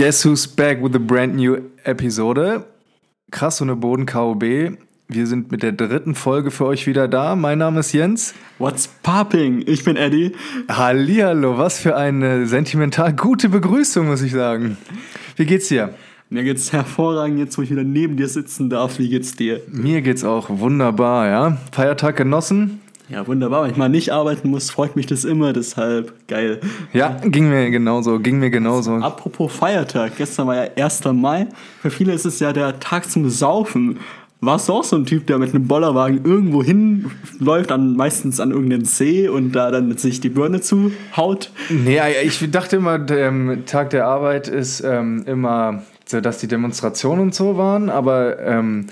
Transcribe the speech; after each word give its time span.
Guess 0.00 0.24
who's 0.24 0.46
back 0.46 0.80
with 0.80 0.96
a 0.96 0.98
brand 0.98 1.36
new 1.36 1.72
Episode? 1.84 2.64
Krass 3.30 3.60
ohne 3.60 3.76
Boden 3.76 4.06
KOB. 4.06 4.42
Wir 5.08 5.26
sind 5.26 5.52
mit 5.52 5.62
der 5.62 5.72
dritten 5.72 6.14
Folge 6.14 6.50
für 6.50 6.64
euch 6.64 6.86
wieder 6.86 7.06
da. 7.06 7.36
Mein 7.36 7.58
Name 7.58 7.80
ist 7.80 7.92
Jens. 7.92 8.32
What's 8.58 8.88
popping? 8.88 9.62
Ich 9.66 9.84
bin 9.84 9.96
Eddie. 9.96 10.32
Hallihallo, 10.70 11.58
was 11.58 11.80
für 11.80 11.96
eine 11.96 12.46
sentimental 12.46 13.12
gute 13.12 13.50
Begrüßung, 13.50 14.06
muss 14.06 14.22
ich 14.22 14.32
sagen. 14.32 14.78
Wie 15.36 15.44
geht's 15.44 15.68
dir? 15.68 15.92
Mir 16.30 16.44
geht's 16.44 16.72
hervorragend, 16.72 17.38
jetzt 17.38 17.58
wo 17.58 17.62
ich 17.62 17.70
wieder 17.70 17.84
neben 17.84 18.16
dir 18.16 18.28
sitzen 18.28 18.70
darf. 18.70 18.98
Wie 18.98 19.10
geht's 19.10 19.36
dir? 19.36 19.60
Mir 19.68 20.00
geht's 20.00 20.24
auch 20.24 20.48
wunderbar, 20.48 21.28
ja. 21.28 21.58
Feiertag 21.72 22.16
genossen? 22.16 22.80
Ja, 23.10 23.26
wunderbar. 23.26 23.64
Wenn 23.64 23.72
ich 23.72 23.76
mal 23.76 23.88
nicht 23.88 24.12
arbeiten 24.12 24.50
muss, 24.50 24.70
freut 24.70 24.94
mich 24.94 25.06
das 25.06 25.24
immer, 25.24 25.52
deshalb 25.52 26.28
geil. 26.28 26.60
Ja, 26.92 27.16
ging 27.24 27.48
mir 27.50 27.70
genauso, 27.70 28.20
ging 28.20 28.38
mir 28.38 28.50
genauso. 28.50 28.94
Apropos 28.94 29.52
Feiertag, 29.52 30.16
gestern 30.16 30.46
war 30.46 30.54
ja 30.54 30.70
1. 30.76 31.04
Mai. 31.12 31.48
Für 31.82 31.90
viele 31.90 32.12
ist 32.12 32.24
es 32.24 32.38
ja 32.38 32.52
der 32.52 32.78
Tag 32.78 33.10
zum 33.10 33.28
Saufen. 33.28 33.98
Warst 34.42 34.68
du 34.68 34.74
auch 34.74 34.84
so 34.84 34.96
ein 34.96 35.04
Typ, 35.04 35.26
der 35.26 35.38
mit 35.38 35.54
einem 35.54 35.66
Bollerwagen 35.66 36.24
irgendwo 36.24 36.62
hinläuft, 36.62 37.72
an, 37.72 37.96
meistens 37.96 38.40
an 38.40 38.52
irgendeinen 38.52 38.86
See 38.86 39.28
und 39.28 39.52
da 39.52 39.70
dann 39.70 39.96
sich 39.98 40.20
die 40.20 40.30
Birne 40.30 40.60
zuhaut? 40.60 41.50
Nee, 41.68 42.00
ich 42.22 42.50
dachte 42.50 42.76
immer, 42.76 42.98
der 42.98 43.28
ähm, 43.28 43.64
Tag 43.66 43.90
der 43.90 44.06
Arbeit 44.06 44.48
ist 44.48 44.80
ähm, 44.80 45.24
immer 45.26 45.82
dass 46.20 46.38
die 46.38 46.48
Demonstrationen 46.48 47.20
und 47.20 47.34
so 47.36 47.56
waren, 47.56 47.88
aber 47.88 48.40
ähm, 48.40 48.86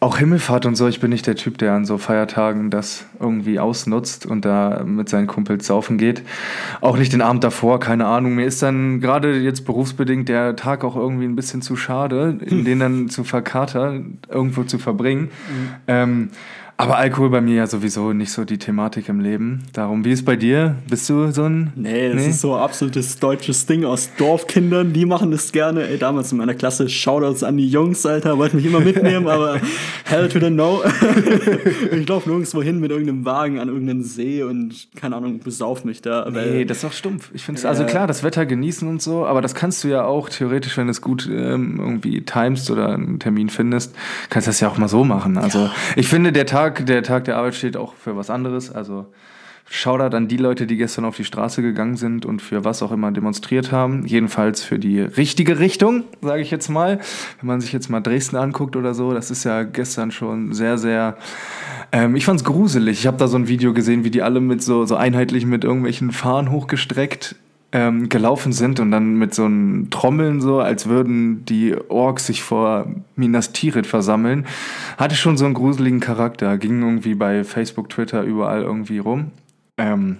auch 0.00 0.16
Himmelfahrt 0.16 0.64
und 0.64 0.76
so, 0.76 0.88
ich 0.88 0.98
bin 0.98 1.10
nicht 1.10 1.26
der 1.26 1.36
Typ, 1.36 1.58
der 1.58 1.74
an 1.74 1.84
so 1.84 1.98
Feiertagen 1.98 2.70
das 2.70 3.04
irgendwie 3.20 3.60
ausnutzt 3.60 4.24
und 4.24 4.46
da 4.46 4.82
mit 4.84 5.10
seinen 5.10 5.26
Kumpels 5.26 5.66
saufen 5.66 5.98
geht. 5.98 6.22
Auch 6.80 6.96
nicht 6.96 7.12
den 7.12 7.20
Abend 7.20 7.44
davor, 7.44 7.80
keine 7.80 8.06
Ahnung. 8.06 8.34
Mir 8.34 8.46
ist 8.46 8.62
dann 8.62 9.00
gerade 9.00 9.38
jetzt 9.38 9.66
berufsbedingt 9.66 10.30
der 10.30 10.56
Tag 10.56 10.84
auch 10.84 10.96
irgendwie 10.96 11.26
ein 11.26 11.36
bisschen 11.36 11.60
zu 11.60 11.76
schade, 11.76 12.38
in 12.40 12.64
den 12.64 12.80
dann 12.80 13.08
zu 13.10 13.24
verkatern, 13.24 14.18
irgendwo 14.30 14.64
zu 14.64 14.78
verbringen. 14.78 15.24
Mhm. 15.24 15.68
Ähm, 15.86 16.28
aber 16.80 16.96
Alkohol 16.96 17.28
bei 17.28 17.42
mir 17.42 17.56
ja 17.56 17.66
sowieso 17.66 18.14
nicht 18.14 18.32
so 18.32 18.46
die 18.46 18.56
Thematik 18.56 19.10
im 19.10 19.20
Leben. 19.20 19.64
Darum, 19.74 20.02
wie 20.06 20.12
ist 20.12 20.24
bei 20.24 20.36
dir? 20.36 20.76
Bist 20.88 21.10
du 21.10 21.30
so 21.30 21.44
ein. 21.44 21.74
Nee, 21.76 22.08
das 22.08 22.22
nee? 22.22 22.30
ist 22.30 22.40
so 22.40 22.54
ein 22.54 22.62
absolutes 22.62 23.18
deutsches 23.18 23.66
Ding 23.66 23.84
aus 23.84 24.08
Dorfkindern. 24.16 24.94
Die 24.94 25.04
machen 25.04 25.30
das 25.30 25.52
gerne. 25.52 25.86
Ey, 25.86 25.98
damals 25.98 26.32
in 26.32 26.38
meiner 26.38 26.54
Klasse 26.54 26.88
Shoutouts 26.88 27.42
an 27.42 27.58
die 27.58 27.68
Jungs, 27.68 28.06
Alter. 28.06 28.38
Wollten 28.38 28.56
mich 28.56 28.64
immer 28.64 28.80
mitnehmen, 28.80 29.28
aber 29.28 29.60
hell 30.04 30.30
to 30.30 30.40
the 30.40 30.48
no. 30.48 30.82
ich 31.92 32.08
laufe 32.08 32.30
nirgendwo 32.30 32.62
hin 32.62 32.80
mit 32.80 32.90
irgendeinem 32.90 33.26
Wagen 33.26 33.58
an 33.58 33.68
irgendeinen 33.68 34.02
See 34.02 34.42
und 34.42 34.88
keine 34.96 35.16
Ahnung, 35.16 35.40
besauf 35.40 35.84
mich 35.84 36.00
da. 36.00 36.30
Nee, 36.30 36.64
das 36.64 36.78
ist 36.78 36.84
doch 36.84 36.92
stumpf. 36.92 37.30
Ich 37.34 37.44
finde 37.44 37.68
Also 37.68 37.84
klar, 37.84 38.06
das 38.06 38.22
Wetter 38.22 38.46
genießen 38.46 38.88
und 38.88 39.02
so, 39.02 39.26
aber 39.26 39.42
das 39.42 39.54
kannst 39.54 39.84
du 39.84 39.88
ja 39.88 40.04
auch 40.04 40.30
theoretisch, 40.30 40.78
wenn 40.78 40.86
du 40.86 40.92
es 40.92 41.02
gut 41.02 41.28
ähm, 41.30 41.78
irgendwie 41.78 42.22
timest 42.22 42.70
oder 42.70 42.94
einen 42.94 43.18
Termin 43.18 43.50
findest, 43.50 43.94
kannst 44.30 44.46
du 44.46 44.50
das 44.50 44.60
ja 44.60 44.68
auch 44.68 44.78
mal 44.78 44.88
so 44.88 45.04
machen. 45.04 45.36
Also 45.36 45.68
ich 45.94 46.08
finde, 46.08 46.32
der 46.32 46.46
Tag 46.46 46.69
Tag, 46.70 46.86
der 46.86 47.02
Tag 47.02 47.24
der 47.24 47.36
Arbeit 47.36 47.54
steht 47.54 47.76
auch 47.76 47.94
für 47.94 48.16
was 48.16 48.30
anderes. 48.30 48.70
Also 48.70 49.06
Shoutout 49.68 50.16
an 50.16 50.26
die 50.26 50.36
Leute, 50.36 50.66
die 50.66 50.76
gestern 50.76 51.04
auf 51.04 51.16
die 51.16 51.24
Straße 51.24 51.62
gegangen 51.62 51.96
sind 51.96 52.26
und 52.26 52.42
für 52.42 52.64
was 52.64 52.82
auch 52.82 52.90
immer 52.90 53.12
demonstriert 53.12 53.70
haben. 53.70 54.04
Jedenfalls 54.06 54.62
für 54.62 54.78
die 54.78 55.00
richtige 55.00 55.58
Richtung, 55.60 56.04
sage 56.22 56.42
ich 56.42 56.50
jetzt 56.50 56.68
mal. 56.68 56.98
Wenn 57.40 57.46
man 57.46 57.60
sich 57.60 57.72
jetzt 57.72 57.88
mal 57.88 58.00
Dresden 58.00 58.36
anguckt 58.36 58.74
oder 58.74 58.94
so, 58.94 59.12
das 59.14 59.30
ist 59.30 59.44
ja 59.44 59.62
gestern 59.62 60.10
schon 60.10 60.52
sehr, 60.52 60.76
sehr. 60.76 61.16
Ähm, 61.92 62.16
ich 62.16 62.24
fand's 62.24 62.44
gruselig. 62.44 63.00
Ich 63.00 63.06
habe 63.06 63.16
da 63.16 63.28
so 63.28 63.36
ein 63.36 63.48
Video 63.48 63.72
gesehen, 63.72 64.02
wie 64.04 64.10
die 64.10 64.22
alle 64.22 64.40
mit 64.40 64.62
so, 64.62 64.86
so 64.86 64.96
einheitlich 64.96 65.46
mit 65.46 65.62
irgendwelchen 65.64 66.10
Fahnen 66.10 66.50
hochgestreckt 66.50 67.36
ähm, 67.72 68.08
gelaufen 68.08 68.52
sind 68.52 68.80
und 68.80 68.90
dann 68.90 69.14
mit 69.14 69.34
so 69.34 69.44
einem 69.44 69.90
Trommeln 69.90 70.40
so, 70.40 70.60
als 70.60 70.88
würden 70.88 71.44
die 71.44 71.76
Orks 71.88 72.26
sich 72.26 72.42
vor 72.42 72.86
Minas 73.16 73.52
Tirith 73.52 73.86
versammeln, 73.86 74.46
hatte 74.96 75.14
schon 75.14 75.36
so 75.36 75.44
einen 75.44 75.54
gruseligen 75.54 76.00
Charakter. 76.00 76.58
Ging 76.58 76.82
irgendwie 76.82 77.14
bei 77.14 77.44
Facebook, 77.44 77.88
Twitter 77.88 78.22
überall 78.22 78.62
irgendwie 78.62 78.98
rum. 78.98 79.30
Ähm, 79.78 80.16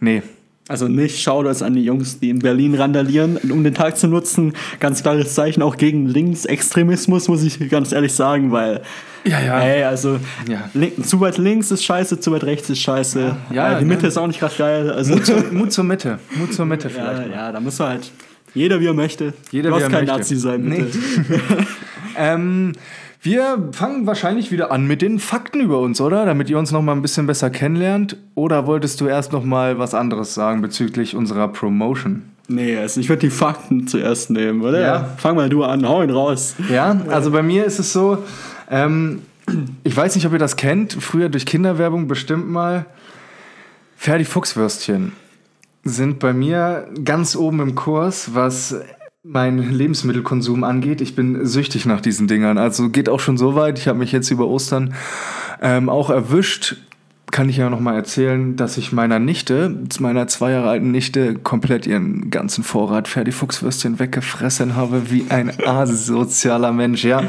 nee, 0.00 0.22
also 0.70 0.86
nicht 0.86 1.20
schau 1.20 1.42
das 1.42 1.62
an 1.62 1.74
die 1.74 1.82
Jungs, 1.82 2.20
die 2.20 2.30
in 2.30 2.38
Berlin 2.38 2.76
randalieren, 2.76 3.38
um 3.50 3.64
den 3.64 3.74
Tag 3.74 3.98
zu 3.98 4.06
nutzen. 4.06 4.52
Ganz 4.78 5.02
klares 5.02 5.34
Zeichen 5.34 5.62
auch 5.62 5.76
gegen 5.76 6.06
Linksextremismus, 6.06 7.26
muss 7.26 7.42
ich 7.42 7.68
ganz 7.68 7.90
ehrlich 7.90 8.14
sagen, 8.14 8.52
weil. 8.52 8.82
Ja, 9.24 9.40
ja. 9.40 9.60
Ey, 9.60 9.82
also 9.82 10.20
ja. 10.48 10.70
Link, 10.72 11.04
zu 11.04 11.20
weit 11.20 11.38
links 11.38 11.72
ist 11.72 11.84
scheiße, 11.84 12.20
zu 12.20 12.30
weit 12.30 12.44
rechts 12.44 12.70
ist 12.70 12.78
scheiße. 12.78 13.36
Ja, 13.50 13.72
ja 13.72 13.78
die 13.80 13.84
Mitte 13.84 14.02
ne? 14.02 14.08
ist 14.08 14.16
auch 14.16 14.28
nicht 14.28 14.38
gerade 14.38 14.54
geil. 14.56 14.90
Also 14.92 15.14
Mut, 15.14 15.26
zur, 15.26 15.44
Mut 15.50 15.72
zur 15.72 15.84
Mitte. 15.84 16.20
Mut 16.36 16.54
zur 16.54 16.66
Mitte 16.66 16.88
vielleicht. 16.90 17.30
Ja, 17.30 17.34
ja, 17.34 17.52
da 17.52 17.58
muss 17.58 17.76
man 17.80 17.88
halt. 17.88 18.12
Jeder 18.54 18.80
wie 18.80 18.86
er 18.86 18.94
möchte. 18.94 19.34
Jeder 19.50 19.70
du 19.70 19.76
wie 19.76 19.82
er 19.82 19.88
kein 19.88 20.04
möchte. 20.04 20.18
Nazi 20.18 20.36
sein, 20.36 20.70
bitte. 20.70 20.98
Nee. 21.28 21.36
ähm, 22.16 22.72
wir 23.22 23.68
fangen 23.72 24.06
wahrscheinlich 24.06 24.50
wieder 24.50 24.72
an 24.72 24.86
mit 24.86 25.02
den 25.02 25.18
Fakten 25.18 25.60
über 25.60 25.80
uns, 25.80 26.00
oder? 26.00 26.24
Damit 26.24 26.48
ihr 26.48 26.58
uns 26.58 26.72
noch 26.72 26.80
mal 26.80 26.92
ein 26.92 27.02
bisschen 27.02 27.26
besser 27.26 27.50
kennenlernt. 27.50 28.16
Oder 28.34 28.66
wolltest 28.66 29.00
du 29.00 29.06
erst 29.06 29.32
noch 29.32 29.44
mal 29.44 29.78
was 29.78 29.94
anderes 29.94 30.34
sagen 30.34 30.62
bezüglich 30.62 31.14
unserer 31.14 31.48
Promotion? 31.48 32.22
Nee, 32.48 32.76
also 32.76 32.98
ich 32.98 33.08
würde 33.08 33.20
die 33.20 33.30
Fakten 33.30 33.86
zuerst 33.86 34.30
nehmen, 34.30 34.62
oder? 34.62 34.80
Ja. 34.80 35.08
Fang 35.18 35.36
mal 35.36 35.48
du 35.48 35.62
an, 35.62 35.86
hau 35.86 36.02
ihn 36.02 36.10
raus. 36.10 36.56
Ja, 36.68 36.98
also 37.08 37.30
bei 37.30 37.42
mir 37.42 37.64
ist 37.64 37.78
es 37.78 37.92
so, 37.92 38.24
ähm, 38.70 39.22
ich 39.84 39.96
weiß 39.96 40.14
nicht, 40.16 40.26
ob 40.26 40.32
ihr 40.32 40.38
das 40.38 40.56
kennt, 40.56 40.94
früher 40.94 41.28
durch 41.28 41.46
Kinderwerbung 41.46 42.08
bestimmt 42.08 42.50
mal, 42.50 42.86
Ferdi 43.96 44.24
Fuchswürstchen 44.24 45.12
sind 45.84 46.18
bei 46.18 46.32
mir 46.32 46.88
ganz 47.04 47.36
oben 47.36 47.60
im 47.60 47.74
Kurs, 47.74 48.34
was 48.34 48.74
mein 49.22 49.58
Lebensmittelkonsum 49.58 50.64
angeht. 50.64 51.00
Ich 51.02 51.14
bin 51.14 51.44
süchtig 51.44 51.84
nach 51.84 52.00
diesen 52.00 52.26
Dingern. 52.26 52.56
Also 52.56 52.88
geht 52.88 53.08
auch 53.08 53.20
schon 53.20 53.36
so 53.36 53.54
weit. 53.54 53.78
Ich 53.78 53.86
habe 53.86 53.98
mich 53.98 54.12
jetzt 54.12 54.30
über 54.30 54.46
Ostern 54.46 54.94
ähm, 55.60 55.90
auch 55.90 56.08
erwischt. 56.08 56.76
Kann 57.30 57.48
ich 57.48 57.58
ja 57.58 57.70
noch 57.70 57.80
mal 57.80 57.94
erzählen, 57.94 58.56
dass 58.56 58.76
ich 58.76 58.92
meiner 58.92 59.18
Nichte, 59.18 59.76
meiner 60.00 60.26
zwei 60.26 60.50
Jahre 60.52 60.68
alten 60.68 60.90
Nichte, 60.90 61.34
komplett 61.34 61.86
ihren 61.86 62.30
ganzen 62.30 62.64
Vorrat 62.64 63.08
Ferdi-Fuchswürstchen 63.08 63.98
weggefressen 63.98 64.74
habe, 64.74 65.10
wie 65.10 65.26
ein 65.28 65.52
asozialer 65.64 66.72
Mensch, 66.72 67.04
ja. 67.04 67.22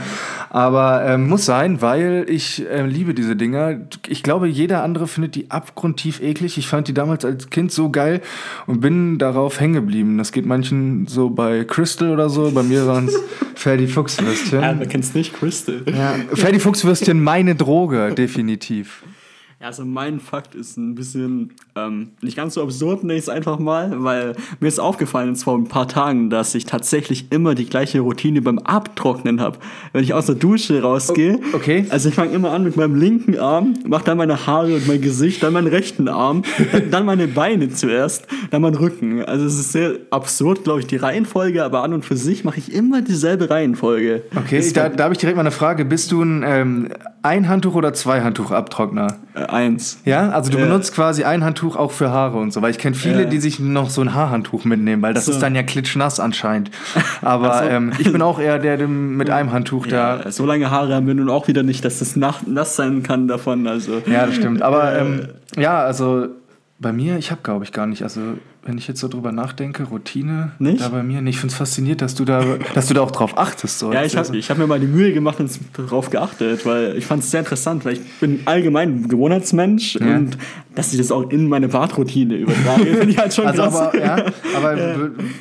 Aber 0.49 1.05
ähm, 1.05 1.29
muss 1.29 1.45
sein, 1.45 1.81
weil 1.81 2.25
ich 2.27 2.67
äh, 2.67 2.85
liebe 2.85 3.13
diese 3.13 3.35
Dinger. 3.37 3.79
Ich 4.07 4.21
glaube, 4.21 4.47
jeder 4.47 4.83
andere 4.83 5.07
findet 5.07 5.35
die 5.35 5.49
abgrundtief 5.49 6.21
eklig. 6.21 6.57
Ich 6.57 6.67
fand 6.67 6.89
die 6.89 6.93
damals 6.93 7.23
als 7.23 7.49
Kind 7.49 7.71
so 7.71 7.89
geil 7.89 8.21
und 8.67 8.81
bin 8.81 9.17
darauf 9.17 9.59
hängen 9.59 9.75
geblieben. 9.75 10.17
Das 10.17 10.33
geht 10.33 10.45
manchen 10.45 11.07
so 11.07 11.29
bei 11.29 11.63
Crystal 11.63 12.09
oder 12.09 12.29
so. 12.29 12.51
Bei 12.51 12.63
mir 12.63 12.85
waren 12.85 13.07
es 13.07 13.17
Ferdi 13.55 13.87
Fuchswürstchen. 13.87 14.61
Ja, 14.61 14.75
wer 14.77 14.87
kennt's 14.87 15.13
nicht? 15.13 15.33
Crystal. 15.33 15.83
Ja, 15.85 16.15
Ferdi 16.33 16.59
Fuchswürstchen, 16.59 17.23
meine 17.23 17.55
Droge, 17.55 18.13
definitiv. 18.13 19.03
Ja, 19.61 19.67
also 19.67 19.85
mein 19.85 20.19
Fakt 20.19 20.55
ist 20.55 20.75
ein 20.77 20.95
bisschen 20.95 21.51
ähm, 21.75 22.09
nicht 22.23 22.35
ganz 22.35 22.55
so 22.55 22.63
absurd, 22.63 23.03
nenne 23.03 23.13
ich 23.13 23.25
es 23.25 23.29
einfach 23.29 23.59
mal, 23.59 24.03
weil 24.03 24.35
mir 24.59 24.67
ist 24.67 24.79
aufgefallen 24.79 25.29
jetzt 25.29 25.43
vor 25.43 25.55
ein 25.55 25.67
paar 25.67 25.87
Tagen, 25.87 26.31
dass 26.31 26.55
ich 26.55 26.65
tatsächlich 26.65 27.31
immer 27.31 27.53
die 27.53 27.67
gleiche 27.67 27.99
Routine 27.99 28.41
beim 28.41 28.57
Abtrocknen 28.57 29.39
habe. 29.39 29.59
Wenn 29.93 30.03
ich 30.03 30.15
aus 30.15 30.25
der 30.25 30.33
Dusche 30.33 30.81
rausgehe, 30.81 31.39
okay. 31.53 31.85
also 31.89 32.09
ich 32.09 32.15
fange 32.15 32.31
immer 32.31 32.49
an 32.53 32.63
mit 32.63 32.75
meinem 32.75 32.95
linken 32.95 33.37
Arm, 33.37 33.75
mache 33.85 34.03
dann 34.03 34.17
meine 34.17 34.47
Haare 34.47 34.73
und 34.73 34.87
mein 34.87 34.99
Gesicht, 34.99 35.43
dann 35.43 35.53
meinen 35.53 35.67
rechten 35.67 36.07
Arm, 36.07 36.41
dann 36.89 37.05
meine 37.05 37.27
Beine 37.27 37.69
zuerst, 37.69 38.25
dann 38.49 38.63
meinen 38.63 38.77
Rücken. 38.77 39.23
Also 39.23 39.45
es 39.45 39.59
ist 39.59 39.73
sehr 39.73 39.99
absurd, 40.09 40.63
glaube 40.63 40.79
ich, 40.79 40.87
die 40.87 40.97
Reihenfolge, 40.97 41.63
aber 41.63 41.83
an 41.83 41.93
und 41.93 42.03
für 42.03 42.17
sich 42.17 42.43
mache 42.43 42.57
ich 42.57 42.73
immer 42.73 43.03
dieselbe 43.03 43.51
Reihenfolge. 43.51 44.23
Okay, 44.35 44.67
da, 44.73 44.89
da 44.89 45.03
habe 45.03 45.13
ich 45.13 45.19
direkt 45.19 45.35
mal 45.35 45.41
eine 45.43 45.51
Frage. 45.51 45.85
Bist 45.85 46.11
du 46.11 46.23
ein 46.23 46.43
ähm, 46.43 46.89
Ein-Handtuch- 47.23 47.75
oder 47.75 47.93
Zwei-Handtuch-Abtrockner? 47.93 49.17
Äh, 49.35 49.45
eins. 49.45 50.01
Ja, 50.05 50.29
also 50.29 50.51
du 50.51 50.57
äh, 50.57 50.61
benutzt 50.61 50.93
quasi 50.93 51.23
ein 51.23 51.43
Handtuch 51.43 51.75
auch 51.75 51.91
für 51.91 52.09
Haare 52.09 52.37
und 52.37 52.51
so, 52.51 52.61
weil 52.61 52.71
ich 52.71 52.79
kenne 52.79 52.95
viele, 52.95 53.23
äh, 53.23 53.27
die 53.27 53.39
sich 53.39 53.59
noch 53.59 53.89
so 53.89 54.01
ein 54.01 54.15
Haarhandtuch 54.15 54.65
mitnehmen, 54.65 55.01
weil 55.01 55.13
das 55.13 55.25
so. 55.25 55.31
ist 55.31 55.39
dann 55.39 55.53
ja 55.53 55.61
klitschnass 55.61 56.19
anscheinend. 56.19 56.71
Aber 57.21 57.59
so. 57.59 57.69
ähm, 57.69 57.93
ich 57.99 58.11
bin 58.11 58.21
auch 58.21 58.39
eher 58.39 58.57
der, 58.57 58.77
der 58.77 58.87
mit 58.87 59.29
einem 59.29 59.51
Handtuch 59.51 59.85
ja, 59.85 60.17
da. 60.17 60.31
So 60.31 60.45
lange 60.45 60.71
Haare 60.71 60.95
haben 60.95 61.05
wir 61.05 61.13
nun 61.13 61.29
auch 61.29 61.47
wieder 61.47 61.63
nicht, 61.63 61.85
dass 61.85 61.99
das 61.99 62.15
nass 62.15 62.75
sein 62.75 63.03
kann 63.03 63.27
davon. 63.27 63.67
Also. 63.67 64.01
Ja, 64.07 64.25
das 64.25 64.35
stimmt. 64.35 64.61
Aber 64.63 64.91
äh, 64.91 65.01
ähm, 65.01 65.27
ja, 65.57 65.79
also 65.79 66.27
bei 66.79 66.91
mir, 66.91 67.17
ich 67.17 67.29
habe 67.29 67.41
glaube 67.43 67.63
ich 67.63 67.71
gar 67.71 67.85
nicht, 67.85 68.01
also 68.01 68.21
wenn 68.63 68.77
ich 68.77 68.87
jetzt 68.87 68.99
so 68.99 69.07
drüber 69.07 69.31
nachdenke, 69.31 69.83
Routine 69.83 70.51
nicht? 70.59 70.81
da 70.81 70.89
bei 70.89 71.01
mir 71.01 71.21
nicht. 71.21 71.35
Ich 71.35 71.39
finde 71.39 71.51
es 71.53 71.57
fasziniert, 71.57 72.01
dass 72.01 72.13
du 72.13 72.25
da, 72.25 72.43
dass 72.75 72.87
du 72.87 72.93
da 72.93 73.01
auch 73.01 73.11
drauf 73.11 73.37
achtest. 73.37 73.79
So. 73.79 73.91
Ja, 73.91 74.03
ich 74.03 74.15
habe 74.15 74.37
hab 74.37 74.57
mir 74.57 74.67
mal 74.67 74.79
die 74.79 74.87
Mühe 74.87 75.13
gemacht 75.13 75.39
und 75.39 75.51
darauf 75.73 76.09
geachtet, 76.09 76.65
weil 76.65 76.95
ich 76.95 77.05
fand 77.05 77.23
es 77.23 77.31
sehr 77.31 77.39
interessant, 77.39 77.85
weil 77.85 77.93
ich 77.93 78.01
bin 78.19 78.41
allgemein 78.45 79.07
Gewohnheitsmensch 79.07 79.95
ja. 79.95 80.15
und 80.15 80.37
dass 80.75 80.93
ich 80.93 80.99
das 80.99 81.11
auch 81.11 81.29
in 81.31 81.49
meine 81.49 81.67
Badroutine 81.67 82.35
übertrage, 82.35 82.85
finde 82.97 83.09
ich 83.09 83.17
halt 83.17 83.33
schon 83.33 83.47
also 83.47 83.63
krass. 83.63 83.75
Aber, 83.75 83.97
ja, 83.99 84.15
aber 84.55 84.77
ja. 84.77 84.95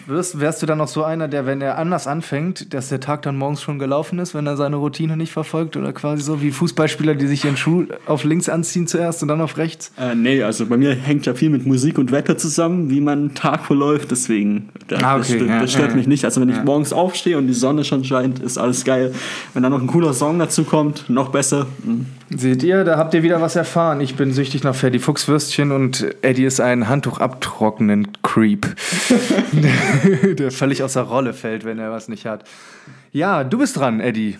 Wirst, 0.07 0.41
wärst 0.41 0.63
du 0.63 0.67
dann 0.67 0.79
noch 0.79 0.89
so 0.89 1.05
einer, 1.05 1.29
der, 1.29 1.47
wenn 1.47 1.61
er 1.61 1.79
anders 1.79 2.07
anfängt, 2.07 2.73
dass 2.75 2.89
der 2.89 3.01
Tag 3.01 3.23
dann 3.23 3.37
morgens 3.37 3.63
schon 3.63 3.79
gelaufen 3.79 4.19
ist, 4.19 4.35
wenn 4.35 4.47
er 4.47 4.57
seine 4.57 4.77
Routine 4.77 5.17
nicht 5.17 5.33
verfolgt 5.33 5.77
oder 5.77 5.93
quasi 5.93 6.23
so 6.23 6.43
wie 6.43 6.51
Fußballspieler, 6.51 7.15
die 7.15 7.27
sich 7.27 7.45
ihren 7.45 7.57
Schuh 7.57 7.85
auf 8.07 8.25
links 8.25 8.49
anziehen 8.49 8.87
zuerst 8.87 9.23
und 9.23 9.29
dann 9.29 9.41
auf 9.41 9.57
rechts? 9.57 9.93
Äh, 9.99 10.15
nee, 10.15 10.43
also 10.43 10.67
bei 10.67 10.77
mir 10.77 10.95
hängt 10.95 11.27
ja 11.27 11.35
viel 11.35 11.51
mit 11.51 11.67
Musik 11.67 11.99
und 11.99 12.13
Wetter 12.13 12.37
zusammen, 12.37 12.91
wie 12.91 13.01
man 13.01 13.10
mein 13.11 13.35
Tag 13.35 13.65
verläuft, 13.65 14.11
deswegen 14.11 14.69
das, 14.89 15.03
Ah, 15.03 15.19
das 15.19 15.29
okay, 15.29 15.39
stört, 15.39 15.51
ja, 15.51 15.61
das 15.61 15.73
stört 15.73 15.91
ja, 15.91 15.97
mich 15.97 16.07
nicht. 16.07 16.25
Also 16.25 16.41
wenn 16.41 16.49
ich 16.49 16.57
ja. 16.57 16.65
morgens 16.65 16.93
aufstehe 16.93 17.39
und 17.39 17.47
die 17.47 17.53
Sonne 17.53 17.85
schon 17.85 18.05
scheint, 18.05 18.39
ist 18.39 18.59
alles 18.59 18.85
geil. 18.85 19.13
Wenn 19.55 19.63
dann 19.63 19.73
noch 19.73 19.81
ein 19.81 19.87
cooler 19.87 20.13
Song 20.15 20.39
dazu 20.39 20.65
kommt, 20.65 21.09
noch 21.11 21.31
besser. 21.31 21.67
Hm. 21.85 22.07
Seht 22.31 22.63
ihr, 22.63 22.85
da 22.85 22.97
habt 22.97 23.15
ihr 23.15 23.23
wieder 23.23 23.41
was 23.41 23.57
erfahren. 23.57 24.01
Ich 24.01 24.15
bin 24.15 24.33
süchtig 24.33 24.63
nach 24.63 24.75
Ferdi 24.75 24.99
Fuchswürstchen 24.99 25.73
und 25.73 26.07
Eddie 26.23 26.45
ist 26.45 26.61
ein 26.61 26.89
Handtuch 26.89 27.19
abtrocknen 27.19 28.09
Creep. 28.23 28.67
der 30.39 30.51
völlig 30.51 30.83
außer 30.83 31.03
Rolle 31.03 31.33
fällt, 31.33 31.65
wenn 31.65 31.79
er 31.79 31.91
was 31.91 32.09
nicht 32.09 32.27
hat. 32.27 32.45
Ja, 33.13 33.45
du 33.45 33.59
bist 33.59 33.77
dran, 33.77 34.01
Eddie. 34.01 34.39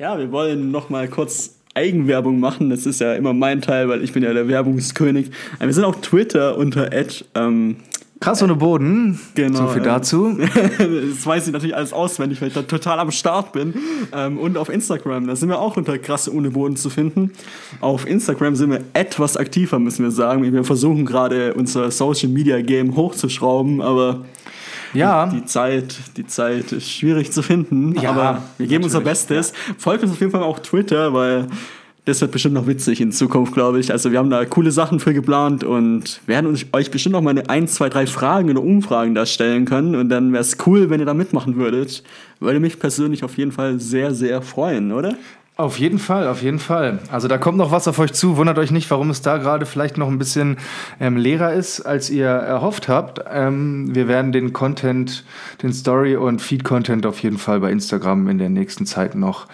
Ja, 0.00 0.16
wir 0.16 0.30
wollen 0.30 0.70
noch 0.70 0.90
mal 0.90 1.08
kurz 1.08 1.57
Eigenwerbung 1.74 2.40
machen. 2.40 2.70
Das 2.70 2.86
ist 2.86 3.00
ja 3.00 3.14
immer 3.14 3.32
mein 3.32 3.62
Teil, 3.62 3.88
weil 3.88 4.02
ich 4.02 4.12
bin 4.12 4.22
ja 4.22 4.32
der 4.32 4.48
Werbungskönig. 4.48 5.30
Wir 5.60 5.72
sind 5.72 5.84
auf 5.84 6.00
Twitter 6.00 6.56
unter 6.56 6.92
Ed. 6.92 7.24
Ähm, 7.34 7.76
Krass 8.20 8.42
ohne 8.42 8.56
Boden. 8.56 9.20
Genau, 9.36 9.58
So 9.58 9.68
viel 9.68 9.82
dazu. 9.82 10.36
das 10.78 11.24
weiß 11.24 11.46
ich 11.46 11.52
natürlich 11.52 11.76
alles 11.76 11.92
auswendig, 11.92 12.40
weil 12.40 12.48
ich 12.48 12.54
da 12.54 12.62
total 12.62 12.98
am 12.98 13.12
Start 13.12 13.52
bin. 13.52 13.74
Ähm, 14.12 14.38
und 14.38 14.56
auf 14.56 14.68
Instagram, 14.70 15.28
da 15.28 15.36
sind 15.36 15.48
wir 15.48 15.60
auch 15.60 15.76
unter 15.76 15.98
krasse 15.98 16.34
ohne 16.34 16.50
Boden 16.50 16.74
zu 16.74 16.90
finden. 16.90 17.30
Auf 17.80 18.08
Instagram 18.08 18.56
sind 18.56 18.70
wir 18.70 18.80
etwas 18.92 19.36
aktiver, 19.36 19.78
müssen 19.78 20.02
wir 20.02 20.10
sagen. 20.10 20.42
Wir 20.42 20.64
versuchen 20.64 21.06
gerade 21.06 21.54
unser 21.54 21.92
Social 21.92 22.28
Media 22.28 22.60
Game 22.60 22.96
hochzuschrauben, 22.96 23.80
aber 23.80 24.24
Ja, 24.94 25.26
die 25.26 25.44
Zeit, 25.44 25.96
die 26.16 26.26
Zeit 26.26 26.72
ist 26.72 26.90
schwierig 26.90 27.32
zu 27.32 27.42
finden. 27.42 27.94
Ja, 28.00 28.10
aber 28.10 28.42
wir 28.58 28.66
geben 28.66 28.84
unser 28.84 29.00
Bestes. 29.00 29.52
Folgt 29.76 30.02
uns 30.02 30.12
auf 30.12 30.20
jeden 30.20 30.32
Fall 30.32 30.42
auch 30.42 30.58
Twitter, 30.58 31.12
weil 31.12 31.46
das 32.04 32.22
wird 32.22 32.32
bestimmt 32.32 32.54
noch 32.54 32.66
witzig 32.66 33.02
in 33.02 33.12
Zukunft, 33.12 33.52
glaube 33.52 33.80
ich. 33.80 33.92
Also 33.92 34.10
wir 34.10 34.18
haben 34.18 34.30
da 34.30 34.44
coole 34.46 34.70
Sachen 34.70 34.98
für 34.98 35.12
geplant 35.12 35.62
und 35.62 36.20
werden 36.26 36.46
uns, 36.46 36.64
euch 36.72 36.90
bestimmt 36.90 37.12
noch 37.12 37.20
mal 37.20 37.30
eine 37.30 37.50
1, 37.50 37.74
2, 37.74 37.90
3 37.90 38.06
Fragen 38.06 38.50
oder 38.50 38.62
Umfragen 38.62 39.14
da 39.14 39.26
stellen 39.26 39.66
können. 39.66 39.94
Und 39.94 40.08
dann 40.08 40.32
wäre 40.32 40.40
es 40.40 40.56
cool, 40.66 40.88
wenn 40.88 41.00
ihr 41.00 41.06
da 41.06 41.12
mitmachen 41.12 41.56
würdet. 41.56 42.02
Würde 42.40 42.60
mich 42.60 42.78
persönlich 42.78 43.24
auf 43.24 43.36
jeden 43.36 43.52
Fall 43.52 43.78
sehr, 43.78 44.14
sehr 44.14 44.40
freuen, 44.40 44.92
oder? 44.92 45.16
Auf 45.60 45.80
jeden 45.80 45.98
Fall, 45.98 46.28
auf 46.28 46.40
jeden 46.40 46.60
Fall. 46.60 47.00
Also 47.10 47.26
da 47.26 47.36
kommt 47.36 47.58
noch 47.58 47.72
was 47.72 47.88
auf 47.88 47.98
euch 47.98 48.12
zu. 48.12 48.36
Wundert 48.36 48.58
euch 48.58 48.70
nicht, 48.70 48.88
warum 48.92 49.10
es 49.10 49.22
da 49.22 49.38
gerade 49.38 49.66
vielleicht 49.66 49.98
noch 49.98 50.06
ein 50.06 50.16
bisschen 50.16 50.56
ähm, 51.00 51.16
leerer 51.16 51.52
ist, 51.52 51.80
als 51.80 52.10
ihr 52.10 52.28
erhofft 52.28 52.88
habt. 52.88 53.24
Ähm, 53.28 53.92
wir 53.92 54.06
werden 54.06 54.30
den 54.30 54.52
Content, 54.52 55.24
den 55.60 55.72
Story- 55.72 56.14
und 56.14 56.40
Feed-Content 56.40 57.06
auf 57.06 57.20
jeden 57.24 57.38
Fall 57.38 57.58
bei 57.58 57.72
Instagram 57.72 58.28
in 58.28 58.38
der 58.38 58.50
nächsten 58.50 58.86
Zeit 58.86 59.16
noch 59.16 59.48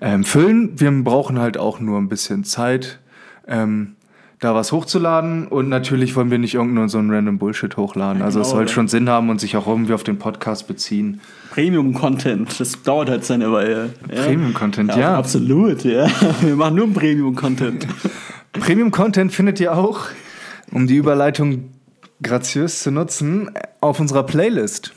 ähm, 0.00 0.24
füllen. 0.24 0.80
Wir 0.80 0.90
brauchen 0.90 1.38
halt 1.38 1.58
auch 1.58 1.80
nur 1.80 1.98
ein 1.98 2.08
bisschen 2.08 2.44
Zeit, 2.44 2.98
ähm, 3.46 3.96
da 4.42 4.54
was 4.54 4.72
hochzuladen. 4.72 5.46
Und 5.46 5.68
natürlich 5.68 6.16
wollen 6.16 6.30
wir 6.30 6.38
nicht 6.38 6.54
irgendeinen 6.54 6.88
so 6.88 6.98
einen 6.98 7.10
random 7.10 7.38
Bullshit 7.38 7.76
hochladen. 7.76 8.22
Also 8.22 8.40
es 8.40 8.48
genau, 8.48 8.56
soll 8.56 8.66
ja. 8.66 8.72
schon 8.72 8.88
Sinn 8.88 9.08
haben 9.08 9.30
und 9.30 9.40
sich 9.40 9.56
auch 9.56 9.66
irgendwie 9.66 9.94
auf 9.94 10.02
den 10.02 10.18
Podcast 10.18 10.66
beziehen. 10.66 11.20
Premium-Content, 11.52 12.58
das 12.58 12.82
dauert 12.82 13.08
halt 13.08 13.24
seine 13.24 13.52
Weile. 13.52 13.90
Ja? 14.12 14.24
Premium-Content, 14.24 14.96
ja. 14.96 15.16
Absolut, 15.16 15.84
ja. 15.84 16.08
Wir 16.40 16.56
machen 16.56 16.74
nur 16.74 16.92
Premium-Content. 16.92 17.86
Premium-Content 18.52 19.32
findet 19.32 19.60
ihr 19.60 19.76
auch, 19.76 20.06
um 20.72 20.86
die 20.86 20.96
Überleitung 20.96 21.70
graziös 22.22 22.82
zu 22.82 22.90
nutzen, 22.90 23.50
auf 23.80 24.00
unserer 24.00 24.24
Playlist. 24.24 24.92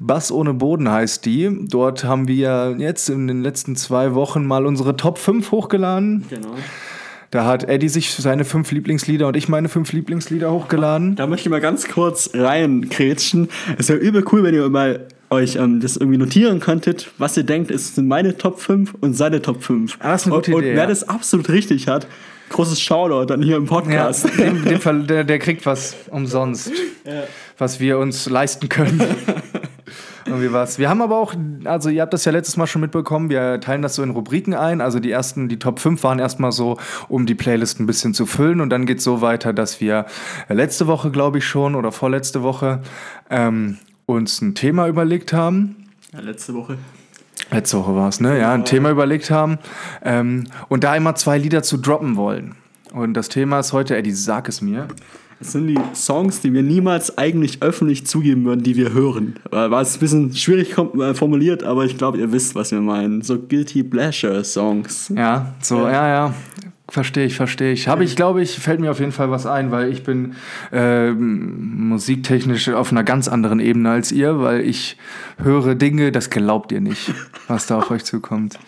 Bass 0.00 0.32
ohne 0.32 0.52
Boden 0.52 0.90
heißt 0.90 1.24
die. 1.26 1.66
Dort 1.68 2.02
haben 2.02 2.26
wir 2.26 2.74
jetzt 2.78 3.08
in 3.08 3.28
den 3.28 3.42
letzten 3.42 3.76
zwei 3.76 4.14
Wochen 4.14 4.44
mal 4.46 4.66
unsere 4.66 4.96
Top 4.96 5.18
5 5.18 5.52
hochgeladen. 5.52 6.24
Genau. 6.28 6.54
Da 7.30 7.44
hat 7.44 7.68
Eddie 7.68 7.88
sich 7.88 8.10
seine 8.12 8.44
fünf 8.44 8.72
Lieblingslieder 8.72 9.28
und 9.28 9.36
ich 9.36 9.48
meine 9.48 9.68
fünf 9.68 9.92
Lieblingslieder 9.92 10.50
hochgeladen. 10.50 11.14
Da 11.14 11.28
möchte 11.28 11.46
ich 11.46 11.50
mal 11.50 11.60
ganz 11.60 11.86
kurz 11.86 12.30
reinkrätschen. 12.34 13.48
Es 13.78 13.88
wäre 13.88 13.98
übel 14.00 14.24
cool, 14.32 14.42
wenn 14.42 14.54
ihr 14.54 14.68
mal 14.68 15.06
euch 15.30 15.54
ähm, 15.54 15.78
das 15.80 15.96
irgendwie 15.96 16.18
notieren 16.18 16.58
könntet, 16.58 17.12
was 17.18 17.36
ihr 17.36 17.44
denkt, 17.44 17.70
es 17.70 17.94
sind 17.94 18.08
meine 18.08 18.36
Top 18.36 18.60
5 18.60 18.94
und 19.00 19.14
seine 19.14 19.40
Top 19.40 19.62
5. 19.62 19.98
Ah, 20.00 20.10
das 20.10 20.22
ist 20.22 20.26
eine 20.26 20.36
gute 20.36 20.50
und, 20.50 20.56
und 20.56 20.62
Idee, 20.64 20.74
wer 20.74 20.82
ja. 20.82 20.88
das 20.88 21.08
absolut 21.08 21.48
richtig 21.50 21.86
hat, 21.86 22.08
großes 22.48 22.80
Shoutout 22.80 23.26
dann 23.26 23.40
hier 23.40 23.56
im 23.56 23.66
Ja, 23.66 23.70
Podcast. 23.70 24.26
dem, 24.36 24.64
dem 24.64 24.80
Fall, 24.80 25.04
der, 25.04 25.22
der 25.22 25.38
kriegt 25.38 25.64
was 25.66 25.94
umsonst, 26.10 26.72
was 27.58 27.78
wir 27.78 27.98
uns 27.98 28.28
leisten 28.28 28.68
können. 28.68 29.00
Irgendwie 30.26 30.52
was. 30.52 30.78
Wir 30.78 30.88
haben 30.88 31.02
aber 31.02 31.16
auch, 31.16 31.34
also 31.64 31.88
ihr 31.88 32.02
habt 32.02 32.12
das 32.12 32.24
ja 32.24 32.32
letztes 32.32 32.56
Mal 32.56 32.66
schon 32.66 32.80
mitbekommen, 32.80 33.30
wir 33.30 33.60
teilen 33.60 33.82
das 33.82 33.94
so 33.94 34.02
in 34.02 34.10
Rubriken 34.10 34.54
ein. 34.54 34.80
Also 34.80 35.00
die 35.00 35.10
ersten, 35.10 35.48
die 35.48 35.58
Top 35.58 35.78
5 35.80 36.02
waren 36.02 36.18
erstmal 36.18 36.52
so, 36.52 36.78
um 37.08 37.26
die 37.26 37.34
Playlist 37.34 37.80
ein 37.80 37.86
bisschen 37.86 38.14
zu 38.14 38.26
füllen. 38.26 38.60
Und 38.60 38.70
dann 38.70 38.86
geht 38.86 38.98
es 38.98 39.04
so 39.04 39.20
weiter, 39.20 39.52
dass 39.52 39.80
wir 39.80 40.06
letzte 40.48 40.86
Woche, 40.86 41.10
glaube 41.10 41.38
ich 41.38 41.46
schon, 41.46 41.74
oder 41.74 41.92
vorletzte 41.92 42.42
Woche, 42.42 42.82
ähm, 43.30 43.78
uns 44.06 44.40
ein 44.40 44.54
Thema 44.54 44.88
überlegt 44.88 45.32
haben. 45.32 45.88
Ja, 46.12 46.20
letzte 46.20 46.54
Woche. 46.54 46.78
Letzte 47.50 47.78
Woche 47.78 47.94
war 47.94 48.08
es, 48.08 48.20
ne? 48.20 48.38
Ja, 48.38 48.52
ein 48.52 48.64
Thema 48.64 48.90
überlegt 48.90 49.30
haben. 49.30 49.58
Ähm, 50.02 50.46
und 50.68 50.84
da 50.84 50.94
immer 50.94 51.14
zwei 51.14 51.38
Lieder 51.38 51.62
zu 51.62 51.78
droppen 51.78 52.16
wollen. 52.16 52.54
Und 52.92 53.14
das 53.14 53.28
Thema 53.28 53.60
ist 53.60 53.72
heute, 53.72 53.96
Eddie, 53.96 54.12
sag 54.12 54.48
es 54.48 54.60
mir. 54.60 54.88
Das 55.40 55.52
sind 55.52 55.68
die 55.68 55.80
Songs, 55.94 56.42
die 56.42 56.52
wir 56.52 56.62
niemals 56.62 57.16
eigentlich 57.16 57.62
öffentlich 57.62 58.06
zugeben 58.06 58.44
würden, 58.44 58.62
die 58.62 58.76
wir 58.76 58.92
hören. 58.92 59.36
Äh, 59.50 59.70
War 59.70 59.80
es 59.80 59.96
ein 59.96 60.00
bisschen 60.00 60.34
schwierig 60.34 60.76
äh, 60.76 61.14
formuliert, 61.14 61.62
aber 61.64 61.86
ich 61.86 61.96
glaube, 61.96 62.18
ihr 62.18 62.30
wisst, 62.30 62.54
was 62.54 62.72
wir 62.72 62.80
meinen. 62.82 63.22
So 63.22 63.38
Guilty 63.38 63.82
Pleasure 63.82 64.44
Songs. 64.44 65.10
Ja, 65.16 65.54
so, 65.62 65.78
ja, 65.86 66.08
ja. 66.08 66.34
Verstehe 66.90 67.24
ich, 67.24 67.36
verstehe 67.36 67.72
ich. 67.72 67.88
Habe 67.88 68.04
ich, 68.04 68.16
glaube 68.16 68.42
ich, 68.42 68.58
fällt 68.58 68.80
mir 68.80 68.90
auf 68.90 68.98
jeden 69.00 69.12
Fall 69.12 69.30
was 69.30 69.46
ein, 69.46 69.70
weil 69.70 69.90
ich 69.90 70.02
bin 70.02 70.34
ähm, 70.72 71.88
musiktechnisch 71.88 72.68
auf 72.68 72.90
einer 72.92 73.04
ganz 73.04 73.28
anderen 73.28 73.60
Ebene 73.60 73.90
als 73.90 74.12
ihr, 74.12 74.40
weil 74.40 74.60
ich 74.60 74.98
höre 75.38 75.74
Dinge, 75.74 76.12
das 76.12 76.30
glaubt 76.30 76.72
ihr 76.72 76.80
nicht, 76.80 77.14
was 77.48 77.66
da 77.66 77.78
auf 77.78 77.90
euch 77.90 78.04
zukommt. 78.04 78.58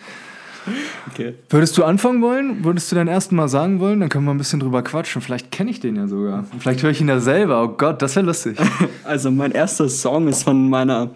Okay. 1.11 1.35
Würdest 1.49 1.77
du 1.77 1.83
anfangen 1.83 2.21
wollen? 2.21 2.63
Würdest 2.63 2.91
du 2.91 2.95
deinen 2.95 3.07
ersten 3.07 3.35
Mal 3.35 3.47
sagen 3.47 3.79
wollen? 3.79 3.99
Dann 3.99 4.09
können 4.09 4.25
wir 4.25 4.31
ein 4.31 4.37
bisschen 4.37 4.59
drüber 4.59 4.81
quatschen. 4.81 5.21
Vielleicht 5.21 5.51
kenne 5.51 5.69
ich 5.71 5.79
den 5.79 5.95
ja 5.95 6.07
sogar. 6.07 6.45
Vielleicht 6.59 6.83
höre 6.83 6.91
ich 6.91 7.01
ihn 7.01 7.07
ja 7.07 7.19
selber. 7.19 7.63
Oh 7.63 7.69
Gott, 7.69 8.01
das 8.01 8.15
wäre 8.15 8.25
lustig. 8.25 8.57
Also 9.03 9.31
mein 9.31 9.51
erster 9.51 9.89
Song 9.89 10.27
ist 10.27 10.43
von 10.43 10.69
meiner 10.69 11.09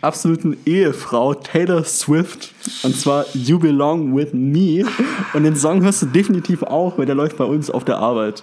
absoluten 0.00 0.56
Ehefrau 0.66 1.34
Taylor 1.34 1.84
Swift 1.84 2.52
und 2.82 2.96
zwar 2.96 3.24
You 3.34 3.58
Belong 3.58 4.14
With 4.16 4.32
Me 4.32 4.84
und 5.32 5.44
den 5.44 5.56
Song 5.56 5.82
hörst 5.82 6.02
du 6.02 6.06
definitiv 6.06 6.62
auch, 6.62 6.98
weil 6.98 7.06
der 7.06 7.14
läuft 7.14 7.36
bei 7.36 7.44
uns 7.44 7.70
auf 7.70 7.84
der 7.84 7.98
Arbeit. 7.98 8.42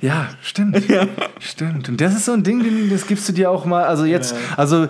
Ja, 0.00 0.28
stimmt. 0.42 0.82
Stimmt. 1.40 1.88
Und 1.88 2.00
das 2.00 2.14
ist 2.14 2.24
so 2.24 2.32
ein 2.32 2.42
Ding, 2.42 2.88
das 2.90 3.06
gibst 3.06 3.28
du 3.28 3.32
dir 3.32 3.50
auch 3.50 3.66
mal. 3.66 3.84
Also 3.84 4.04
jetzt, 4.04 4.34
also 4.56 4.88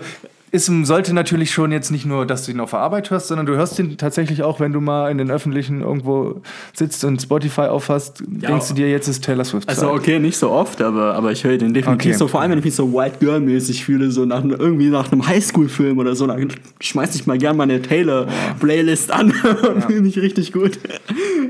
ist, 0.51 0.65
sollte 0.83 1.13
natürlich 1.13 1.51
schon 1.51 1.71
jetzt 1.71 1.91
nicht 1.91 2.05
nur, 2.05 2.25
dass 2.25 2.45
du 2.45 2.51
ihn 2.51 2.59
auf 2.59 2.71
der 2.71 2.79
Arbeit 2.79 3.09
hörst, 3.09 3.29
sondern 3.29 3.45
du 3.45 3.55
hörst 3.55 3.79
ihn 3.79 3.97
tatsächlich 3.97 4.43
auch, 4.43 4.59
wenn 4.59 4.73
du 4.73 4.81
mal 4.81 5.09
in 5.09 5.17
den 5.17 5.31
öffentlichen 5.31 5.81
irgendwo 5.81 6.41
sitzt 6.73 7.05
und 7.05 7.21
Spotify 7.21 7.61
aufhast, 7.61 8.21
denkst 8.27 8.67
du 8.67 8.73
dir, 8.73 8.89
jetzt 8.89 9.07
ist 9.07 9.23
Taylor 9.23 9.45
Swift. 9.45 9.69
Also 9.69 9.87
Zeit. 9.87 9.95
okay, 9.99 10.19
nicht 10.19 10.37
so 10.37 10.51
oft, 10.51 10.81
aber, 10.81 11.15
aber 11.15 11.31
ich 11.31 11.43
höre 11.43 11.57
den 11.57 11.73
definitiv 11.73 12.11
Okay. 12.11 12.17
so, 12.17 12.27
vor 12.27 12.41
allem 12.41 12.51
wenn 12.51 12.59
ich 12.59 12.65
mich 12.65 12.75
so 12.75 12.91
White 12.93 13.17
Girl 13.19 13.39
mäßig 13.39 13.85
fühle, 13.85 14.11
so 14.11 14.25
nach, 14.25 14.43
irgendwie 14.43 14.89
nach 14.89 15.11
einem 15.11 15.25
Highschool-Film 15.25 15.97
oder 15.99 16.15
so, 16.15 16.27
dann 16.27 16.49
schmeiß 16.81 17.15
ich 17.15 17.25
mal 17.27 17.37
gern 17.37 17.55
meine 17.55 17.81
Taylor-Playlist 17.81 19.11
an 19.11 19.33
und 19.73 19.83
fühle 19.85 20.01
mich 20.01 20.17
richtig 20.19 20.51
gut. 20.51 20.79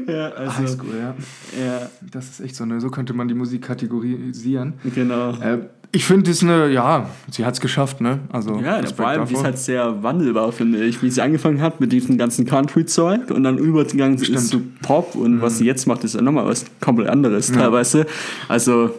ja, 0.08 0.30
also, 0.30 0.58
Highschool, 0.58 0.96
ja. 1.00 1.16
ja, 1.60 1.90
Das 2.12 2.30
ist 2.30 2.40
echt 2.42 2.56
so, 2.56 2.66
ne? 2.66 2.80
So 2.80 2.90
könnte 2.90 3.14
man 3.14 3.28
die 3.28 3.34
Musik 3.34 3.64
kategorisieren. 3.64 4.74
genau. 4.94 5.32
Äh, 5.42 5.60
ich 5.94 6.06
finde, 6.06 6.32
es 6.32 6.42
eine, 6.42 6.70
ja, 6.70 7.10
sie 7.30 7.46
hat 7.46 7.54
es 7.56 7.60
geschafft, 7.62 8.00
ne? 8.02 8.20
Also, 8.32 8.58
Ja, 8.60 8.76
Respekt 8.78 8.96
vor 8.98 9.08
allem, 9.08 9.26
die 9.26 9.34
ist 9.34 9.44
halt 9.44 9.58
sehr 9.58 10.02
wandelbar, 10.04 10.52
finde 10.52 10.84
ich. 10.84 11.02
Wie 11.04 11.10
sie 11.10 11.22
angefangen 11.22 11.62
hat 11.62 11.80
mit 11.82 11.92
diesem 11.92 12.18
ganzen 12.18 12.46
Country-Zeug 12.46 13.30
und 13.32 13.44
dann 13.44 13.58
übergegangen 13.58 14.18
ist 14.18 14.50
zu 14.50 14.62
Pop 14.82 15.16
und 15.16 15.42
was 15.42 15.58
sie 15.58 15.66
jetzt 15.66 15.88
macht, 15.88 16.04
ist 16.04 16.16
ja 16.16 16.22
nochmal 16.22 16.46
was 16.46 16.66
komplett 16.80 17.10
anderes 17.10 17.52
teilweise. 17.52 18.06
Also 18.48 18.92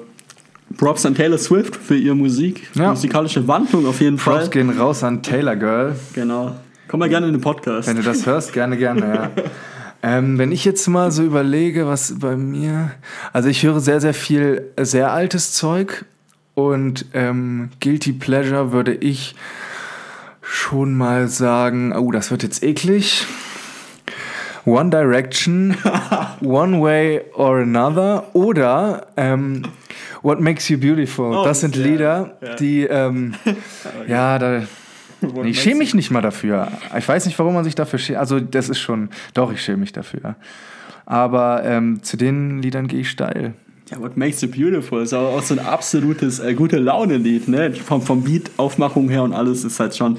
Props 0.76 1.04
an 1.06 1.14
Taylor 1.14 1.38
Swift 1.38 1.76
für 1.76 1.96
ihre 1.96 2.14
Musik, 2.14 2.68
Ja. 2.74 2.90
musikalische 2.90 3.46
Wandlung 3.48 3.86
auf 3.86 4.00
jeden 4.00 4.16
Props 4.16 4.40
Fall. 4.42 4.48
gehen 4.48 4.70
raus 4.70 5.02
an 5.04 5.22
Taylor 5.22 5.56
Girl. 5.56 5.94
Genau. 6.14 6.52
Komm 6.88 7.00
mal 7.00 7.08
gerne 7.08 7.26
in 7.26 7.32
den 7.32 7.40
Podcast. 7.40 7.88
Wenn 7.88 7.96
du 7.96 8.02
das 8.02 8.26
hörst, 8.26 8.52
gerne, 8.52 8.76
gerne, 8.76 9.00
ja. 9.00 9.30
Ähm, 10.04 10.36
wenn 10.36 10.50
ich 10.50 10.64
jetzt 10.64 10.88
mal 10.88 11.12
so 11.12 11.22
überlege, 11.22 11.86
was 11.86 12.18
bei 12.18 12.34
mir. 12.36 12.90
Also 13.32 13.48
ich 13.48 13.62
höre 13.62 13.78
sehr, 13.78 14.00
sehr 14.00 14.14
viel 14.14 14.72
sehr 14.80 15.12
altes 15.12 15.52
Zeug 15.52 16.04
und 16.54 17.06
ähm, 17.14 17.70
Guilty 17.80 18.12
Pleasure 18.12 18.72
würde 18.72 18.94
ich 18.94 19.34
schon 20.42 20.94
mal 20.94 21.28
sagen, 21.28 21.94
oh, 21.96 22.10
das 22.10 22.30
wird 22.30 22.42
jetzt 22.42 22.62
eklig. 22.62 23.26
One 24.64 24.90
Direction, 24.90 25.76
One 26.40 26.80
Way 26.80 27.22
or 27.34 27.58
Another 27.58 28.34
oder 28.34 29.08
ähm, 29.16 29.62
What 30.22 30.40
Makes 30.40 30.68
You 30.68 30.78
Beautiful. 30.78 31.34
Oh, 31.34 31.44
das 31.44 31.60
sind 31.60 31.74
ja, 31.74 31.82
Lieder, 31.82 32.36
ja. 32.40 32.54
die, 32.54 32.82
ähm, 32.84 33.34
ja, 34.06 34.38
da, 34.38 34.62
Nee, 35.20 35.50
ich 35.50 35.62
schäme 35.62 35.78
mich 35.78 35.94
nicht 35.94 36.10
mal 36.10 36.20
dafür. 36.20 36.68
Ich 36.98 37.06
weiß 37.06 37.26
nicht, 37.26 37.38
warum 37.38 37.54
man 37.54 37.62
sich 37.62 37.76
dafür 37.76 37.98
schämt. 37.98 38.18
Also, 38.18 38.40
das 38.40 38.68
ist 38.68 38.80
schon. 38.80 39.10
Doch, 39.34 39.52
ich 39.52 39.62
schäme 39.62 39.78
mich 39.78 39.92
dafür. 39.92 40.34
Aber 41.06 41.62
ähm, 41.64 42.02
zu 42.02 42.16
den 42.16 42.60
Liedern 42.60 42.88
gehe 42.88 43.00
ich 43.00 43.10
steil. 43.10 43.54
Ja, 43.92 44.00
What 44.00 44.16
Makes 44.16 44.40
You 44.40 44.48
Beautiful 44.48 45.02
ist 45.02 45.12
aber 45.12 45.28
auch 45.28 45.42
so 45.42 45.54
ein 45.54 45.60
absolutes 45.60 46.38
äh, 46.40 46.54
gute 46.54 46.78
Laune-Lied, 46.78 47.48
ne? 47.48 47.72
Vom, 47.74 48.00
vom 48.02 48.22
Beat-Aufmachung 48.22 49.08
her 49.10 49.22
und 49.22 49.32
alles 49.34 49.64
ist 49.64 49.78
halt 49.80 49.94
schon. 49.96 50.18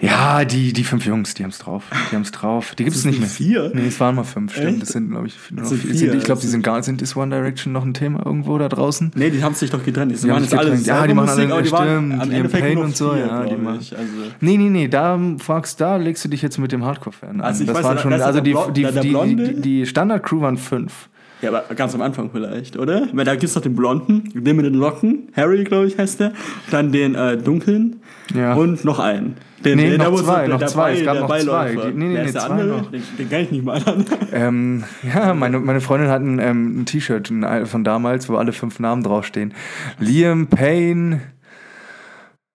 Ja, 0.00 0.44
die, 0.44 0.72
die 0.72 0.84
fünf 0.84 1.06
Jungs, 1.06 1.34
die 1.34 1.44
haben's 1.44 1.58
drauf. 1.58 1.84
Die 2.10 2.16
haben's 2.16 2.30
drauf. 2.32 2.74
Die 2.74 2.84
gibt's 2.84 3.02
Sind 3.02 3.12
nicht 3.12 3.20
mehr. 3.20 3.28
vier? 3.28 3.70
Nee, 3.74 3.86
es 3.86 4.00
waren 4.00 4.16
mal 4.16 4.24
fünf, 4.24 4.52
stimmt. 4.52 4.68
Echt? 4.74 4.82
Das 4.82 4.88
sind, 4.90 5.10
glaube 5.10 5.28
ich, 5.28 5.34
noch 5.50 5.64
sind 5.64 5.80
vier. 5.80 5.94
Sind, 5.94 6.14
ich 6.16 6.24
glaube, 6.24 6.40
die 6.40 6.46
sind 6.48 6.62
gar 6.62 6.82
sind. 6.82 7.00
Ist 7.02 7.16
One 7.16 7.34
Direction 7.34 7.72
noch 7.72 7.84
ein 7.84 7.94
Thema 7.94 8.24
irgendwo 8.26 8.58
da 8.58 8.68
draußen? 8.68 9.12
Nee, 9.14 9.30
die 9.30 9.42
haben 9.42 9.54
sich 9.54 9.70
doch 9.70 9.82
getrennt. 9.84 10.12
Die, 10.12 10.16
Die 10.16 10.22
haben 10.22 10.30
machen 10.30 10.42
jetzt 10.44 10.54
alle 10.54 10.70
getrennt. 10.70 10.86
Ja, 10.86 11.06
die 11.06 11.14
machen 11.14 11.28
alle- 11.30 11.52
aber 11.52 11.62
die 11.62 11.72
waren 11.72 11.86
stimmt, 11.86 12.22
am 12.22 12.28
nur 12.64 12.74
noch 12.74 12.84
und 12.84 12.96
so, 12.96 13.10
vier, 13.12 13.18
ja, 13.26 13.44
die 13.44 13.56
machen-. 13.56 13.76
Also, 13.78 13.92
Nee, 14.40 14.56
nee, 14.58 14.68
nee, 14.70 14.88
da 14.88 15.18
fragst, 15.38 15.80
da 15.80 15.96
legst 15.96 16.24
du 16.24 16.28
dich 16.28 16.42
jetzt 16.42 16.58
mit 16.58 16.72
dem 16.72 16.84
Hardcore-Fan 16.84 17.30
an. 17.36 17.40
Also 17.40 17.62
ich 17.62 17.68
das 17.68 17.76
weiß, 17.76 17.84
waren 17.84 17.98
schon, 17.98 18.12
also 18.14 18.40
die, 18.40 18.54
die, 18.74 19.00
die, 19.00 19.60
die 19.60 19.86
Standard-Crew 19.86 20.40
waren 20.40 20.56
fünf. 20.58 21.08
Ja, 21.42 21.50
aber 21.50 21.74
ganz 21.74 21.94
am 21.94 22.00
Anfang 22.02 22.30
vielleicht, 22.30 22.76
oder? 22.78 23.08
Weil 23.12 23.24
da 23.24 23.34
gibt's 23.36 23.54
noch 23.54 23.62
den 23.62 23.74
Blonden, 23.76 24.30
den 24.34 24.56
mit 24.56 24.64
den 24.64 24.74
Locken, 24.74 25.28
Harry, 25.36 25.64
glaube 25.64 25.86
ich, 25.86 25.98
heißt 25.98 26.20
der. 26.20 26.32
Dann 26.70 26.90
den 26.92 27.14
äh, 27.14 27.36
Dunklen 27.36 28.00
Ja. 28.34 28.54
und 28.54 28.84
noch 28.84 28.98
einen. 28.98 29.36
Den, 29.64 29.78
Nee, 29.78 29.96
der, 29.96 30.10
noch 30.10 30.22
zwei, 30.22 30.46
noch 30.46 30.62
zwei, 30.66 30.92
es 30.92 30.98
Bei- 31.00 31.04
gab 31.06 31.20
noch 31.20 31.26
zwei. 31.26 31.38
Beiläufer. 31.44 31.90
Die- 31.90 31.96
nee, 31.98 32.08
nee, 32.08 32.22
nee, 32.24 32.30
zwei 32.32 32.40
andere? 32.40 32.68
noch. 32.68 32.90
Den, 32.90 33.02
den 33.18 33.28
kenn 33.30 33.42
ich 33.44 33.50
nicht 33.50 33.64
mal 33.64 33.82
an. 33.84 34.04
Ähm, 34.32 34.84
ja, 35.02 35.32
meine, 35.34 35.58
meine 35.58 35.80
Freundin 35.80 36.10
hat 36.10 36.20
ein, 36.22 36.38
ähm, 36.38 36.80
ein 36.82 36.86
T-Shirt 36.86 37.32
von 37.64 37.82
damals, 37.84 38.28
wo 38.28 38.36
alle 38.36 38.52
fünf 38.52 38.78
Namen 38.78 39.02
draufstehen. 39.02 39.54
Liam 39.98 40.48
Payne, 40.48 41.20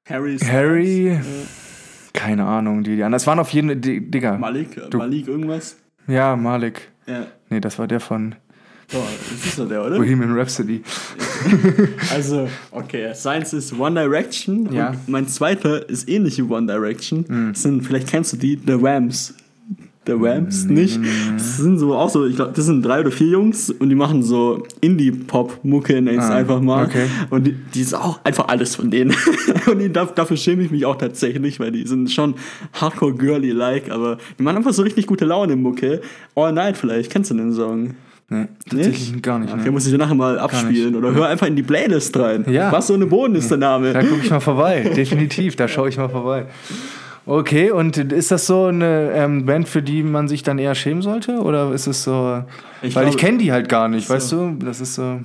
Harry, 0.07 0.37
Harry, 0.39 1.19
keine 2.13 2.45
Ahnung, 2.45 2.83
die, 2.83 2.95
die 2.95 3.03
anderen. 3.03 3.13
Das 3.13 3.27
waren 3.27 3.39
auf 3.39 3.49
jeden 3.51 3.69
Fall, 3.69 3.77
Digga. 3.77 4.37
Malik, 4.37 4.79
Du- 4.89 4.97
Malik 4.97 5.27
irgendwas. 5.27 5.77
Ja, 6.07 6.35
Malik. 6.35 6.89
Ja. 7.07 7.25
Nee, 7.49 7.59
das 7.59 7.79
war 7.79 7.87
der 7.87 7.99
von 7.99 8.35
Boah, 8.91 9.05
das 9.31 9.45
ist 9.45 9.59
doch 9.59 9.67
der, 9.67 9.85
oder? 9.85 9.97
Bohemian 9.97 10.33
Rhapsody. 10.37 10.81
Also, 12.13 12.49
okay, 12.71 13.13
Science 13.13 13.53
ist 13.53 13.77
One 13.79 13.99
Direction. 14.01 14.69
Ja. 14.73 14.89
Und 14.89 15.07
mein 15.07 15.27
zweiter 15.27 15.87
ist 15.89 16.09
ähnlich 16.09 16.37
wie 16.37 16.41
One 16.41 16.67
Direction. 16.67 17.23
Mhm. 17.27 17.53
Das 17.53 17.61
sind, 17.61 17.81
vielleicht 17.85 18.07
kennst 18.09 18.33
du 18.33 18.37
die, 18.37 18.59
The 18.65 18.73
Rams. 18.73 19.33
The 20.05 20.13
Rams, 20.17 20.65
nicht? 20.65 20.99
Das 21.33 21.57
sind 21.57 21.77
so 21.77 21.93
auch 21.93 22.09
so, 22.09 22.25
ich 22.25 22.35
glaube, 22.35 22.53
das 22.55 22.65
sind 22.65 22.81
drei 22.83 23.01
oder 23.01 23.11
vier 23.11 23.27
Jungs 23.27 23.69
und 23.69 23.89
die 23.89 23.95
machen 23.95 24.23
so 24.23 24.65
Indie-Pop-Mucke, 24.81 26.01
nenn 26.01 26.15
ich's 26.15 26.25
Ah, 26.25 26.35
einfach 26.37 26.59
mal. 26.61 26.85
okay. 26.85 27.05
Und 27.29 27.45
die, 27.45 27.53
die 27.53 27.81
ist 27.81 27.93
auch 27.93 28.19
einfach 28.23 28.47
alles 28.47 28.75
von 28.75 28.89
denen. 28.89 29.15
und 29.71 29.77
die, 29.79 29.91
da- 29.91 30.05
dafür 30.05 30.35
schäme 30.37 30.63
ich 30.63 30.71
mich 30.71 30.85
auch 30.85 30.95
tatsächlich, 30.97 31.59
weil 31.59 31.71
die 31.71 31.85
sind 31.85 32.09
schon 32.11 32.33
hardcore-girly-like, 32.73 33.91
aber 33.91 34.17
die 34.39 34.43
machen 34.43 34.57
einfach 34.57 34.73
so 34.73 34.81
richtig 34.81 35.05
gute 35.05 35.25
Laune-Mucke. 35.25 36.01
All 36.35 36.53
Night 36.53 36.77
vielleicht, 36.77 37.11
kennst 37.11 37.29
du 37.31 37.35
den 37.35 37.53
Song? 37.53 37.93
Nee, 38.31 38.45
tatsächlich 38.69 39.21
gar 39.23 39.39
nicht. 39.39 39.51
Okay, 39.51 39.63
Ne? 39.65 39.71
muss 39.71 39.85
ich 39.85 39.91
dir 39.91 39.97
nachher 39.97 40.13
mal 40.15 40.37
abspielen 40.37 40.95
oder 40.95 41.13
hör 41.13 41.27
einfach 41.27 41.47
in 41.47 41.55
die 41.55 41.63
Playlist 41.63 42.15
rein. 42.17 42.45
Ja. 42.49 42.71
Was 42.71 42.87
so 42.87 42.93
eine 42.93 43.07
Boden 43.07 43.33
ist 43.35 43.49
der 43.49 43.57
Name. 43.57 43.91
Da 43.91 44.01
gucke 44.03 44.21
ich 44.23 44.29
mal 44.29 44.39
vorbei, 44.39 44.81
definitiv, 44.95 45.55
da 45.55 45.67
schaue 45.67 45.89
ich 45.89 45.97
mal 45.97 46.09
vorbei. 46.09 46.45
Okay, 47.31 47.69
und 47.69 47.95
ist 47.95 48.31
das 48.31 48.47
so 48.47 48.65
eine 48.65 49.11
ähm, 49.13 49.45
Band, 49.45 49.69
für 49.69 49.83
die 49.83 50.01
man 50.01 50.27
sich 50.27 50.41
dann 50.41 50.57
eher 50.57 50.73
schämen 50.73 51.03
sollte? 51.03 51.33
Oder 51.33 51.71
ist 51.73 51.85
es 51.85 52.03
so. 52.03 52.41
Ich 52.81 52.95
weil 52.95 53.07
ich 53.07 53.11
glaube- 53.11 53.17
kenne 53.17 53.37
die 53.37 53.51
halt 53.51 53.69
gar 53.69 53.87
nicht, 53.87 54.09
weißt 54.09 54.31
du? 54.31 54.55
Das 54.65 54.81
ist 54.81 54.95
so. 54.95 55.19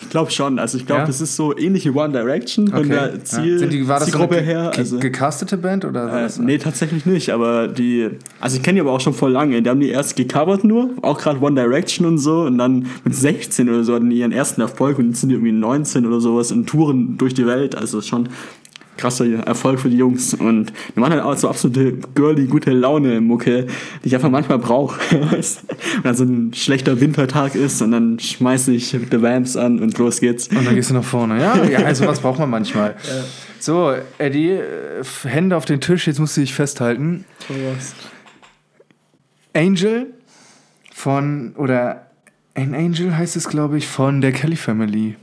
Ich 0.00 0.10
glaube 0.10 0.30
schon. 0.30 0.60
Also 0.60 0.78
ich 0.78 0.86
glaube, 0.86 1.00
Ja? 1.00 1.06
das 1.08 1.20
ist 1.20 1.34
so 1.34 1.56
ähnlich 1.58 1.86
wie 1.86 1.90
One 1.90 2.12
Direction 2.12 2.68
von 2.68 2.78
Okay. 2.78 2.88
der 2.90 3.24
Ziel, 3.24 3.54
ja. 3.54 3.58
Sind 3.58 3.72
die, 3.72 3.88
war 3.88 3.98
das 3.98 4.06
so 4.06 4.12
Zielgruppe 4.12 4.36
eine 4.36 4.46
her. 4.46 4.72
Also, 4.76 5.00
gecastete 5.00 5.56
Band? 5.56 5.84
Oder 5.84 6.06
war 6.06 6.20
äh, 6.20 6.22
das 6.22 6.38
nee, 6.38 6.58
tatsächlich 6.58 7.04
nicht. 7.04 7.30
Aber 7.30 7.66
die, 7.66 8.10
also 8.40 8.56
ich 8.56 8.62
kenne 8.62 8.76
die 8.76 8.80
aber 8.82 8.92
auch 8.92 9.00
schon 9.00 9.14
voll 9.14 9.32
lange. 9.32 9.60
Die 9.60 9.68
haben 9.68 9.80
die 9.80 9.88
erst 9.88 10.14
gecovert 10.14 10.62
nur, 10.62 10.90
auch 11.02 11.18
gerade 11.18 11.40
One 11.42 11.60
Direction 11.60 12.06
und 12.06 12.18
so. 12.18 12.42
Und 12.42 12.58
dann 12.58 12.86
mit 13.02 13.16
16 13.16 13.68
oder 13.68 13.82
so 13.82 13.94
hatten 13.96 14.10
die 14.10 14.18
ihren 14.18 14.30
ersten 14.30 14.60
Erfolg 14.60 15.00
und 15.00 15.08
jetzt 15.08 15.20
sind 15.22 15.30
die 15.30 15.34
irgendwie 15.34 15.50
19 15.50 16.06
oder 16.06 16.20
sowas 16.20 16.52
und 16.52 16.68
touren 16.68 17.18
durch 17.18 17.34
die 17.34 17.46
Welt. 17.46 17.74
Also 17.74 18.00
schon 18.02 18.28
krasser 19.00 19.46
Erfolg 19.46 19.80
für 19.80 19.88
die 19.88 19.96
Jungs. 19.96 20.34
Und 20.34 20.72
die 20.94 21.00
machen 21.00 21.12
halt 21.12 21.22
auch 21.22 21.36
so 21.36 21.48
absolute 21.48 21.94
girly, 22.14 22.46
gute 22.46 22.70
Laune-Mucke, 22.70 23.66
die 24.02 24.08
ich 24.08 24.14
einfach 24.14 24.30
manchmal 24.30 24.58
brauche. 24.58 25.00
Wenn 25.10 26.02
dann 26.02 26.14
so 26.14 26.24
ein 26.24 26.52
schlechter 26.54 27.00
Wintertag 27.00 27.54
ist 27.54 27.82
und 27.82 27.92
dann 27.92 28.18
schmeiße 28.18 28.72
ich 28.72 28.90
The 28.90 29.22
Vamps 29.22 29.56
an 29.56 29.80
und 29.80 29.96
los 29.98 30.20
geht's. 30.20 30.48
Und 30.48 30.66
dann 30.66 30.74
gehst 30.74 30.90
du 30.90 30.94
nach 30.94 31.04
vorne. 31.04 31.40
Ja, 31.40 31.64
ja 31.70 31.78
also 31.80 32.06
was 32.06 32.20
braucht 32.20 32.38
man 32.38 32.50
manchmal. 32.50 32.96
So, 33.58 33.92
Eddie, 34.18 34.58
Hände 35.24 35.56
auf 35.56 35.64
den 35.64 35.80
Tisch, 35.80 36.06
jetzt 36.06 36.18
musst 36.18 36.36
du 36.36 36.40
dich 36.40 36.54
festhalten. 36.54 37.24
Angel 39.54 40.06
von, 40.92 41.54
oder 41.56 42.06
ein 42.54 42.74
Angel 42.74 43.16
heißt 43.16 43.36
es, 43.36 43.48
glaube 43.48 43.78
ich, 43.78 43.86
von 43.86 44.20
der 44.20 44.32
Kelly 44.32 44.56
Family. 44.56 45.16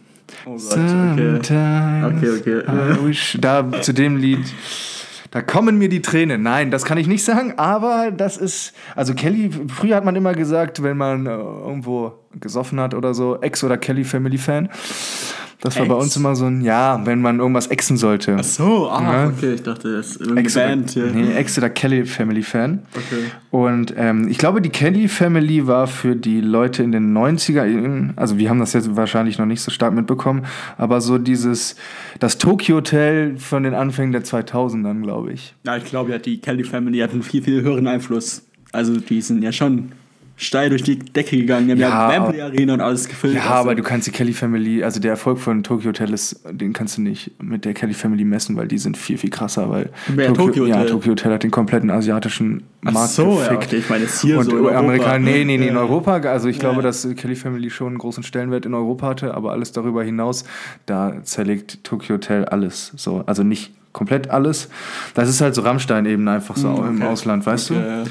Oh 0.45 0.57
Gott, 0.57 0.73
okay. 0.73 1.17
Sometimes 1.17 1.47
Okay, 2.17 2.29
okay. 2.39 2.61
I 2.67 3.05
wish, 3.07 3.37
da 3.39 3.81
zu 3.81 3.93
dem 3.93 4.17
Lied, 4.17 4.45
da 5.31 5.41
kommen 5.41 5.77
mir 5.77 5.89
die 5.89 6.01
Tränen. 6.01 6.41
Nein, 6.41 6.71
das 6.71 6.85
kann 6.85 6.97
ich 6.97 7.07
nicht 7.07 7.23
sagen, 7.23 7.53
aber 7.57 8.11
das 8.11 8.37
ist, 8.37 8.73
also 8.95 9.13
Kelly, 9.13 9.49
früher 9.67 9.95
hat 9.95 10.05
man 10.05 10.15
immer 10.15 10.33
gesagt, 10.33 10.83
wenn 10.83 10.97
man 10.97 11.25
äh, 11.25 11.29
irgendwo 11.31 12.13
gesoffen 12.39 12.79
hat 12.79 12.93
oder 12.93 13.13
so, 13.13 13.39
Ex- 13.41 13.63
oder 13.63 13.77
Kelly 13.77 14.03
Family 14.03 14.37
Fan. 14.37 14.69
Das 15.61 15.77
war 15.79 15.85
bei 15.87 15.95
Ex? 15.95 16.03
uns 16.03 16.15
immer 16.17 16.35
so 16.35 16.45
ein, 16.45 16.61
ja, 16.61 17.01
wenn 17.05 17.19
man 17.21 17.39
irgendwas 17.39 17.67
exen 17.67 17.97
sollte. 17.97 18.35
Ach 18.39 18.43
so, 18.43 18.89
ah, 18.89 19.01
Ja. 19.01 19.27
okay, 19.27 19.53
ich 19.55 19.63
dachte, 19.63 19.91
das 19.97 20.11
ist 20.11 20.21
irgendeine 20.21 20.41
Ex 20.41 20.53
Band. 20.53 20.95
Ja. 20.95 21.05
nee, 21.07 21.33
Ex- 21.33 21.57
oder 21.57 21.69
Kelly 21.71 22.05
Family 22.05 22.43
Fan. 22.43 22.83
Okay. 22.93 23.31
Und 23.49 23.93
ähm, 23.97 24.27
ich 24.27 24.37
glaube, 24.37 24.61
die 24.61 24.69
Kelly 24.69 25.07
Family 25.07 25.65
war 25.65 25.87
für 25.87 26.15
die 26.15 26.41
Leute 26.41 26.83
in 26.83 26.91
den 26.91 27.11
90er, 27.17 28.11
also 28.15 28.37
wir 28.37 28.49
haben 28.51 28.59
das 28.59 28.73
jetzt 28.73 28.95
wahrscheinlich 28.95 29.39
noch 29.39 29.47
nicht 29.47 29.61
so 29.61 29.71
stark 29.71 29.93
mitbekommen, 29.95 30.45
aber 30.77 31.01
so 31.01 31.17
dieses, 31.17 31.75
das 32.19 32.37
Tokyo 32.37 32.75
Hotel 32.77 33.37
von 33.39 33.63
den 33.63 33.73
Anfängen 33.73 34.11
der 34.11 34.23
2000ern, 34.23 35.01
glaube 35.01 35.33
ich. 35.33 35.55
Ja, 35.65 35.75
ich 35.77 35.85
glaube, 35.85 36.11
ja, 36.11 36.19
die 36.19 36.39
Kelly 36.39 36.63
Family 36.65 36.99
hat 36.99 37.11
einen 37.13 37.23
viel, 37.23 37.41
viel 37.41 37.61
höheren 37.63 37.87
Einfluss. 37.87 38.43
Also 38.71 38.97
die 38.99 39.21
sind 39.21 39.41
ja 39.41 39.51
schon 39.51 39.91
steil 40.39 40.69
durch 40.69 40.83
die 40.83 40.99
Decke 40.99 41.35
gegangen. 41.35 41.65
Die 41.65 41.71
haben 41.73 41.79
ja, 41.79 42.13
Ja, 42.13 42.25
Wembley 42.25 42.41
Arena 42.41 42.75
und 42.75 42.81
alles 42.81 43.07
gefüllt. 43.09 43.33
Ja, 43.33 43.41
Also, 43.41 43.53
aber 43.55 43.75
du 43.75 43.81
kannst 43.83 44.05
die 44.07 44.11
Kelly 44.11 44.33
Family, 44.33 44.83
also 44.83 44.99
der 44.99 45.11
Erfolg 45.11 45.39
von 45.39 45.63
Tokyo 45.63 45.89
Hotel 45.89 46.13
ist, 46.13 46.39
den 46.51 46.73
kannst 46.73 46.97
du 46.97 47.01
nicht 47.01 47.31
mit 47.41 47.65
der 47.65 47.73
Kelly 47.73 47.93
Family 47.95 48.23
messen, 48.23 48.55
weil 48.55 48.67
die 48.67 48.77
sind 48.77 48.97
viel, 48.97 49.17
viel 49.17 49.31
krasser, 49.31 49.69
weil 49.69 49.89
Wer, 50.07 50.33
Tokyo 50.33 50.65
ja, 50.67 50.75
Hotel? 50.77 50.89
Tokyo 50.91 51.11
Hotel 51.11 51.33
hat 51.33 51.43
den 51.43 51.49
kompletten 51.51 51.89
asiatischen 51.89 52.63
Ach 52.85 52.91
Markt 52.91 53.09
so, 53.13 53.41
ja, 53.41 53.47
gefickt. 53.47 53.63
okay, 53.65 53.75
ich 53.77 53.89
meine 53.89 54.03
jetzt 54.03 54.21
hier 54.21 54.37
und 54.37 54.45
so 54.45 54.51
in 54.51 54.57
Europa. 54.63 54.77
Amerikaner, 54.79 55.19
nee, 55.19 55.43
nee, 55.43 55.57
nee, 55.57 55.67
in 55.67 55.73
Ja. 55.73 55.81
Europa. 55.81 56.17
Also 56.17 56.47
ich 56.49 56.59
glaube, 56.59 56.77
Ja. 56.77 56.81
dass 56.83 57.07
Kelly 57.17 57.35
Family 57.35 57.69
schon 57.71 57.87
einen 57.87 57.97
großen 57.97 58.21
Stellenwert 58.23 58.65
in 58.67 58.73
Europa 58.75 59.07
hatte, 59.07 59.33
aber 59.33 59.51
alles 59.53 59.71
darüber 59.71 60.03
hinaus, 60.03 60.43
da 60.85 61.15
zerlegt 61.23 61.83
Tokyo 61.83 62.15
Hotel 62.15 62.45
alles. 62.45 62.93
So, 62.95 63.23
also 63.25 63.41
nicht 63.43 63.73
komplett 63.91 64.29
alles. 64.29 64.69
Das 65.15 65.27
ist 65.29 65.41
halt 65.41 65.55
so 65.55 65.61
Rammstein 65.63 66.05
eben 66.05 66.27
einfach 66.27 66.55
so 66.55 66.67
im 66.69 66.87
Hm, 66.89 66.95
okay. 66.97 67.05
Ausland, 67.07 67.43
weißt 67.47 67.71
Okay, 67.71 68.03
du? 68.03 68.09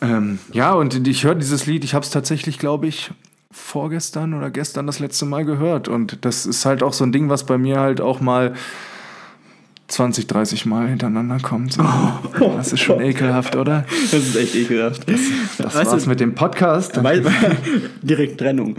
Ja. 0.00 0.08
Ähm, 0.08 0.38
ja, 0.52 0.72
und 0.72 1.06
ich 1.06 1.24
höre 1.24 1.34
dieses 1.34 1.66
Lied, 1.66 1.84
ich 1.84 1.94
habe 1.94 2.04
es 2.04 2.10
tatsächlich, 2.10 2.58
glaube 2.58 2.86
ich, 2.86 3.10
vorgestern 3.50 4.34
oder 4.34 4.50
gestern 4.50 4.86
das 4.86 4.98
letzte 4.98 5.24
Mal 5.26 5.44
gehört. 5.44 5.88
Und 5.88 6.24
das 6.24 6.46
ist 6.46 6.64
halt 6.64 6.82
auch 6.82 6.92
so 6.92 7.04
ein 7.04 7.12
Ding, 7.12 7.28
was 7.28 7.44
bei 7.44 7.58
mir 7.58 7.80
halt 7.80 8.00
auch 8.00 8.20
mal 8.20 8.54
20, 9.88 10.26
30 10.26 10.66
Mal 10.66 10.88
hintereinander 10.88 11.38
kommt. 11.40 11.72
So. 11.72 11.82
Das 12.56 12.72
ist 12.72 12.80
schon 12.80 13.00
ekelhaft, 13.00 13.56
oder? 13.56 13.84
Das 14.10 14.12
ist 14.12 14.36
echt 14.36 14.54
ekelhaft. 14.54 15.08
Das 15.08 15.74
Weißt 15.74 15.90
war's 15.92 16.02
du- 16.04 16.08
mit 16.10 16.20
dem 16.20 16.34
Podcast. 16.34 17.02
Weil, 17.02 17.24
direkt 18.02 18.38
Trennung. 18.38 18.76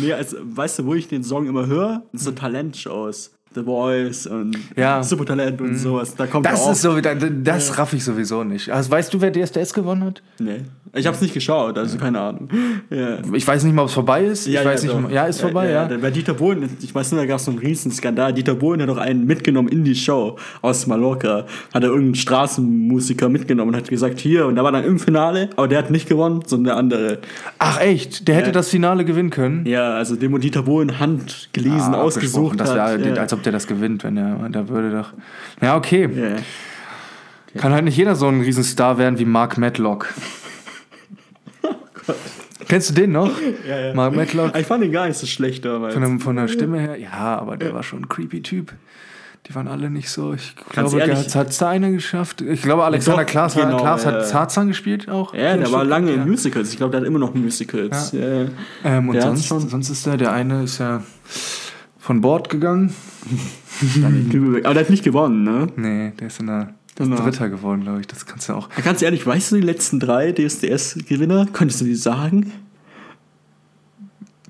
nee, 0.00 0.12
also, 0.12 0.36
weißt 0.42 0.80
du, 0.80 0.86
wo 0.86 0.94
ich 0.94 1.08
den 1.08 1.24
Song 1.24 1.46
immer 1.46 1.66
höre? 1.66 2.02
So 2.12 2.30
Talentshows. 2.32 3.32
The 3.54 3.62
Voice 3.62 4.26
und 4.26 4.56
Ja. 4.76 4.98
Mhm. 4.98 5.02
Supertalent 5.02 5.60
und 5.60 5.76
sowas. 5.76 6.14
Da 6.14 6.26
kommt 6.26 6.46
Das 6.46 6.60
auch. 6.62 6.72
ist 6.72 6.82
so, 6.82 7.00
das 7.00 7.78
raff 7.78 7.92
ich 7.92 8.04
sowieso 8.04 8.44
nicht. 8.44 8.70
Also, 8.70 8.90
weißt 8.90 9.12
du, 9.12 9.20
wer 9.20 9.32
DSDS 9.32 9.72
gewonnen 9.74 10.04
hat? 10.04 10.22
Nee. 10.38 10.62
Ich 10.94 11.06
hab's 11.06 11.22
nicht 11.22 11.32
geschaut, 11.32 11.78
also 11.78 11.96
keine 11.96 12.20
Ahnung. 12.20 12.48
Ja. 12.90 13.18
Ich 13.32 13.46
weiß 13.48 13.64
nicht 13.64 13.72
mal, 13.74 13.82
ob 13.82 13.88
es 13.88 13.94
vorbei 13.94 14.24
ist. 14.24 14.46
Ich 14.46 14.62
weiß 14.62 14.82
nicht 14.82 14.92
doch. 14.94 15.00
mal. 15.00 15.10
Ja, 15.10 15.24
ist 15.24 15.40
vorbei, 15.40 15.70
ja. 15.70 15.88
Bei 16.00 16.10
Dieter 16.10 16.34
Bohlen, 16.34 16.68
ich 16.82 16.94
weiß 16.94 17.12
nur, 17.12 17.22
da 17.22 17.26
gab 17.26 17.38
es 17.38 17.46
so 17.46 17.50
einen 17.50 17.58
riesen 17.60 17.90
Skandal. 17.90 18.34
Dieter 18.34 18.54
Bohlen 18.54 18.82
hat 18.82 18.90
doch 18.90 18.98
einen 18.98 19.24
mitgenommen 19.26 19.68
in 19.68 19.82
die 19.84 19.94
Show 19.94 20.36
aus 20.60 20.86
Mallorca. 20.86 21.46
Hat 21.72 21.82
er 21.82 21.88
irgendeinen 21.88 22.16
Straßenmusiker 22.16 23.30
mitgenommen 23.30 23.70
und 23.70 23.76
hat 23.76 23.88
gesagt, 23.88 24.20
hier, 24.20 24.46
und 24.46 24.56
der 24.56 24.64
war 24.64 24.72
dann 24.72 24.84
im 24.84 24.98
Finale, 24.98 25.48
aber 25.56 25.68
der 25.68 25.78
hat 25.78 25.90
nicht 25.90 26.06
gewonnen, 26.06 26.42
sondern 26.46 26.64
der 26.64 26.76
andere. 26.76 27.18
Ach 27.58 27.80
echt? 27.80 28.28
Der 28.28 28.34
hätte 28.34 28.48
Ja. 28.48 28.52
das 28.52 28.68
Finale 28.68 29.06
gewinnen 29.06 29.30
können? 29.30 29.64
Ja, 29.64 29.94
also 29.94 30.16
dem 30.16 30.32
wo 30.32 30.38
Dieter 30.38 30.64
Bohlen 30.64 30.98
handgelesen 31.00 31.94
Ah, 31.94 32.02
ausgesucht 32.02 32.60
das 32.60 32.74
wär, 32.74 32.82
hat. 32.84 33.00
ja. 33.06 33.14
Als 33.14 33.32
ob 33.32 33.42
der 33.42 33.52
das 33.52 33.66
gewinnt, 33.66 34.04
wenn 34.04 34.18
er, 34.18 34.36
der 34.50 34.68
würde 34.68 34.90
doch. 34.90 35.12
Ja, 35.62 35.76
okay. 35.78 36.10
ja. 36.14 36.36
Kann 37.60 37.72
halt 37.72 37.84
nicht 37.84 37.96
jeder 37.96 38.14
so 38.16 38.26
ein 38.28 38.42
Riesenstar 38.42 38.98
werden 38.98 39.18
wie 39.18 39.24
Mark 39.24 39.56
Kennst 42.68 42.90
du 42.90 42.94
den 42.94 43.12
noch? 43.12 43.30
Ja, 43.68 43.78
ja. 43.78 43.94
Mark 43.94 44.14
Matlock? 44.14 44.56
Ich 44.56 44.66
fand 44.66 44.84
ihn 44.84 44.92
gar 44.92 45.06
nicht 45.08 45.18
so 45.18 45.26
schlecht 45.26 45.64
damals. 45.64 45.94
Von, 45.94 46.02
der, 46.02 46.20
von 46.20 46.36
der 46.36 46.48
Stimme 46.48 46.78
her? 46.80 46.96
Ja, 46.98 47.38
aber 47.38 47.56
der 47.56 47.74
war 47.74 47.82
schon 47.82 48.02
ein 48.02 48.08
creepy 48.08 48.42
Typ. 48.42 48.72
Die 49.48 49.54
waren 49.56 49.66
alle 49.66 49.90
nicht 49.90 50.08
so. 50.08 50.34
Ich 50.34 50.54
Ganz 50.72 50.90
glaube, 50.90 51.00
ehrlich- 51.00 51.34
hat 51.34 51.48
es 51.48 51.58
da 51.58 51.68
einer 51.68 51.90
geschafft. 51.90 52.42
Ich 52.42 52.62
glaube, 52.62 52.84
Alexander 52.84 53.24
Doch, 53.24 53.30
Klaas, 53.30 53.54
genau, 53.56 53.78
Klaas 53.78 54.04
ja. 54.04 54.12
hat 54.12 54.30
Tarzan 54.30 54.68
gespielt 54.68 55.08
auch. 55.08 55.34
Ja, 55.34 55.56
der 55.56 55.60
war 55.60 55.66
Stuttgart, 55.66 55.88
lange 55.88 56.10
ja. 56.12 56.22
in 56.22 56.28
Musicals. 56.28 56.70
Ich 56.70 56.76
glaube, 56.76 56.92
der 56.92 57.00
hat 57.00 57.06
immer 57.06 57.18
noch 57.18 57.34
Musicals. 57.34 58.12
Ja. 58.12 58.46
Ähm, 58.84 59.08
und 59.08 59.20
sonst, 59.20 59.46
schon. 59.46 59.68
sonst 59.68 59.90
ist 59.90 60.06
der, 60.06 60.16
der 60.16 60.32
eine 60.32 60.62
ist 60.62 60.78
ja 60.78 61.02
von 61.98 62.20
Bord 62.20 62.50
gegangen. 62.50 62.94
Aber 64.62 64.74
der 64.74 64.84
hat 64.84 64.90
nicht 64.90 65.02
gewonnen, 65.02 65.42
ne? 65.42 65.66
Nee, 65.74 66.12
der 66.20 66.28
ist 66.28 66.38
in 66.38 66.46
der 66.46 66.74
Genau. 67.10 67.16
Dritter 67.22 67.48
geworden, 67.48 67.82
glaube 67.82 68.00
ich. 68.00 68.06
Das 68.06 68.26
kannst 68.26 68.48
du 68.48 68.54
auch. 68.54 68.68
Ganz 68.84 69.02
ehrlich, 69.02 69.26
weißt 69.26 69.52
du 69.52 69.56
die 69.56 69.62
letzten 69.62 70.00
drei 70.00 70.32
DSDS-Gewinner? 70.32 71.46
Könntest 71.52 71.80
du 71.80 71.84
die 71.84 71.94
sagen? 71.94 72.52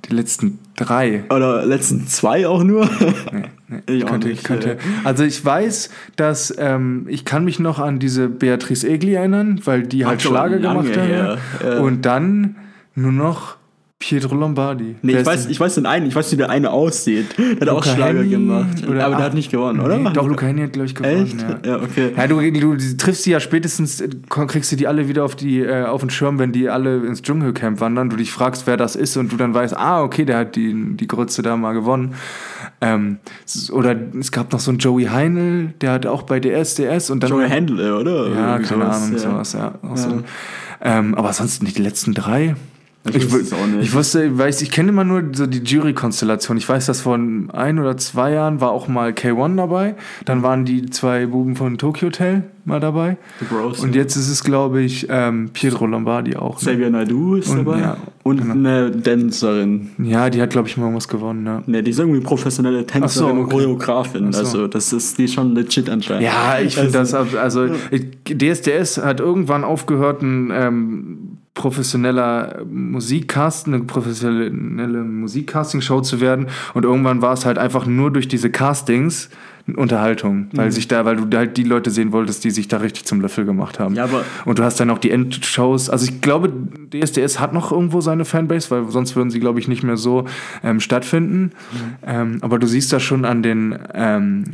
Die 0.09 0.14
letzten 0.14 0.59
drei. 0.76 1.25
Oder 1.30 1.64
letzten 1.64 2.06
zwei 2.09 2.47
auch 2.47 2.64
nur? 2.64 2.87
Nee, 2.87 3.14
nee. 3.32 3.44
Ich 3.87 3.94
Ich 3.94 4.04
auch 4.04 4.11
könnte, 4.11 4.28
nicht, 4.28 4.40
ich 4.40 4.44
könnte. 4.44 4.76
Also 5.02 5.25
ich 5.25 5.42
weiß, 5.42 5.88
dass 6.16 6.52
ähm, 6.59 7.06
ich 7.09 7.25
kann 7.25 7.47
mich 7.47 7.59
noch 7.59 7.78
an 7.78 7.99
diese 7.99 8.28
Beatrice 8.28 8.87
Egli 8.87 9.14
erinnern, 9.14 9.62
weil 9.64 9.85
die 9.85 10.04
halt 10.04 10.21
Schlager 10.21 10.59
gemacht 10.59 10.88
hat. 10.88 10.97
her, 10.97 11.38
ja. 11.64 11.78
Und 11.78 12.02
dann 12.02 12.56
nur 12.94 13.12
noch 13.12 13.56
Pietro 14.02 14.35
Lombardi. 14.35 14.97
Nee, 15.00 15.12
Der 15.12 15.21
ich 15.21 15.26
weiß, 15.28 15.47
ich 15.47 15.61
weiß 15.61 15.76
den 15.76 15.87
einen, 15.87 16.06
ich 16.06 16.16
weiß, 16.16 16.32
wie 16.32 16.37
der 16.37 16.50
eine 16.50 16.71
aussieht. 16.73 17.38
Der 17.38 17.61
hat 17.61 17.68
auch 17.68 17.85
Luca 17.85 17.94
Schlager 17.94 18.18
Henny 18.18 18.30
gemacht. 18.30 18.82
oder- 18.88 19.04
aber 19.06 19.14
der 19.14 19.25
ah, 19.25 19.28
hat 19.28 19.35
nicht 19.35 19.52
gewonnen, 19.52 19.78
oder? 19.78 19.97
Nee, 19.97 20.11
doch, 20.12 20.26
Luca 20.28 20.44
Henny 20.44 20.62
hat, 20.62 20.73
glaube 20.73 20.87
ich, 20.87 20.97
gewonnen. 20.97 21.23
Echt? 21.23 21.40
Ja. 21.40 21.59
Ja, 21.64 21.76
okay. 21.76 22.11
Ja, 22.16 22.26
du, 22.26 22.40
du, 22.40 22.75
du 22.76 22.97
triffst 22.97 23.23
sie 23.23 23.30
ja 23.30 23.38
spätestens, 23.38 24.00
äh, 24.00 24.09
kriegst 24.28 24.73
du 24.73 24.76
die 24.76 24.88
alle 24.88 25.06
wieder 25.06 25.23
auf, 25.25 25.37
die, 25.37 25.61
äh, 25.61 25.85
auf 25.85 26.00
den 26.00 26.11
Schirm, 26.11 26.40
wenn 26.40 26.50
die 26.50 26.68
alle 26.68 26.97
ins 27.06 27.23
Dschungelcamp 27.23 27.78
wandern, 27.80 28.11
du 28.11 28.16
dich 28.16 28.32
fragst, 28.32 28.66
wer 28.66 28.76
das 28.76 28.97
ist 28.97 29.16
und 29.16 29.30
du 29.30 29.37
dann 29.37 29.54
weißt, 29.54 29.76
ah, 29.76 30.02
okay, 30.02 30.25
der 30.25 30.38
hat 30.38 30.56
die, 30.56 30.97
die 30.97 31.06
Grütze 31.06 31.42
da 31.42 31.56
mal 31.56 31.73
gewonnen. 31.73 32.14
Ähm, 32.80 33.18
oder 33.71 33.94
es 34.18 34.32
gab 34.32 34.52
noch 34.52 34.59
so 34.59 34.73
einen 34.73 34.78
Joey 34.78 35.04
Heinl, 35.04 35.75
der 35.80 35.92
hat 35.92 36.06
auch 36.06 36.25
bei 36.25 36.40
DSDS 36.40 37.11
und 37.11 37.23
dann. 37.23 37.30
Joey 37.30 37.49
Handel, 37.49 37.92
oder? 37.92 38.28
ja, 38.28 38.56
Irgendwie 38.56 38.68
keine 38.68 38.82
sowas, 38.85 38.97
Ahnung, 38.97 39.12
ja. 39.12 39.18
sowas, 39.21 39.52
ja. 39.52 39.75
Auch 39.82 39.90
Ja. 39.90 39.97
So. 39.97 40.23
Ähm, 40.85 41.14
aber 41.14 41.32
sonst 41.32 41.62
nicht 41.62 41.78
die 41.78 41.82
letzten 41.82 42.12
drei. 42.12 42.56
Ich 43.04 43.16
Ich, 43.16 43.32
nicht. 43.32 43.52
ich 43.80 43.94
wusste, 43.94 44.38
weiß, 44.38 44.62
ich 44.62 44.71
kenne 44.71 44.90
immer 44.90 45.02
nur 45.02 45.25
so 45.32 45.47
die 45.47 45.59
Jury-Konstellation. 45.59 46.56
Ich 46.56 46.68
weiß, 46.68 46.87
dass 46.87 47.00
vor 47.00 47.16
ein 47.16 47.78
oder 47.80 47.97
zwei 47.97 48.30
Jahren 48.32 48.61
war 48.61 48.71
auch 48.71 48.87
mal 48.87 49.11
K1 49.11 49.56
dabei. 49.56 49.97
Dann 50.25 50.42
waren 50.44 50.64
die 50.64 50.87
zwei 50.88 51.26
Buben 51.26 51.56
von 51.56 51.78
Tokyo 51.78 52.06
Hotel 52.09 52.44
mal 52.64 52.78
dabei. 52.78 53.16
The 53.40 53.47
Bros. 53.47 53.80
Und 53.80 53.97
jetzt 53.97 54.14
ist 54.14 54.28
es, 54.28 54.44
glaube 54.44 54.82
ich, 54.82 55.09
ähm, 55.11 55.50
Pietro 55.52 55.87
Lombardi 55.87 56.37
auch. 56.37 56.62
Ne? 56.62 56.71
Xavier 56.73 56.90
Naidoo 56.90 57.35
ist 57.35 57.49
Und, 57.50 57.64
dabei. 57.66 57.80
ja, 57.80 57.97
und 58.23 58.40
genau. 58.40 58.54
eine 58.54 58.90
Dancerin. 58.92 59.90
Ja, 59.99 60.30
die 60.30 60.40
hat, 60.40 60.50
glaube 60.50 60.68
ich, 60.68 60.76
mal 60.76 60.94
was 60.94 61.09
gewonnen. 61.09 61.44
Ja. 61.44 61.62
Ne, 61.66 61.82
die 61.82 61.90
ist 61.90 61.99
irgendwie 61.99 62.21
professionelle 62.21 62.87
Tänzerin 62.87 63.28
so, 63.28 63.32
und 63.32 63.38
okay. 63.47 63.50
Choreografin. 63.56 64.28
Ach 64.28 64.32
so. 64.35 64.38
Also, 64.40 64.66
das 64.68 64.92
ist 64.92 65.18
die 65.18 65.26
schon 65.26 65.56
legit 65.56 65.90
anscheinend. 65.90 66.23
Ja, 66.23 66.61
ich 66.61 66.76
finde 66.76 67.00
Also- 67.00 67.16
das, 67.25 67.35
also 67.35 67.66
ich- 67.90 68.38
DSDS 68.38 68.99
hat 68.99 69.18
irgendwann 69.18 69.64
aufgehört, 69.64 70.23
ein 70.23 70.50
ähm, 70.52 71.18
professioneller 71.54 72.62
Musikcast, 72.71 73.66
eine 73.66 73.80
professionelle 73.80 75.02
Musikcasting-Show 75.04 76.00
zu 76.00 76.21
werden 76.21 76.47
und 76.75 76.85
irgendwann 76.85 77.21
war 77.23 77.35
es 77.35 77.44
halt 77.44 77.59
einfach 77.59 77.87
nur 77.87 78.11
durch 78.11 78.26
diese 78.28 78.50
Castings 78.50 79.28
eine 79.68 79.76
Unterhaltung, 79.76 80.49
weil 80.54 80.66
Mhm. 80.66 80.71
sich 80.73 80.88
da, 80.88 81.04
weil 81.04 81.16
du 81.16 81.37
halt 81.37 81.56
die 81.56 81.62
Leute 81.62 81.90
sehen 81.90 82.11
wolltest, 82.11 82.42
die 82.42 82.50
sich 82.50 82.66
da 82.68 82.78
richtig 82.78 83.04
zum 83.04 83.21
Löffel 83.21 83.44
gemacht 83.44 83.78
haben. 83.78 83.94
Ja, 83.94 84.04
aber- 84.04 84.25
und 84.44 84.59
du 84.59 84.64
hast 84.64 84.80
dann 84.80 84.90
auch 84.90 84.99
die 84.99 85.11
Endshows, 85.11 85.88
also 85.88 86.04
ich 86.11 86.21
glaube, 86.21 86.50
DSDS 86.92 87.38
hat 87.38 87.52
noch 87.52 87.71
irgendwo 87.71 88.00
seine 88.00 88.25
Fanbase, 88.25 88.71
weil 88.71 88.90
sonst 88.90 89.14
würden 89.14 89.30
sie, 89.30 89.38
glaube 89.38 89.61
ich, 89.61 89.68
nicht 89.68 89.85
mehr 89.85 89.97
so 89.97 90.25
ähm, 90.64 90.80
stattfinden. 90.80 91.52
Ähm, 92.04 92.38
aber 92.40 92.59
du 92.59 92.66
siehst 92.66 92.92
das 92.92 93.02
schon 93.04 93.25
an 93.25 93.42
den 93.44 93.78
ähm, 93.94 94.44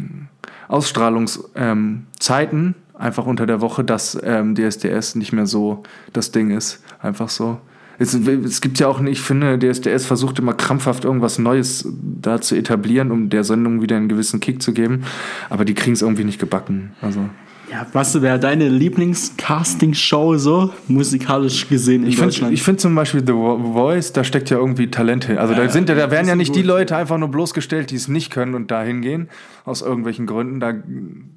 Ausstrahlungszeiten 0.69 2.07
Zeiten 2.19 2.75
einfach 2.99 3.27
unter 3.27 3.47
der 3.47 3.61
Woche, 3.61 3.85
dass 3.85 4.19
ähm, 4.23 4.55
DSDS 4.55 5.15
nicht 5.15 5.33
mehr 5.33 5.47
so 5.47 5.83
das 6.13 6.33
Ding 6.33 6.51
ist. 6.51 6.83
Einfach 7.01 7.29
so. 7.29 7.61
Es, 7.99 8.15
es 8.15 8.61
gibt 8.61 8.79
ja 8.79 8.87
auch 8.87 9.01
ich 9.01 9.21
finde, 9.21 9.59
DSDS 9.59 10.07
versucht 10.07 10.39
immer 10.39 10.55
krampfhaft 10.55 11.05
irgendwas 11.05 11.39
Neues 11.39 11.89
da 12.01 12.41
zu 12.41 12.55
etablieren, 12.55 13.11
um 13.11 13.29
der 13.29 13.43
Sendung 13.43 13.83
wieder 13.83 13.97
einen 13.97 14.09
gewissen 14.09 14.39
Kick 14.39 14.63
zu 14.63 14.73
geben. 14.73 15.05
Aber 15.51 15.65
die 15.65 15.75
kriegen 15.75 15.95
es 15.95 16.03
irgendwie 16.03 16.25
nicht 16.25 16.39
gebacken. 16.39 16.93
Also. 17.01 17.29
Ja, 17.71 17.87
was 17.93 18.21
wäre 18.23 18.39
deine 18.39 18.69
Lieblingscasting-Show 18.69 20.37
so, 20.39 20.73
musikalisch 20.89 21.69
gesehen 21.69 22.03
in 22.05 22.09
Ich 22.09 22.17
finde 22.17 22.31
Deutschland? 22.31 22.55
ich 22.55 22.63
find 22.63 22.81
zum 22.81 22.95
Beispiel 22.95 23.21
The 23.27 23.33
Vo- 23.33 23.73
Voice, 23.75 24.13
da 24.13 24.25
steckt 24.25 24.49
ja 24.51 24.57
irgendwie 24.57 24.91
Talent 24.91 25.27
hin. 25.27 25.39
Also 25.39 25.55
da, 25.55 25.69
sind 25.69 25.89
ja, 25.89 25.95
da 25.95 26.11
werden 26.11 26.27
ja 26.29 26.35
nicht 26.37 26.49
gut. 26.49 26.57
die 26.57 26.63
Leute 26.63 26.97
einfach 26.97 27.19
nur 27.19 27.29
bloßgestellt, 27.29 27.91
die 27.91 27.97
es 27.97 28.09
nicht 28.09 28.31
können 28.31 28.55
und 28.55 28.71
da 28.71 28.83
hingehen, 28.83 29.29
aus 29.65 29.83
irgendwelchen 29.83 30.27
Gründen. 30.27 30.61
Da 30.61 30.75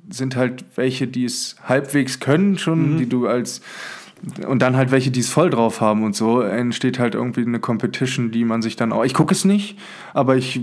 sind 0.10 0.36
halt 0.36 0.63
welche, 0.75 1.08
die 1.08 1.25
es 1.25 1.58
halbwegs 1.65 2.19
können 2.19 2.58
schon, 2.58 2.97
die 2.97 3.10
du 3.10 3.27
als 3.27 3.62
und 4.47 4.62
dann 4.62 4.75
halt 4.75 4.91
welche, 4.91 5.10
die 5.10 5.19
es 5.19 5.29
voll 5.29 5.49
drauf 5.49 5.81
haben 5.81 6.03
und 6.03 6.15
so, 6.15 6.41
entsteht 6.41 6.99
halt 6.99 7.15
irgendwie 7.15 7.41
eine 7.41 7.60
Competition, 7.60 8.31
die 8.31 8.45
man 8.45 8.62
sich 8.62 8.75
dann 8.75 8.91
auch. 8.91 9.03
Ich 9.03 9.13
gucke 9.13 9.34
es 9.34 9.45
nicht, 9.45 9.79
aber 10.13 10.36
ich 10.36 10.60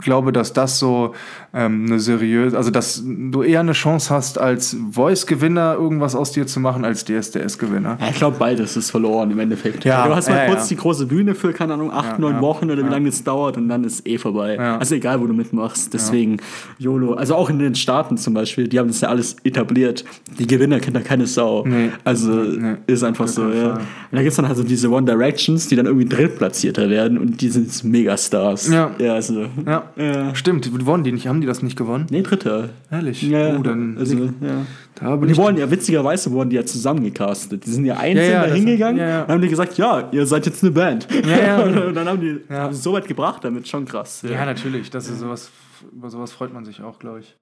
glaube, 0.00 0.32
dass 0.32 0.52
das 0.52 0.78
so 0.78 1.14
ähm, 1.54 1.86
eine 1.86 2.00
seriöse, 2.00 2.56
also 2.56 2.70
dass 2.70 3.02
du 3.04 3.42
eher 3.42 3.60
eine 3.60 3.72
Chance 3.72 4.12
hast, 4.12 4.40
als 4.40 4.76
Voice-Gewinner 4.90 5.74
irgendwas 5.74 6.16
aus 6.16 6.32
dir 6.32 6.46
zu 6.46 6.58
machen, 6.58 6.84
als 6.84 7.04
DSDS-Gewinner. 7.04 7.98
Ja, 8.00 8.08
ich 8.10 8.16
glaube, 8.16 8.36
beides 8.38 8.76
ist 8.76 8.90
verloren 8.90 9.30
im 9.30 9.38
Endeffekt. 9.38 9.84
Ja, 9.84 10.06
du 10.06 10.14
hast 10.14 10.28
mal 10.28 10.36
ja, 10.36 10.46
kurz 10.46 10.68
die 10.68 10.76
große 10.76 11.06
Bühne 11.06 11.34
für, 11.34 11.52
keine 11.52 11.74
Ahnung, 11.74 11.92
acht, 11.92 12.18
neun 12.18 12.40
Wochen 12.40 12.70
oder 12.70 12.84
wie 12.84 12.90
lange 12.90 13.08
es 13.08 13.22
dauert 13.22 13.56
und 13.56 13.68
dann 13.68 13.84
ist 13.84 14.06
eh 14.08 14.18
vorbei. 14.18 14.58
Also 14.58 14.94
egal, 14.96 15.20
wo 15.20 15.26
du 15.26 15.34
mitmachst. 15.34 15.94
Deswegen 15.94 16.38
YOLO. 16.78 17.14
Also 17.14 17.34
auch 17.34 17.50
in 17.50 17.58
den 17.58 17.74
Staaten 17.74 18.16
zum 18.16 18.34
Beispiel, 18.34 18.68
die 18.68 18.78
haben 18.78 18.88
das 18.88 19.00
ja 19.00 19.08
alles 19.08 19.36
etabliert. 19.44 20.04
Die 20.38 20.46
Gewinner 20.46 20.80
kennt 20.80 20.96
da 20.96 21.00
keine 21.00 21.26
Sau. 21.26 21.64
Nee. 21.66 21.90
Also 22.04 22.48
Nee. 22.58 22.76
Ist 22.88 23.02
einfach 23.04 23.24
Auf 23.24 23.30
so, 23.30 23.42
ja. 23.50 23.74
Und 23.74 23.80
da 24.12 24.18
gibt 24.18 24.30
es 24.30 24.36
dann 24.36 24.48
halt 24.48 24.56
so 24.56 24.64
diese 24.64 24.90
One 24.90 25.04
Directions, 25.06 25.68
die 25.68 25.76
dann 25.76 25.86
irgendwie 25.86 26.06
Drittplatzierter 26.06 26.88
werden 26.88 27.18
und 27.18 27.40
die 27.40 27.48
sind 27.50 27.84
Megastars. 27.84 28.68
Ja. 28.68 28.90
Ja, 28.98 29.14
also. 29.14 29.46
Ja, 29.66 29.84
Ja. 29.96 30.34
stimmt. 30.34 30.70
Wurden 30.86 31.04
die 31.04 31.12
nicht? 31.12 31.26
Haben 31.28 31.40
die 31.42 31.46
das 31.46 31.62
nicht 31.62 31.76
gewonnen? 31.76 32.06
Nee, 32.10 32.22
Dritter. 32.22 32.70
Ehrlich? 32.90 33.22
Ja, 33.22 33.56
Oh, 33.58 33.62
dann 33.62 33.96
also, 33.98 34.16
ja. 34.16 34.64
da 34.94 35.14
Und 35.14 35.28
die 35.28 35.36
wurden 35.36 35.58
ja, 35.58 35.70
witzigerweise 35.70 36.30
wurden 36.32 36.48
die 36.50 36.56
ja 36.56 36.64
zusammengecastet. 36.64 37.66
Die 37.66 37.70
sind 37.70 37.84
ja 37.84 37.98
einzeln 37.98 38.30
Ja, 38.32 38.46
da 38.46 38.54
hingegangen 38.54 39.00
und 39.00 39.28
haben 39.28 39.42
die 39.42 39.48
gesagt, 39.48 39.76
ja, 39.76 40.08
ihr 40.10 40.24
seid 40.26 40.46
jetzt 40.46 40.62
eine 40.64 40.72
Band. 40.72 41.06
Ja, 41.26 41.58
ja. 41.58 41.62
und 41.86 41.94
dann 41.94 42.08
haben 42.08 42.20
die 42.20 42.40
Ja. 42.48 42.62
haben 42.62 42.72
sie 42.74 42.80
so 42.80 42.92
weit 42.94 43.06
gebracht 43.06 43.44
damit, 43.44 43.68
schon 43.68 43.84
krass. 43.84 44.22
Ja, 44.28 44.44
natürlich. 44.46 44.88
Das 44.90 45.08
ist 45.08 45.18
sowas, 45.20 45.50
über 45.92 46.08
sowas 46.08 46.32
freut 46.32 46.54
man 46.54 46.64
sich 46.64 46.82
auch, 46.82 46.98
glaube 46.98 47.20
ich. 47.20 47.36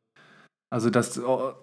Also, 0.77 0.91
dass 0.91 1.19
oh, 1.19 1.55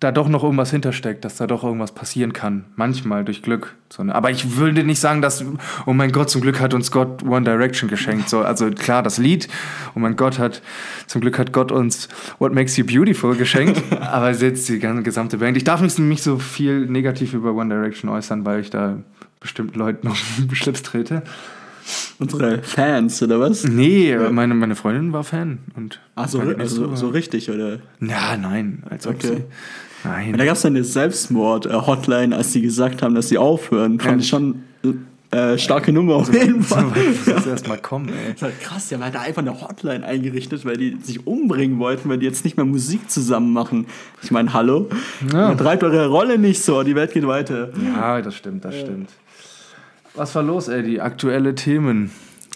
da 0.00 0.10
doch 0.10 0.26
noch 0.26 0.42
irgendwas 0.42 0.70
hintersteckt, 0.70 1.22
dass 1.22 1.36
da 1.36 1.46
doch 1.46 1.64
irgendwas 1.64 1.92
passieren 1.92 2.32
kann. 2.32 2.64
Manchmal 2.76 3.22
durch 3.22 3.42
Glück. 3.42 3.74
Ne? 3.98 4.14
Aber 4.14 4.30
ich 4.30 4.56
würde 4.56 4.84
nicht 4.84 5.00
sagen, 5.00 5.20
dass, 5.20 5.44
oh 5.84 5.92
mein 5.92 6.12
Gott, 6.12 6.30
zum 6.30 6.40
Glück 6.40 6.60
hat 6.60 6.72
uns 6.72 6.90
Gott 6.90 7.22
One 7.24 7.44
Direction 7.44 7.90
geschenkt. 7.90 8.30
So, 8.30 8.40
also 8.40 8.70
klar, 8.70 9.02
das 9.02 9.18
Lied, 9.18 9.48
oh 9.94 9.98
mein 9.98 10.16
Gott 10.16 10.38
hat, 10.38 10.62
zum 11.08 11.20
Glück 11.20 11.38
hat 11.38 11.52
Gott 11.52 11.72
uns 11.72 12.08
What 12.38 12.54
Makes 12.54 12.78
You 12.78 12.86
Beautiful 12.86 13.36
geschenkt. 13.36 13.82
aber 14.00 14.30
jetzt 14.30 14.66
die 14.70 14.78
ganze 14.78 15.02
gesamte 15.02 15.36
Band. 15.36 15.58
Ich 15.58 15.64
darf 15.64 15.82
nicht, 15.82 15.98
nicht 15.98 16.22
so 16.22 16.38
viel 16.38 16.86
negativ 16.86 17.34
über 17.34 17.52
One 17.52 17.68
Direction 17.68 18.10
äußern, 18.10 18.46
weil 18.46 18.60
ich 18.60 18.70
da 18.70 18.96
bestimmten 19.40 19.78
Leuten 19.78 20.08
auf 20.08 20.22
den 20.38 20.54
Schlips 20.54 20.82
trete. 20.82 21.22
Unsere 22.18 22.62
Fans, 22.62 23.22
oder 23.22 23.40
was? 23.40 23.64
Nee, 23.64 24.16
meine, 24.30 24.54
meine 24.54 24.76
Freundin 24.76 25.12
war 25.12 25.24
Fan. 25.24 25.58
Und 25.76 26.00
Ach 26.14 26.28
so, 26.28 26.40
also, 26.40 26.94
so- 26.94 27.08
richtig, 27.08 27.50
oder? 27.50 27.78
Ja, 28.00 28.36
nein, 28.36 28.82
als 28.88 29.06
ob 29.06 29.14
Okay. 29.16 29.26
sie. 29.26 29.42
Nein. 30.08 30.32
Und 30.32 30.38
da 30.38 30.44
gab 30.44 30.56
es 30.56 30.64
eine 30.64 30.84
Selbstmord-Hotline, 30.84 32.36
als 32.36 32.52
sie 32.52 32.60
gesagt 32.62 33.02
haben, 33.02 33.14
dass 33.14 33.28
sie 33.28 33.38
aufhören. 33.38 33.98
Fand 33.98 34.16
Ja. 34.16 34.20
ich 34.22 34.28
schon 34.28 34.62
äh, 35.30 35.58
starke 35.58 35.92
Nummer 35.92 36.14
auf 36.14 36.32
jeden 36.32 36.62
Fall. 36.62 36.84
So 37.24 37.30
muss 37.32 37.40
es 37.40 37.46
erstmal 37.46 37.78
kommen, 37.78 38.08
ey. 38.10 38.14
Das 38.28 38.34
ist 38.36 38.42
halt 38.42 38.60
krass, 38.60 38.92
haben 38.92 39.02
halt 39.02 39.14
da 39.16 39.20
einfach 39.22 39.42
eine 39.42 39.60
Hotline 39.60 40.04
eingerichtet, 40.06 40.64
weil 40.64 40.76
die 40.76 40.96
sich 41.02 41.26
umbringen 41.26 41.80
wollten, 41.80 42.08
weil 42.08 42.18
die 42.18 42.26
jetzt 42.26 42.44
nicht 42.44 42.56
mehr 42.56 42.66
Musik 42.66 43.10
zusammen 43.10 43.52
machen. 43.52 43.86
Ich 44.22 44.30
meine, 44.30 44.52
hallo? 44.52 44.88
Ja. 45.32 45.52
Treibt 45.56 45.82
eure 45.82 46.06
Rolle 46.06 46.38
nicht 46.38 46.62
so, 46.62 46.84
die 46.84 46.94
Welt 46.94 47.12
geht 47.12 47.26
weiter. 47.26 47.70
Ja, 47.96 48.22
das 48.22 48.36
stimmt, 48.36 48.64
das 48.64 48.78
stimmt. 48.78 49.08
Was 50.14 50.34
war 50.34 50.42
los, 50.42 50.68
ey? 50.68 50.82
Die 50.82 51.00
aktuelle 51.00 51.54
Themen. 51.54 52.10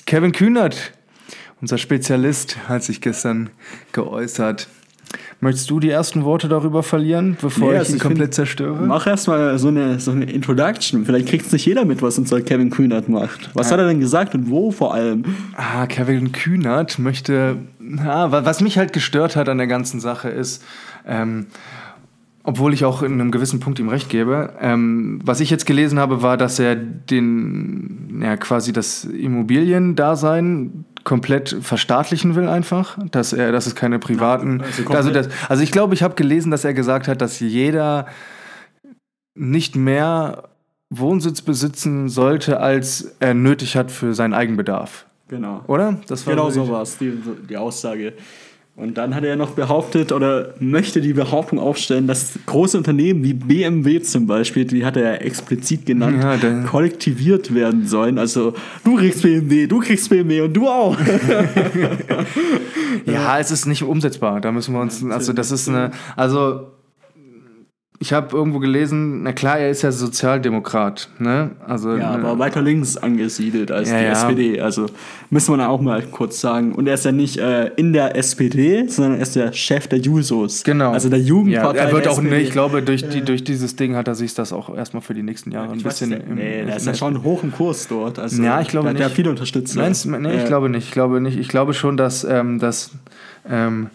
Kevin 0.06 0.32
Kühnert, 0.32 0.92
unser 1.60 1.78
Spezialist, 1.78 2.68
hat 2.68 2.82
sich 2.84 3.00
gestern 3.00 3.50
geäußert. 3.92 4.68
Möchtest 5.40 5.70
du 5.70 5.80
die 5.80 5.88
ersten 5.88 6.24
Worte 6.24 6.48
darüber 6.48 6.82
verlieren, 6.82 7.36
bevor 7.40 7.68
Nee, 7.68 7.74
ich 7.74 7.78
also 7.78 7.92
ihn 7.92 7.96
ich 7.96 8.02
komplett 8.02 8.26
find- 8.26 8.34
zerstöre? 8.34 8.84
Mach 8.86 9.06
erstmal 9.06 9.58
so 9.58 9.68
eine, 9.68 9.98
so 10.00 10.10
eine 10.10 10.30
Introduction. 10.30 11.04
Vielleicht 11.06 11.28
kriegt 11.28 11.50
nicht 11.52 11.64
jeder 11.64 11.84
mit, 11.84 12.02
was 12.02 12.18
unser 12.18 12.42
Kevin 12.42 12.70
Kühnert 12.70 13.08
macht. 13.08 13.50
Was 13.54 13.70
hat 13.72 13.78
er 13.80 13.86
denn 13.86 14.00
gesagt 14.00 14.34
und 14.34 14.50
wo 14.50 14.70
vor 14.70 14.92
allem? 14.94 15.24
Ah, 15.56 15.86
Kevin 15.86 16.32
Kühnert 16.32 16.98
möchte. 16.98 17.56
Ja, 17.80 18.30
wa- 18.30 18.44
was 18.44 18.60
mich 18.60 18.76
halt 18.76 18.92
gestört 18.92 19.34
hat 19.36 19.48
an 19.48 19.58
der 19.58 19.66
ganzen 19.66 19.98
Sache 20.00 20.28
ist, 20.28 20.62
ähm, 21.06 21.46
obwohl 22.48 22.72
ich 22.72 22.86
auch 22.86 23.02
in 23.02 23.12
einem 23.12 23.30
gewissen 23.30 23.60
Punkt 23.60 23.78
ihm 23.78 23.90
recht 23.90 24.08
gebe, 24.08 24.54
ähm, 24.58 25.20
was 25.22 25.40
ich 25.40 25.50
jetzt 25.50 25.66
gelesen 25.66 25.98
habe, 25.98 26.22
war, 26.22 26.38
dass 26.38 26.58
er 26.58 26.76
den, 26.76 28.22
ja, 28.22 28.38
quasi 28.38 28.72
das 28.72 29.04
Immobiliendasein 29.04 30.86
komplett 31.04 31.58
verstaatlichen 31.60 32.36
will 32.36 32.48
einfach, 32.48 32.96
dass 33.10 33.34
er, 33.34 33.52
dass 33.52 33.66
es 33.66 33.74
keine 33.74 33.98
privaten, 33.98 34.62
also 34.62 34.88
also, 34.94 35.10
das, 35.10 35.28
also 35.50 35.62
ich 35.62 35.70
glaube, 35.72 35.92
ich 35.92 36.02
habe 36.02 36.14
gelesen, 36.14 36.50
dass 36.50 36.64
er 36.64 36.72
gesagt 36.72 37.06
hat, 37.06 37.20
dass 37.20 37.38
jeder 37.38 38.06
nicht 39.34 39.76
mehr 39.76 40.44
Wohnsitz 40.88 41.42
besitzen 41.42 42.08
sollte, 42.08 42.60
als 42.60 43.14
er 43.20 43.34
nötig 43.34 43.76
hat 43.76 43.90
für 43.90 44.14
seinen 44.14 44.32
Eigenbedarf, 44.32 45.04
Genau. 45.28 45.64
oder? 45.66 45.98
Das 46.06 46.24
Genau 46.24 46.48
so 46.48 46.64
so 46.64 46.72
war 46.72 46.80
es, 46.80 46.96
die, 46.96 47.12
die 47.46 47.58
Aussage. 47.58 48.14
Und 48.78 48.96
dann 48.96 49.16
hat 49.16 49.24
er 49.24 49.34
noch 49.34 49.50
behauptet 49.50 50.12
oder 50.12 50.54
möchte 50.60 51.00
die 51.00 51.12
Behauptung 51.12 51.58
aufstellen, 51.58 52.06
dass 52.06 52.38
große 52.46 52.78
Unternehmen 52.78 53.24
wie 53.24 53.34
BMW 53.34 54.00
zum 54.00 54.28
Beispiel, 54.28 54.64
die 54.66 54.84
hat 54.84 54.96
er 54.96 55.24
explizit 55.24 55.84
genannt, 55.84 56.22
Ja, 56.22 56.62
kollektiviert 56.62 57.52
werden 57.52 57.88
sollen. 57.88 58.18
Also 58.18 58.54
du 58.84 58.94
kriegst 58.94 59.22
BMW, 59.22 59.66
du 59.66 59.80
kriegst 59.80 60.08
BMW 60.10 60.42
und 60.42 60.54
du 60.54 60.68
auch. 60.68 60.96
Ja, 63.06 63.38
es 63.38 63.50
ist 63.50 63.66
nicht 63.66 63.82
umsetzbar. 63.82 64.40
Da 64.40 64.52
müssen 64.52 64.74
wir 64.74 64.80
uns, 64.80 65.02
also 65.04 65.32
das 65.32 65.50
ist 65.50 65.68
eine, 65.68 65.92
also 66.14 66.66
ich 68.00 68.12
habe 68.12 68.36
irgendwo 68.36 68.60
gelesen, 68.60 69.24
na 69.24 69.32
klar, 69.32 69.58
er 69.58 69.70
ist 69.70 69.82
ja 69.82 69.90
Sozialdemokrat, 69.90 71.08
ne? 71.18 71.50
Also 71.66 71.96
Ja, 71.96 72.16
ne, 72.16 72.24
aber 72.28 72.38
weiter 72.38 72.62
links 72.62 72.96
angesiedelt 72.96 73.72
als 73.72 73.90
Ja, 73.90 73.98
die 73.98 74.04
ja. 74.04 74.12
SPD. 74.12 74.60
Also 74.60 74.86
müssen 75.30 75.56
wir 75.56 75.68
auch 75.68 75.80
mal 75.80 76.02
kurz 76.02 76.40
sagen. 76.40 76.72
Und 76.76 76.86
er 76.86 76.94
ist 76.94 77.04
ja 77.04 77.10
nicht 77.10 77.38
äh, 77.38 77.72
in 77.76 77.92
der 77.92 78.14
SPD, 78.16 78.86
sondern 78.86 79.14
er 79.16 79.22
ist 79.22 79.34
der 79.34 79.52
Chef 79.52 79.88
der 79.88 79.98
Jusos. 79.98 80.62
Genau. 80.62 80.92
Also 80.92 81.08
der 81.08 81.18
ja, 81.18 81.24
Jugendpartei. 81.26 81.78
er 81.78 81.92
wird 81.92 82.04
der 82.04 82.12
auch, 82.12 82.22
ne, 82.22 82.40
ich 82.40 82.52
glaube, 82.52 82.82
durch, 82.82 83.08
die, 83.08 83.20
durch 83.22 83.42
dieses 83.42 83.74
Ding 83.74 83.96
hat 83.96 84.06
er 84.06 84.14
sich 84.14 84.32
das 84.32 84.52
auch 84.52 84.74
erstmal 84.76 85.02
für 85.02 85.14
die 85.14 85.24
nächsten 85.24 85.50
Jahre 85.50 85.72
ein 85.72 85.78
Ich 85.78 85.84
weiß 85.84 85.98
bisschen. 85.98 86.10
nicht, 86.10 86.28
im- 86.28 86.36
nee, 86.36 86.64
der 86.64 86.76
ist 86.76 86.86
ja 86.86 86.94
schon 86.94 87.24
hoch 87.24 87.42
im 87.42 87.50
Kurs 87.52 87.88
dort. 87.88 88.20
Also, 88.20 88.40
Ja, 88.42 88.60
ich 88.60 88.68
glaube 88.68 88.84
der, 88.86 88.94
Der 88.94 89.00
nicht. 89.00 89.10
hat 89.10 89.16
viele 89.16 89.30
Unterstützer. 89.30 89.82
Du- 89.90 90.10
nee, 90.18 90.34
ich 90.36 90.44
Äh, 90.44 90.46
glaube 90.46 90.68
nicht. 90.68 90.84
Ich 90.86 90.92
glaube 90.92 91.20
nicht. 91.20 91.36
Ich 91.36 91.48
glaube 91.48 91.74
schon, 91.74 91.96
dass, 91.96 92.22
ähm, 92.22 92.60
dass 92.60 92.92
ähm, 93.50 93.88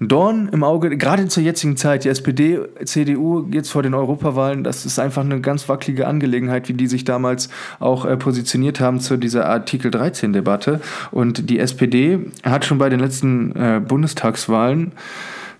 Dorn 0.00 0.48
im 0.52 0.62
Auge, 0.62 0.96
gerade 0.96 1.26
zur 1.26 1.42
jetzigen 1.42 1.76
Zeit, 1.76 2.04
die 2.04 2.08
SPD, 2.08 2.60
CDU 2.84 3.46
jetzt 3.50 3.70
vor 3.70 3.82
den 3.82 3.94
Europawahlen, 3.94 4.62
das 4.62 4.86
ist 4.86 4.98
einfach 5.00 5.24
eine 5.24 5.40
ganz 5.40 5.68
wackelige 5.68 6.06
Angelegenheit, 6.06 6.68
wie 6.68 6.74
die 6.74 6.86
sich 6.86 7.04
damals 7.04 7.48
auch 7.80 8.04
äh, 8.04 8.16
positioniert 8.16 8.78
haben 8.80 9.00
zu 9.00 9.16
dieser 9.16 9.46
Artikel 9.46 9.90
13-Debatte. 9.90 10.80
Und 11.10 11.50
die 11.50 11.58
SPD 11.58 12.20
hat 12.44 12.64
schon 12.64 12.78
bei 12.78 12.88
den 12.88 13.00
letzten 13.00 13.50
äh, 13.56 13.80
Bundestagswahlen 13.86 14.92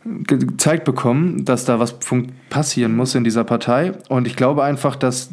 ge- 0.05 0.39
gezeigt 0.39 0.85
bekommen, 0.85 1.45
dass 1.45 1.65
da 1.65 1.81
was 1.81 1.97
passieren 2.49 2.95
muss 2.95 3.17
in 3.17 3.25
dieser 3.25 3.43
Partei. 3.45 3.93
Und 4.09 4.27
ich 4.29 4.37
glaube 4.37 4.63
einfach, 4.63 4.95
dass 4.95 5.31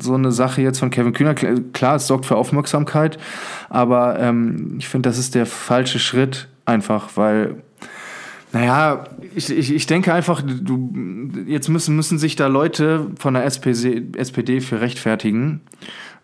so 0.00 0.14
eine 0.14 0.32
Sache 0.32 0.60
jetzt 0.60 0.80
von 0.80 0.90
Kevin 0.90 1.12
Kühner, 1.12 1.34
kl- 1.34 1.70
klar, 1.72 1.96
es 1.96 2.08
sorgt 2.08 2.26
für 2.26 2.34
Aufmerksamkeit, 2.36 3.16
aber 3.70 4.18
ähm, 4.18 4.74
ich 4.78 4.88
finde, 4.88 5.08
das 5.08 5.18
ist 5.18 5.36
der 5.36 5.46
falsche 5.46 6.00
Schritt 6.00 6.48
einfach, 6.66 7.10
weil 7.14 7.56
naja, 8.54 9.04
ich, 9.34 9.50
ich, 9.50 9.74
ich 9.74 9.86
denke 9.86 10.14
einfach, 10.14 10.40
du, 10.40 10.88
jetzt 11.46 11.68
müssen, 11.68 11.96
müssen 11.96 12.18
sich 12.18 12.36
da 12.36 12.46
Leute 12.46 13.10
von 13.18 13.34
der 13.34 13.44
SPD, 13.44 14.06
SPD 14.16 14.60
für 14.60 14.80
rechtfertigen. 14.80 15.60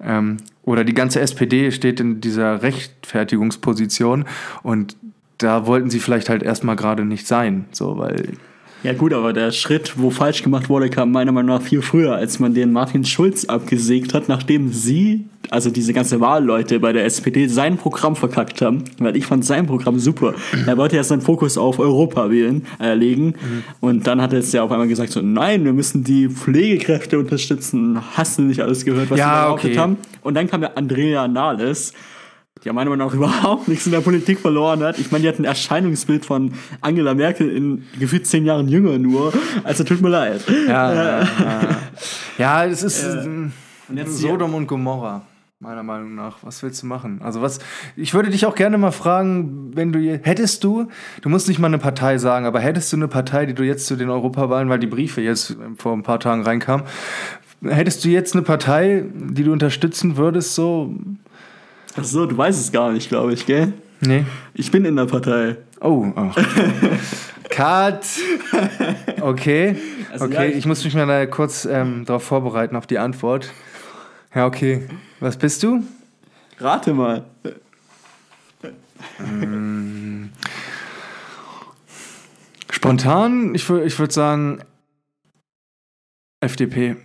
Ähm, 0.01 0.37
oder 0.63 0.85
die 0.85 0.95
ganze 0.95 1.21
SPD 1.21 1.73
steht 1.73 1.99
in 1.99 2.21
dieser 2.21 2.63
Rechtfertigungsposition 2.63 4.27
und 4.63 4.97
da 5.39 5.67
wollten 5.67 5.91
sie 5.91 5.99
vielleicht 5.99 6.29
halt 6.29 6.45
erstmal 6.45 6.77
gerade 6.77 7.05
nicht 7.05 7.27
sein. 7.27 7.65
So, 7.73 7.99
weil. 7.99 8.35
Ja 8.83 8.95
gut, 8.95 9.13
aber 9.13 9.33
der 9.35 9.51
Schritt, 9.53 9.95
wo 9.99 10.11
falsch 10.11 10.43
gemacht 10.43 10.71
wurde, 10.71 10.89
kam 10.89 11.13
meiner 11.13 11.33
Meinung 11.33 11.57
nach 11.57 11.63
viel 11.63 11.83
früher, 11.83 12.15
als 12.15 12.39
man 12.39 12.55
den 12.55 12.73
Martin 12.73 13.05
Schulz 13.05 13.45
abgesägt 13.45 14.15
hat, 14.15 14.29
nachdem 14.29 14.73
sie, 14.73 15.27
also 15.51 15.69
diese 15.71 15.93
ganze 15.93 16.21
Wahlleute 16.21 16.81
bei 16.81 16.93
der 16.95 17.05
SPD, 17.05 17.47
sein 17.47 17.77
Programm 17.77 18.17
verkackt 18.17 18.63
haben. 18.63 18.85
Weil 18.99 19.17
ich 19.17 19.27
fand 19.27 19.45
sein 19.45 19.67
Programm 19.67 19.99
super. 19.99 20.35
Er 20.67 20.79
wollte 20.79 20.97
ja 20.97 21.05
seinen 21.05 21.21
Fokus 21.21 21.59
auf 21.59 21.79
Europa 21.79 22.31
wählen, 22.31 22.65
äh, 22.81 22.95
legen. 22.95 23.35
Und 23.81 24.07
dann 24.07 24.23
hat 24.23 24.33
er 24.33 24.39
jetzt 24.39 24.55
ja 24.55 24.63
auf 24.63 24.73
einmal 24.73 24.89
gesagt, 24.89 25.11
so, 25.13 25.21
nein, 25.21 25.65
wir 25.65 25.75
müssen 25.75 26.03
die 26.03 26.29
Pflegekräfte 26.31 27.19
unterstützen. 27.19 27.99
Hast 28.17 28.39
du 28.39 28.43
nicht 28.43 28.61
alles 28.61 28.85
gehört, 28.87 29.11
was 29.11 29.19
Ja, 29.19 29.25
sie 29.27 29.31
da 29.31 29.45
behauptet 29.45 29.71
okay. 29.73 29.79
haben? 29.79 29.97
Und 30.23 30.35
dann 30.35 30.49
kam 30.49 30.63
ja 30.63 30.71
Andrea 30.75 31.29
Nahles, 31.29 31.93
die 32.63 32.67
ja 32.67 32.73
meiner 32.73 32.91
Meinung 32.91 33.09
nach 33.09 33.15
überhaupt 33.17 33.69
nichts 33.69 33.87
in 33.87 33.93
der 33.93 34.01
Politik 34.01 34.39
verloren 34.41 34.83
hat. 34.83 34.99
Ich 34.99 35.11
meine, 35.11 35.23
die 35.23 35.29
hat 35.29 35.39
ein 35.39 35.45
Erscheinungsbild 35.45 36.25
von 36.25 36.53
Angela 36.81 37.15
Merkel 37.15 37.51
in 37.51 37.85
gefühlt 37.99 38.27
zehn 38.27 38.45
Jahren 38.45 38.69
jünger 38.69 38.99
nur. 38.99 39.33
Also 39.65 39.85
tut 39.85 40.01
mir 40.01 40.11
leid. 40.11 40.43
Ja, 40.67 40.93
ja, 40.93 41.21
ja. 41.21 41.27
ja 42.39 42.65
es 42.67 42.83
ist 42.83 43.05
Äh, 43.05 43.25
ähm, 43.25 43.53
Sodom 44.07 44.55
und 44.55 44.67
Gomorra. 44.67 45.23
Meiner 45.63 45.83
Meinung 45.83 46.15
nach. 46.15 46.39
Was 46.41 46.63
willst 46.63 46.83
du 46.83 46.87
machen? 46.87 47.21
Also 47.23 47.43
was, 47.43 47.59
ich 47.95 48.15
würde 48.15 48.31
dich 48.31 48.47
auch 48.47 48.55
gerne 48.55 48.79
mal 48.79 48.93
fragen, 48.93 49.73
wenn 49.75 49.93
du, 49.93 50.01
hättest 50.01 50.65
du, 50.65 50.89
du 51.21 51.29
musst 51.29 51.49
nicht 51.49 51.59
mal 51.59 51.67
eine 51.67 51.77
Partei 51.77 52.17
sagen, 52.17 52.47
aber 52.47 52.61
hättest 52.61 52.91
du 52.95 52.97
eine 52.97 53.09
Partei, 53.09 53.45
die 53.45 53.53
du 53.53 53.63
jetzt 53.63 53.87
zu 53.87 53.97
den 53.97 54.09
Europawahlen, 54.09 54.71
weil 54.71 54.79
die 54.79 54.87
Briefe 54.87 55.21
jetzt 55.21 55.59
vor 55.77 55.93
ein 55.93 56.03
paar 56.03 56.19
Tagen 56.19 56.45
reinkamen, 56.45 56.87
hättest 57.63 58.03
du 58.07 58.09
jetzt 58.09 58.35
eine 58.35 58.43
Partei, 58.43 59.05
die 59.15 59.45
du 59.45 59.53
unterstützen 59.53 60.17
würdest, 60.17 60.55
so? 60.55 60.95
Ach 61.97 62.05
so, 62.05 62.27
du 62.27 62.37
weißt 62.37 62.61
es 62.61 62.73
gar 62.73 62.93
nicht, 62.93 63.09
glaube 63.09 63.33
ich, 63.33 63.47
gell? 63.47 63.73
Nee. 64.01 64.25
Ich 64.55 64.71
bin 64.71 64.85
in 64.85 64.97
der 64.97 65.07
Partei. 65.07 65.57
Oh, 65.81 66.07
ach. 66.15 66.37
Cut. 67.51 68.07
Okay. 69.21 69.77
Also, 70.13 70.25
okay, 70.27 70.49
ich- 70.53 70.67
muss 70.67 70.85
mich 70.85 70.95
mal 70.95 71.07
da 71.07 71.27
kurz 71.27 71.65
ähm, 71.65 72.05
darauf 72.05 72.23
vorbereiten, 72.23 72.77
auf 72.77 72.87
die 72.87 72.99
Antwort. 72.99 73.51
Ja, 74.35 74.47
okay. 74.47 74.89
Was 75.19 75.37
bist 75.37 75.63
du? 75.63 75.83
Rate 76.59 76.95
mal. 76.95 77.25
Spontan, 82.71 83.55
ich, 83.55 83.69
ich 83.69 83.99
würde 83.99 84.13
sagen 84.13 84.61
FDP. 86.41 86.97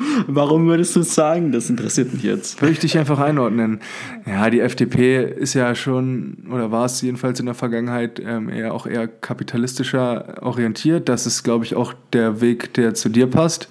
Warum 0.26 0.66
würdest 0.66 0.96
du 0.96 1.00
es 1.00 1.14
sagen? 1.14 1.52
Das 1.52 1.70
interessiert 1.70 2.12
mich 2.12 2.22
jetzt. 2.22 2.60
Würde 2.60 2.72
ich 2.72 2.78
dich 2.78 2.98
einfach 2.98 3.18
einordnen. 3.18 3.80
Ja, 4.26 4.50
die 4.50 4.60
FDP 4.60 5.24
ist 5.24 5.54
ja 5.54 5.74
schon, 5.74 6.38
oder 6.50 6.70
war 6.70 6.84
es 6.86 7.00
jedenfalls 7.02 7.40
in 7.40 7.46
der 7.46 7.54
Vergangenheit, 7.54 8.20
ähm, 8.24 8.48
eher 8.48 8.74
auch 8.74 8.86
eher 8.86 9.08
kapitalistischer 9.08 10.42
orientiert. 10.42 11.08
Das 11.08 11.26
ist, 11.26 11.42
glaube 11.42 11.64
ich, 11.64 11.74
auch 11.74 11.92
der 12.12 12.40
Weg, 12.40 12.74
der 12.74 12.94
zu 12.94 13.08
dir 13.08 13.26
passt. 13.26 13.68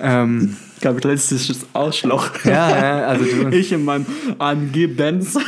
Ähm, 0.00 0.56
Kapitalistisches 0.80 1.66
Ausschloch. 1.74 2.30
ja, 2.44 2.70
ja, 2.70 3.06
also 3.06 3.24
du, 3.24 3.48
Ich 3.56 3.70
in 3.72 3.84
meinem 3.84 4.04
AMG 4.38 4.88
Benz. 4.88 5.38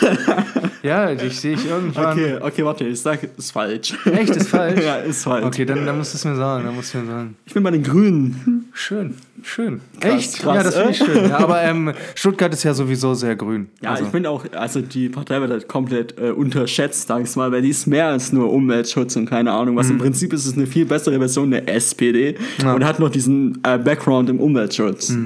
Ja, 0.85 1.15
dich 1.15 1.41
sehe 1.41 1.55
ich 1.55 1.67
irgendwann. 1.69 2.13
Okay, 2.13 2.37
okay, 2.41 2.65
warte, 2.65 2.85
ich 2.85 3.01
sage, 3.01 3.29
ist 3.37 3.51
falsch. 3.51 3.95
Echt, 4.05 4.37
ist 4.37 4.49
falsch? 4.49 4.81
ja, 4.85 4.97
ist 4.97 5.25
falsch. 5.25 5.45
Okay, 5.47 5.65
dann, 5.65 5.85
dann 5.85 5.99
musst 5.99 6.13
du 6.15 6.19
es 6.19 6.25
mir 6.25 6.37
sagen. 6.37 6.65
Dann 6.65 6.75
musst 6.75 6.95
du 6.95 6.99
mir 6.99 7.07
sagen. 7.07 7.37
Ich 7.47 7.55
bin 7.55 7.63
bei 7.63 7.71
den 7.71 7.83
Grünen. 7.83 8.69
Schön, 8.73 9.15
schön. 9.43 9.81
Krass, 10.01 10.13
Echt? 10.15 10.39
krass, 10.41 10.57
ja, 10.57 10.63
das 10.63 10.75
finde 10.77 10.91
ich 10.91 10.99
schön. 10.99 11.29
Ja, 11.31 11.39
aber 11.39 11.63
ähm, 11.63 11.93
Stuttgart 12.15 12.53
ist 12.53 12.63
ja 12.65 12.75
sowieso 12.75 13.15
sehr 13.15 13.35
grün. 13.37 13.69
Ja, 13.83 13.91
also, 13.93 14.05
ich 14.05 14.11
finde 14.11 14.31
auch, 14.31 14.45
also 14.53 14.81
die 14.81 15.09
Partei 15.09 15.41
wird 15.41 15.51
halt 15.51 15.69
komplett 15.69 16.19
äh, 16.19 16.31
unterschätzt, 16.31 17.09
sag 17.09 17.25
ich 17.25 17.35
mal, 17.37 17.51
weil 17.51 17.63
die 17.63 17.71
ist 17.71 17.87
mehr 17.87 18.09
als 18.09 18.33
nur 18.33 18.53
Umweltschutz 18.53 19.17
und 19.17 19.27
keine 19.27 19.53
Ahnung 19.53 19.77
was. 19.77 19.91
Im 19.91 19.99
Prinzip 19.99 20.33
ist 20.33 20.45
es 20.47 20.55
eine 20.57 20.67
viel 20.67 20.85
bessere 20.85 21.19
Version 21.19 21.51
der 21.51 21.69
SPD 21.69 22.37
Mhm. 22.59 22.65
Ja. 22.65 22.75
und 22.75 22.85
hat 22.85 22.99
noch 23.01 23.11
diesen 23.11 23.59
äh, 23.65 23.79
Background 23.79 24.29
im 24.29 24.41
Umweltschutz, 24.41 25.17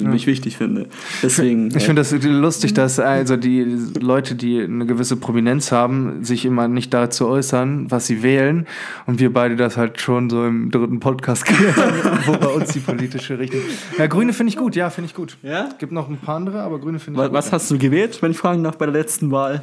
den 0.00 0.12
ich 0.12 0.26
wichtig 0.26 0.56
finde. 0.56 0.86
Deswegen. 1.22 1.68
Ich 1.76 1.84
finde 1.84 2.02
das 2.02 2.12
lustig, 2.22 2.74
dass 2.74 2.98
also 3.00 3.36
die 3.36 3.64
Leute, 4.00 4.34
die 4.34 4.60
eine 4.62 4.86
gewisse 4.86 5.16
Prominenz 5.16 5.72
haben, 5.72 6.24
sich 6.24 6.44
immer 6.44 6.68
nicht 6.68 6.94
dazu 6.94 7.26
äußern, 7.28 7.90
was 7.90 8.06
sie 8.06 8.22
wählen. 8.22 8.66
Und 9.06 9.20
wir 9.20 9.32
beide 9.32 9.56
das 9.56 9.76
halt 9.76 10.00
schon 10.00 10.30
so 10.30 10.44
im 10.44 10.70
dritten 10.70 11.00
Podcast 11.00 11.44
klären, 11.44 11.74
wo 12.26 12.32
bei 12.32 12.48
uns 12.48 12.72
die 12.72 12.80
politische 12.80 13.38
Richtung. 13.38 13.60
Ja, 13.98 14.06
Grüne 14.06 14.32
finde 14.32 14.50
ich 14.50 14.56
gut, 14.56 14.76
ja, 14.76 14.90
finde 14.90 15.06
ich 15.06 15.14
gut. 15.14 15.36
ja? 15.42 15.68
Gibt 15.78 15.92
noch 15.92 16.08
ein 16.08 16.18
paar 16.18 16.36
andere, 16.36 16.62
aber 16.62 16.78
Grüne 16.78 16.98
finde 16.98 17.18
ich 17.18 17.22
Was, 17.22 17.28
gut. 17.28 17.34
was 17.34 17.52
hast 17.52 17.70
du 17.70 17.78
gewählt, 17.78 18.20
wenn 18.22 18.30
ich 18.30 18.38
fragen 18.38 18.62
darf, 18.62 18.78
bei 18.78 18.86
der 18.86 18.94
letzten 18.94 19.30
Wahl? 19.30 19.62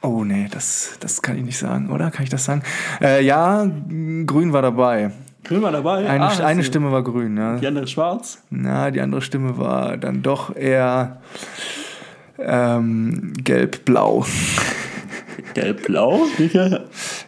Oh 0.00 0.22
nee, 0.24 0.46
das, 0.50 0.96
das 1.00 1.22
kann 1.22 1.36
ich 1.36 1.44
nicht 1.44 1.58
sagen, 1.58 1.90
oder? 1.90 2.10
Kann 2.10 2.22
ich 2.22 2.30
das 2.30 2.44
sagen? 2.44 2.62
Äh, 3.00 3.24
ja, 3.24 3.68
Grün 4.26 4.52
war 4.52 4.62
dabei. 4.62 5.10
Grün 5.48 5.62
war 5.62 5.72
dabei. 5.72 6.08
Eine, 6.08 6.24
Ah, 6.24 6.44
eine 6.44 6.62
Stimme 6.62 6.92
war 6.92 7.02
grün, 7.02 7.36
ja. 7.36 7.56
Die 7.56 7.66
andere 7.66 7.86
schwarz. 7.86 8.42
Na, 8.50 8.90
die 8.90 9.00
andere 9.00 9.22
Stimme 9.22 9.56
war 9.58 9.96
dann 9.96 10.22
doch 10.22 10.54
eher 10.54 11.20
ähm, 12.38 13.32
gelb-blau. 13.42 14.24
Gelb-blau? 15.54 16.26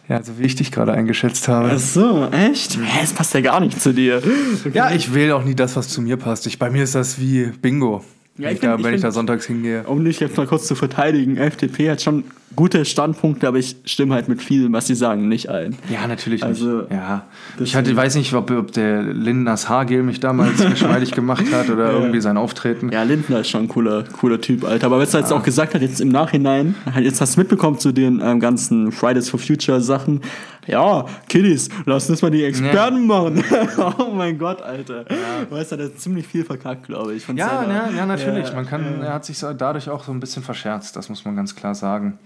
Ja, 0.07 0.21
so 0.23 0.37
wie 0.37 0.43
ich 0.43 0.55
dich 0.55 0.71
gerade 0.71 0.93
eingeschätzt 0.93 1.47
habe. 1.47 1.71
Ach 1.73 1.79
so, 1.79 2.27
echt? 2.31 2.77
Hä, 2.77 2.99
das 3.01 3.13
passt 3.13 3.33
ja 3.33 3.41
gar 3.41 3.59
nicht 3.59 3.81
zu 3.81 3.93
dir. 3.93 4.21
Ja, 4.73 4.91
ich 4.91 5.13
wähle 5.13 5.35
auch 5.35 5.43
nie 5.43 5.55
das, 5.55 5.75
was 5.75 5.89
zu 5.89 6.01
mir 6.01 6.17
passt. 6.17 6.45
Ich, 6.47 6.59
bei 6.59 6.69
mir 6.69 6.83
ist 6.83 6.93
das 6.95 7.19
wie 7.19 7.45
Bingo. 7.61 8.03
Ja, 8.37 8.45
wenn 8.45 8.51
ich 8.51 8.53
ich, 8.55 8.59
da, 8.61 8.67
find- 8.71 8.79
ich 8.79 8.85
wenn 8.85 8.93
ich 8.93 9.01
find- 9.01 9.03
da 9.05 9.11
sonntags 9.11 9.45
hingehe. 9.47 9.83
Um 9.83 10.05
dich 10.05 10.19
jetzt 10.19 10.37
mal 10.37 10.45
kurz 10.45 10.67
zu 10.67 10.75
verteidigen, 10.75 11.37
FDP 11.37 11.89
hat 11.89 12.01
schon 12.01 12.25
gute 12.55 12.85
Standpunkte, 12.85 13.47
aber 13.47 13.57
ich 13.57 13.75
stimme 13.85 14.13
halt 14.13 14.27
mit 14.27 14.41
vielem, 14.41 14.73
was 14.73 14.87
sie 14.87 14.95
sagen, 14.95 15.27
nicht 15.27 15.49
ein. 15.49 15.75
Ja, 15.89 16.07
natürlich 16.07 16.43
Also, 16.43 16.81
nicht. 16.81 16.91
Ja. 16.91 17.25
Ich 17.59 17.75
hatte, 17.75 17.95
weiß 17.95 18.15
nicht, 18.15 18.33
ob, 18.33 18.51
ob 18.51 18.71
der 18.71 19.03
Lindners 19.03 19.69
Haargel 19.69 20.03
mich 20.03 20.19
damals 20.19 20.63
geschmeidig 20.69 21.11
gemacht 21.11 21.45
hat 21.51 21.69
oder 21.69 21.91
irgendwie 21.91 22.21
sein 22.21 22.37
Auftreten. 22.37 22.91
Ja, 22.91 23.03
Lindner 23.03 23.41
ist 23.41 23.49
schon 23.49 23.63
ein 23.63 23.67
cooler, 23.67 24.03
cooler 24.03 24.39
Typ, 24.41 24.63
Alter. 24.63 24.87
Aber 24.87 24.99
was 24.99 25.13
er 25.13 25.21
jetzt 25.21 25.31
auch 25.31 25.43
gesagt 25.43 25.73
hat, 25.73 25.81
jetzt 25.81 26.01
im 26.01 26.09
Nachhinein, 26.09 26.75
halt 26.93 27.05
jetzt 27.05 27.21
hast 27.21 27.35
du 27.35 27.41
mitbekommen 27.41 27.79
zu 27.79 27.91
den 27.91 28.21
ähm, 28.23 28.39
ganzen 28.39 28.91
Fridays 28.91 29.29
for 29.29 29.39
Future 29.39 29.81
Sachen. 29.81 30.21
Ja, 30.67 31.05
Kiddies, 31.27 31.69
lass 31.85 32.09
uns 32.09 32.21
mal 32.21 32.29
die 32.29 32.43
Experten 32.43 33.07
machen. 33.07 33.43
oh 33.97 34.11
mein 34.13 34.37
Gott, 34.37 34.61
Alter. 34.61 35.05
Weißt 35.49 35.71
du, 35.71 35.83
hat 35.83 35.99
ziemlich 35.99 36.27
viel 36.27 36.45
verkackt, 36.45 36.85
glaube 36.85 37.15
ich. 37.15 37.25
von 37.25 37.35
Ja, 37.35 37.63
ja, 37.63 37.89
ja, 37.95 38.05
natürlich. 38.05 38.49
Ja, 38.49 38.55
man 38.55 38.67
kann, 38.67 39.01
er 39.01 39.13
hat 39.13 39.25
sich 39.25 39.37
so 39.37 39.51
dadurch 39.53 39.89
auch 39.89 40.03
so 40.03 40.11
ein 40.11 40.19
bisschen 40.19 40.43
verscherzt, 40.43 40.95
das 40.95 41.09
muss 41.09 41.25
man 41.25 41.35
ganz 41.35 41.55
klar 41.55 41.73
sagen. 41.73 42.19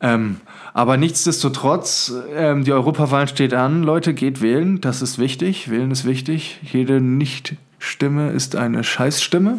Ähm, 0.00 0.40
aber 0.74 0.96
nichtsdestotrotz, 0.96 2.12
ähm, 2.34 2.64
die 2.64 2.72
Europawahl 2.72 3.28
steht 3.28 3.54
an. 3.54 3.82
Leute, 3.82 4.14
geht 4.14 4.40
wählen, 4.40 4.80
das 4.80 5.02
ist 5.02 5.18
wichtig. 5.18 5.70
Wählen 5.70 5.90
ist 5.90 6.04
wichtig. 6.04 6.60
Jede 6.62 7.00
Nicht-Stimme 7.00 8.30
ist 8.30 8.56
eine 8.56 8.84
Scheißstimme. 8.84 9.58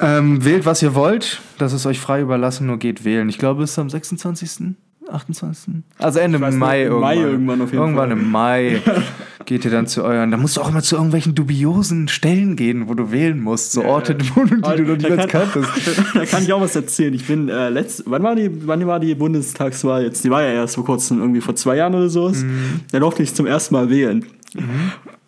Ähm, 0.00 0.44
wählt, 0.44 0.66
was 0.66 0.82
ihr 0.82 0.94
wollt. 0.94 1.40
Das 1.58 1.72
ist 1.72 1.86
euch 1.86 2.00
frei 2.00 2.20
überlassen, 2.20 2.66
nur 2.66 2.78
geht 2.78 3.04
wählen. 3.04 3.28
Ich 3.28 3.38
glaube, 3.38 3.62
es 3.62 3.72
ist 3.72 3.78
am 3.78 3.88
26. 3.88 4.74
28. 5.10 5.74
Also 5.98 6.18
Ende 6.18 6.38
Mai 6.38 6.50
nicht, 6.50 6.60
im 6.60 6.62
irgendwann. 6.62 7.00
Mai 7.00 7.16
irgendwann 7.16 7.60
auf 7.62 7.72
jeden 7.72 7.82
irgendwann 7.82 8.10
Fall. 8.10 8.18
im 8.18 8.30
Mai 8.30 8.82
geht 9.44 9.64
ihr 9.64 9.70
dann 9.70 9.86
zu 9.86 10.04
euren. 10.04 10.30
Da 10.30 10.36
musst 10.36 10.56
du 10.56 10.60
auch 10.60 10.68
immer 10.68 10.82
zu 10.82 10.96
irgendwelchen 10.96 11.34
dubiosen 11.34 12.08
Stellen 12.08 12.56
gehen, 12.56 12.88
wo 12.88 12.94
du 12.94 13.10
wählen 13.10 13.40
musst. 13.40 13.72
So 13.72 13.84
Orte, 13.84 14.16
wo 14.34 14.44
du, 14.44 14.56
die 14.56 14.84
du 14.84 14.84
noch 14.84 14.96
nicht 14.96 15.28
kann, 15.28 15.50
kanntest. 15.52 15.70
da 16.14 16.24
kann 16.26 16.42
ich 16.42 16.52
auch 16.52 16.60
was 16.60 16.76
erzählen. 16.76 17.12
Ich 17.14 17.26
bin 17.26 17.48
äh, 17.48 17.68
letzt, 17.68 18.04
wann 18.06 18.22
war 18.22 18.34
die, 18.34 18.66
wann 18.66 18.86
war 18.86 19.00
die 19.00 19.14
Bundestagswahl 19.14 20.04
jetzt? 20.04 20.24
Die 20.24 20.30
war 20.30 20.42
ja 20.42 20.50
erst 20.52 20.76
vor 20.76 20.84
kurzem, 20.84 21.18
irgendwie 21.18 21.40
vor 21.40 21.56
zwei 21.56 21.76
Jahren 21.76 21.94
oder 21.94 22.08
so. 22.08 22.28
Mhm. 22.28 22.80
Da 22.90 22.98
durfte 23.00 23.22
ich 23.22 23.34
zum 23.34 23.46
ersten 23.46 23.74
Mal 23.74 23.90
wählen. 23.90 24.24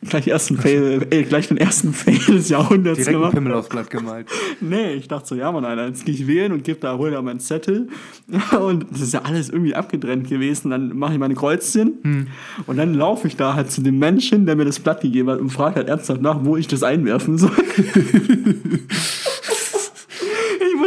Gleich, 0.09 0.29
ersten 0.29 0.57
Fail, 0.57 1.07
äh, 1.11 1.23
gleich 1.23 1.49
den 1.49 1.57
ersten 1.57 1.93
Fail 1.93 2.19
des 2.29 2.49
Jahrhunderts 2.49 2.99
Direkt 2.99 3.13
gemacht. 3.17 3.35
Pimmel 3.35 3.55
aufs 3.55 3.69
Blatt 3.69 3.91
gemalt. 3.91 4.27
Nee, 4.61 4.93
ich 4.95 5.09
dachte 5.09 5.29
so, 5.29 5.35
ja 5.35 5.51
Mann, 5.53 5.65
Alter, 5.65 5.87
jetzt 5.87 6.05
gehe 6.05 6.15
ich 6.15 6.27
wählen 6.27 6.53
und 6.53 6.65
gebe 6.65 6.79
da, 6.81 6.97
hol 6.97 7.11
da 7.11 7.21
meinen 7.23 7.41
Zettel. 7.41 7.89
Und 8.59 8.87
das 8.91 9.01
ist 9.01 9.13
ja 9.13 9.23
alles 9.23 9.49
irgendwie 9.51 9.75
abgetrennt 9.75 10.29
gewesen. 10.29 10.71
Dann 10.71 10.97
mache 10.97 11.13
ich 11.15 11.19
meine 11.19 11.35
Kreuzchen 11.35 11.95
Hm. 12.03 12.27
und 12.67 12.77
dann 12.77 12.95
laufe 12.95 13.27
ich 13.29 13.37
da 13.37 13.55
halt 13.55 13.71
zu 13.71 13.81
dem 13.83 13.99
Menschen, 13.99 14.47
der 14.47 14.57
mir 14.57 14.65
das 14.65 14.79
Blatt 14.81 15.01
gegeben 15.01 15.29
hat 15.31 15.41
und 15.41 15.51
frage 15.51 15.77
halt 15.77 15.89
ernsthaft 15.89 16.21
nach, 16.23 16.39
wo 16.45 16.57
ich 16.57 16.67
das 16.69 16.83
einwerfen 16.83 17.39
soll. 17.39 17.51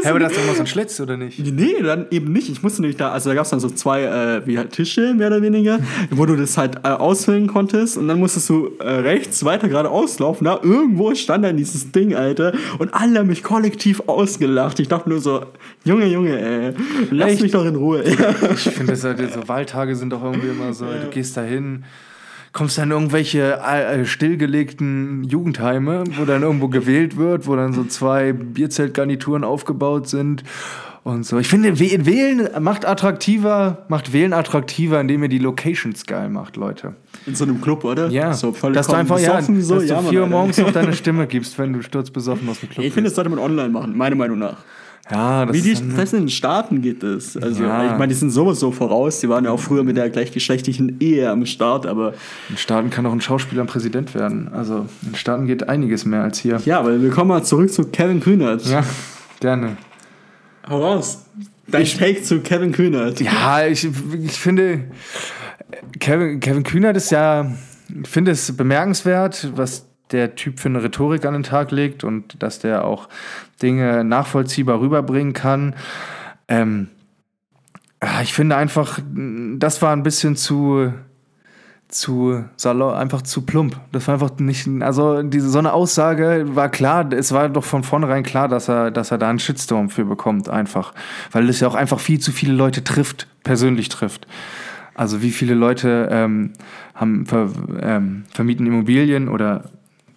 Hä, 0.07 0.11
aber 0.11 0.19
das 0.19 0.31
ist 0.31 0.39
doch 0.39 0.47
mal 0.47 0.55
so 0.55 0.61
ein 0.61 0.67
Schlitz, 0.67 0.99
oder 0.99 1.17
nicht? 1.17 1.39
Nee, 1.39 1.81
dann 1.83 2.07
eben 2.11 2.31
nicht. 2.31 2.49
Ich 2.49 2.63
musste 2.63 2.81
nämlich 2.81 2.97
da, 2.97 3.11
also 3.11 3.29
da 3.29 3.35
gab 3.35 3.43
es 3.43 3.49
dann 3.49 3.59
so 3.59 3.69
zwei 3.69 4.03
äh, 4.03 4.47
wie 4.47 4.57
halt 4.57 4.71
Tische, 4.71 5.13
mehr 5.13 5.27
oder 5.27 5.41
weniger, 5.41 5.79
wo 6.11 6.25
du 6.25 6.35
das 6.37 6.57
halt 6.57 6.77
äh, 6.83 6.89
ausfüllen 6.89 7.47
konntest 7.47 7.97
und 7.97 8.07
dann 8.07 8.19
musstest 8.19 8.49
du 8.49 8.71
äh, 8.79 8.89
rechts 8.89 9.43
weiter 9.43 9.67
geradeaus 9.67 10.17
laufen. 10.19 10.45
Da 10.45 10.59
irgendwo 10.63 11.13
stand 11.13 11.43
dann 11.43 11.57
dieses 11.57 11.91
Ding, 11.91 12.15
Alter, 12.15 12.53
und 12.79 12.93
alle 12.93 13.19
haben 13.19 13.27
mich 13.27 13.43
kollektiv 13.43 14.03
ausgelacht. 14.07 14.79
Ich 14.79 14.87
dachte 14.87 15.09
nur 15.09 15.19
so, 15.19 15.45
Junge, 15.83 16.05
Junge, 16.05 16.39
ey, 16.39 16.73
lass 17.11 17.33
Echt? 17.33 17.41
mich 17.41 17.51
doch 17.51 17.65
in 17.65 17.75
Ruhe. 17.75 18.03
Ich 18.03 18.69
finde, 18.69 18.95
halt, 18.95 19.33
so 19.33 19.47
Wahltage 19.47 19.95
sind 19.95 20.11
doch 20.11 20.23
irgendwie 20.23 20.47
immer 20.47 20.73
so, 20.73 20.85
du 20.85 21.09
gehst 21.09 21.35
da 21.35 21.41
hin, 21.41 21.83
kommst 22.57 22.79
dann 22.79 22.85
in 22.89 22.91
irgendwelche 22.97 23.59
äh, 23.61 24.03
stillgelegten 24.05 25.23
Jugendheime, 25.25 26.05
wo 26.17 26.25
dann 26.25 26.41
irgendwo 26.41 26.69
gewählt 26.69 27.15
wird, 27.15 27.45
wo 27.45 27.55
dann 27.55 27.71
so 27.73 27.83
zwei 27.83 28.33
Bierzeltgarnituren 28.33 29.43
aufgebaut 29.43 30.07
sind 30.09 30.43
und 31.03 31.23
so. 31.23 31.37
Ich 31.37 31.47
finde, 31.47 31.73
Wäh- 31.79 32.05
Wählen 32.07 32.49
macht 32.63 32.83
attraktiver, 32.87 33.85
macht 33.89 34.11
Wählen 34.11 34.33
attraktiver, 34.33 34.99
indem 34.99 35.21
ihr 35.21 35.29
die 35.29 35.37
Locations 35.37 36.03
geil 36.07 36.29
macht, 36.29 36.55
Leute. 36.57 36.95
In 37.27 37.35
so 37.35 37.43
einem 37.43 37.61
Club, 37.61 37.83
oder? 37.83 38.07
Ja, 38.07 38.33
so 38.33 38.49
dass 38.73 38.87
du 38.87 38.93
einfach, 38.93 39.19
ja, 39.19 39.35
besoffen, 39.35 39.61
so, 39.61 39.75
dass 39.75 39.83
du 39.85 39.89
ja, 39.93 40.01
Mann, 40.01 40.09
vier 40.09 40.21
Uhr 40.21 40.27
morgens 40.27 40.57
noch 40.57 40.71
deine 40.71 40.93
Stimme 41.01 41.27
gibst, 41.27 41.59
wenn 41.59 41.73
du 41.73 41.83
sturzbesoffen 41.83 42.49
aus 42.49 42.59
dem 42.59 42.69
Club 42.69 42.83
Ich 42.83 42.91
finde, 42.91 43.09
das 43.11 43.15
sollte 43.15 43.29
man 43.29 43.37
online 43.39 43.69
machen, 43.69 43.95
meiner 43.95 44.15
Meinung 44.15 44.39
nach. 44.39 44.57
Ja, 45.09 45.45
das 45.45 45.55
Wie 45.55 45.61
die 45.61 45.71
ist 45.71 45.81
dann, 45.81 45.95
das 45.95 46.11
in 46.13 46.19
den 46.23 46.29
Staaten 46.29 46.81
geht 46.81 47.01
es. 47.01 47.37
Also, 47.37 47.63
Ja. 47.63 47.85
ich 47.85 47.91
meine, 47.97 48.09
die 48.09 48.13
sind 48.13 48.29
sowieso 48.31 48.71
voraus. 48.71 49.21
Die 49.21 49.29
waren 49.29 49.45
ja 49.45 49.51
auch 49.51 49.59
früher 49.59 49.83
mit 49.83 49.95
der 49.95 50.09
gleichgeschlechtlichen 50.09 50.97
Ehe 50.99 51.29
am 51.29 51.45
Start, 51.45 51.85
aber 51.85 52.13
in 52.49 52.57
Staaten 52.57 52.89
kann 52.89 53.05
auch 53.05 53.13
ein 53.13 53.21
Schauspieler 53.21 53.61
ein 53.63 53.67
Präsident 53.67 54.13
werden. 54.15 54.49
Also 54.53 54.85
in 55.07 55.15
Staaten 55.15 55.47
geht 55.47 55.69
einiges 55.69 56.03
mehr 56.05 56.23
als 56.23 56.39
hier. 56.39 56.61
ja, 56.65 56.79
aber 56.79 57.01
wir 57.01 57.09
kommen 57.09 57.29
mal 57.29 57.43
zurück 57.43 57.71
zu 57.71 57.85
Kevin 57.85 58.19
Kühnert. 58.19 58.65
Ja, 58.65 58.83
gerne. 59.39 59.77
Hau 60.69 60.81
raus. 60.83 61.23
Dein 61.69 61.85
Take 61.85 62.23
zu 62.23 62.39
Kevin 62.41 62.71
Kühnert. 62.73 63.19
Ja, 63.21 63.65
ich, 63.65 63.87
ich 64.23 64.31
finde, 64.33 64.85
Kevin, 65.99 66.39
Kevin 66.39 66.63
Kühnert 66.63 66.97
ist 66.97 67.11
ja, 67.11 67.51
ich 68.01 68.07
finde 68.09 68.31
es 68.31 68.55
bemerkenswert, 68.55 69.51
was 69.55 69.85
der 70.11 70.35
Typ 70.35 70.59
für 70.59 70.69
eine 70.69 70.83
Rhetorik 70.83 71.25
an 71.25 71.33
den 71.33 71.43
Tag 71.43 71.71
legt 71.71 72.03
und 72.03 72.41
dass 72.41 72.59
der 72.59 72.85
auch 72.85 73.09
Dinge 73.61 74.03
nachvollziehbar 74.03 74.79
rüberbringen 74.79 75.33
kann. 75.33 75.75
Ähm, 76.47 76.87
ah, 77.99 78.21
ich 78.21 78.33
finde 78.33 78.55
einfach, 78.55 78.99
das 79.57 79.81
war 79.81 79.93
ein 79.93 80.03
bisschen 80.03 80.35
zu, 80.35 80.93
zu 81.87 82.43
salo 82.55 82.91
einfach 82.91 83.21
zu 83.21 83.41
plump. 83.41 83.79
Das 83.91 84.07
war 84.07 84.13
einfach 84.13 84.37
nicht, 84.39 84.67
also 84.81 85.23
diese 85.23 85.49
so 85.49 85.59
eine 85.59 85.73
Aussage 85.73 86.45
war 86.49 86.69
klar, 86.69 87.11
es 87.11 87.31
war 87.31 87.49
doch 87.49 87.63
von 87.63 87.83
vornherein 87.83 88.23
klar, 88.23 88.47
dass 88.47 88.69
er, 88.69 88.91
dass 88.91 89.11
er 89.11 89.17
da 89.17 89.29
einen 89.29 89.39
Shitstorm 89.39 89.89
für 89.89 90.05
bekommt, 90.05 90.49
einfach. 90.49 90.93
Weil 91.31 91.49
es 91.49 91.59
ja 91.59 91.67
auch 91.67 91.75
einfach 91.75 91.99
viel 91.99 92.19
zu 92.19 92.31
viele 92.31 92.53
Leute 92.53 92.83
trifft, 92.83 93.27
persönlich 93.43 93.89
trifft. 93.89 94.27
Also 94.97 95.21
wie 95.21 95.31
viele 95.31 95.53
Leute 95.53 96.09
ähm, 96.11 96.53
haben 96.95 97.27
ver, 97.27 97.49
ähm, 97.79 98.25
vermieten 98.33 98.65
Immobilien 98.65 99.29
oder 99.29 99.65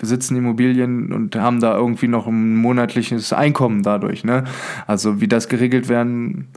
besitzen 0.00 0.36
Immobilien 0.36 1.12
und 1.12 1.36
haben 1.36 1.60
da 1.60 1.76
irgendwie 1.76 2.08
noch 2.08 2.26
ein 2.26 2.56
monatliches 2.56 3.32
Einkommen 3.32 3.82
dadurch, 3.82 4.24
ne? 4.24 4.44
Also 4.86 5.20
wie 5.20 5.28
das 5.28 5.48
geregelt 5.48 5.88
werden 5.88 6.48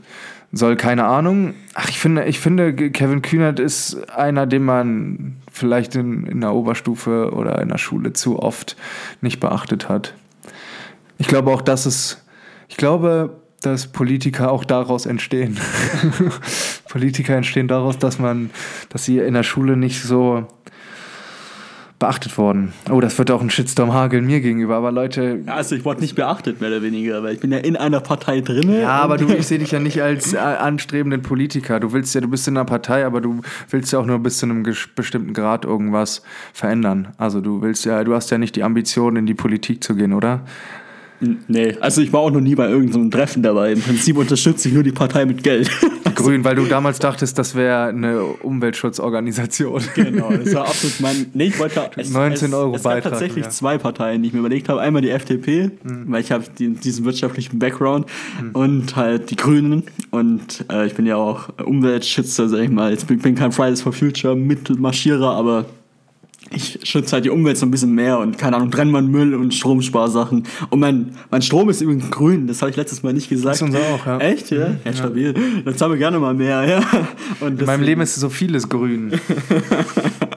soll, 0.50 0.76
keine 0.76 1.04
Ahnung. 1.04 1.54
Ach, 1.74 1.88
ich 1.88 1.98
finde, 1.98 2.24
ich 2.24 2.40
finde, 2.40 2.74
Kevin 2.74 3.22
Kühnert 3.22 3.60
ist 3.60 4.08
einer, 4.10 4.46
den 4.46 4.64
man 4.64 5.36
vielleicht 5.52 5.94
in, 5.94 6.26
in 6.26 6.40
der 6.40 6.54
Oberstufe 6.54 7.32
oder 7.32 7.60
in 7.60 7.68
der 7.68 7.78
Schule 7.78 8.12
zu 8.12 8.38
oft 8.38 8.76
nicht 9.20 9.40
beachtet 9.40 9.88
hat. 9.88 10.14
Ich 11.18 11.28
glaube 11.28 11.50
auch, 11.50 11.62
dass 11.62 11.86
es, 11.86 12.24
ich 12.68 12.76
glaube, 12.76 13.36
dass 13.60 13.88
Politiker 13.88 14.50
auch 14.50 14.64
daraus 14.64 15.06
entstehen. 15.06 15.58
Politiker 16.88 17.36
entstehen 17.36 17.68
daraus, 17.68 17.98
dass 17.98 18.18
man, 18.18 18.50
dass 18.88 19.04
sie 19.04 19.18
in 19.18 19.34
der 19.34 19.42
Schule 19.42 19.76
nicht 19.76 20.02
so 20.02 20.46
beachtet 22.04 22.36
worden. 22.36 22.74
Oh, 22.90 23.00
das 23.00 23.16
wird 23.16 23.30
auch 23.30 23.40
ein 23.40 23.48
Shitstorm 23.48 23.94
hageln 23.94 24.26
mir 24.26 24.42
gegenüber, 24.42 24.76
aber 24.76 24.92
Leute, 24.92 25.40
also 25.46 25.74
ich 25.74 25.86
wurde 25.86 26.02
nicht 26.02 26.14
beachtet, 26.14 26.60
mehr 26.60 26.68
oder 26.68 26.82
weniger, 26.82 27.22
weil 27.22 27.32
ich 27.32 27.40
bin 27.40 27.50
ja 27.50 27.56
in 27.56 27.76
einer 27.76 28.00
Partei 28.00 28.42
drin. 28.42 28.70
ja, 28.78 28.90
aber 28.90 29.16
du, 29.16 29.26
ich 29.32 29.46
sehe 29.46 29.58
dich 29.58 29.70
ja 29.70 29.80
nicht 29.80 30.02
als 30.02 30.34
äh, 30.34 30.36
anstrebenden 30.36 31.22
Politiker. 31.22 31.80
Du 31.80 31.94
willst 31.94 32.14
ja, 32.14 32.20
du 32.20 32.28
bist 32.28 32.46
in 32.46 32.58
einer 32.58 32.66
Partei, 32.66 33.06
aber 33.06 33.22
du 33.22 33.40
willst 33.70 33.90
ja 33.90 34.00
auch 34.00 34.04
nur 34.04 34.18
bis 34.18 34.36
zu 34.36 34.44
einem 34.44 34.64
bestimmten 34.94 35.32
Grad 35.32 35.64
irgendwas 35.64 36.20
verändern. 36.52 37.08
Also 37.16 37.40
du 37.40 37.62
willst 37.62 37.86
ja, 37.86 38.04
du 38.04 38.14
hast 38.14 38.30
ja 38.30 38.36
nicht 38.36 38.54
die 38.54 38.64
Ambition, 38.64 39.16
in 39.16 39.24
die 39.24 39.32
Politik 39.32 39.82
zu 39.82 39.94
gehen, 39.94 40.12
oder? 40.12 40.42
Nee, 41.48 41.74
also 41.80 42.02
ich 42.02 42.12
war 42.12 42.20
auch 42.20 42.30
noch 42.30 42.42
nie 42.42 42.54
bei 42.54 42.68
irgendeinem 42.68 43.10
Treffen 43.10 43.42
dabei. 43.42 43.72
Im 43.72 43.80
Prinzip 43.80 44.18
unterstütze 44.18 44.68
ich 44.68 44.74
nur 44.74 44.82
die 44.82 44.92
Partei 44.92 45.24
mit 45.24 45.42
Geld. 45.42 45.70
Grün, 46.14 46.44
weil 46.44 46.56
du 46.56 46.66
damals 46.66 46.98
dachtest, 46.98 47.38
das 47.38 47.54
wäre 47.54 47.86
eine 47.86 48.22
Umweltschutzorganisation. 48.22 49.82
Genau, 49.94 50.30
das 50.32 50.54
war 50.54 50.66
absolut 50.66 51.00
mein. 51.00 51.26
Nee, 51.34 51.46
ich 51.46 51.58
wollte. 51.58 51.90
Es, 51.96 52.10
19 52.10 52.48
es, 52.48 52.54
Euro 52.54 52.74
Es 52.74 52.82
gab 52.82 52.94
Beitrag, 52.94 53.12
tatsächlich 53.12 53.44
ja. 53.44 53.50
zwei 53.50 53.78
Parteien, 53.78 54.22
die 54.22 54.28
ich 54.28 54.34
mir 54.34 54.40
überlegt 54.40 54.68
habe. 54.68 54.80
Einmal 54.80 55.02
die 55.02 55.10
FDP, 55.10 55.70
weil 55.82 56.20
ich 56.20 56.32
habe 56.32 56.44
die, 56.58 56.74
diesen 56.74 57.04
wirtschaftlichen 57.04 57.58
Background 57.58 58.06
und 58.52 58.96
halt 58.96 59.30
die 59.30 59.36
Grünen. 59.36 59.84
Und 60.10 60.64
äh, 60.70 60.86
ich 60.86 60.94
bin 60.94 61.06
ja 61.06 61.16
auch 61.16 61.48
Umweltschützer, 61.64 62.48
sag 62.48 62.60
ich 62.60 62.70
mal. 62.70 62.90
Jetzt 62.90 63.06
bin, 63.06 63.18
bin 63.18 63.34
kein 63.34 63.52
Fridays 63.52 63.82
for 63.82 63.92
Future 63.92 64.34
Mittelmarschierer, 64.34 65.30
aber 65.30 65.66
ich 66.54 66.78
schütze 66.84 67.12
halt 67.12 67.24
die 67.24 67.30
Umwelt 67.30 67.56
so 67.56 67.66
ein 67.66 67.70
bisschen 67.70 67.92
mehr 67.92 68.18
und 68.18 68.38
keine 68.38 68.56
Ahnung, 68.56 68.70
Brennmann-Müll 68.70 69.34
und 69.34 69.54
Stromsparsachen. 69.54 70.44
Und 70.70 70.80
mein, 70.80 71.10
mein 71.30 71.42
Strom 71.42 71.68
ist 71.68 71.80
übrigens 71.80 72.10
grün, 72.10 72.46
das 72.46 72.62
habe 72.62 72.70
ich 72.70 72.76
letztes 72.76 73.02
Mal 73.02 73.12
nicht 73.12 73.28
gesagt. 73.28 73.56
ist 73.56 73.62
unser 73.62 73.80
auch, 73.80 74.06
ja. 74.06 74.14
Mhm. 74.16 74.20
Echt, 74.20 74.50
ja? 74.50 74.76
Ja, 74.84 74.92
stabil. 74.92 75.34
Dann 75.64 75.76
zahlen 75.76 75.92
wir 75.92 75.98
gerne 75.98 76.18
mal 76.18 76.34
mehr, 76.34 76.64
ja. 76.64 76.82
Und 77.40 77.60
In 77.60 77.66
meinem 77.66 77.82
Leben 77.82 78.00
ist 78.00 78.14
so 78.14 78.28
vieles 78.28 78.68
grün. 78.68 79.12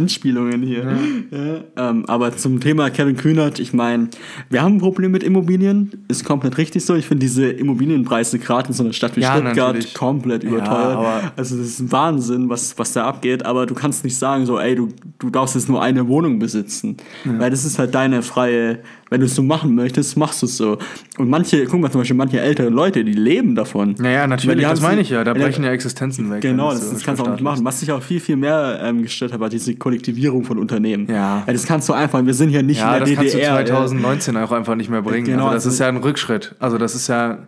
Anspielungen 0.00 0.62
hier. 0.62 0.96
Ja. 1.30 1.90
Ähm, 1.90 2.06
aber 2.06 2.34
zum 2.36 2.58
Thema 2.60 2.88
Kevin 2.90 3.16
Kühnert, 3.16 3.58
ich 3.58 3.72
meine, 3.74 4.08
wir 4.48 4.62
haben 4.62 4.76
ein 4.76 4.80
Problem 4.80 5.10
mit 5.10 5.22
Immobilien, 5.22 6.04
ist 6.08 6.24
komplett 6.24 6.56
richtig 6.56 6.84
so. 6.84 6.94
Ich 6.94 7.06
finde 7.06 7.20
diese 7.26 7.46
Immobilienpreise 7.50 8.38
gerade 8.38 8.68
in 8.68 8.74
so 8.74 8.82
einer 8.82 8.94
Stadt 8.94 9.16
wie 9.16 9.20
Ja, 9.20 9.32
Stuttgart 9.32 9.56
natürlich. 9.74 9.92
komplett 9.94 10.42
überteuert. 10.42 11.32
also 11.36 11.56
das 11.58 11.66
ist 11.66 11.80
ein 11.80 11.92
Wahnsinn, 11.92 12.48
was, 12.48 12.78
was 12.78 12.92
da 12.94 13.04
abgeht, 13.04 13.44
aber 13.44 13.66
du 13.66 13.74
kannst 13.74 14.04
nicht 14.04 14.16
sagen 14.16 14.46
so, 14.46 14.58
ey, 14.58 14.74
du, 14.74 14.88
du 15.18 15.28
darfst 15.28 15.54
jetzt 15.54 15.68
nur 15.68 15.82
eine 15.82 16.08
Wohnung 16.08 16.38
besitzen, 16.38 16.96
weil 17.24 17.50
das 17.50 17.64
ist 17.66 17.78
halt 17.78 17.94
deine 17.94 18.22
freie 18.22 18.78
Wenn 19.10 19.20
du 19.20 19.26
es 19.26 19.34
so 19.34 19.42
machen 19.42 19.74
möchtest, 19.74 20.16
machst 20.16 20.40
du 20.40 20.46
es 20.46 20.56
so. 20.56 20.78
Und 21.18 21.28
manche, 21.28 21.64
guck 21.64 21.80
mal 21.80 21.90
zum 21.90 22.00
Beispiel, 22.00 22.16
manche 22.16 22.40
ältere 22.40 22.68
Leute, 22.68 23.04
die 23.04 23.12
leben 23.12 23.56
davon. 23.56 23.96
Naja, 23.98 24.20
Weil 24.20 24.28
natürlich, 24.28 24.62
das 24.66 24.80
meine 24.80 25.00
ich 25.00 25.10
ja. 25.10 25.24
Da 25.24 25.32
Ja, 25.34 25.44
brechen 25.44 25.64
ja 25.64 25.72
Existenzen 25.72 26.30
weg. 26.30 26.40
Genau, 26.42 26.70
das, 26.70 26.86
so 26.86 26.94
das 26.94 27.02
kannst 27.02 27.20
du 27.20 27.26
auch 27.26 27.32
nicht 27.32 27.42
machen. 27.42 27.64
Was 27.64 27.80
sich 27.80 27.90
auch 27.90 28.02
viel, 28.02 28.20
viel 28.20 28.36
mehr 28.36 28.78
ähm, 28.82 29.02
gestört 29.02 29.32
hat, 29.32 29.40
war 29.40 29.48
diese 29.48 29.74
Kollektivierung 29.74 30.44
von 30.44 30.58
Unternehmen. 30.58 31.08
Ja. 31.10 31.42
das 31.44 31.66
kannst 31.66 31.88
du 31.88 31.92
einfach, 31.92 32.24
wir 32.24 32.34
sind 32.34 32.50
ja 32.50 32.62
nicht 32.62 32.78
Ja, 32.78 32.94
in 32.94 33.00
das 33.00 33.08
der 33.08 33.16
kannst 33.16 33.34
du 33.34 33.38
DDR. 33.38 33.56
2019 33.66 34.36
auch 34.36 34.52
einfach 34.52 34.76
nicht 34.76 34.90
mehr 34.90 35.02
bringen. 35.02 35.26
Genau, 35.26 35.46
also 35.46 35.54
das 35.56 35.64
also- 35.66 35.74
ist 35.74 35.78
ja 35.80 35.88
ein 35.88 35.96
Rückschritt. 35.96 36.54
Also 36.60 36.78
das 36.78 36.94
ist 36.94 37.08
ja, 37.08 37.38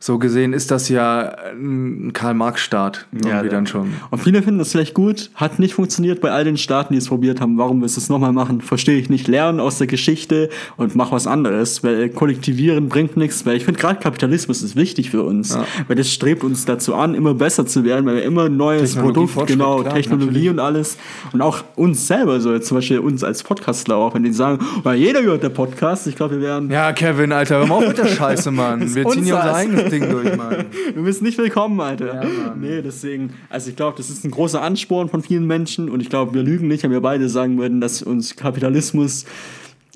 so 0.00 0.18
gesehen 0.18 0.52
ist 0.52 0.70
das 0.70 0.88
ja 0.88 1.34
ein 1.52 2.12
Karl-Marx-Staat. 2.12 3.06
Irgendwie 3.12 3.28
Ja, 3.30 3.42
dann 3.42 3.66
schon. 3.66 3.94
Und 4.10 4.18
viele 4.22 4.42
finden 4.42 4.58
das 4.58 4.70
vielleicht 4.72 4.94
gut, 4.94 5.30
hat 5.34 5.58
nicht 5.58 5.74
funktioniert 5.74 6.20
bei 6.20 6.30
all 6.30 6.44
den 6.44 6.56
Staaten, 6.56 6.92
die 6.92 6.98
es 6.98 7.08
probiert 7.08 7.40
haben. 7.40 7.58
Warum 7.58 7.82
willst 7.82 7.96
du 7.96 8.00
es 8.00 8.08
nochmal 8.08 8.32
machen? 8.32 8.60
Verstehe 8.60 8.98
ich 8.98 9.10
nicht. 9.10 9.26
Lernen 9.28 9.58
aus 9.60 9.78
der 9.78 9.86
Geschichte 9.88 10.50
und 10.76 10.94
mach 10.94 11.10
was 11.10 11.26
anderes, 11.26 11.82
weil 11.82 12.08
kollektivieren 12.10 12.88
bringt 12.88 13.16
nichts. 13.16 13.44
Weil 13.44 13.56
ich 13.56 13.64
finde 13.64 13.80
gerade 13.80 13.98
Kapitalismus 14.00 14.62
ist 14.62 14.76
wichtig 14.76 15.10
für 15.10 15.22
uns, 15.24 15.58
weil 15.88 15.96
das 15.96 16.12
strebt 16.12 16.44
uns 16.44 16.64
dazu 16.64 16.94
an, 16.94 17.14
immer 17.14 17.34
besser 17.34 17.66
zu 17.66 17.84
werden, 17.84 18.06
weil 18.06 18.16
wir 18.16 18.22
immer 18.24 18.48
neues 18.48 18.92
Technologie, 18.94 19.26
Produkt, 19.32 19.50
genau, 19.50 19.80
klar, 19.82 19.94
Technologie 19.94 20.26
natürlich. 20.26 20.50
und 20.50 20.60
alles 20.60 20.96
und 21.32 21.42
auch 21.42 21.64
uns 21.74 22.06
selber 22.06 22.40
so, 22.40 22.52
jetzt 22.52 22.68
zum 22.68 22.76
Beispiel 22.78 22.98
uns 23.00 23.24
als 23.24 23.42
Podcastler 23.42 23.96
auch, 23.96 24.14
wenn 24.14 24.22
die 24.22 24.32
sagen, 24.32 24.64
oh, 24.84 24.90
jeder 24.92 25.22
hört 25.22 25.42
der 25.42 25.48
Podcast, 25.50 26.06
ich 26.06 26.14
glaube, 26.16 26.36
wir 26.36 26.42
werden 26.42 26.70
Ja, 26.70 26.92
Kevin, 26.92 27.32
Alter, 27.32 27.58
hör 27.58 27.66
mal 27.66 27.74
auf 27.76 27.88
mit 27.88 27.98
der 27.98 28.06
Scheiße, 28.06 28.50
Mann. 28.50 28.80
Wir 28.94 29.06
ziehen 29.08 29.24
hier 29.24 29.36
unser- 29.36 29.54
eigenes 29.54 29.87
Ding 29.90 30.08
durch, 30.10 30.36
Mann. 30.36 30.66
Du 30.94 31.02
bist 31.04 31.22
nicht 31.22 31.38
willkommen, 31.38 31.80
Alter. 31.80 32.06
Ja, 32.22 32.28
Mann. 32.48 32.60
nee, 32.60 32.82
deswegen, 32.82 33.34
also 33.50 33.70
ich 33.70 33.76
glaube, 33.76 33.96
das 33.96 34.10
ist 34.10 34.24
ein 34.24 34.30
großer 34.30 34.62
Ansporn 34.62 35.08
von 35.08 35.22
vielen 35.22 35.46
Menschen 35.46 35.88
und 35.90 36.00
ich 36.00 36.08
glaube, 36.10 36.34
wir 36.34 36.42
lügen 36.42 36.68
nicht, 36.68 36.82
wenn 36.84 36.90
wir 36.90 37.00
beide 37.00 37.28
sagen 37.28 37.58
würden, 37.58 37.80
dass 37.80 38.02
uns 38.02 38.36
Kapitalismus 38.36 39.24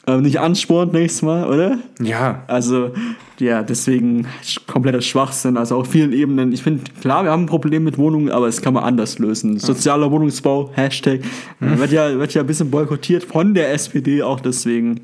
äh, 0.06 0.16
nicht 0.18 0.40
anspornt 0.40 0.92
nächstes 0.92 1.22
Mal, 1.22 1.46
oder? 1.46 1.78
Ja, 2.00 2.42
Also, 2.48 2.90
ja, 3.38 3.62
deswegen 3.62 4.26
kompletter 4.66 5.00
Schwachsinn, 5.00 5.56
also 5.56 5.76
auf 5.76 5.88
vielen 5.90 6.12
Ebenen. 6.12 6.52
Ich 6.52 6.62
finde, 6.62 6.82
klar, 7.00 7.24
wir 7.24 7.30
haben 7.30 7.44
ein 7.44 7.46
Problem 7.46 7.84
mit 7.84 7.98
Wohnungen, 7.98 8.30
aber 8.30 8.46
es 8.48 8.62
kann 8.62 8.74
man 8.74 8.84
anders 8.84 9.18
lösen. 9.18 9.58
Sozialer 9.58 10.10
Wohnungsbau, 10.10 10.70
Hashtag, 10.74 11.20
Hm. 11.60 11.78
wird, 11.78 11.92
ja, 11.92 12.18
wird 12.18 12.34
ja 12.34 12.40
ein 12.42 12.46
bisschen 12.46 12.70
boykottiert 12.70 13.24
von 13.24 13.54
der 13.54 13.72
SPD 13.72 14.22
auch, 14.22 14.40
deswegen 14.40 15.00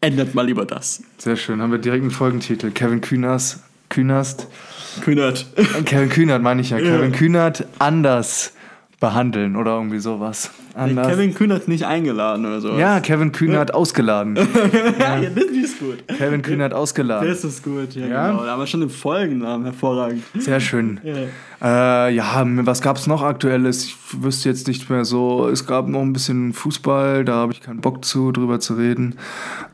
ändert 0.00 0.34
mal 0.34 0.46
lieber 0.46 0.64
das. 0.64 1.02
sehr 1.18 1.36
schön. 1.36 1.60
Haben 1.60 1.72
wir 1.72 1.78
direkt 1.78 2.02
einen 2.02 2.10
Folgentitel. 2.10 2.70
Kevin 2.70 3.00
Kühners, 3.00 3.62
Kühnerst. 3.88 4.48
Kühnert. 5.02 5.46
Kevin 5.84 6.08
Kühnert 6.08 6.42
meine 6.42 6.60
ich 6.60 6.70
ja. 6.70 6.78
Kevin 6.78 7.12
Kühnert 7.12 7.66
anders 7.78 8.52
behandeln 9.00 9.56
oder 9.56 9.72
irgendwie 9.72 9.98
sowas. 9.98 10.50
Anders. 10.76 11.08
Kevin 11.08 11.34
Kühnert 11.34 11.68
nicht 11.68 11.84
eingeladen 11.86 12.44
oder 12.44 12.60
so. 12.60 12.76
ja, 12.78 13.00
Kevin 13.00 13.32
Kühnert 13.32 13.72
ausgeladen. 13.74 14.36
ja, 14.98 15.20
das 15.20 15.44
ist 15.44 15.78
gut. 15.78 16.06
Kevin 16.18 16.42
Kühnert 16.42 16.74
ausgeladen. 16.74 17.28
Das 17.28 17.44
ist 17.44 17.62
gut, 17.64 17.94
ja, 17.94 18.06
Ja? 18.06 18.30
genau. 18.30 18.58
Wir 18.58 18.66
schon 18.66 18.80
den 18.80 18.90
Folgennamen, 18.90 19.64
hervorragend. 19.64 20.22
Sehr 20.38 20.60
schön. 20.60 21.00
Ja. 21.02 21.14
Äh, 22.08 22.14
ja, 22.14 22.44
was 22.44 22.82
gab 22.82 22.98
es 22.98 23.06
noch 23.06 23.22
Aktuelles? 23.22 23.84
Ich 23.84 23.96
wüsste 24.12 24.50
jetzt 24.50 24.68
nicht 24.68 24.90
mehr 24.90 25.06
so. 25.06 25.48
Es 25.48 25.66
gab 25.66 25.88
noch 25.88 26.02
ein 26.02 26.12
bisschen 26.12 26.52
Fußball, 26.52 27.24
da 27.24 27.34
habe 27.36 27.52
ich 27.52 27.62
keinen 27.62 27.80
Bock 27.80 28.04
zu, 28.04 28.30
drüber 28.30 28.60
zu 28.60 28.74
reden. 28.74 29.14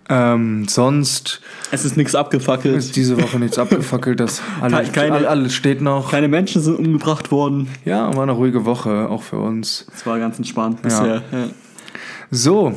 Ähm, 0.09 0.67
sonst 0.69 1.41
Es 1.71 1.85
ist 1.85 1.97
nichts 1.97 2.15
abgefackelt. 2.15 2.77
ist 2.77 2.97
diese 2.97 3.21
Woche 3.21 3.39
nichts 3.39 3.59
abgefackelt. 3.59 4.21
Das 4.21 4.43
alles, 4.61 4.93
Keine- 4.93 5.15
all- 5.15 5.27
alles 5.27 5.55
steht 5.55 5.81
noch. 5.81 6.11
Keine 6.11 6.29
Menschen 6.29 6.61
sind 6.63 6.79
umgebracht 6.79 7.31
worden. 7.31 7.69
Ja, 7.85 8.15
war 8.15 8.23
eine 8.25 8.33
ruhige 8.33 8.65
Woche, 8.65 9.09
auch 9.09 9.23
für 9.23 9.39
uns. 9.39 9.87
Es 9.95 10.05
war 10.07 10.19
ganz 10.19 10.39
entspannt 10.39 10.83
bisher. 11.01 11.23
Ja. 11.33 11.49
So, 12.31 12.75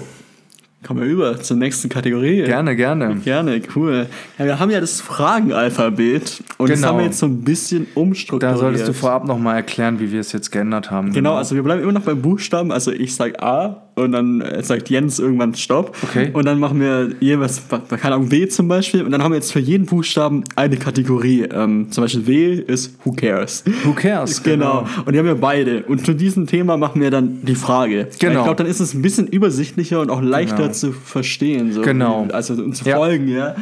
Kommen 0.86 1.02
wir 1.02 1.08
über 1.08 1.42
zur 1.42 1.58
nächsten 1.58 1.90
Kategorie. 1.90 2.44
gerne, 2.44 2.76
gerne. 2.76 3.16
Gerne, 3.24 3.60
cool. 3.76 4.06
Ja, 4.38 4.46
wir 4.46 4.60
haben 4.60 4.70
ja 4.70 4.80
das 4.80 5.02
Fragenalphabet 5.02 6.44
und 6.60 6.70
das 6.70 6.78
Genau. 6.80 6.90
haben 6.90 6.98
wir 7.00 7.06
jetzt 7.06 7.18
so 7.18 7.26
ein 7.26 7.44
bisschen 7.44 7.88
umstrukturiert. 7.96 8.56
Da 8.56 8.60
solltest 8.60 8.88
du 8.88 8.94
vorab 8.94 9.26
nochmal 9.26 9.56
erklären, 9.56 10.00
wie 10.00 10.12
wir 10.12 10.20
es 10.20 10.32
jetzt 10.32 10.52
geändert 10.52 10.92
haben. 10.92 11.12
Genau, 11.12 11.34
also 11.36 11.56
wir 11.56 11.64
bleiben 11.64 11.82
immer 11.82 11.92
noch 11.94 12.04
beim 12.04 12.22
Buchstaben. 12.22 12.72
Also 12.72 12.92
ich 12.92 13.16
sag 13.16 13.42
A 13.42 13.85
und 13.96 14.12
dann 14.12 14.42
äh, 14.42 14.62
sagt 14.62 14.90
Jens 14.90 15.20
irgendwann 15.20 15.56
Stopp. 15.56 15.96
Okay. 16.04 16.30
Und 16.34 16.46
dann 16.46 16.60
machen 16.60 16.80
wir 16.80 17.12
jeweils, 17.22 17.62
keine 17.90 18.16
Ahnung, 18.16 18.30
W 18.32 18.48
zum 18.48 18.68
Beispiel. 18.68 19.04
Und 19.04 19.12
dann 19.12 19.24
haben 19.24 19.32
wir 19.32 19.38
jetzt 19.38 19.52
für 19.54 19.60
jeden 19.60 19.86
Buchstaben 19.86 20.44
eine 20.56 20.78
Kategorie. 20.78 21.44
Ähm, 21.44 21.88
zum 21.92 22.04
Beispiel 22.04 22.28
W 22.28 22.54
ist 22.68 22.96
Who 23.06 23.14
Cares. 23.14 23.64
Who 23.84 23.94
cares? 23.94 24.44
Genau. 24.44 24.86
Und 25.06 25.14
die 25.14 25.20
haben 25.20 25.26
wir 25.26 25.36
beide. 25.36 25.84
Und 25.84 26.06
zu 26.06 26.14
diesem 26.14 26.46
Thema 26.46 26.78
machen 26.78 27.02
wir 27.02 27.10
dann 27.10 27.40
die 27.44 27.56
Frage. 27.56 28.10
Genau. 28.20 28.40
Ich 28.40 28.44
glaube, 28.44 28.56
dann 28.58 28.68
ist 28.68 28.80
es 28.80 28.94
ein 28.94 29.02
bisschen 29.02 29.28
übersichtlicher 29.28 30.02
und 30.02 30.10
auch 30.10 30.22
leichter 30.22 30.56
Genau. 30.64 30.72
zu 30.74 30.92
verstehen. 30.92 31.72
So. 31.72 31.82
Genau. 31.82 32.28
Also 32.32 32.54
uns 32.56 32.80
zu 32.84 32.90
Ja. 32.90 32.98
folgen, 32.98 33.28
ja. 33.30 33.56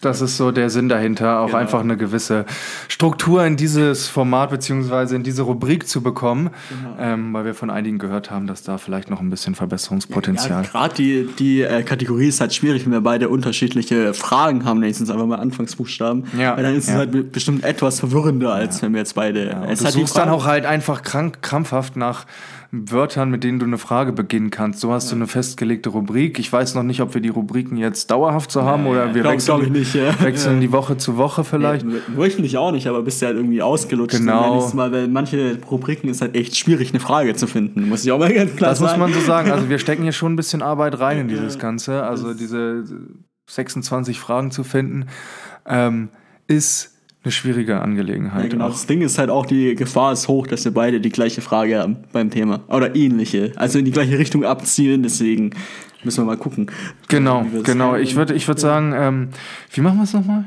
Das 0.00 0.20
ist 0.20 0.36
so 0.36 0.52
der 0.52 0.70
Sinn 0.70 0.88
dahinter, 0.88 1.40
auch 1.40 1.46
Genau. 1.46 1.58
einfach 1.58 1.80
eine 1.80 1.96
gewisse 1.96 2.44
Struktur 2.88 3.44
in 3.44 3.56
dieses 3.56 4.06
Format 4.08 4.50
beziehungsweise 4.50 5.16
in 5.16 5.22
diese 5.22 5.42
Rubrik 5.42 5.88
zu 5.88 6.02
bekommen, 6.02 6.50
Genau. 6.68 6.96
ähm, 7.00 7.32
weil 7.32 7.44
wir 7.44 7.54
von 7.54 7.68
einigen 7.70 7.98
gehört 7.98 8.30
haben, 8.30 8.46
dass 8.46 8.62
da 8.62 8.78
vielleicht 8.78 9.10
noch 9.10 9.20
ein 9.20 9.30
bisschen 9.30 9.54
Verbesserungspotenzial. 9.54 10.62
Ja, 10.64 10.70
gerade 10.70 10.94
die, 10.94 11.28
die 11.38 11.62
äh, 11.62 11.82
Kategorie 11.82 12.28
ist 12.28 12.40
halt 12.40 12.54
schwierig, 12.54 12.84
wenn 12.84 12.92
wir 12.92 13.00
beide 13.00 13.28
unterschiedliche 13.28 14.14
Fragen 14.14 14.64
haben, 14.64 14.80
nächstens 14.80 15.10
einfach 15.10 15.26
mal 15.26 15.36
Anfangsbuchstaben. 15.40 16.24
Ja, 16.38 16.56
Weil 16.56 16.62
dann 16.62 16.74
ist 16.74 16.84
es 16.84 16.90
ja. 16.90 16.96
halt 16.96 17.10
be- 17.10 17.24
bestimmt 17.24 17.64
etwas 17.64 17.98
verwirrender, 18.00 18.52
als 18.52 18.80
wenn 18.82 18.92
wir 18.92 18.98
jetzt 19.00 19.14
beide. 19.14 19.46
Ja, 19.48 19.64
es 19.64 19.80
und 19.80 19.86
hat 19.88 19.94
du 19.94 20.00
suchst 20.00 20.16
dann 20.16 20.28
auch 20.28 20.44
halt 20.46 20.64
einfach 20.64 21.02
krank, 21.02 21.38
krampfhaft 21.42 21.96
nach 21.96 22.24
Wörtern, 22.70 23.30
mit 23.30 23.44
denen 23.44 23.58
du 23.58 23.64
eine 23.64 23.78
Frage 23.78 24.12
beginnen 24.12 24.50
kannst. 24.50 24.80
So 24.80 24.92
hast 24.92 25.10
du 25.10 25.16
eine 25.16 25.26
festgelegte 25.26 25.88
Rubrik. 25.88 26.38
Ich 26.38 26.52
weiß 26.52 26.74
noch 26.74 26.82
nicht, 26.82 27.00
ob 27.00 27.14
wir 27.14 27.22
die 27.22 27.30
Rubriken 27.30 27.78
jetzt 27.78 28.10
dauerhaft 28.10 28.50
so 28.50 28.62
haben 28.62 28.86
oder 28.86 29.14
wir 29.14 29.22
glaub- 29.22 29.32
wechseln, 29.32 29.56
glaub 29.60 29.62
ich 29.66 29.72
nicht, 29.72 29.94
ja. 29.94 30.20
wechseln 30.20 30.60
die 30.60 30.70
Woche 30.70 30.98
zu 30.98 31.16
Woche 31.16 31.44
vielleicht. 31.44 31.86
Ja, 31.86 31.92
wöchentlich 32.14 32.58
auch 32.58 32.70
nicht, 32.70 32.86
aber 32.86 33.00
bist 33.02 33.22
ja 33.22 33.28
halt 33.28 33.38
irgendwie 33.38 33.62
ausgelutscht. 33.62 34.18
Genau. 34.18 34.70
Mal, 34.74 34.92
weil 34.92 35.08
manche 35.08 35.58
Rubriken 35.70 36.10
ist 36.10 36.20
halt 36.20 36.36
echt 36.36 36.56
schwierig, 36.58 36.90
eine 36.90 37.00
Frage 37.00 37.34
zu 37.34 37.46
finden. 37.46 37.88
Muss 37.88 38.04
ich 38.04 38.12
auch 38.12 38.18
mal 38.18 38.30
ganz 38.32 38.54
klar 38.54 38.68
Das 38.70 38.80
muss 38.80 38.90
sagen. 38.90 39.00
man 39.00 39.14
so 39.14 39.20
sagen. 39.20 39.50
Also 39.50 39.70
wir 39.70 39.78
stecken 39.78 40.02
hier 40.02 40.12
schon 40.12 40.34
ein 40.34 40.36
bisschen 40.36 40.60
Arbeit 40.60 40.98
rein 41.00 41.20
in 41.20 41.28
dieses 41.28 41.58
Ganze. 41.58 42.02
Also 42.02 42.34
diese 42.34 42.84
26 43.48 44.20
Fragen 44.20 44.50
zu 44.50 44.62
finden, 44.62 45.06
ähm, 45.66 46.10
ist 46.48 46.97
eine 47.24 47.32
schwierige 47.32 47.80
Angelegenheit. 47.80 48.44
Ja, 48.44 48.48
genau. 48.50 48.68
Das 48.68 48.86
Ding 48.86 49.02
ist 49.02 49.18
halt 49.18 49.28
auch, 49.30 49.44
die 49.44 49.74
Gefahr 49.74 50.12
ist 50.12 50.28
hoch, 50.28 50.46
dass 50.46 50.64
wir 50.64 50.72
beide 50.72 51.00
die 51.00 51.10
gleiche 51.10 51.40
Frage 51.40 51.78
haben 51.78 51.96
beim 52.12 52.30
Thema. 52.30 52.60
Oder 52.68 52.94
ähnliche. 52.94 53.52
Also 53.56 53.78
in 53.78 53.84
die 53.84 53.90
gleiche 53.90 54.18
Richtung 54.18 54.44
abzielen, 54.44 55.02
deswegen 55.02 55.50
müssen 56.04 56.22
wir 56.22 56.26
mal 56.26 56.36
gucken. 56.36 56.70
Genau, 57.08 57.44
Wie 57.44 57.54
wir 57.54 57.62
genau. 57.64 57.96
Ich 57.96 58.14
würde 58.14 58.34
ich 58.34 58.46
würd 58.46 58.60
sagen, 58.60 58.94
ähm, 58.96 59.28
wie 59.72 59.80
machen 59.80 59.96
wir 59.98 60.04
es 60.04 60.12
nochmal? 60.14 60.46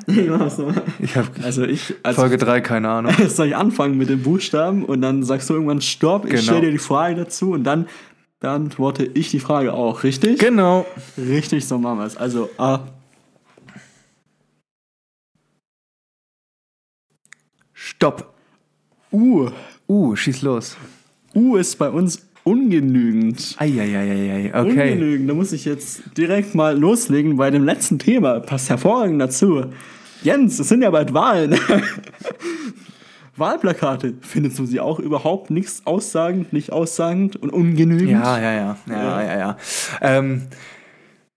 Ich 0.99 1.15
habe 1.17 1.27
Also 1.43 1.63
ich, 1.63 1.93
also 2.03 2.21
Folge 2.21 2.37
3, 2.37 2.61
keine 2.61 2.87
Ahnung. 2.89 3.11
Jetzt 3.17 3.35
soll 3.35 3.47
ich 3.47 3.55
anfangen 3.57 3.97
mit 3.97 4.09
den 4.09 4.23
Buchstaben 4.23 4.85
und 4.85 5.01
dann 5.01 5.23
sagst 5.23 5.49
du 5.49 5.53
irgendwann 5.55 5.81
Stopp, 5.81 6.23
ich 6.23 6.31
Genau. 6.31 6.43
stelle 6.43 6.61
dir 6.61 6.71
die 6.71 6.77
Frage 6.77 7.15
dazu 7.15 7.51
und 7.51 7.65
dann 7.65 7.87
beantworte 8.39 9.03
ich 9.13 9.29
die 9.29 9.39
Frage 9.41 9.73
auch, 9.73 10.03
richtig? 10.03 10.39
Genau. 10.39 10.85
Richtig, 11.17 11.67
so 11.67 11.77
machen 11.77 11.99
wir 11.99 12.05
es. 12.05 12.15
Also 12.17 12.49
A, 12.57 12.79
Stopp. 18.01 18.33
U. 19.11 19.49
Uh, 19.87 20.15
schieß 20.15 20.41
los. 20.41 20.75
U 21.35 21.55
ist 21.55 21.77
bei 21.77 21.87
uns 21.87 22.25
ungenügend. 22.43 23.55
Eieieiei, 23.59 24.51
okay. 24.55 24.93
Ungenügend, 24.93 25.29
da 25.29 25.35
muss 25.35 25.51
ich 25.51 25.65
jetzt 25.65 26.01
direkt 26.17 26.55
mal 26.55 26.75
loslegen 26.75 27.37
bei 27.37 27.51
dem 27.51 27.63
letzten 27.63 27.99
Thema. 27.99 28.39
Passt 28.39 28.71
hervorragend 28.71 29.21
dazu. 29.21 29.65
Jens, 30.23 30.57
es 30.57 30.69
sind 30.69 30.81
ja 30.81 30.89
bald 30.89 31.13
Wahlen. 31.13 31.55
Wahlplakate, 33.37 34.15
findest 34.21 34.57
du 34.57 34.65
sie 34.65 34.79
auch 34.79 34.97
überhaupt 34.97 35.51
nichts 35.51 35.83
aussagend, 35.85 36.53
nicht 36.53 36.71
aussagend 36.71 37.35
und 37.35 37.51
ungenügend? 37.51 38.09
Ja, 38.09 38.39
ja, 38.39 38.51
ja. 38.51 38.77
Ja, 38.89 39.21
ja, 39.21 39.37
ja. 39.37 39.57
Ähm, 40.01 40.47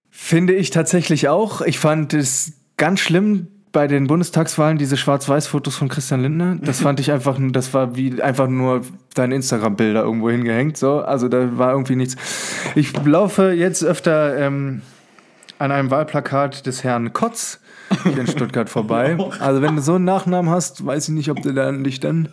finde 0.09 0.55
ich 0.55 0.71
tatsächlich 0.71 1.29
auch. 1.29 1.61
Ich 1.61 1.79
fand 1.79 2.15
es 2.15 2.55
ganz 2.79 3.01
schlimm 3.01 3.49
bei 3.75 3.89
den 3.89 4.07
Bundestagswahlen, 4.07 4.79
diese 4.79 4.97
Schwarz-Weiß-Fotos 4.97 5.75
von 5.75 5.89
Christian 5.89 6.23
Lindner. 6.23 6.57
Das 6.63 6.81
fand 6.81 7.01
ich 7.01 7.11
einfach, 7.11 7.37
das 7.51 7.75
war 7.75 7.97
wie 7.97 8.23
einfach 8.23 8.47
nur 8.47 8.83
deine 9.15 9.35
Instagram-Bilder 9.35 10.05
irgendwo 10.05 10.31
hingehängt. 10.31 10.77
So. 10.77 11.01
Also 11.01 11.29
da 11.29 11.59
war 11.59 11.73
irgendwie 11.73 11.97
nichts. 11.97 12.17
Ich 12.77 12.93
laufe 13.05 13.51
jetzt 13.51 13.83
öfter 13.83 14.39
ähm, 14.39 14.83
an 15.59 15.73
einem 15.73 15.91
Wahlplakat 15.91 16.67
des 16.67 16.85
Herrn 16.85 17.13
Kotz 17.13 17.59
hier 18.05 18.17
in 18.17 18.29
Stuttgart 18.29 18.71
vorbei. 18.71 19.19
Also 19.41 19.61
wenn 19.61 19.75
du 19.75 19.83
so 19.83 19.97
einen 19.97 20.05
Nachnamen 20.05 20.51
hast, 20.53 20.87
weiß 20.87 21.09
ich 21.09 21.15
nicht, 21.15 21.31
ob 21.31 21.43
du 21.43 21.53
dann, 21.53 21.83
dich 21.83 21.99
dann 21.99 22.29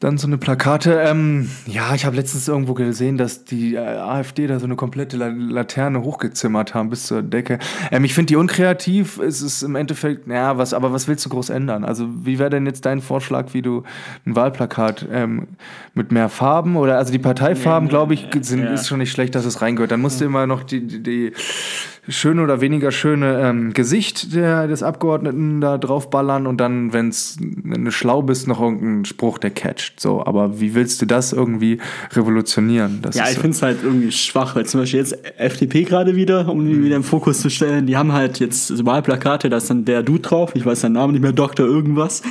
Dann 0.00 0.16
so 0.16 0.28
eine 0.28 0.38
Plakate. 0.38 1.00
Ähm, 1.04 1.50
ja, 1.66 1.92
ich 1.92 2.04
habe 2.04 2.14
letztens 2.14 2.46
irgendwo 2.46 2.74
gesehen, 2.74 3.16
dass 3.16 3.44
die 3.44 3.74
äh, 3.74 3.78
AfD 3.78 4.46
da 4.46 4.60
so 4.60 4.66
eine 4.66 4.76
komplette 4.76 5.16
La 5.16 5.26
Laterne 5.26 6.02
hochgezimmert 6.02 6.72
haben 6.72 6.88
bis 6.88 7.06
zur 7.06 7.22
Decke. 7.22 7.58
Ähm, 7.90 8.04
ich 8.04 8.14
finde 8.14 8.26
die 8.26 8.36
unkreativ. 8.36 9.18
Es 9.18 9.42
ist 9.42 9.62
im 9.62 9.74
Endeffekt, 9.74 10.28
ja, 10.28 10.56
was, 10.56 10.72
aber 10.72 10.92
was 10.92 11.08
willst 11.08 11.26
du 11.26 11.30
groß 11.30 11.50
ändern? 11.50 11.84
Also, 11.84 12.08
wie 12.24 12.38
wäre 12.38 12.50
denn 12.50 12.64
jetzt 12.64 12.86
dein 12.86 13.00
Vorschlag, 13.00 13.54
wie 13.54 13.62
du 13.62 13.82
ein 14.24 14.36
Wahlplakat 14.36 15.08
ähm, 15.10 15.48
mit 15.94 16.12
mehr 16.12 16.28
Farben 16.28 16.76
oder 16.76 16.96
also 16.96 17.10
die 17.10 17.18
Parteifarben, 17.18 17.88
glaube 17.88 18.14
ich, 18.14 18.28
sind, 18.42 18.62
ja. 18.62 18.74
ist 18.74 18.86
schon 18.86 18.98
nicht 18.98 19.10
schlecht, 19.10 19.34
dass 19.34 19.44
es 19.44 19.62
reingehört. 19.62 19.90
Dann 19.90 20.00
musst 20.00 20.20
du 20.20 20.24
immer 20.24 20.46
noch 20.46 20.62
die, 20.62 20.86
die, 20.86 21.02
die 21.02 21.32
schöne 22.08 22.42
oder 22.42 22.60
weniger 22.60 22.90
schöne 22.90 23.40
ähm, 23.42 23.72
Gesicht 23.74 24.34
der, 24.34 24.66
des 24.66 24.82
Abgeordneten 24.82 25.60
da 25.60 25.78
draufballern 25.78 26.46
und 26.46 26.58
dann, 26.58 26.92
wenn's, 26.92 27.36
wenn 27.40 27.84
du 27.84 27.90
schlau 27.90 28.22
bist, 28.22 28.48
noch 28.48 28.60
irgendein 28.60 29.04
Spruch, 29.04 29.38
der 29.38 29.50
catcht. 29.50 29.87
So, 29.96 30.24
aber 30.24 30.60
wie 30.60 30.74
willst 30.74 31.00
du 31.02 31.06
das 31.06 31.32
irgendwie 31.32 31.78
revolutionieren? 32.12 33.00
Das 33.02 33.16
Ja, 33.16 33.24
ich 33.24 33.34
so. 33.34 33.40
finde 33.40 33.56
es 33.56 33.62
halt 33.62 33.78
irgendwie 33.82 34.12
schwach, 34.12 34.54
weil 34.54 34.66
zum 34.66 34.80
Beispiel 34.80 35.00
jetzt 35.00 35.16
FDP 35.38 35.84
gerade 35.84 36.14
wieder, 36.16 36.48
um 36.48 36.64
die 36.66 36.82
wieder 36.84 36.96
im 36.96 37.02
Fokus 37.02 37.40
zu 37.40 37.50
stellen, 37.50 37.86
die 37.86 37.96
haben 37.96 38.12
halt 38.12 38.38
jetzt 38.38 38.84
Wahlplakate, 38.84 39.48
da 39.48 39.56
ist 39.56 39.70
dann 39.70 39.84
der 39.84 40.02
Dude 40.02 40.20
drauf, 40.20 40.52
ich 40.54 40.64
weiß 40.64 40.80
seinen 40.82 40.92
Namen 40.92 41.12
nicht 41.12 41.22
mehr, 41.22 41.32
Doktor 41.32 41.66
irgendwas. 41.66 42.22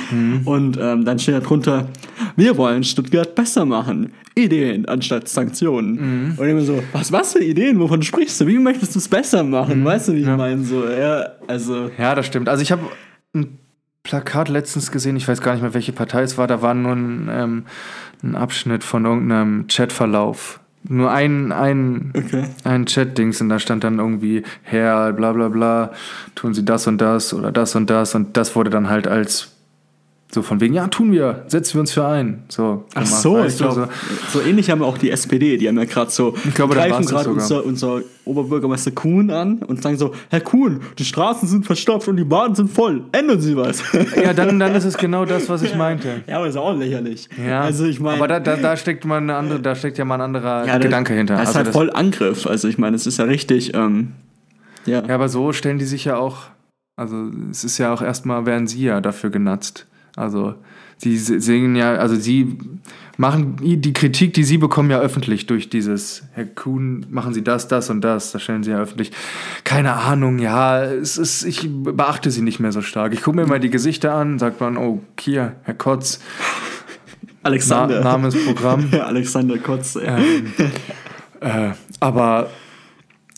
Und 0.44 0.78
ähm, 0.80 1.04
dann 1.04 1.18
steht 1.18 1.34
da 1.34 1.40
drunter, 1.40 1.88
wir 2.36 2.56
wollen 2.56 2.84
Stuttgart 2.84 3.34
besser 3.34 3.64
machen. 3.64 4.12
Ideen 4.34 4.86
anstatt 4.86 5.28
Sanktionen. 5.28 6.34
Und 6.36 6.46
immer 6.48 6.60
so, 6.60 6.82
was, 6.92 7.10
was 7.12 7.32
für 7.32 7.42
Ideen? 7.42 7.80
Wovon 7.80 8.02
sprichst 8.02 8.40
du? 8.40 8.46
Wie 8.46 8.58
möchtest 8.58 8.94
du 8.94 9.00
es 9.00 9.08
besser 9.08 9.42
machen? 9.42 9.84
Weißt 9.84 10.08
du, 10.08 10.14
wie 10.14 10.20
ich 10.20 10.26
meine? 10.26 10.62
So, 10.64 10.88
ja, 10.88 11.26
also. 11.46 11.90
Ja, 11.98 12.14
das 12.14 12.26
stimmt. 12.26 12.48
Also 12.48 12.62
ich 12.62 12.70
habe 12.70 12.82
ein 13.34 13.58
Plakat 14.08 14.48
letztens 14.48 14.90
gesehen, 14.90 15.16
ich 15.16 15.28
weiß 15.28 15.42
gar 15.42 15.52
nicht 15.52 15.60
mehr, 15.60 15.74
welche 15.74 15.92
Partei 15.92 16.22
es 16.22 16.38
war, 16.38 16.46
da 16.46 16.62
war 16.62 16.72
nur 16.72 16.92
ein, 16.92 17.28
ähm, 17.30 17.64
ein 18.22 18.36
Abschnitt 18.36 18.82
von 18.82 19.04
irgendeinem 19.04 19.66
Chatverlauf. 19.66 20.60
Nur 20.84 21.10
ein, 21.10 21.52
ein, 21.52 22.14
Okay. 22.16 22.46
ein 22.64 22.86
Chat-Dings 22.86 23.42
und 23.42 23.50
da 23.50 23.58
stand 23.58 23.84
dann 23.84 23.98
irgendwie, 23.98 24.44
Herr, 24.62 25.12
bla 25.12 25.32
bla 25.32 25.48
bla, 25.48 25.92
tun 26.34 26.54
Sie 26.54 26.64
das 26.64 26.86
und 26.86 27.02
das 27.02 27.34
oder 27.34 27.52
das 27.52 27.74
und 27.74 27.90
das 27.90 28.14
und 28.14 28.34
das 28.38 28.56
wurde 28.56 28.70
dann 28.70 28.88
halt 28.88 29.06
als 29.06 29.57
so 30.30 30.42
von 30.42 30.60
wegen, 30.60 30.74
ja, 30.74 30.86
tun 30.88 31.10
wir, 31.10 31.44
setzen 31.46 31.74
wir 31.74 31.80
uns 31.80 31.92
für 31.92 32.06
ein. 32.06 32.42
So, 32.48 32.84
Ach 32.90 33.04
gemacht, 33.04 33.22
so, 33.22 33.42
ich 33.44 33.56
glaube, 33.56 33.88
so. 34.30 34.42
ähnlich 34.42 34.70
haben 34.70 34.82
auch 34.82 34.98
die 34.98 35.10
SPD, 35.10 35.56
die 35.56 35.68
haben 35.68 35.78
ja 35.78 35.86
gerade 35.86 36.10
so, 36.10 36.34
Ich 36.46 36.54
glaube, 36.54 36.74
greifen 36.74 37.06
gerade 37.06 37.30
unser, 37.30 37.64
unser 37.64 38.02
Oberbürgermeister 38.26 38.90
Kuhn 38.90 39.30
an 39.30 39.62
und 39.62 39.82
sagen 39.82 39.96
so, 39.96 40.14
Herr 40.28 40.42
Kuhn, 40.42 40.82
die 40.98 41.06
Straßen 41.06 41.48
sind 41.48 41.64
verstopft 41.64 42.08
und 42.08 42.18
die 42.18 42.24
Bahnen 42.24 42.54
sind 42.54 42.70
voll, 42.70 43.04
ändern 43.12 43.40
Sie 43.40 43.56
was. 43.56 43.82
Ja, 44.22 44.34
dann, 44.34 44.58
dann 44.58 44.74
ist 44.74 44.84
es 44.84 44.98
genau 44.98 45.24
das, 45.24 45.48
was 45.48 45.62
ich 45.62 45.74
meinte. 45.74 46.22
ja, 46.26 46.36
aber 46.36 46.46
ist 46.46 46.56
auch 46.56 46.76
lächerlich. 46.76 47.28
Ja, 47.42 47.62
Also 47.62 47.86
ich 47.86 48.00
meine, 48.00 48.16
aber 48.16 48.28
da, 48.28 48.40
da, 48.40 48.56
da 48.56 48.76
steckt 48.76 49.06
mal 49.06 49.18
eine 49.18 49.34
andere, 49.34 49.60
da 49.60 49.74
steckt 49.74 49.96
ja 49.96 50.04
mal 50.04 50.16
ein 50.16 50.20
anderer 50.20 50.66
ja, 50.66 50.76
Gedanke 50.78 51.14
hinter. 51.14 51.36
Das 51.36 51.50
ist 51.50 51.56
Also 51.56 51.58
halt 51.64 51.72
voll 51.72 51.90
Angriff. 51.90 52.46
Also 52.46 52.68
ich 52.68 52.76
meine, 52.76 52.96
es 52.96 53.06
ist 53.06 53.18
ja 53.18 53.24
richtig, 53.24 53.74
ähm, 53.74 54.12
ja. 54.84 55.02
Ja, 55.06 55.14
aber 55.14 55.28
so 55.28 55.52
stellen 55.52 55.78
die 55.78 55.84
sich 55.86 56.04
ja 56.04 56.16
auch, 56.18 56.42
also 56.96 57.30
es 57.50 57.64
ist 57.64 57.78
ja 57.78 57.94
auch 57.94 58.02
erstmal, 58.02 58.44
werden 58.44 58.66
sie 58.66 58.82
ja 58.82 59.00
dafür 59.00 59.30
genutzt. 59.30 59.86
Also 60.18 60.54
sie 60.96 61.16
singen 61.16 61.76
ja, 61.76 61.94
also 61.94 62.16
sie 62.16 62.58
machen 63.18 63.56
die 63.60 63.92
Kritik, 63.92 64.32
die 64.34 64.44
sie 64.44 64.58
bekommen, 64.58 64.90
ja 64.90 65.00
öffentlich 65.00 65.46
durch 65.46 65.68
dieses, 65.68 66.22
Herr 66.32 66.46
Kuhn, 66.46 67.04
machen 67.10 67.34
Sie 67.34 67.42
das, 67.42 67.66
das 67.66 67.90
und 67.90 68.00
das, 68.00 68.32
das 68.32 68.42
stellen 68.42 68.62
sie 68.62 68.70
ja 68.70 68.78
öffentlich. 68.78 69.10
Keine 69.64 69.94
Ahnung, 69.94 70.38
ja, 70.38 70.84
es 70.84 71.18
ist, 71.18 71.44
ich 71.44 71.68
beachte 71.68 72.30
sie 72.30 72.42
nicht 72.42 72.60
mehr 72.60 72.70
so 72.70 72.80
stark. 72.80 73.12
Ich 73.12 73.22
gucke 73.22 73.36
mir 73.36 73.46
mal 73.46 73.58
die 73.58 73.70
Gesichter 73.70 74.14
an, 74.14 74.38
sagt 74.38 74.60
man, 74.60 74.76
oh, 74.76 75.02
hier, 75.18 75.56
Herr 75.64 75.74
Kotz, 75.74 76.20
Na, 77.42 77.50
Alexander. 77.50 78.02
Name 78.02 78.28
ist 78.28 78.44
Programm. 78.44 78.88
Ja, 78.92 79.04
Alexander 79.06 79.58
Kotz. 79.58 79.96
ey. 79.96 80.44
Äh, 81.40 81.72
aber 82.00 82.50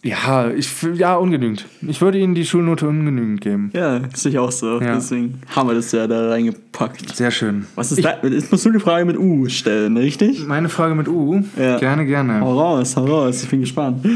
ja, 0.02 0.50
ich 0.50 0.66
f- 0.66 0.94
ja 0.94 1.16
ungenügend. 1.16 1.66
Ich 1.82 2.00
würde 2.00 2.18
Ihnen 2.18 2.34
die 2.34 2.44
Schulnote 2.46 2.88
ungenügend 2.88 3.40
geben. 3.40 3.70
Ja, 3.74 4.00
sehe 4.14 4.32
ich 4.32 4.38
auch 4.38 4.50
so. 4.52 4.80
Ja. 4.80 4.94
Deswegen 4.94 5.40
haben 5.54 5.68
wir 5.68 5.74
das 5.74 5.92
ja 5.92 6.06
da 6.06 6.30
reingepackt. 6.30 7.14
Sehr 7.14 7.30
schön. 7.30 7.66
Was 7.74 7.92
ist 7.92 8.04
da? 8.04 8.14
Jetzt 8.22 8.50
musst 8.50 8.64
du 8.64 8.70
die 8.72 8.78
Frage 8.80 9.04
mit 9.04 9.18
U 9.18 9.48
stellen, 9.48 9.96
richtig? 9.96 10.46
Meine 10.46 10.68
Frage 10.68 10.94
mit 10.94 11.08
U. 11.08 11.42
Ja. 11.58 11.78
Gerne, 11.78 12.06
gerne. 12.06 12.40
Hau 12.40 12.58
raus, 12.58 12.96
hau 12.96 13.04
raus, 13.04 13.42
ich 13.42 13.48
bin 13.50 13.60
gespannt. 13.60 14.06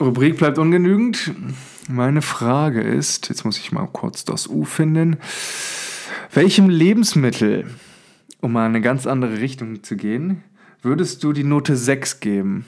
Rubrik 0.00 0.36
bleibt 0.38 0.58
ungenügend. 0.58 1.32
Meine 1.90 2.22
Frage 2.22 2.80
ist, 2.82 3.28
jetzt 3.28 3.44
muss 3.44 3.58
ich 3.58 3.72
mal 3.72 3.88
kurz 3.92 4.24
das 4.24 4.46
U 4.46 4.64
finden. 4.64 5.16
Welchem 6.32 6.68
Lebensmittel, 6.68 7.64
um 8.40 8.52
mal 8.52 8.66
in 8.66 8.72
eine 8.74 8.82
ganz 8.82 9.06
andere 9.06 9.38
Richtung 9.40 9.82
zu 9.82 9.96
gehen, 9.96 10.42
würdest 10.82 11.24
du 11.24 11.32
die 11.32 11.44
Note 11.44 11.76
6 11.76 12.20
geben? 12.20 12.66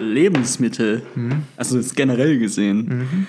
Lebensmittel, 0.00 1.02
Mhm. 1.14 1.42
also 1.56 1.76
jetzt 1.76 1.94
generell 1.96 2.38
gesehen. 2.38 3.26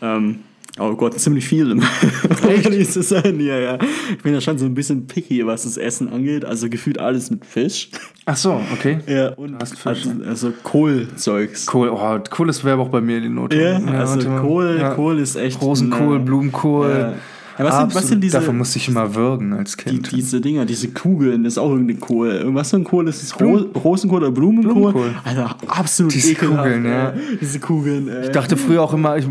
Ähm, 0.00 0.38
oh 0.78 0.94
Gott, 0.94 1.18
ziemlich 1.20 1.46
viel. 1.46 1.78
Echt? 2.48 2.64
Ehrlich 2.64 2.90
zu 2.90 3.02
sein, 3.02 3.38
ja, 3.40 3.58
ja. 3.58 3.78
Ich 4.10 4.22
bin 4.22 4.34
ja 4.34 4.40
schon 4.40 4.58
so 4.58 4.64
ein 4.66 4.74
bisschen 4.74 5.06
picky, 5.06 5.46
was 5.46 5.62
das 5.64 5.76
Essen 5.76 6.08
angeht. 6.12 6.44
Also 6.44 6.68
gefühlt 6.68 6.98
alles 6.98 7.30
mit 7.30 7.44
Fisch. 7.44 7.90
Ach 8.24 8.36
so, 8.36 8.60
okay. 8.72 8.98
Ja, 9.06 9.30
und 9.34 9.56
Fisch, 9.68 10.06
also, 10.06 10.10
also 10.26 10.52
Kohlzeugs. 10.62 11.66
Kohl, 11.66 11.88
oh, 11.90 12.18
Kohl 12.30 12.48
ist 12.48 12.64
wäre 12.64 12.78
auch 12.78 12.88
bei 12.88 13.00
mir 13.00 13.20
die 13.20 13.28
Note. 13.28 13.60
Ja, 13.60 13.76
also 13.76 14.14
warte 14.16 14.28
mal. 14.28 14.40
Kohl, 14.40 14.76
Ja. 14.80 14.94
Kohl 14.94 15.18
ist 15.18 15.36
echt. 15.36 15.60
Rosenkohl, 15.60 16.16
äh, 16.16 16.20
Blumenkohl. 16.20 17.14
Ja. 17.58 17.64
Ja, 17.64 17.70
was, 17.70 17.78
sind, 17.78 17.94
was 17.94 18.08
sind 18.08 18.20
diese, 18.22 18.38
Davon 18.38 18.56
musste 18.58 18.78
ich 18.78 18.88
immer 18.88 19.14
würgen 19.14 19.52
als 19.52 19.76
die, 19.76 19.84
Kind. 19.84 20.12
diese 20.12 20.40
Dinger, 20.40 20.64
diese 20.64 20.88
Kugeln, 20.88 21.44
das 21.44 21.54
ist 21.54 21.58
auch 21.58 21.70
irgendeine 21.70 21.98
Kohl. 21.98 22.42
Was 22.54 22.70
für 22.70 22.76
ein 22.76 22.84
Kohl 22.84 23.08
ist 23.08 23.22
es? 23.22 23.38
Ro 23.40 23.56
Rosenkohl 23.84 24.18
oder 24.22 24.30
Blumenkohl? 24.30 24.72
Blumenkohl. 24.92 25.14
Alter, 25.24 25.56
absolut 25.68 26.14
Diese 26.14 26.32
ekelhaft. 26.32 26.62
Kugeln, 26.64 26.84
ja. 26.86 27.12
Diese 27.40 27.60
Kugeln, 27.60 28.08
ey. 28.08 28.24
Ich 28.24 28.30
dachte 28.30 28.56
früher 28.56 28.82
auch 28.82 28.94
immer, 28.94 29.16
ich, 29.16 29.26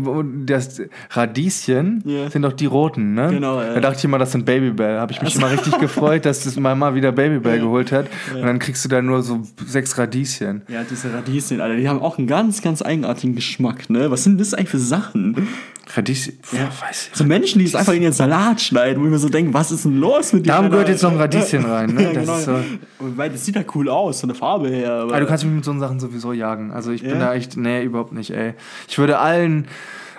das 0.46 0.80
Radieschen 1.10 2.02
Ja. 2.06 2.30
sind 2.30 2.42
doch 2.42 2.52
die 2.52 2.66
roten, 2.66 3.14
ne? 3.14 3.28
Genau, 3.30 3.60
ja. 3.60 3.74
Da 3.74 3.80
dachte 3.80 3.98
ich 3.98 4.04
immer, 4.04 4.18
das 4.18 4.32
sind 4.32 4.44
Babybell. 4.44 4.98
Habe 4.98 5.12
ich 5.12 5.22
mich 5.22 5.36
immer 5.36 5.50
richtig 5.50 5.78
gefreut, 5.78 6.24
dass 6.24 6.44
das 6.44 6.56
Mama 6.58 6.94
wieder 6.94 7.12
Babybell 7.12 7.58
geholt 7.60 7.92
hat. 7.92 8.06
Und 8.34 8.42
dann 8.42 8.58
kriegst 8.58 8.84
du 8.84 8.88
da 8.88 9.02
nur 9.02 9.22
so 9.22 9.42
sechs 9.66 9.96
Radieschen. 9.98 10.62
Ja, 10.68 10.82
diese 10.88 11.12
Radieschen, 11.12 11.60
Alter, 11.60 11.76
die 11.76 11.88
haben 11.88 12.00
auch 12.00 12.18
einen 12.18 12.26
ganz, 12.26 12.62
ganz 12.62 12.82
eigenartigen 12.82 13.34
Geschmack, 13.34 13.90
ne? 13.90 14.10
Was 14.10 14.24
sind 14.24 14.40
das 14.40 14.54
eigentlich 14.54 14.68
für 14.70 14.78
Sachen? 14.78 15.48
Radieschen, 15.94 16.34
Ja. 16.52 16.60
ja. 16.60 16.64
weiß 16.66 17.10
ich. 17.12 17.16
So 17.18 17.24
Menschen, 17.24 17.58
die 17.58 17.64
es 17.66 17.74
einfach 17.74 17.92
in 17.92 18.02
ihren 18.12 18.30
Salat 18.30 18.60
schneiden, 18.60 19.00
wo 19.02 19.06
ich 19.06 19.10
mir 19.12 19.18
so 19.18 19.28
denke, 19.28 19.52
was 19.54 19.70
ist 19.72 19.84
denn 19.84 19.98
los 19.98 20.32
mit 20.32 20.46
dir? 20.46 20.52
Da 20.52 20.68
gehört 20.68 20.88
jetzt 20.88 21.02
noch 21.02 21.12
ein 21.12 21.18
Radieschen 21.18 21.64
rein, 21.64 21.90
ne? 21.94 22.02
Ja, 22.02 22.12
Das 22.12 22.22
genau. 22.22 22.36
ist 22.38 22.44
so. 22.44 22.54
Weil 23.16 23.30
das 23.30 23.44
sieht 23.44 23.56
ja 23.56 23.62
cool 23.74 23.88
aus, 23.88 24.20
von 24.20 24.28
der 24.28 24.36
Farbe 24.36 24.68
her. 24.68 24.92
Aber 24.92 25.02
Aber 25.12 25.20
du 25.20 25.26
kannst 25.26 25.44
mich 25.44 25.52
mit 25.54 25.64
so 25.64 25.76
Sachen 25.78 25.98
sowieso 26.00 26.32
jagen. 26.32 26.70
Also 26.70 26.90
ich 26.92 27.02
bin 27.02 27.10
Ja? 27.12 27.18
da 27.18 27.34
echt, 27.34 27.56
nee, 27.56 27.82
überhaupt 27.84 28.12
nicht, 28.12 28.30
ey. 28.30 28.54
Ich 28.88 28.98
würde 28.98 29.18
allen, 29.18 29.66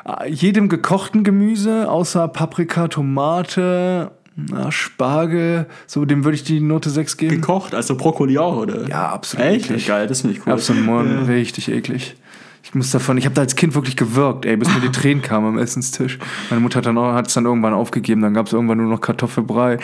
äh, 0.06 0.30
jedem 0.30 0.70
gekochten 0.70 1.24
Gemüse, 1.24 1.90
außer 1.90 2.28
Paprika, 2.28 2.88
Tomate, 2.88 4.12
na, 4.36 4.72
Spargel, 4.72 5.68
so 5.86 6.06
dem 6.06 6.24
würde 6.24 6.36
ich 6.36 6.44
die 6.44 6.60
Note 6.60 6.90
6 6.90 7.18
geben. 7.18 7.36
gekocht, 7.42 7.76
also 7.76 7.96
Brokkoli 7.96 8.38
auch, 8.40 8.58
oder? 8.58 8.88
Ja, 8.90 9.10
absolut 9.10 9.46
Echt? 9.46 9.66
eklig. 9.66 9.88
Geil, 9.88 10.08
das 10.08 10.22
finde 10.22 10.36
ich 10.38 10.46
cool. 10.48 10.54
Absolut, 10.54 10.86
Mann, 10.86 11.26
richtig 11.26 11.70
eklig. 11.72 12.16
Ich 12.64 12.74
muss 12.74 12.92
davon, 12.92 13.18
ich 13.18 13.26
habe 13.26 13.36
da 13.36 13.42
als 13.42 13.56
Kind 13.56 13.76
wirklich 13.76 13.98
gewirkt, 13.98 14.46
ey, 14.46 14.56
bis 14.56 14.74
mir 14.74 14.80
die 14.82 14.92
Tränen 14.92 15.22
kamen 15.22 15.48
am 15.48 15.58
Essenstisch. 15.58 16.18
Meine 16.50 16.62
Mutter 16.62 16.78
hat 16.80 16.86
dann 16.86 16.98
es 17.26 17.34
dann 17.34 17.46
irgendwann 17.46 17.74
aufgegeben, 17.74 18.22
dann 18.22 18.34
gab 18.34 18.48
es 18.48 18.54
irgendwann 18.54 18.78
nur 18.78 18.88
noch 18.90 19.02
Kartoffelbrei, 19.02 19.78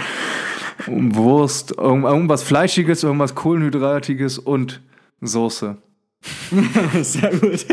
Wurst, 0.87 1.71
irgend- 1.77 2.05
irgendwas 2.05 2.41
Fleischiges, 2.43 3.03
irgendwas 3.03 3.35
Kohlenhydratiges 3.35 4.37
und 4.39 4.81
Soße. 5.21 5.77
Sehr 7.01 7.31
gut. 7.31 7.65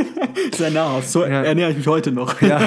Sehr 0.54 0.70
nahrhaft. 0.70 1.08
So 1.08 1.24
Ja. 1.24 1.42
ernähre 1.42 1.72
ich 1.72 1.78
mich 1.78 1.86
heute 1.86 2.12
noch. 2.12 2.40
Ja, 2.40 2.60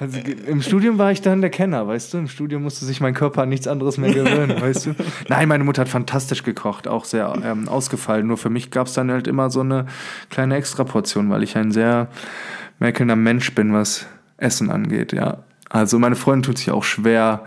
also 0.00 0.18
im 0.46 0.60
Studium 0.62 0.98
war 0.98 1.12
ich 1.12 1.22
dann 1.22 1.40
der 1.40 1.50
Kenner, 1.50 1.86
weißt 1.86 2.14
du? 2.14 2.18
Im 2.18 2.28
Studium 2.28 2.62
musste 2.62 2.84
sich 2.84 3.00
mein 3.00 3.14
Körper 3.14 3.42
an 3.42 3.48
nichts 3.48 3.68
anderes 3.68 3.96
mehr 3.98 4.12
gewöhnen, 4.12 4.60
weißt 4.60 4.86
du? 4.86 4.94
Nein, 5.28 5.48
meine 5.48 5.62
Mutter 5.64 5.82
hat 5.82 5.88
fantastisch 5.88 6.42
gekocht, 6.42 6.88
auch 6.88 7.04
sehr 7.04 7.32
ähm, 7.44 7.68
ausgefallen. 7.68 8.26
Nur 8.26 8.38
für 8.38 8.50
mich 8.50 8.70
gab 8.70 8.88
es 8.88 8.94
dann 8.94 9.10
halt 9.10 9.28
immer 9.28 9.50
so 9.50 9.60
eine 9.60 9.86
kleine 10.30 10.56
Extraportion, 10.56 11.30
weil 11.30 11.42
ich 11.44 11.56
ein 11.56 11.70
sehr 11.70 12.08
merkelnder 12.80 13.16
Mensch 13.16 13.54
bin, 13.54 13.72
was 13.72 14.06
Essen 14.36 14.70
angeht, 14.70 15.12
ja. 15.12 15.38
Also 15.68 15.98
meine 15.98 16.16
Freundin 16.16 16.44
tut 16.44 16.58
sich 16.58 16.70
auch 16.70 16.84
schwer, 16.84 17.44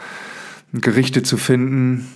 Gerichte 0.73 1.23
zu 1.23 1.37
finden. 1.37 2.07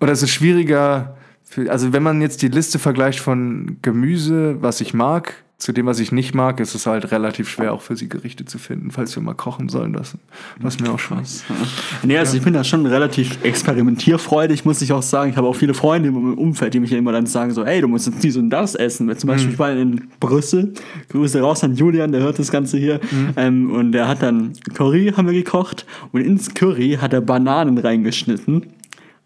Oder 0.00 0.12
es 0.12 0.22
ist 0.22 0.30
schwieriger, 0.32 1.16
für, 1.52 1.70
also 1.70 1.92
wenn 1.92 2.02
man 2.02 2.22
jetzt 2.22 2.40
die 2.40 2.48
Liste 2.48 2.78
vergleicht 2.78 3.20
von 3.20 3.76
Gemüse, 3.82 4.56
was 4.62 4.80
ich 4.80 4.94
mag, 4.94 5.34
zu 5.58 5.72
dem, 5.72 5.84
was 5.84 6.00
ich 6.00 6.10
nicht 6.10 6.34
mag, 6.34 6.60
ist 6.60 6.74
es 6.74 6.86
halt 6.86 7.12
relativ 7.12 7.48
schwer, 7.48 7.74
auch 7.74 7.82
für 7.82 7.94
sie 7.94 8.08
Gerichte 8.08 8.46
zu 8.46 8.58
finden, 8.58 8.90
falls 8.90 9.14
wir 9.14 9.22
mal 9.22 9.34
kochen 9.34 9.68
sollen 9.68 9.92
lassen. 9.92 10.18
Was 10.60 10.80
mir 10.80 10.90
auch 10.90 10.98
Spaß. 10.98 11.44
Nee, 12.04 12.18
also 12.18 12.36
ich 12.36 12.42
bin 12.42 12.54
da 12.54 12.64
schon 12.64 12.86
relativ 12.86 13.44
experimentierfreudig, 13.44 14.64
muss 14.64 14.80
ich 14.82 14.92
auch 14.92 15.02
sagen. 15.02 15.30
Ich 15.30 15.36
habe 15.36 15.46
auch 15.46 15.54
viele 15.54 15.74
Freunde 15.74 16.08
im 16.08 16.36
Umfeld, 16.36 16.74
die 16.74 16.80
mich 16.80 16.90
ja 16.90 16.98
immer 16.98 17.12
dann 17.12 17.26
sagen 17.26 17.52
so, 17.52 17.64
ey, 17.64 17.80
du 17.80 17.86
musst 17.86 18.06
jetzt 18.06 18.24
dies 18.24 18.36
und 18.36 18.50
das 18.50 18.74
essen. 18.74 19.14
Zum 19.16 19.28
Beispiel, 19.28 19.52
ich 19.52 19.58
war 19.58 19.72
in 19.72 20.08
Brüssel, 20.18 20.72
Grüße 21.10 21.40
raus 21.40 21.62
an 21.62 21.76
Julian, 21.76 22.10
der 22.10 22.22
hört 22.22 22.38
das 22.38 22.50
Ganze 22.50 22.78
hier. 22.78 22.98
Ähm, 23.36 23.70
und 23.70 23.92
der 23.92 24.08
hat 24.08 24.22
dann 24.22 24.54
Curry, 24.74 25.12
haben 25.16 25.26
wir 25.26 25.34
gekocht. 25.34 25.86
Und 26.10 26.22
ins 26.22 26.52
Curry 26.54 26.98
hat 27.00 27.12
er 27.12 27.20
Bananen 27.20 27.78
reingeschnitten. 27.78 28.66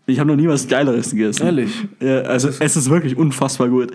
Ich 0.09 0.20
habe 0.20 0.30
noch 0.30 0.36
nie 0.36 0.46
was 0.46 0.68
Geileres 0.68 1.11
gegessen. 1.11 1.44
Ehrlich? 1.44 1.88
Ja, 2.00 2.20
also 2.22 2.48
es 2.48 2.76
ist 2.76 2.88
wirklich 2.88 3.16
unfassbar 3.16 3.68
gut. 3.68 3.92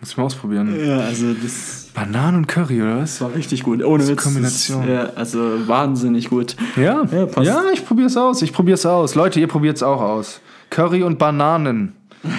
Muss 0.00 0.10
ich 0.10 0.16
mal 0.16 0.24
ausprobieren. 0.24 0.74
Ja, 0.86 1.00
also 1.00 1.34
das 1.34 1.88
Bananen 1.92 2.38
und 2.38 2.46
Curry, 2.48 2.80
oder 2.80 3.00
was? 3.00 3.20
war 3.20 3.34
richtig 3.34 3.62
gut. 3.62 3.84
Ohne 3.84 4.02
ist 4.04 4.08
Witz. 4.08 4.22
Kombination. 4.22 4.80
Das, 4.86 4.88
ja, 4.88 5.10
also 5.16 5.68
wahnsinnig 5.68 6.30
gut. 6.30 6.56
Ja, 6.76 7.04
Ja, 7.12 7.26
passt. 7.26 7.46
ja 7.46 7.62
ich 7.74 7.84
probier's 7.84 8.16
aus. 8.16 8.40
Ich 8.40 8.54
probier's 8.54 8.86
aus. 8.86 9.14
Leute, 9.14 9.38
ihr 9.38 9.48
probiert's 9.48 9.82
auch 9.82 10.00
aus. 10.00 10.40
Curry 10.70 11.02
und 11.02 11.18
Bananen. 11.18 11.92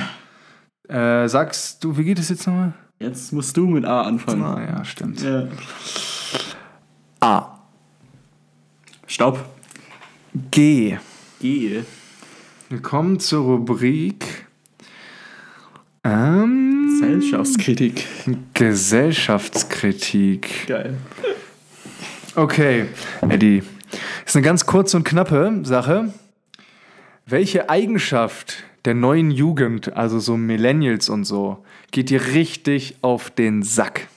Äh, 0.90 1.30
sagst 1.30 1.82
du, 1.86 1.96
wie 1.96 2.04
geht 2.04 2.20
es 2.20 2.28
jetzt 2.28 2.46
nochmal? 2.46 2.74
Jetzt 3.00 3.32
musst 3.32 3.56
du 3.56 3.66
mit 3.66 3.86
A 3.86 4.02
anfangen. 4.02 4.44
Ah, 4.44 4.60
ja, 4.62 4.84
stimmt. 4.84 5.22
Ja. 5.22 5.48
A. 7.22 7.60
Stopp. 9.08 9.40
G. 10.52 10.98
G. 11.40 11.84
Willkommen 12.72 13.20
zur 13.20 13.44
Rubrik 13.44 14.48
ähm, 16.06 16.88
Gesellschaftskritik. 16.88 18.08
Gesellschaftskritik. 18.54 20.68
Geil. 20.68 20.96
Okay, 22.34 22.86
Eddie. 23.28 23.64
Ist 24.26 24.38
eine 24.38 24.46
ganz 24.46 24.66
kurze 24.66 24.96
und 24.96 25.04
knappe 25.04 25.60
Sache. 25.64 26.14
Welche 27.26 27.70
Eigenschaft 27.70 28.64
der 28.86 28.94
neuen 28.94 29.32
Jugend, 29.32 29.98
also 29.98 30.20
so 30.20 30.38
Millennials 30.38 31.10
und 31.10 31.26
so, 31.26 31.66
geht 31.92 32.10
dir 32.10 32.26
richtig 32.28 32.96
auf 33.02 33.32
den 33.32 33.64
Sack? 33.64 34.08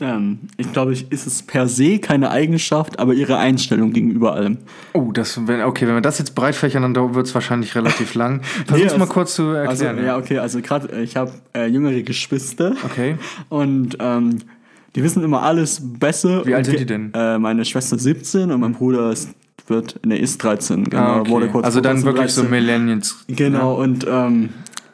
Ähm, 0.00 0.38
ich 0.56 0.72
glaube, 0.72 0.92
ich 0.92 1.10
ist 1.12 1.26
es 1.26 1.42
per 1.42 1.68
se 1.68 1.98
keine 1.98 2.30
Eigenschaft, 2.30 2.98
aber 2.98 3.12
ihre 3.14 3.36
Einstellung 3.38 3.92
gegenüber 3.92 4.32
allem. 4.34 4.58
Oh, 4.94 5.12
das, 5.12 5.46
wenn, 5.46 5.60
okay, 5.62 5.86
wenn 5.86 5.94
wir 5.94 6.00
das 6.00 6.18
jetzt 6.18 6.34
breit 6.34 6.54
fächern, 6.54 6.94
dann 6.94 7.14
wird 7.14 7.26
es 7.26 7.34
wahrscheinlich 7.34 7.74
relativ 7.74 8.14
lang. 8.14 8.40
Versuch's 8.66 8.92
Nee, 8.92 8.98
mal 8.98 9.02
also- 9.04 9.12
kurz 9.12 9.34
zu 9.34 9.48
Also, 9.50 9.84
erklären. 9.84 10.06
ja, 10.06 10.16
okay, 10.16 10.38
also 10.38 10.60
gerade, 10.62 11.02
ich 11.02 11.16
habe 11.16 11.32
äh, 11.54 11.66
jüngere 11.66 12.02
Geschwister. 12.02 12.74
Okay. 12.84 13.16
Und 13.50 13.98
ähm, 14.00 14.38
die 14.96 15.02
wissen 15.02 15.22
immer 15.22 15.42
alles 15.42 15.80
besser. 15.82 16.44
Wie 16.46 16.54
alt 16.54 16.66
sind 16.66 16.80
die 16.80 16.86
denn? 16.86 17.12
Äh, 17.14 17.38
meine 17.38 17.64
Schwester 17.64 17.98
17 17.98 18.50
und 18.50 18.60
mein 18.60 18.72
Bruder 18.72 19.12
ist, 19.12 19.30
wird, 19.68 20.04
ne, 20.04 20.18
ist 20.18 20.42
13. 20.42 20.84
Genau, 20.84 21.02
Ah, 21.02 21.20
okay. 21.20 21.30
wurde 21.30 21.48
kurz 21.48 21.64
also 21.64 21.80
dann 21.80 22.02
wirklich 22.02 22.32
so 22.32 22.40
13. 22.42 22.50
Millennials. 22.50 23.24
Genau, 23.28 23.74
und 23.80 24.04
ähm, 24.10 24.48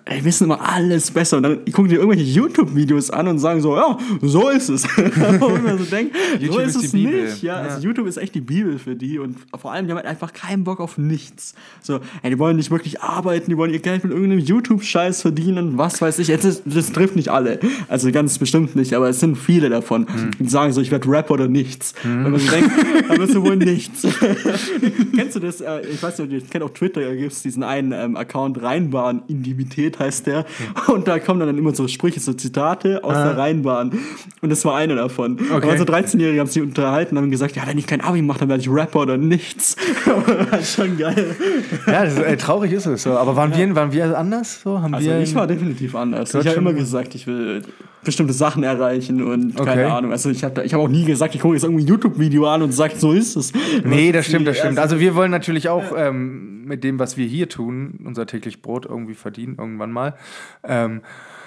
die 0.08 0.24
wissen 0.24 0.44
immer 0.44 0.60
alles 0.60 1.10
besser. 1.10 1.38
Und 1.38 1.42
dann 1.42 1.64
gucken 1.66 1.88
die 1.88 1.96
irgendwelche 1.96 2.24
YouTube-Videos 2.24 3.10
an 3.10 3.26
und 3.28 3.38
sagen 3.38 3.60
so, 3.60 3.76
ja, 3.76 3.98
so 4.22 4.48
ist 4.48 4.68
es. 4.68 4.86
Ich 4.96 5.62
mir 5.62 5.78
so 5.78 5.84
denke, 5.84 6.16
so 6.50 6.58
ist 6.58 6.76
ist 6.76 6.84
es 6.84 6.92
Bibel. 6.92 7.24
nicht. 7.24 7.42
Ja, 7.42 7.56
Ja. 7.56 7.62
Also 7.62 7.80
YouTube 7.86 8.06
ist 8.06 8.16
echt 8.16 8.34
die 8.34 8.40
Bibel 8.40 8.78
für 8.78 8.94
die. 8.94 9.18
Und 9.18 9.36
vor 9.58 9.72
allem, 9.72 9.86
die 9.86 9.92
haben 9.92 9.98
halt 9.98 10.06
einfach 10.06 10.32
keinen 10.32 10.64
Bock 10.64 10.80
auf 10.80 10.98
nichts. 10.98 11.54
So, 11.82 12.00
ey, 12.22 12.30
die 12.30 12.38
wollen 12.38 12.56
nicht 12.56 12.70
wirklich 12.70 13.00
arbeiten, 13.02 13.50
die 13.50 13.56
wollen 13.56 13.72
ihr 13.72 13.80
Geld 13.80 14.04
mit 14.04 14.12
irgendeinem 14.12 14.40
YouTube-Scheiß 14.40 15.22
verdienen 15.22 15.70
und 15.70 15.78
was 15.78 16.00
weiß 16.00 16.18
ich. 16.18 16.28
Jetzt 16.28 16.62
das 16.64 16.92
trifft 16.92 17.16
nicht 17.16 17.28
alle. 17.28 17.58
Also 17.88 18.10
ganz 18.12 18.38
bestimmt 18.38 18.76
nicht, 18.76 18.94
aber 18.94 19.08
es 19.08 19.20
sind 19.20 19.36
viele 19.36 19.68
davon. 19.68 20.06
Hm. 20.06 20.30
Die 20.38 20.48
sagen 20.48 20.72
so, 20.72 20.80
ich 20.80 20.90
werde 20.90 21.08
Rapper 21.08 21.34
oder 21.34 21.48
nichts. 21.48 21.94
Wenn 22.02 22.30
man 22.30 22.38
so 22.38 22.50
denkt, 22.50 22.70
dann 23.08 23.18
bist 23.18 23.34
du 23.34 23.42
wohl 23.42 23.56
nichts. 23.56 24.06
Kennst 25.14 25.36
du 25.36 25.40
das? 25.40 25.60
Äh, 25.60 25.80
ich 25.92 26.02
weiß 26.02 26.18
nicht, 26.20 26.44
das 26.44 26.50
kennt, 26.50 26.64
auf 26.64 26.72
Twitter 26.72 27.14
gibt 27.14 27.32
es 27.32 27.42
diesen 27.42 27.62
einen 27.62 27.92
ähm, 27.92 28.16
Account, 28.16 28.62
Rheinbahn 28.62 29.22
Heißt 29.98 30.26
der. 30.26 30.44
Und 30.88 31.08
da 31.08 31.18
kommen 31.18 31.40
dann 31.40 31.56
immer 31.56 31.74
so 31.74 31.88
Sprüche, 31.88 32.20
so 32.20 32.32
Zitate 32.32 33.02
aus 33.04 33.14
der 33.14 33.36
Rheinbahn. 33.38 33.92
Und 34.40 34.50
das 34.50 34.64
war 34.64 34.76
einer 34.76 34.94
davon. 34.96 35.36
Da 35.36 35.62
waren 35.62 35.78
so 35.78 35.84
13-Jährige, 35.84 36.40
haben 36.40 36.48
sich 36.48 36.62
unterhalten 36.62 37.16
und 37.16 37.22
haben 37.22 37.30
gesagt, 37.30 37.56
ja, 37.56 37.66
wenn 37.66 37.78
ich 37.78 37.86
kein 37.86 38.00
Abi 38.00 38.22
mache, 38.22 38.40
dann 38.40 38.48
werde 38.48 38.62
ich 38.62 38.70
Rapper 38.70 39.00
oder 39.00 39.16
nichts. 39.16 39.76
das 40.50 40.60
ist 40.60 40.74
schon 40.74 40.98
geil. 40.98 41.36
Ja, 41.86 42.02
ist, 42.04 42.18
ey, 42.18 42.36
traurig 42.36 42.72
ist 42.72 42.86
es 42.86 43.02
so. 43.02 43.12
Aber 43.16 43.36
waren, 43.36 43.56
wir, 43.56 43.74
waren 43.74 43.92
wir 43.92 44.16
anders? 44.18 44.60
So? 44.62 44.80
Haben 44.80 44.94
Also 44.94 45.08
wir 45.08 45.20
ich 45.20 45.34
war 45.34 45.46
definitiv 45.46 45.94
anders. 45.94 46.34
Ich 46.34 46.46
habe 46.46 46.56
immer 46.58 46.72
gesagt, 46.72 47.14
ich 47.14 47.26
will 47.26 47.62
bestimmte 48.04 48.32
Sachen 48.32 48.62
erreichen 48.62 49.22
und 49.22 49.54
Okay. 49.60 49.64
keine 49.64 49.92
Ahnung. 49.92 50.12
Also 50.12 50.30
ich 50.30 50.44
habe 50.44 50.62
ich 50.64 50.72
hab 50.72 50.80
auch 50.80 50.88
nie 50.88 51.04
gesagt, 51.04 51.34
ich 51.34 51.40
gucke 51.40 51.54
jetzt 51.54 51.64
irgendwie 51.64 51.82
ein 51.84 51.88
YouTube-Video 51.88 52.46
an 52.46 52.62
und 52.62 52.72
sage, 52.72 52.94
so 52.96 53.12
ist 53.12 53.34
es. 53.36 53.52
Nee, 53.84 54.12
das 54.12 54.26
stimmt, 54.26 54.46
das 54.46 54.58
stimmt. 54.58 54.78
Also 54.78 55.00
wir 55.00 55.14
wollen 55.16 55.32
natürlich 55.32 55.68
auch 55.68 55.82
ähm, 55.96 56.64
mit 56.66 56.84
dem, 56.84 56.98
was 57.00 57.16
wir 57.16 57.26
hier 57.26 57.48
tun, 57.48 57.98
unser 58.04 58.26
täglich 58.26 58.62
Brot 58.62 58.86
irgendwie 58.86 59.14
verdienen, 59.14 59.56
irgendwann 59.58 59.85
mal. 59.92 60.14
Ähm, 60.64 61.02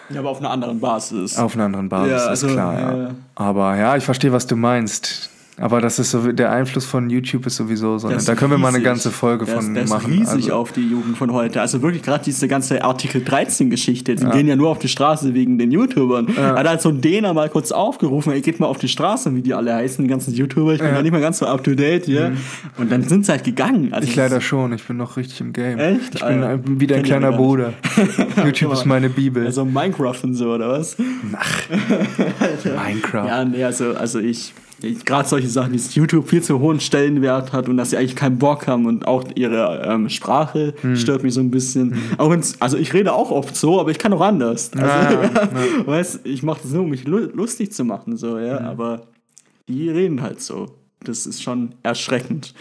Ja, 0.10 0.20
aber 0.22 0.30
auf 0.30 0.40
einer 0.40 0.50
anderen 0.52 0.80
Basis. 0.80 1.38
auf 1.38 1.54
einer 1.56 1.66
anderen 1.66 1.90
Basis, 1.90 2.12
Ja, 2.12 2.28
also, 2.28 2.48
ist 2.48 2.54
klar, 2.54 2.74
ja. 2.80 2.98
ja. 2.98 3.10
Aber 3.36 3.76
ja, 3.76 3.96
ich 3.96 4.04
verstehe, 4.06 4.32
was 4.32 4.48
du 4.48 4.56
meinst. 4.56 5.30
Aber 5.60 5.82
das 5.82 6.00
ist 6.00 6.12
so, 6.12 6.32
der 6.32 6.52
Einfluss 6.52 6.86
von 6.86 7.10
YouTube 7.10 7.46
ist 7.46 7.58
sowieso 7.58 7.98
so. 7.98 8.08
Ne? 8.08 8.16
Ist 8.16 8.30
Da 8.30 8.36
können 8.36 8.52
wir 8.52 8.58
mal 8.58 8.70
eine 8.70 8.82
ganze 8.82 9.12
Folge 9.12 9.46
der 9.46 9.56
von 9.56 9.66
ist, 9.68 9.74
der 9.76 9.84
ist 9.84 9.90
machen. 9.90 10.12
riesig 10.14 10.34
also, 10.46 10.54
auf 10.54 10.72
die 10.72 10.88
Jugend 10.88 11.18
von 11.18 11.34
heute. 11.34 11.60
Also 11.60 11.82
wirklich 11.82 12.02
gerade 12.02 12.24
diese 12.24 12.48
ganze 12.48 12.84
Artikel 12.84 13.22
13-Geschichte, 13.22 14.16
die 14.16 14.26
gehen 14.26 14.48
ja 14.48 14.56
nur 14.56 14.70
auf 14.70 14.80
die 14.80 14.88
Straße 14.88 15.34
wegen 15.34 15.58
den 15.58 15.72
YouTubern. 15.72 16.36
Hat 16.38 16.68
halt 16.68 16.82
so 16.82 16.90
ein 16.90 17.02
Däner 17.02 17.34
mal 17.34 17.50
kurz 17.50 17.72
aufgerufen, 17.72 18.32
ey, 18.32 18.42
geht 18.42 18.60
mal 18.60 18.68
auf 18.68 18.78
die 18.78 18.88
Straße, 18.88 19.36
wie 19.36 19.42
die 19.42 19.54
alle 19.54 19.74
heißen, 19.76 20.04
die 20.04 20.10
ganzen 20.10 20.34
YouTuber. 20.34 20.74
Ich 20.74 20.80
bin 20.82 20.94
da 20.94 21.02
nicht 21.02 21.12
mehr 21.12 21.22
ganz 21.22 21.40
so 21.40 21.46
up 21.46 21.64
to 21.64 21.76
date 21.76 22.06
hier. 22.06 22.32
Und 22.78 22.92
dann 22.92 23.04
sind 23.04 23.26
sie 23.26 23.32
halt 23.32 23.44
gegangen. 23.44 23.90
Also 23.92 24.06
Mhm. 24.06 24.10
ich 24.12 24.16
leider 24.16 24.40
schon, 24.42 24.72
ich 24.74 24.84
bin 24.86 24.96
noch 24.98 25.18
richtig 25.18 25.42
im 25.42 25.52
Game. 25.52 25.78
Echt? 25.78 26.16
Ich 26.16 26.22
bin 26.26 26.44
Ah, 26.44 26.54
äh, 26.54 26.60
wie 26.64 26.88
dein 26.88 26.98
kenn 26.98 27.06
ich 27.06 27.10
kleiner 27.12 27.32
Bruder. 27.34 27.74
YouTube 28.46 28.72
ist 28.74 28.86
meine 28.86 29.10
Bibel. 29.10 29.46
Also 29.46 29.66
Minecraft 29.66 30.24
und 30.24 30.36
so, 30.36 30.54
oder 30.54 30.70
was? 30.70 30.96
Minecraft. 32.64 33.28
Ja, 33.28 33.44
nee, 33.46 33.64
also, 33.64 33.94
also 33.96 34.20
ich 34.20 34.54
gerade 35.06 35.28
solche 35.28 35.48
Sachen, 35.50 35.74
dass 35.74 35.94
YouTube 35.96 36.28
viel 36.30 36.42
zu 36.42 36.60
hohen 36.60 36.80
Stellenwert 36.80 37.52
hat 37.54 37.68
und 37.70 37.78
dass 37.78 37.90
sie 37.92 37.98
eigentlich 37.98 38.16
keinen 38.16 38.38
Bock 38.38 38.68
haben 38.68 38.86
und 38.86 39.08
auch 39.08 39.24
ihre 39.36 39.82
ähm, 39.86 40.10
Sprache 40.10 40.74
Hm. 40.82 40.96
stört 40.96 41.24
mich 41.24 41.34
so 41.34 41.40
ein 41.42 41.52
bisschen. 41.52 41.96
Auch 42.18 42.30
wenn's, 42.30 42.56
also 42.62 42.78
ich 42.78 42.94
rede 42.94 43.14
auch 43.14 43.32
oft 43.32 43.56
so, 43.56 43.80
aber 43.80 43.92
ich 43.92 44.00
kann 44.00 44.14
auch 44.14 44.22
anders. 44.22 44.72
Also, 44.74 44.86
Ja, 44.88 45.32
Weißt, 45.86 46.22
ich 46.26 46.44
mache 46.44 46.62
das 46.64 46.72
nur, 46.72 46.84
um 46.84 46.90
mich 46.90 47.06
lu- 47.08 47.30
lustig 47.34 47.72
zu 47.72 47.84
machen, 47.84 48.18
so, 48.18 48.38
ja, 48.40 48.60
aber 48.62 49.08
die 49.68 49.90
reden 49.90 50.22
halt 50.22 50.42
so. 50.42 50.68
Das 51.04 51.26
ist 51.26 51.42
schon 51.44 51.74
erschreckend. 51.84 52.54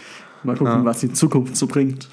Mal 0.43 0.55
gucken, 0.55 0.85
was 0.85 0.99
die 1.01 1.11
Zukunft 1.11 1.57
so 1.57 1.67
bringt. 1.67 2.07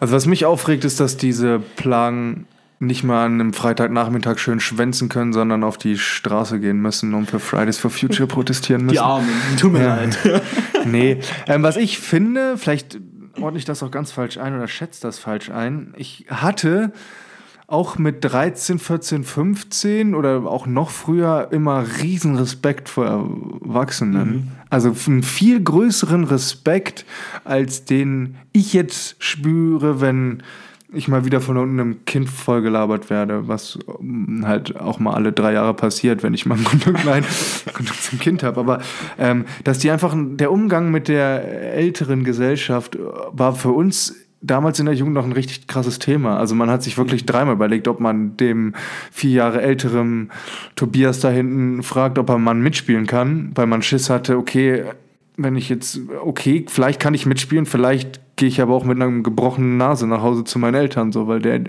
Also 0.00 0.14
was 0.14 0.26
mich 0.26 0.46
aufregt, 0.46 0.84
ist, 0.84 1.00
dass 1.00 1.16
diese 1.16 1.60
Plagen 1.76 2.46
nicht 2.80 3.02
mal 3.04 3.26
an 3.26 3.34
einem 3.40 3.52
Freitagnachmittag 3.52 4.38
schön 4.38 4.60
schwänzen 4.60 5.08
können, 5.08 5.32
sondern 5.32 5.64
auf 5.64 5.78
die 5.78 5.98
Straße 5.98 6.60
gehen 6.60 6.80
müssen 6.80 7.14
und 7.14 7.28
für 7.30 7.40
Fridays 7.40 7.78
for 7.78 7.90
Future 7.90 8.26
protestieren 8.28 8.82
müssen. 8.82 8.92
Die 8.94 9.00
Armen, 9.00 9.28
tut 9.58 9.72
mir 9.72 9.82
Ja. 9.82 9.96
leid. 9.96 10.18
Nee, 10.86 11.18
ähm, 11.48 11.62
was 11.64 11.76
ich 11.76 11.98
finde, 11.98 12.56
vielleicht 12.56 12.98
ordne 13.40 13.58
ich 13.58 13.64
das 13.64 13.82
auch 13.82 13.90
ganz 13.90 14.12
falsch 14.12 14.38
ein 14.38 14.54
oder 14.56 14.68
schätze 14.68 15.00
das 15.02 15.18
falsch 15.18 15.50
ein. 15.50 15.92
Ich 15.96 16.26
hatte 16.30 16.92
auch 17.66 17.98
mit 17.98 18.24
13, 18.24 18.78
14, 18.78 19.24
15 19.24 20.14
oder 20.14 20.46
auch 20.46 20.66
noch 20.66 20.90
früher 20.90 21.48
immer 21.50 21.84
riesen 22.02 22.36
Respekt 22.36 22.88
vor 22.88 23.04
Erwachsenen. 23.06 24.52
Also 24.70 24.94
einen 25.06 25.22
viel 25.22 25.62
größeren 25.62 26.24
Respekt, 26.24 27.04
als 27.44 27.84
den 27.84 28.36
ich 28.52 28.72
jetzt 28.72 29.16
spüre, 29.22 30.00
wenn 30.00 30.42
ich 30.92 31.08
mal 31.08 31.24
wieder 31.24 31.40
von 31.40 31.56
unten 31.56 31.80
einem 31.80 32.04
Kind 32.06 32.30
vollgelabert 32.30 33.10
werde, 33.10 33.46
was 33.46 33.78
ähm, 34.00 34.44
halt 34.46 34.78
auch 34.80 34.98
mal 34.98 35.14
alle 35.14 35.32
drei 35.32 35.52
Jahre 35.52 35.74
passiert, 35.74 36.22
wenn 36.22 36.34
ich 36.34 36.46
mal 36.46 36.54
einen 36.54 36.64
Kontakt, 36.64 37.04
nein, 37.04 37.24
Kontakt 37.74 38.02
zum 38.02 38.18
Kind 38.18 38.42
habe. 38.42 38.58
Aber 38.60 38.80
ähm, 39.18 39.44
dass 39.64 39.78
die 39.78 39.90
einfach, 39.90 40.14
der 40.16 40.50
Umgang 40.50 40.90
mit 40.90 41.08
der 41.08 41.74
älteren 41.74 42.24
Gesellschaft 42.24 42.96
äh, 42.96 43.00
war 43.32 43.54
für 43.54 43.70
uns 43.70 44.14
damals 44.40 44.78
in 44.78 44.86
der 44.86 44.94
Jugend 44.94 45.14
noch 45.14 45.24
ein 45.24 45.32
richtig 45.32 45.66
krasses 45.66 45.98
Thema. 45.98 46.38
Also 46.38 46.54
man 46.54 46.70
hat 46.70 46.82
sich 46.82 46.96
wirklich 46.96 47.26
dreimal 47.26 47.54
überlegt, 47.54 47.88
ob 47.88 48.00
man 48.00 48.36
dem 48.36 48.74
vier 49.10 49.32
Jahre 49.32 49.60
älteren 49.60 50.30
Tobias 50.76 51.20
da 51.20 51.28
hinten 51.28 51.82
fragt, 51.82 52.18
ob 52.18 52.30
er 52.30 52.38
mal 52.38 52.54
mitspielen 52.54 53.06
kann, 53.06 53.50
weil 53.54 53.66
man 53.66 53.82
Schiss 53.82 54.10
hatte, 54.10 54.38
okay, 54.38 54.84
wenn 55.36 55.56
ich 55.56 55.68
jetzt, 55.68 56.00
okay, 56.24 56.64
vielleicht 56.68 57.00
kann 57.00 57.14
ich 57.14 57.26
mitspielen, 57.26 57.66
vielleicht 57.66 58.20
gehe 58.38 58.48
ich 58.48 58.62
aber 58.62 58.74
auch 58.74 58.84
mit 58.84 59.00
einer 59.00 59.22
gebrochenen 59.22 59.76
Nase 59.76 60.06
nach 60.06 60.22
Hause 60.22 60.44
zu 60.44 60.58
meinen 60.58 60.76
Eltern, 60.76 61.12
so, 61.12 61.28
weil 61.28 61.40
der, 61.40 61.60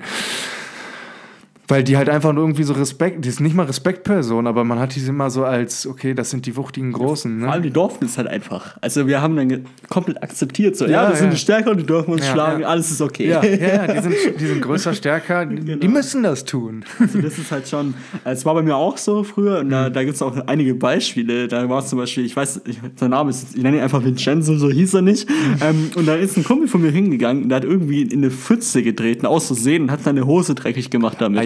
weil 1.70 1.84
die 1.84 1.96
halt 1.96 2.10
einfach 2.10 2.34
nur 2.34 2.44
irgendwie 2.44 2.64
so 2.64 2.74
Respekt, 2.74 3.24
die 3.24 3.30
ist 3.30 3.40
nicht 3.40 3.56
mal 3.56 3.66
Respektperson, 3.66 4.46
aber 4.48 4.64
man 4.66 4.80
hat 4.80 4.96
diese 4.96 5.10
immer 5.12 5.30
so 5.30 5.46
als, 5.46 5.88
okay, 5.88 6.14
das 6.14 6.30
sind 6.32 6.46
die 6.46 6.58
wuchtigen 6.58 6.92
Großen, 6.92 7.40
Vor 7.40 7.50
allem 7.52 7.62
ne? 7.62 7.68
die 7.68 7.74
durften 7.74 8.06
es 8.06 8.18
halt 8.18 8.28
einfach. 8.28 8.78
Also 8.82 9.08
wir 9.08 9.22
haben 9.22 9.36
dann 9.38 9.66
komplett 9.88 10.22
akzeptiert, 10.22 10.76
so, 10.76 10.86
ja, 10.86 11.04
Ja, 11.04 11.10
wir 11.10 11.16
sind 11.16 11.28
ja. 11.28 11.32
die 11.32 11.38
Stärker 11.38 11.72
und 11.72 11.78
die 11.78 11.86
dürfen 11.86 12.12
uns 12.12 12.26
Ja, 12.26 12.34
schlagen, 12.34 12.62
ja. 12.64 12.68
alles 12.68 12.92
ist 12.92 13.02
okay. 13.02 13.30
Ja, 13.30 13.44
ja, 13.44 13.86
ja, 13.86 13.88
die 13.94 14.02
sind, 14.02 14.16
die 14.42 14.46
sind 14.46 14.62
größer, 14.62 14.94
stärker, 14.94 15.46
die 15.46 15.88
müssen 15.88 16.24
das 16.24 16.44
tun. 16.44 16.84
Also 17.00 17.22
das 17.22 17.38
ist 17.38 17.52
halt 17.52 17.68
schon, 17.68 17.94
es 18.26 18.46
war 18.46 18.54
bei 18.56 18.62
mir 18.64 18.76
auch 18.76 18.98
so 18.98 19.24
früher 19.24 19.60
und 19.60 19.68
Mhm. 19.68 19.72
da, 19.72 19.90
da 19.92 20.04
gibt 20.04 20.16
es 20.16 20.22
auch 20.24 20.36
einige 20.48 20.74
Beispiele. 20.74 21.48
Da 21.48 21.70
war 21.70 21.80
es 21.80 21.88
zum 21.90 22.00
Beispiel, 22.00 22.26
ich 22.26 22.36
weiß, 22.36 22.62
ich, 22.66 22.80
sein 22.96 23.12
Name 23.12 23.30
ist, 23.30 23.56
ich 23.56 23.62
nenne 23.62 23.78
ihn 23.78 23.84
einfach 23.84 24.04
Vincenzo, 24.04 24.56
so 24.58 24.70
hieß 24.72 24.96
er 24.96 25.02
nicht. 25.04 25.30
Mhm. 25.30 25.36
Ähm, 25.62 25.92
und 25.96 26.08
da 26.08 26.16
ist 26.16 26.36
ein 26.38 26.44
Kumpel 26.44 26.68
von 26.68 26.82
mir 26.82 26.90
hingegangen 26.92 27.44
und 27.44 27.50
der 27.50 27.58
hat 27.58 27.64
irgendwie 27.66 28.02
in 28.02 28.20
eine 28.24 28.32
Pfütze 28.32 28.82
getreten, 28.82 29.28
aus 29.28 29.46
Versehen 29.48 29.84
und 29.84 29.92
hat 29.92 30.02
seine 30.04 30.26
Hose 30.26 30.56
dreckig 30.56 30.90
gemacht 30.90 31.18
damit. 31.20 31.38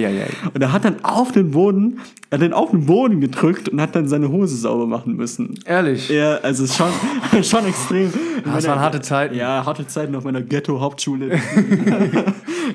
Und 0.53 0.61
er 0.61 0.72
hat 0.72 0.86
dann 0.86 1.03
auf 1.03 1.32
den 1.32 1.51
Boden, 1.51 1.99
er 2.30 2.38
hat 2.38 2.41
den 2.41 2.53
auf 2.53 2.72
den 2.72 2.86
Boden 2.86 3.22
gedrückt 3.22 3.70
und 3.70 3.82
hat 3.82 3.95
dann 3.95 4.07
seine 4.07 4.30
Hose 4.30 4.55
sauber 4.55 4.88
machen 4.88 5.16
müssen. 5.16 5.59
Ehrlich? 5.66 6.09
Ja, 6.09 6.36
also 6.38 6.66
schon, 6.68 6.91
schon 7.43 7.66
extrem. 7.66 8.11
Das 8.45 8.68
waren 8.68 8.80
harte 8.80 9.01
Zeiten. 9.01 9.36
Ja, 9.36 9.66
harte 9.66 9.88
Zeiten 9.88 10.16
auf 10.16 10.24
meiner 10.24 10.41
Ghetto-Hauptschule. 10.41 11.39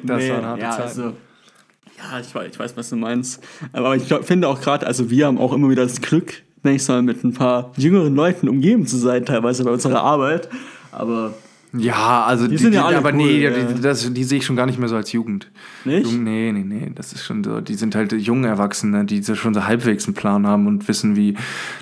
Das 0.04 0.28
waren 0.28 0.44
harte 0.44 0.62
ja, 0.62 0.70
Zeiten. 0.70 0.82
Also, 0.82 1.02
ja, 1.02 2.20
ich 2.20 2.32
weiß, 2.34 2.48
ich 2.52 2.58
weiß, 2.58 2.76
was 2.76 2.90
du 2.90 2.96
meinst. 2.96 3.42
Aber 3.72 3.96
ich 3.96 4.06
glaub, 4.06 4.24
finde 4.24 4.46
auch 4.48 4.60
gerade, 4.60 4.86
also 4.86 5.10
wir 5.10 5.26
haben 5.26 5.38
auch 5.38 5.52
immer 5.52 5.68
wieder 5.70 5.82
das 5.82 6.00
Glück, 6.00 6.42
ich 6.62 6.88
mal, 6.88 7.02
mit 7.02 7.24
ein 7.24 7.32
paar 7.32 7.72
jüngeren 7.76 8.14
Leuten 8.14 8.48
umgeben 8.48 8.86
zu 8.86 8.96
sein, 8.96 9.24
teilweise 9.24 9.64
bei 9.64 9.70
unserer 9.70 10.02
Arbeit. 10.02 10.48
Aber 10.92 11.34
Ja, 11.76 12.24
also 12.24 12.48
die, 12.48 12.56
sind 12.56 12.72
ja 12.72 12.86
alle 12.86 12.96
aber 12.96 13.10
cool, 13.10 13.16
nee, 13.16 13.40
ja. 13.42 13.50
die, 13.50 13.80
das, 13.80 14.12
die 14.12 14.24
sehe 14.24 14.38
ich 14.38 14.46
schon 14.46 14.56
gar 14.56 14.66
nicht 14.66 14.78
mehr 14.78 14.88
so 14.88 14.96
als 14.96 15.12
Jugend. 15.12 15.50
Nicht? 15.84 16.06
Jugend, 16.06 16.24
nee, 16.24 16.50
nee, 16.52 16.64
nee, 16.64 16.92
das 16.94 17.12
ist 17.12 17.24
schon 17.24 17.44
so, 17.44 17.60
die 17.60 17.74
sind 17.74 17.94
halt 17.94 18.12
junge 18.12 18.48
Erwachsene, 18.48 19.04
die 19.04 19.22
schon 19.22 19.52
so 19.52 19.64
halbwegs 19.64 20.06
einen 20.06 20.14
Plan 20.14 20.46
haben 20.46 20.66
und 20.66 20.88
wissen, 20.88 21.14
wie, 21.14 21.36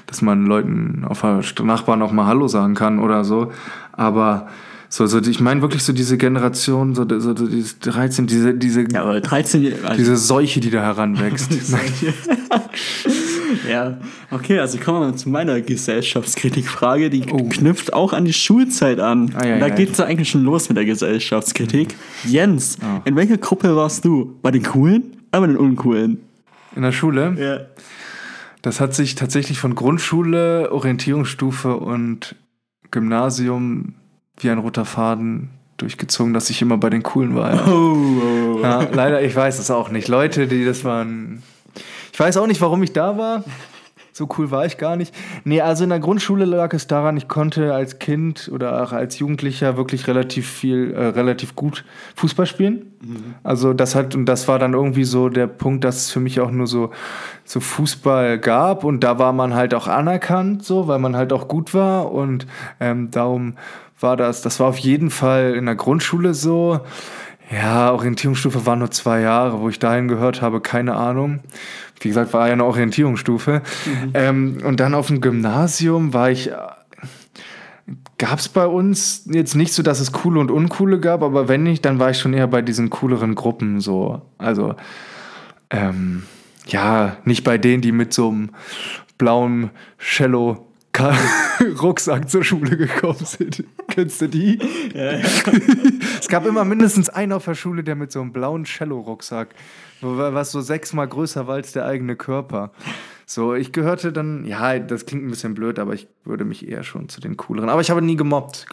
dass 0.06 0.22
man 0.22 0.44
Leuten 0.46 1.04
auf 1.04 1.20
der 1.20 1.42
Nachbarn 1.64 2.02
auch 2.02 2.12
mal 2.12 2.26
Hallo 2.26 2.48
sagen 2.48 2.74
kann 2.74 2.98
oder 2.98 3.22
so. 3.22 3.52
Aber 3.92 4.48
so, 4.96 5.06
so 5.06 5.18
ich 5.20 5.40
meine 5.40 5.60
wirklich 5.60 5.82
so 5.82 5.92
diese 5.92 6.16
Generation, 6.16 6.94
so, 6.94 7.06
so, 7.08 7.36
so 7.36 7.46
dieses 7.46 7.78
13, 7.80 8.26
diese, 8.26 8.54
diese, 8.54 8.86
ja, 8.90 9.02
aber 9.02 9.20
13 9.20 9.74
also, 9.84 9.96
diese 9.96 10.16
Seuche, 10.16 10.60
die 10.60 10.70
da 10.70 10.80
heranwächst. 10.82 11.50
Ja, 13.68 13.98
okay, 14.30 14.58
also 14.58 14.78
kommen 14.78 15.00
wir 15.00 15.06
mal 15.08 15.14
zu 15.16 15.28
meiner 15.28 15.60
Gesellschaftskritikfrage. 15.60 17.10
Die 17.10 17.24
Oh. 17.30 17.48
knüpft 17.48 17.92
auch 17.92 18.12
an 18.12 18.24
die 18.24 18.32
Schulzeit 18.32 19.00
an. 19.00 19.34
Ei, 19.34 19.54
ei, 19.54 19.58
da 19.58 19.66
ei. 19.66 19.70
geht 19.70 19.92
es 19.92 20.00
eigentlich 20.00 20.30
schon 20.30 20.44
los 20.44 20.68
mit 20.68 20.76
der 20.76 20.84
Gesellschaftskritik. 20.84 21.94
Jens, 22.24 22.78
Ah. 22.82 23.02
in 23.04 23.16
welcher 23.16 23.38
Gruppe 23.38 23.74
warst 23.76 24.04
du? 24.04 24.36
Bei 24.42 24.50
den 24.50 24.62
Coolen 24.62 25.16
oder 25.32 25.40
bei 25.42 25.46
den 25.48 25.56
Uncoolen? 25.56 26.18
In 26.74 26.82
der 26.82 26.92
Schule? 26.92 27.34
Ja. 27.38 27.66
Das 28.62 28.80
hat 28.80 28.94
sich 28.94 29.14
tatsächlich 29.14 29.58
von 29.58 29.74
Grundschule, 29.74 30.70
Orientierungsstufe 30.72 31.76
und 31.76 32.34
Gymnasium 32.90 33.94
wie 34.38 34.50
ein 34.50 34.58
roter 34.58 34.84
Faden 34.84 35.50
durchgezogen, 35.76 36.32
dass 36.32 36.50
ich 36.50 36.62
immer 36.62 36.78
bei 36.78 36.90
den 36.90 37.02
Coolen 37.02 37.34
war. 37.34 37.54
Ja. 37.54 37.66
Oh, 37.66 38.56
oh. 38.56 38.60
Ja, 38.62 38.82
leider, 38.92 39.22
ich 39.22 39.34
weiß 39.34 39.58
es 39.58 39.70
auch 39.70 39.90
nicht. 39.90 40.08
Leute, 40.08 40.46
die 40.46 40.64
das 40.64 40.84
waren. 40.84 41.42
Ich 42.12 42.18
weiß 42.18 42.36
auch 42.38 42.46
nicht, 42.46 42.60
warum 42.60 42.82
ich 42.82 42.92
da 42.92 43.18
war. 43.18 43.44
So 44.16 44.26
cool 44.38 44.50
war 44.50 44.64
ich 44.64 44.78
gar 44.78 44.96
nicht. 44.96 45.14
Nee, 45.44 45.60
also 45.60 45.84
in 45.84 45.90
der 45.90 46.00
Grundschule 46.00 46.46
lag 46.46 46.72
es 46.72 46.86
daran, 46.86 47.18
ich 47.18 47.28
konnte 47.28 47.74
als 47.74 47.98
Kind 47.98 48.50
oder 48.50 48.82
auch 48.82 48.92
als 48.92 49.18
Jugendlicher 49.18 49.76
wirklich 49.76 50.08
relativ 50.08 50.48
viel, 50.48 50.94
äh, 50.94 51.08
relativ 51.08 51.54
gut 51.54 51.84
Fußball 52.14 52.46
spielen. 52.46 52.86
Also 53.42 53.74
das 53.74 53.94
hat, 53.94 54.14
und 54.14 54.24
das 54.24 54.48
war 54.48 54.58
dann 54.58 54.72
irgendwie 54.72 55.04
so 55.04 55.28
der 55.28 55.46
Punkt, 55.46 55.84
dass 55.84 55.96
es 55.96 56.10
für 56.10 56.20
mich 56.20 56.40
auch 56.40 56.50
nur 56.50 56.66
so, 56.66 56.92
so 57.44 57.60
Fußball 57.60 58.38
gab 58.38 58.84
und 58.84 59.04
da 59.04 59.18
war 59.18 59.34
man 59.34 59.54
halt 59.54 59.74
auch 59.74 59.86
anerkannt, 59.86 60.64
so, 60.64 60.88
weil 60.88 60.98
man 60.98 61.14
halt 61.14 61.30
auch 61.34 61.46
gut 61.46 61.74
war 61.74 62.10
und 62.10 62.46
ähm, 62.80 63.10
darum 63.10 63.56
war 64.00 64.16
das, 64.16 64.42
das 64.42 64.60
war 64.60 64.68
auf 64.68 64.78
jeden 64.78 65.10
Fall 65.10 65.54
in 65.54 65.66
der 65.66 65.74
Grundschule 65.74 66.34
so. 66.34 66.80
Ja, 67.50 67.92
Orientierungsstufe 67.92 68.66
war 68.66 68.76
nur 68.76 68.90
zwei 68.90 69.20
Jahre, 69.20 69.60
wo 69.60 69.68
ich 69.68 69.78
dahin 69.78 70.08
gehört 70.08 70.42
habe, 70.42 70.60
keine 70.60 70.96
Ahnung. 70.96 71.40
Wie 72.00 72.08
gesagt, 72.08 72.32
war 72.32 72.46
ja 72.48 72.52
eine 72.52 72.64
Orientierungsstufe. 72.64 73.62
Ähm, 74.14 74.58
und 74.64 74.80
dann 74.80 74.94
auf 74.94 75.06
dem 75.08 75.20
Gymnasium 75.20 76.12
war 76.12 76.30
ich. 76.30 76.50
Gab 78.18 78.38
es 78.38 78.48
bei 78.48 78.66
uns 78.66 79.26
jetzt 79.26 79.54
nicht 79.54 79.72
so, 79.72 79.82
dass 79.82 80.00
es 80.00 80.10
coole 80.10 80.40
und 80.40 80.50
uncoole 80.50 80.98
gab, 80.98 81.22
aber 81.22 81.48
wenn 81.48 81.62
nicht, 81.62 81.84
dann 81.84 81.98
war 81.98 82.10
ich 82.10 82.18
schon 82.18 82.32
eher 82.32 82.46
bei 82.48 82.62
diesen 82.62 82.90
cooleren 82.90 83.34
Gruppen 83.34 83.80
so. 83.80 84.22
Also, 84.38 84.74
ähm, 85.70 86.24
ja, 86.66 87.18
nicht 87.24 87.44
bei 87.44 87.58
denen, 87.58 87.82
die 87.82 87.92
mit 87.92 88.12
so 88.12 88.28
einem 88.30 88.50
blauen 89.18 89.70
Cello 89.98 90.65
Rucksack 91.82 92.28
zur 92.28 92.44
Schule 92.44 92.76
gekommen 92.76 93.24
sind. 93.24 93.64
Kennst 93.88 94.20
du 94.20 94.28
die? 94.28 94.58
es 94.94 96.28
gab 96.28 96.46
immer 96.46 96.64
mindestens 96.64 97.08
einen 97.08 97.32
auf 97.32 97.44
der 97.44 97.54
Schule, 97.54 97.82
der 97.84 97.94
mit 97.94 98.12
so 98.12 98.20
einem 98.20 98.32
blauen 98.32 98.64
Cello-Rucksack, 98.64 99.54
was 100.00 100.52
so 100.52 100.60
sechsmal 100.60 101.08
größer 101.08 101.46
war 101.46 101.56
als 101.56 101.72
der 101.72 101.86
eigene 101.86 102.16
Körper. 102.16 102.72
So, 103.26 103.54
ich 103.54 103.72
gehörte 103.72 104.12
dann, 104.12 104.44
ja, 104.44 104.78
das 104.78 105.06
klingt 105.06 105.24
ein 105.24 105.30
bisschen 105.30 105.54
blöd, 105.54 105.78
aber 105.78 105.94
ich 105.94 106.06
würde 106.24 106.44
mich 106.44 106.68
eher 106.68 106.84
schon 106.84 107.08
zu 107.08 107.20
den 107.20 107.36
cooleren. 107.36 107.68
Aber 107.68 107.80
ich 107.80 107.90
habe 107.90 108.00
nie 108.02 108.16
gemobbt. 108.16 108.66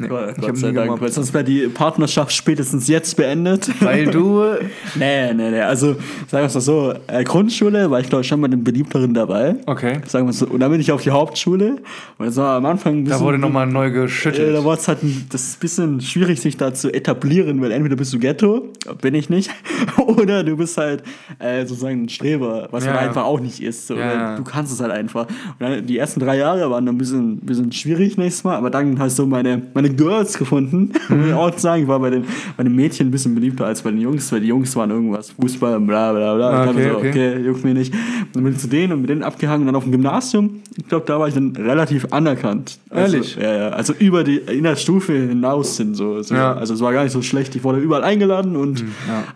Nee, 0.00 0.08
Gott, 0.08 0.34
ich 0.36 0.44
Gott 0.46 0.56
sei 0.56 0.72
Dank, 0.72 1.00
weil 1.00 1.10
sonst 1.12 1.32
wäre 1.34 1.44
die 1.44 1.68
Partnerschaft 1.68 2.32
spätestens 2.32 2.88
jetzt 2.88 3.16
beendet. 3.16 3.68
Weil 3.80 4.06
du. 4.06 4.42
nee, 4.94 5.32
nee, 5.34 5.50
nee. 5.50 5.60
Also, 5.60 5.94
sagen 6.28 6.42
wir 6.42 6.44
es 6.44 6.54
mal 6.54 6.60
so: 6.60 6.94
äh, 7.06 7.24
Grundschule 7.24 7.90
war 7.90 8.00
ich, 8.00 8.08
glaube 8.08 8.22
ich, 8.22 8.28
schon 8.28 8.40
bei 8.40 8.48
den 8.48 8.62
beliebteren 8.64 9.14
dabei. 9.14 9.56
Okay. 9.66 10.00
Sagen 10.06 10.26
wir 10.26 10.32
so. 10.32 10.46
Und 10.46 10.60
dann 10.60 10.70
bin 10.70 10.80
ich 10.80 10.92
auf 10.92 11.02
die 11.02 11.10
Hauptschule. 11.10 11.76
Und 12.18 12.26
das 12.26 12.36
war 12.36 12.56
am 12.56 12.66
Anfang 12.66 13.04
bisschen. 13.04 13.18
Da 13.18 13.24
wurde 13.24 13.38
nochmal 13.38 13.66
neu 13.66 13.86
Äh, 13.88 13.90
geschüttelt. 13.90 14.54
da 14.54 14.64
war 14.64 14.74
es 14.74 14.86
halt 14.88 15.02
ein, 15.02 15.26
das 15.30 15.56
bisschen 15.56 16.00
schwierig, 16.00 16.40
sich 16.40 16.56
da 16.56 16.72
zu 16.74 16.92
etablieren, 16.92 17.60
weil 17.60 17.72
entweder 17.72 17.96
bist 17.96 18.12
du 18.12 18.18
Ghetto, 18.18 18.68
bin 19.00 19.14
ich 19.14 19.30
nicht, 19.30 19.50
oder 19.96 20.44
du 20.44 20.56
bist 20.56 20.76
halt 20.76 21.02
äh, 21.38 21.64
sozusagen 21.66 22.04
ein 22.04 22.08
Streber, 22.08 22.68
was 22.70 22.84
Ja, 22.84 22.92
man 22.94 23.04
einfach 23.04 23.24
auch 23.24 23.40
nicht 23.40 23.62
ist. 23.62 23.86
So. 23.86 23.96
Ja. 23.96 24.36
Du 24.36 24.44
kannst 24.44 24.72
es 24.72 24.80
halt 24.80 24.92
einfach. 24.92 25.26
Und 25.26 25.60
dann, 25.60 25.86
die 25.86 25.98
ersten 25.98 26.20
drei 26.20 26.36
Jahre 26.36 26.70
waren 26.70 26.84
dann 26.86 26.94
ein 26.94 26.98
bisschen, 26.98 27.38
bisschen 27.40 27.72
schwierig 27.72 28.16
nächstes 28.16 28.44
Mal, 28.44 28.56
aber 28.56 28.70
dann 28.70 28.98
hast 28.98 29.18
du 29.18 29.26
meine, 29.26 29.62
meine 29.74 29.87
Girls 29.96 30.38
gefunden. 30.38 30.92
Mhm. 31.08 31.16
Muss 31.18 31.26
ich 31.28 31.34
auch 31.34 31.58
sagen, 31.58 31.82
ich 31.82 31.88
war 31.88 31.98
bei 32.00 32.10
den, 32.10 32.24
bei 32.56 32.62
den 32.62 32.74
Mädchen 32.74 33.08
ein 33.08 33.10
bisschen 33.10 33.34
beliebter 33.34 33.66
als 33.66 33.82
bei 33.82 33.90
den 33.90 34.00
Jungs, 34.00 34.30
weil 34.32 34.40
die 34.40 34.48
Jungs 34.48 34.74
waren 34.76 34.90
irgendwas, 34.90 35.30
Fußball, 35.30 35.80
bla 35.80 36.12
bla 36.12 36.34
bla. 36.34 36.50
Ah, 36.50 36.60
ich 36.60 36.66
dachte 36.66 36.78
okay, 36.78 36.90
so, 36.90 36.96
okay. 36.98 37.08
okay, 37.10 37.46
juckt 37.46 37.64
mir 37.64 37.74
nicht. 37.74 37.92
Und 37.94 38.00
dann 38.34 38.44
bin 38.44 38.52
ich 38.52 38.58
zu 38.58 38.68
denen 38.68 38.92
und 38.92 39.00
mit 39.00 39.10
denen 39.10 39.22
abgehangen 39.22 39.62
und 39.62 39.66
dann 39.66 39.76
auf 39.76 39.84
dem 39.84 39.92
Gymnasium, 39.92 40.62
ich 40.76 40.86
glaube, 40.88 41.06
da 41.06 41.18
war 41.18 41.28
ich 41.28 41.34
dann 41.34 41.54
relativ 41.56 42.06
anerkannt. 42.12 42.78
Also, 42.90 43.16
Ehrlich? 43.16 43.36
Ja, 43.36 43.54
ja. 43.56 43.68
Also 43.70 43.92
über 43.98 44.24
die 44.24 44.36
in 44.36 44.64
der 44.64 44.76
Stufe 44.76 45.12
hinaus 45.12 45.76
sind 45.76 45.94
so. 45.94 46.22
so. 46.22 46.34
Ja. 46.34 46.54
Also 46.54 46.74
es 46.74 46.80
war 46.80 46.92
gar 46.92 47.02
nicht 47.04 47.12
so 47.12 47.22
schlecht. 47.22 47.54
Ich 47.56 47.64
wurde 47.64 47.78
überall 47.78 48.04
eingeladen 48.04 48.56
und 48.56 48.80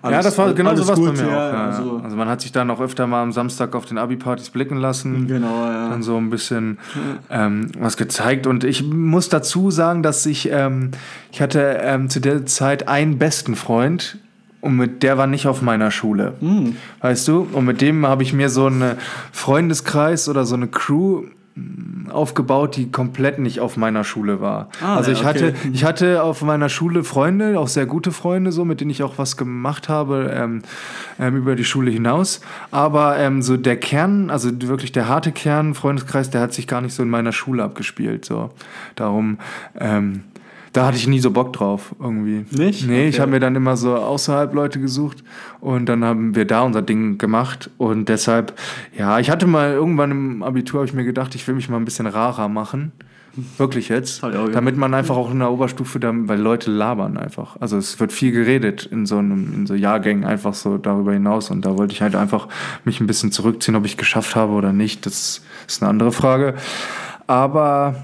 Ja, 0.05 0.11
ja, 0.11 0.23
das 0.23 0.37
war 0.39 0.53
genau 0.55 0.71
alles 0.71 0.87
so 0.87 0.93
was 0.93 1.01
bei 1.01 1.13
mir 1.13 1.29
auch. 1.29 1.33
ja, 1.33 1.53
Ja, 1.53 1.67
also, 1.67 2.01
also 2.03 2.17
man 2.17 2.29
hat 2.29 2.41
sich 2.41 2.53
dann 2.53 2.71
auch 2.71 2.81
öfter 2.81 3.07
mal 3.07 3.23
am 3.23 3.33
Samstag 3.33 3.75
auf 3.75 3.87
den 3.87 3.99
Abi-Partys 3.99 4.51
blicken 4.51 4.77
lassen. 4.77 5.27
Genau, 5.27 5.67
ja. 5.67 5.89
Dann 5.91 6.03
so 6.03 6.17
ein 6.17 6.31
bisschen 6.31 6.79
ähm, 7.31 7.69
was 7.79 7.97
gezeigt. 7.97 8.47
Und 8.47 8.65
ich 8.65 8.85
muss 8.85 9.29
dazu 9.29 9.71
sagen, 9.71 10.03
dass 10.03 10.25
ich, 10.27 10.42
ähm, 10.51 10.91
ich 11.31 11.41
hatte 11.41 11.79
ähm, 11.83 12.09
zu 12.09 12.21
der 12.21 12.47
Zeit 12.47 12.89
einen 12.89 13.19
besten 13.19 13.57
Freund. 13.57 14.19
Und 14.63 14.77
mit 14.77 15.03
der 15.03 15.19
war 15.19 15.27
nicht 15.27 15.49
auf 15.49 15.61
meiner 15.61 15.91
Schule. 15.91 16.35
Hm. 16.39 16.77
Weißt 17.01 17.27
du? 17.27 17.49
Und 17.53 17.65
mit 17.65 17.81
dem 17.81 18.07
habe 18.07 18.23
ich 18.23 18.33
mir 18.33 18.49
so 18.49 18.67
einen 18.67 18.93
Freundeskreis 19.33 20.29
oder 20.29 20.45
so 20.45 20.55
eine 20.55 20.69
Crew 20.69 21.25
mh, 21.57 22.13
aufgebaut, 22.13 22.77
die 22.77 22.93
komplett 22.93 23.41
nicht 23.41 23.59
auf 23.59 23.77
meiner 23.77 24.05
Schule 24.05 24.41
war. 24.41 24.69
Ah, 24.81 24.95
also 24.95 25.11
ich 25.11 25.25
hatte, 25.25 25.49
okay. 25.49 25.71
ich 25.73 25.85
hatte 25.85 26.23
auf 26.23 26.43
meiner 26.43 26.69
Schule 26.69 27.03
Freunde, 27.03 27.59
auch 27.59 27.67
sehr 27.67 27.87
gute 27.87 28.13
Freunde, 28.13 28.53
so 28.53 28.65
mit 28.65 28.81
denen 28.81 28.93
ich 28.93 29.03
auch 29.03 29.19
was 29.19 29.37
gemacht 29.37 29.89
habe 29.89 30.33
ähm, 30.33 30.63
ähm, 31.19 31.37
über 31.37 31.57
die 31.57 31.65
Schule 31.65 31.91
hinaus. 31.91 32.41
Aber 32.71 33.19
ähm, 33.19 33.43
so 33.43 33.57
der 33.57 33.77
Kern, 33.79 34.31
also 34.31 34.49
wirklich 34.63 34.93
der 34.93 35.09
harte 35.09 35.33
Kern, 35.33 35.75
Freundeskreis, 35.75 36.31
der 36.31 36.41
hat 36.41 36.55
sich 36.55 36.69
gar 36.69 36.83
nicht 36.83 36.95
so 36.95 37.03
in 37.03 37.11
meiner 37.11 37.33
Schule 37.33 37.65
abgespielt. 37.65 38.25
So 38.25 38.51
darum. 38.95 39.39
Ähm, 39.77 40.23
da 40.73 40.87
hatte 40.87 40.97
ich 40.97 41.07
nie 41.07 41.21
so 41.21 41.31
Bock 41.31 41.53
drauf, 41.53 41.95
irgendwie. 42.01 42.45
Nicht? 42.51 42.87
Nee, 42.89 43.09
ich 43.09 43.15
Okay. 43.17 43.23
habe 43.23 43.31
mir 43.33 43.41
dann 43.41 43.55
immer 43.57 43.77
so 43.77 43.95
außerhalb 43.95 44.55
Leute 44.55 44.81
gesucht 44.81 45.23
und 45.61 45.87
dann 45.87 46.05
haben 46.05 46.35
wir 46.35 46.47
da 46.47 46.63
unser 46.63 46.83
Ding 46.83 47.19
gemacht 47.19 47.71
und 47.79 48.09
deshalb, 48.09 48.55
ja, 48.97 49.19
ich 49.19 49.31
hatte 49.31 49.47
mal 49.47 49.73
irgendwann 49.73 50.11
im 50.11 50.43
Abitur, 50.43 50.81
habe 50.81 50.89
ich 50.89 50.95
mir 50.95 51.05
gedacht, 51.05 51.35
ich 51.35 51.47
will 51.47 51.55
mich 51.55 51.69
mal 51.69 51.77
ein 51.77 51.85
bisschen 51.85 52.07
rarer 52.07 52.49
machen. 52.49 52.93
Wirklich 53.57 53.89
jetzt. 53.89 54.23
Ich. 54.23 54.53
Damit 54.53 54.77
man 54.77 54.93
einfach 54.93 55.17
auch 55.17 55.31
in 55.31 55.39
der 55.39 55.51
Oberstufe, 55.51 55.99
dann, 55.99 56.29
weil 56.29 56.39
Leute 56.39 56.71
labern 56.71 57.17
einfach. 57.17 57.57
Also 57.61 57.79
es 57.79 57.99
wird 57.99 58.13
viel 58.13 58.31
geredet 58.31 58.85
in 58.85 59.07
so 59.07 59.17
einem, 59.17 59.55
in 59.55 59.67
so 59.67 59.73
Jahrgängen 59.75 60.25
einfach 60.25 60.53
so 60.53 60.77
darüber 60.77 61.15
hinaus. 61.15 61.51
Und 61.51 61.65
da 61.65 61.79
wollte 61.79 61.95
ich 61.95 62.03
halt 62.03 62.15
einfach 62.15 62.49
mich 62.85 63.01
ein 63.01 63.07
bisschen 63.07 63.33
zurückziehen, 63.33 63.75
ob 63.75 63.87
ich 63.87 63.97
geschafft 63.97 64.37
habe 64.37 64.53
oder 64.53 64.75
nicht. 64.75 65.07
Das 65.07 65.41
ist 65.67 65.83
eine 65.83 65.89
andere 65.89 66.13
Frage. 66.13 66.57
Aber 67.27 67.95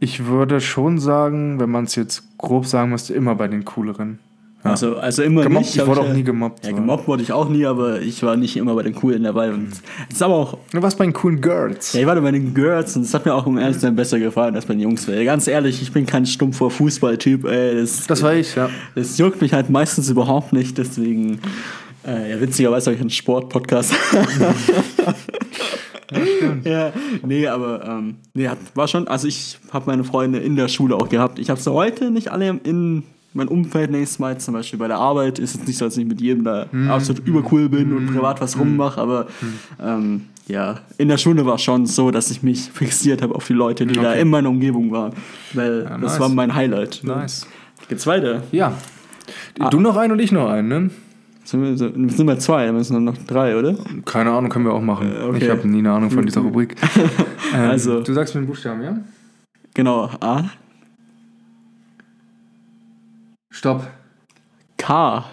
ich 0.00 0.26
würde 0.26 0.60
schon 0.60 0.98
sagen, 0.98 1.58
wenn 1.60 1.70
man 1.70 1.84
es 1.84 1.94
jetzt 1.94 2.22
grob 2.38 2.66
sagen 2.66 2.90
müsste, 2.90 3.14
immer 3.14 3.34
bei 3.34 3.48
den 3.48 3.64
cooleren. 3.64 4.18
Ja. 4.64 4.72
Also, 4.72 4.96
also 4.96 5.22
immer 5.22 5.42
Gemobbt, 5.42 5.66
nicht. 5.66 5.76
ich 5.76 5.86
wurde 5.86 6.00
ja- 6.02 6.08
auch 6.08 6.12
nie 6.12 6.24
gemobbt, 6.24 6.66
Ja, 6.66 6.72
gemobbt 6.72 7.06
wurde 7.06 7.22
ich 7.22 7.30
auch 7.32 7.48
nie, 7.48 7.64
aber 7.66 8.00
ich 8.00 8.22
war 8.24 8.36
nicht 8.36 8.56
immer 8.56 8.74
bei 8.74 8.82
den 8.82 8.94
Coolen 8.96 9.22
dabei. 9.22 9.50
Und 9.52 9.68
es 10.08 10.16
ist 10.16 10.22
aber 10.22 10.34
auch 10.34 10.58
Du 10.72 10.82
warst 10.82 10.98
bei 10.98 11.04
den 11.04 11.12
coolen 11.12 11.40
Girls. 11.40 11.92
Ja, 11.92 12.00
ich 12.00 12.06
war 12.06 12.20
bei 12.20 12.32
den 12.32 12.52
Girls 12.52 12.96
und 12.96 13.02
es 13.02 13.14
hat 13.14 13.24
mir 13.26 13.34
auch 13.34 13.46
ehrlich 13.46 13.74
zu 13.76 13.80
sein 13.82 13.94
besser 13.94 14.18
gefallen 14.18 14.56
als 14.56 14.66
bei 14.66 14.74
den 14.74 14.80
Jungs. 14.80 15.06
Weil 15.06 15.24
ganz 15.24 15.46
ehrlich, 15.46 15.80
ich 15.82 15.92
bin 15.92 16.04
kein 16.04 16.26
stumpfer 16.26 16.68
Fußballtyp. 16.70 17.44
Ey, 17.44 17.76
das, 17.80 18.06
Das 18.08 18.22
war 18.22 18.34
ich, 18.34 18.56
ja. 18.56 18.68
das 18.96 19.16
juckt 19.18 19.40
mich 19.40 19.52
halt 19.52 19.70
meistens 19.70 20.10
überhaupt 20.10 20.52
nicht. 20.52 20.76
Deswegen, 20.78 21.38
äh, 22.04 22.32
ja, 22.32 22.40
witzigerweise 22.40 22.86
habe 22.86 22.96
ich 22.96 23.00
einen 23.00 23.10
Sport-Podcast. 23.10 23.94
ja, 26.64 26.92
nee, 27.24 27.46
aber 27.46 27.84
ähm, 27.84 28.16
nee, 28.34 28.48
war 28.74 28.88
schon, 28.88 29.08
also 29.08 29.26
ich 29.26 29.58
habe 29.72 29.86
meine 29.86 30.04
Freunde 30.04 30.38
in 30.38 30.56
der 30.56 30.68
Schule 30.68 30.94
auch 30.96 31.08
gehabt. 31.08 31.38
Ich 31.38 31.50
habe 31.50 31.60
sie 31.60 31.72
heute 31.72 32.10
nicht 32.10 32.28
alle 32.30 32.48
in 32.62 33.02
mein 33.34 33.48
Umfeld 33.48 33.90
nächstes 33.90 34.18
Mal, 34.18 34.38
zum 34.38 34.54
Beispiel 34.54 34.78
bei 34.78 34.88
der 34.88 34.96
Arbeit, 34.98 35.38
ist 35.38 35.54
es 35.56 35.66
nicht 35.66 35.76
so, 35.76 35.84
dass 35.84 35.96
ich 35.98 36.06
mit 36.06 36.20
jedem 36.20 36.44
da 36.44 36.66
absolut 36.88 37.26
übercool 37.26 37.68
bin 37.68 37.94
und 37.94 38.06
privat 38.06 38.40
was 38.40 38.58
rummache, 38.58 38.98
aber 39.00 39.26
ähm, 39.82 40.22
ja, 40.48 40.76
in 40.96 41.08
der 41.08 41.18
Schule 41.18 41.44
war 41.44 41.56
es 41.56 41.62
schon 41.62 41.84
so, 41.86 42.10
dass 42.10 42.30
ich 42.30 42.42
mich 42.42 42.70
fixiert 42.72 43.20
habe 43.20 43.34
auf 43.34 43.46
die 43.46 43.52
Leute, 43.52 43.84
die 43.84 43.94
da 43.94 44.10
Okay. 44.12 44.20
in 44.22 44.28
meiner 44.28 44.48
Umgebung 44.48 44.90
waren, 44.92 45.12
weil 45.52 45.82
Ja, 45.84 45.98
das 45.98 46.12
nice. 46.12 46.20
war 46.20 46.28
mein 46.30 46.54
Highlight. 46.54 47.00
Nice. 47.02 47.46
Geht's 47.88 48.06
weiter? 48.06 48.42
Ja. 48.52 48.72
Du 49.70 49.80
noch 49.80 49.96
einen 49.96 50.12
und 50.12 50.18
ich 50.20 50.30
noch 50.32 50.48
einen, 50.48 50.68
ne? 50.68 50.90
Sind 51.46 51.62
wir, 51.62 51.76
sind 51.78 52.26
wir 52.26 52.38
zwei, 52.40 52.66
dann 52.66 52.74
müssen 52.74 53.04
noch 53.04 53.16
drei, 53.26 53.56
oder? 53.56 53.76
Keine 54.04 54.32
Ahnung, 54.32 54.50
können 54.50 54.64
wir 54.64 54.72
auch 54.72 54.80
machen. 54.82 55.12
Äh, 55.14 55.22
okay. 55.22 55.38
Ich 55.44 55.48
habe 55.48 55.68
nie 55.68 55.78
eine 55.78 55.92
Ahnung 55.92 56.10
von 56.10 56.26
dieser 56.26 56.40
Rubrik. 56.42 56.74
Ähm, 57.54 57.70
Also- 57.70 58.02
Du 58.02 58.12
sagst 58.12 58.34
mir 58.34 58.40
den 58.42 58.48
Buchstaben, 58.48 58.82
ja? 58.82 58.98
Genau, 59.72 60.10
A, 60.20 60.44
Stopp. 63.50 63.86
K. 64.76 65.24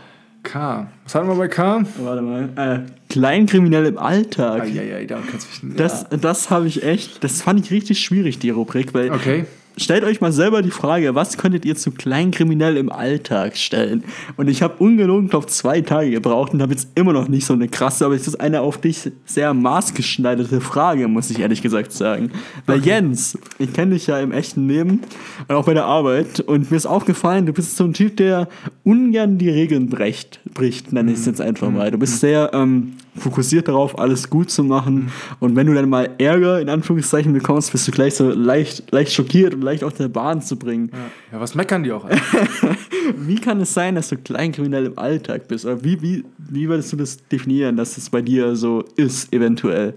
K. 0.44 0.88
Was 1.04 1.16
hatten 1.16 1.28
wir 1.28 1.36
bei 1.36 1.48
K? 1.48 1.84
Warte 2.04 2.22
mal. 2.22 2.50
Äh, 2.56 2.80
Kleinkriminell 3.10 3.86
im 3.86 3.98
Alltag. 3.98 4.62
Eieiei, 4.64 5.06
da 5.06 5.20
kannst 5.30 5.62
du 5.62 5.68
mich 5.68 5.76
Das, 5.78 6.06
das 6.10 6.50
habe 6.50 6.68
ich 6.68 6.84
echt, 6.84 7.24
das 7.24 7.42
fand 7.42 7.60
ich 7.66 7.72
richtig 7.72 8.00
schwierig, 8.00 8.40
die 8.40 8.50
Rubrik, 8.50 8.94
weil 8.94 9.12
Okay. 9.12 9.46
Stellt 9.78 10.04
euch 10.04 10.22
mal 10.22 10.32
selber 10.32 10.62
die 10.62 10.72
Frage, 10.72 11.16
was 11.16 11.38
könntet 11.38 11.66
ihr 11.66 11.76
zu 11.76 11.92
Kleinkriminell 11.92 12.78
im 12.78 12.92
Alltag 12.92 13.58
stellen? 13.58 14.04
Und 14.38 14.50
ich 14.50 14.62
habe 14.62 14.76
ungelogen, 14.78 15.30
glaube 15.30 15.48
zwei 15.48 15.82
Tage 15.82 16.12
gebraucht 16.12 16.54
und 16.54 16.62
habe 16.62 16.74
jetzt 16.74 16.90
immer 16.96 17.14
noch 17.14 17.28
nicht 17.28 17.46
so 17.46 17.54
eine 17.54 17.68
krasse, 17.68 18.06
aber 18.06 18.16
es 18.16 18.28
ist 18.28 18.40
eine 18.40 18.62
auf 18.62 18.80
dich 18.80 19.12
sehr 19.26 19.54
maßgeschneiderte 19.54 20.62
Frage, 20.62 21.08
muss 21.08 21.30
ich 21.30 21.40
ehrlich 21.40 21.62
gesagt 21.62 21.92
sagen. 21.92 22.32
Weil 22.66 22.84
Jens, 22.86 23.38
ich 23.60 23.74
kenne 23.74 23.94
dich 23.94 24.08
ja 24.08 24.20
im 24.20 24.32
echten 24.32 24.68
Leben 24.68 25.02
und 25.48 25.56
auch 25.56 25.66
bei 25.66 25.74
der 25.74 25.86
Arbeit 25.86 26.40
und 26.40 26.72
mir 26.72 26.78
ist 26.78 26.86
aufgefallen, 26.86 27.46
du 27.46 27.54
bist 27.54 27.78
so 27.78 27.84
ein 27.84 27.94
Typ, 27.94 28.18
der 28.18 28.48
ungern 28.84 29.38
die 29.38 29.50
Regeln 29.50 29.90
bricht, 29.90 30.40
bricht 30.54 30.94
nenne 30.94 31.12
ich 31.12 31.20
es 31.20 31.26
jetzt 31.26 31.42
einfach 31.42 31.70
mal. 31.70 31.92
Du 31.92 31.98
bist 31.98 32.20
sehr 32.20 32.52
ähm, 32.54 32.94
fokussiert 33.18 33.68
darauf, 33.68 33.98
alles 34.00 34.30
gut 34.30 34.50
zu 34.50 34.64
machen 34.64 35.12
und 35.40 35.56
wenn 35.56 35.68
du 35.68 35.74
dann 35.74 35.90
mal 35.90 36.10
Ärger 36.18 36.60
in 36.60 36.70
Anführungszeichen 36.70 37.34
bekommst, 37.34 37.72
bist 37.72 37.88
du 37.88 37.92
gleich 37.92 38.16
so 38.16 38.30
leicht, 38.30 38.92
leicht 38.92 39.14
schockiert 39.14 39.54
und 39.54 39.62
leicht 39.62 39.84
aus 39.84 39.96
der 39.96 40.08
Bahn 40.08 40.42
zu 40.42 40.58
bringen. 40.58 40.92
Ja, 41.32 41.40
was 41.40 41.56
meckern 41.56 41.84
die 41.84 41.92
auch? 41.92 42.10
Wie 43.18 43.36
kann 43.36 43.60
es 43.62 43.74
sein, 43.74 43.96
dass 43.96 44.10
du 44.10 44.18
kleinkriminell 44.18 44.86
im 44.86 44.98
Alltag 44.98 45.48
bist? 45.48 45.66
Oder 45.66 45.84
wie, 45.84 46.02
wie, 46.02 46.24
wie 46.38 46.70
würdest 46.70 46.92
du 46.94 46.98
das 46.98 47.18
definieren, 47.28 47.76
dass 47.76 47.98
es 47.98 48.10
bei 48.10 48.22
dir 48.22 48.56
so 48.56 48.86
ist, 48.96 49.34
eventuell? 49.34 49.94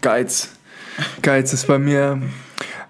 Geiz. 0.00 0.50
Geiz 1.22 1.52
ist 1.52 1.66
bei 1.66 1.78
mir. 1.78 2.20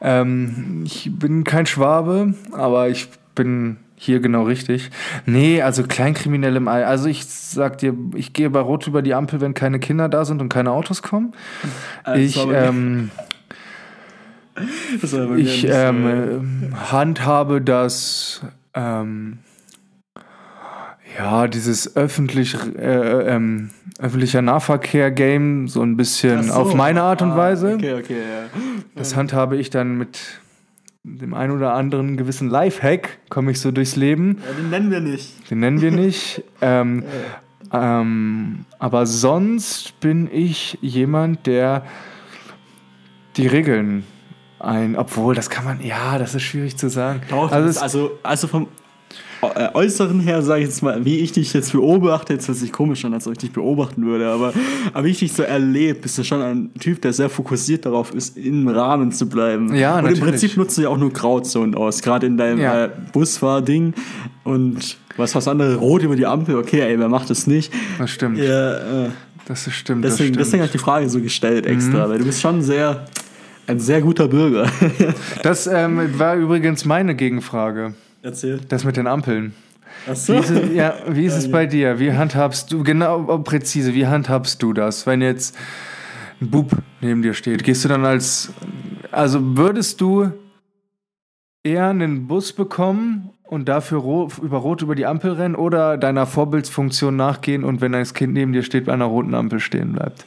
Ähm, 0.01 0.83
ich 0.85 1.11
bin 1.13 1.45
kein 1.45 1.67
Schwabe, 1.67 2.35
aber 2.53 2.89
ich 2.89 3.09
bin 3.35 3.77
hier 4.05 4.21
genau 4.21 4.45
richtig. 4.45 4.91
Nee, 5.27 5.63
also 5.63 5.83
Kleinkriminell 5.83 6.57
im 6.57 6.69
All. 6.69 6.85
Also 6.85 7.09
ich 7.09 7.25
sag 7.27 7.79
dir, 7.79 7.95
ich 8.15 8.33
gehe 8.33 8.51
bei 8.51 8.61
Rot 8.61 8.87
über 8.87 9.03
die 9.03 9.15
Ampel, 9.15 9.41
wenn 9.41 9.55
keine 9.55 9.79
Kinder 9.79 10.09
da 10.09 10.25
sind 10.25 10.41
und 10.41 10.49
keine 10.49 10.71
Autos 10.71 11.03
kommen. 11.03 11.33
Äh, 12.05 12.13
das 12.13 12.19
ich 12.21 12.47
mir- 12.47 12.55
ähm, 12.55 13.11
Das 15.01 15.13
ich 15.37 15.63
so- 15.63 15.69
ähm, 15.73 16.71
äh, 16.73 16.77
handhabe 16.93 17.61
das. 17.61 18.43
Ähm, 18.75 19.39
ja, 21.19 21.47
dieses 21.47 21.97
öffentlich, 21.97 22.57
äh, 22.77 23.35
ähm, 23.35 23.71
öffentlicher 24.01 24.43
Nahverkehr-Game 24.43 25.69
so 25.69 25.81
ein 25.83 25.97
bisschen 25.97 26.45
so. 26.45 26.53
auf 26.55 26.75
meine 26.75 27.03
Art 27.03 27.23
und 27.23 27.33
Ah, 27.33 27.37
Weise. 27.37 27.75
Okay, 27.75 27.95
okay, 27.95 28.17
ja. 28.19 28.61
Das 28.97 29.15
handhabe 29.15 29.57
ich 29.57 29.71
dann 29.71 29.97
mit 29.97 30.19
dem 31.05 31.35
ein 31.35 31.51
oder 31.51 31.75
anderen 31.75 32.17
gewissen 32.17 32.49
Lifehack, 32.49 33.19
komme 33.29 33.51
ich 33.51 33.61
so 33.61 33.71
durchs 33.71 33.95
Leben. 33.95 34.39
ja. 34.47 34.53
Den 34.55 34.71
nennen 34.71 34.91
wir 34.91 35.01
nicht. 35.01 35.51
Den 35.51 35.61
nennen 35.61 35.81
wir 35.83 35.91
nicht. 35.91 36.43
ähm, 36.63 37.05
ähm, 37.73 38.65
aber 38.79 39.07
sonst 39.07 40.01
bin 40.01 40.29
ich 40.33 40.79
jemand, 40.81 41.47
der 41.47 41.85
die 43.37 43.47
Regeln 43.47 44.05
ein. 44.59 44.97
Obwohl, 44.97 45.35
das 45.35 45.51
kann 45.51 45.65
man. 45.65 45.83
Ja, 45.83 46.19
das 46.19 46.35
ist 46.35 46.43
schwierig 46.43 46.79
zu 46.79 46.89
sagen. 46.89 47.21
Doch, 47.29 47.53
also, 47.53 47.81
also, 47.81 48.19
also, 48.23 48.47
vom 48.47 48.69
Äußeren 49.75 50.21
her, 50.21 50.43
sage 50.43 50.63
ich 50.63 50.69
jetzt 50.69 50.83
mal, 50.83 51.05
wie 51.05 51.19
ich 51.19 51.33
dich 51.33 51.53
jetzt 51.53 51.73
beobachte, 51.73 52.33
jetzt 52.35 52.49
hört 52.49 52.59
sich 52.59 52.73
komisch 52.73 53.05
an, 53.05 53.15
als 53.15 53.27
ob 53.27 53.33
ich 53.33 53.39
dich 53.39 53.53
beobachten 53.53 54.05
würde, 54.07 54.29
aber, 54.29 54.53
aber 54.93 55.05
wie 55.07 55.11
ich 55.11 55.19
dich 55.19 55.33
so 55.33 55.43
erlebe, 55.43 55.99
bist 56.01 56.19
du 56.19 56.25
schon 56.25 56.41
ein 56.43 56.71
Typ, 56.81 57.01
der 57.03 57.13
sehr 57.13 57.29
fokussiert 57.29 57.87
darauf 57.87 58.15
ist, 58.15 58.37
im 58.37 58.69
Rahmen 58.69 59.13
zu 59.13 59.29
bleiben. 59.29 59.75
Ja, 59.75 59.97
Und 59.97 60.03
natürlich. 60.05 60.21
im 60.21 60.29
Prinzip 60.29 60.57
nutzt 60.57 60.79
du 60.79 60.83
ja 60.83 60.89
auch 60.89 60.99
nur 60.99 61.13
Grauzonen 61.13 61.75
aus, 61.75 62.03
gerade 62.03 62.27
in 62.27 62.37
deinem 62.37 62.59
Ja. 62.61 62.85
äh, 62.87 62.91
Busfahrding 63.13 63.95
und 64.45 64.97
was 65.17 65.35
was 65.35 65.47
andere, 65.49 65.77
rot 65.77 66.03
über 66.03 66.17
die 66.17 66.27
Ampel, 66.27 66.57
okay, 66.57 66.81
ey, 66.81 66.99
wer 66.99 67.09
macht 67.09 67.31
das 67.31 67.47
nicht? 67.47 67.73
das 67.99 68.11
stimmt. 68.11 68.39
Ja, 68.39 69.05
äh, 69.07 69.09
Das 69.47 69.67
ist 69.67 69.75
stimmt. 69.75 70.05
deswegen, 70.05 70.35
das 70.35 70.45
deswegen 70.47 70.63
habe 70.63 70.67
ich 70.67 70.73
die 70.73 70.79
Frage 70.79 71.09
so 71.09 71.21
gestellt 71.21 71.67
extra, 71.67 72.09
weil 72.09 72.19
du 72.19 72.25
bist 72.25 72.41
schon 72.41 72.63
sehr, 72.63 73.07
ein 73.67 73.79
sehr 73.81 74.01
guter 74.01 74.29
Bürger. 74.29 74.67
Das 75.43 75.67
ähm, 75.67 76.01
war 76.19 76.37
übrigens 76.37 76.85
meine 76.85 77.15
Gegenfrage. 77.15 77.95
Erzähl. 78.25 78.59
Das 78.71 78.85
mit 78.85 78.97
den 78.97 79.07
Ampeln. 79.07 79.53
Achso. 80.09 80.33
Wie 80.33 80.39
ist, 80.39 80.51
es, 80.51 80.73
ja, 80.73 80.95
wie 81.09 81.27
ist 81.27 81.35
es 81.37 81.51
bei 81.51 81.67
dir? 81.67 81.99
Wie 81.99 82.11
handhabst 82.13 82.73
du, 82.73 82.83
genau 82.83 83.39
präzise, 83.39 83.93
wie 83.93 84.07
handhabst 84.07 84.63
du 84.63 84.73
das, 84.73 85.07
wenn 85.07 85.21
jetzt 85.21 85.57
ein 86.41 86.51
Bub 86.51 86.73
neben 87.03 87.21
dir 87.21 87.35
steht? 87.35 87.63
Gehst 87.63 87.85
du 87.85 87.89
dann 87.89 88.07
als, 88.07 88.51
also 89.13 89.59
würdest 89.59 90.01
du 90.01 90.33
eher 91.63 91.89
einen 91.89 92.27
Bus 92.27 92.55
bekommen 92.55 93.29
und 93.43 93.69
dafür 93.69 93.99
ro 93.99 94.29
über 94.43 94.57
Rot 94.57 94.81
über 94.81 94.95
die 94.95 95.05
Ampel 95.05 95.33
rennen 95.33 95.55
oder 95.55 95.99
deiner 95.99 96.27
Vorbildsfunktion 96.27 97.15
nachgehen 97.15 97.63
und 97.63 97.83
wenn 97.83 97.93
das 97.93 98.15
Kind 98.15 98.33
neben 98.33 98.55
dir 98.55 98.63
steht, 98.63 98.87
bei 98.87 98.95
einer 98.95 99.05
roten 99.05 99.35
Ampel 99.35 99.61
stehen 99.61 99.93
bleibt? 99.93 100.25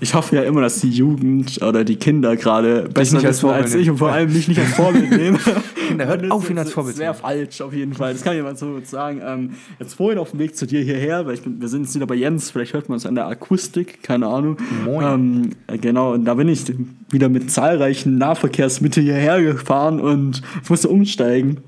Ich 0.00 0.14
hoffe 0.14 0.36
ja 0.36 0.42
immer, 0.42 0.60
dass 0.60 0.80
die 0.80 0.90
Jugend 0.90 1.62
oder 1.62 1.84
die 1.84 1.96
Kinder 1.96 2.36
gerade 2.36 2.88
besser 2.92 3.22
als 3.24 3.44
als 3.44 3.74
ich 3.74 3.90
und 3.90 3.98
vor 3.98 4.10
allem 4.12 4.32
mich 4.32 4.48
nicht 4.48 4.58
als 4.58 4.74
Vorbild 4.74 5.10
nehmen. 5.10 5.38
Kinder, 5.88 6.06
hört 6.06 6.22
Das 6.22 6.30
auf, 6.30 6.50
ihn 6.50 6.58
als 6.58 6.68
das 6.68 6.74
Vorbild 6.74 6.96
sehr 6.96 7.10
nehmen. 7.12 7.20
falsch 7.20 7.60
auf 7.60 7.72
jeden 7.72 7.94
Fall. 7.94 8.12
Das 8.12 8.22
kann 8.22 8.40
mal 8.42 8.56
so 8.56 8.80
sagen. 8.82 9.20
Ähm, 9.24 9.50
jetzt 9.78 9.94
vorhin 9.94 10.18
auf 10.18 10.30
dem 10.30 10.40
Weg 10.40 10.56
zu 10.56 10.66
dir 10.66 10.82
hierher, 10.82 11.26
weil 11.26 11.34
ich 11.34 11.42
bin, 11.42 11.60
wir 11.60 11.68
sind 11.68 11.82
jetzt 11.82 11.94
wieder 11.94 12.06
bei 12.06 12.14
Jens, 12.14 12.50
vielleicht 12.50 12.74
hört 12.74 12.88
man 12.88 12.98
es 12.98 13.06
an 13.06 13.14
der 13.14 13.26
Akustik, 13.26 14.02
keine 14.02 14.26
Ahnung. 14.26 14.56
Moin. 14.84 15.06
Ähm, 15.06 15.50
äh, 15.66 15.78
genau, 15.78 16.12
und 16.12 16.24
da 16.24 16.34
bin 16.34 16.48
ich 16.48 16.64
wieder 17.10 17.28
mit 17.28 17.50
zahlreichen 17.50 18.18
Nahverkehrsmitteln 18.18 19.06
hierher 19.06 19.42
gefahren 19.42 20.00
und 20.00 20.42
ich 20.62 20.70
musste 20.70 20.88
umsteigen. 20.88 21.58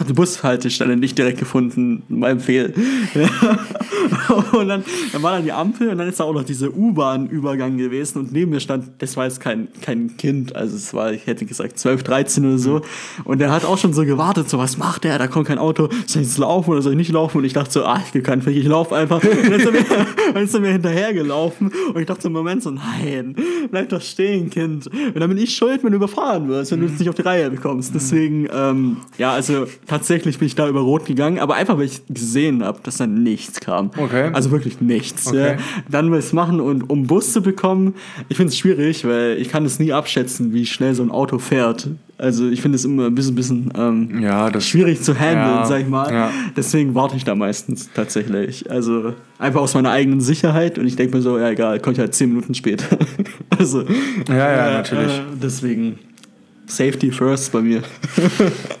Ich 0.00 0.02
habe 0.02 0.14
die 0.14 0.16
Bushaltestelle 0.16 0.96
nicht 0.96 1.18
direkt 1.18 1.38
gefunden, 1.38 2.04
mein 2.08 2.40
Fehl. 2.40 2.72
und 4.52 4.66
dann, 4.66 4.82
dann 5.12 5.22
war 5.22 5.32
dann 5.32 5.44
die 5.44 5.52
Ampel 5.52 5.90
und 5.90 5.98
dann 5.98 6.08
ist 6.08 6.18
da 6.18 6.24
auch 6.24 6.32
noch 6.32 6.42
dieser 6.42 6.74
U-Bahn-Übergang 6.74 7.76
gewesen 7.76 8.20
und 8.20 8.32
neben 8.32 8.50
mir 8.50 8.60
stand, 8.60 8.92
das 8.96 9.18
war 9.18 9.24
jetzt 9.24 9.40
kein, 9.40 9.68
kein 9.82 10.16
Kind, 10.16 10.56
also 10.56 10.74
es 10.74 10.94
war, 10.94 11.12
ich 11.12 11.26
hätte 11.26 11.44
gesagt 11.44 11.78
12, 11.78 12.02
13 12.02 12.46
oder 12.46 12.56
so. 12.56 12.80
Und 13.24 13.40
der 13.40 13.52
hat 13.52 13.66
auch 13.66 13.76
schon 13.76 13.92
so 13.92 14.06
gewartet, 14.06 14.48
so 14.48 14.56
was 14.56 14.78
macht 14.78 15.04
der, 15.04 15.18
da 15.18 15.26
kommt 15.26 15.48
kein 15.48 15.58
Auto, 15.58 15.90
soll 16.06 16.22
ich 16.22 16.28
jetzt 16.28 16.38
laufen 16.38 16.70
oder 16.70 16.80
soll 16.80 16.92
ich 16.92 16.98
nicht 16.98 17.12
laufen? 17.12 17.36
Und 17.36 17.44
ich 17.44 17.52
dachte 17.52 17.70
so, 17.70 17.84
ah, 17.84 18.02
ich 18.02 18.14
will 18.14 18.22
keinen 18.22 18.40
Fick, 18.40 18.56
ich 18.56 18.64
laufe 18.64 18.96
einfach. 18.96 19.22
Und 19.22 19.44
dann 19.44 19.52
ist 19.52 19.66
er 19.66 19.72
mir, 19.72 19.84
dann 20.32 20.42
ist 20.42 20.54
er 20.54 20.60
mir 20.60 20.72
hinterhergelaufen 20.72 21.70
und 21.92 22.00
ich 22.00 22.06
dachte 22.06 22.22
so 22.22 22.28
im 22.28 22.32
Moment 22.32 22.62
so, 22.62 22.70
nein, 22.70 23.36
bleib 23.70 23.90
doch 23.90 24.00
stehen, 24.00 24.48
Kind. 24.48 24.86
Und 24.86 25.20
dann 25.20 25.28
bin 25.28 25.36
ich 25.36 25.54
schuld, 25.54 25.84
wenn 25.84 25.90
du 25.90 25.96
überfahren 25.96 26.48
wirst, 26.48 26.72
wenn 26.72 26.80
du 26.80 26.86
es 26.86 26.98
nicht 26.98 27.10
auf 27.10 27.16
die 27.16 27.22
Reihe 27.22 27.50
bekommst. 27.50 27.94
Deswegen, 27.94 28.48
ähm, 28.50 28.96
ja, 29.18 29.32
also 29.32 29.66
tatsächlich 29.90 30.38
bin 30.38 30.46
ich 30.46 30.54
da 30.54 30.68
über 30.68 30.80
Rot 30.80 31.04
gegangen, 31.04 31.40
aber 31.40 31.56
einfach, 31.56 31.76
weil 31.76 31.86
ich 31.86 32.02
gesehen 32.08 32.62
habe, 32.64 32.78
dass 32.84 32.98
da 32.98 33.06
nichts 33.08 33.58
kam. 33.60 33.90
Okay. 33.96 34.30
Also 34.32 34.52
wirklich 34.52 34.80
nichts. 34.80 35.26
Okay. 35.26 35.56
Ja. 35.56 35.56
Dann 35.90 36.12
will 36.12 36.20
ich 36.20 36.26
es 36.26 36.32
machen 36.32 36.60
und 36.60 36.88
um 36.88 37.08
Bus 37.08 37.32
zu 37.32 37.42
bekommen, 37.42 37.94
ich 38.28 38.36
finde 38.36 38.50
es 38.50 38.58
schwierig, 38.58 39.04
weil 39.04 39.36
ich 39.40 39.48
kann 39.48 39.64
es 39.64 39.80
nie 39.80 39.92
abschätzen, 39.92 40.52
wie 40.52 40.64
schnell 40.64 40.94
so 40.94 41.02
ein 41.02 41.10
Auto 41.10 41.38
fährt. 41.38 41.88
Also 42.18 42.48
ich 42.48 42.60
finde 42.62 42.76
es 42.76 42.84
immer 42.84 43.06
ein 43.06 43.14
bisschen, 43.14 43.34
bisschen 43.34 43.72
ähm, 43.76 44.20
Ja, 44.22 44.50
das 44.50 44.66
schwierig 44.66 45.02
zu 45.02 45.18
handeln, 45.18 45.38
Ja, 45.60 45.64
sag 45.66 45.80
ich 45.80 45.88
mal. 45.88 46.12
ja. 46.12 46.30
Deswegen 46.56 46.94
warte 46.94 47.16
ich 47.16 47.24
da 47.24 47.34
meistens 47.34 47.90
tatsächlich. 47.92 48.70
Also 48.70 49.14
einfach 49.38 49.60
aus 49.62 49.74
meiner 49.74 49.90
eigenen 49.90 50.20
Sicherheit 50.20 50.78
und 50.78 50.86
ich 50.86 50.96
denke 50.96 51.16
mir 51.16 51.22
so, 51.22 51.38
ja 51.38 51.50
egal, 51.50 51.80
komme 51.80 51.94
ich 51.94 51.98
halt 51.98 52.14
zehn 52.14 52.28
Minuten 52.28 52.54
später. 52.54 52.96
also 53.58 53.82
Ja, 54.28 54.34
ja, 54.36 54.68
äh, 54.68 54.74
natürlich. 54.74 55.12
Äh, 55.18 55.22
deswegen 55.42 55.98
Safety 56.70 57.10
first 57.10 57.52
bei 57.52 57.60
mir. 57.60 57.82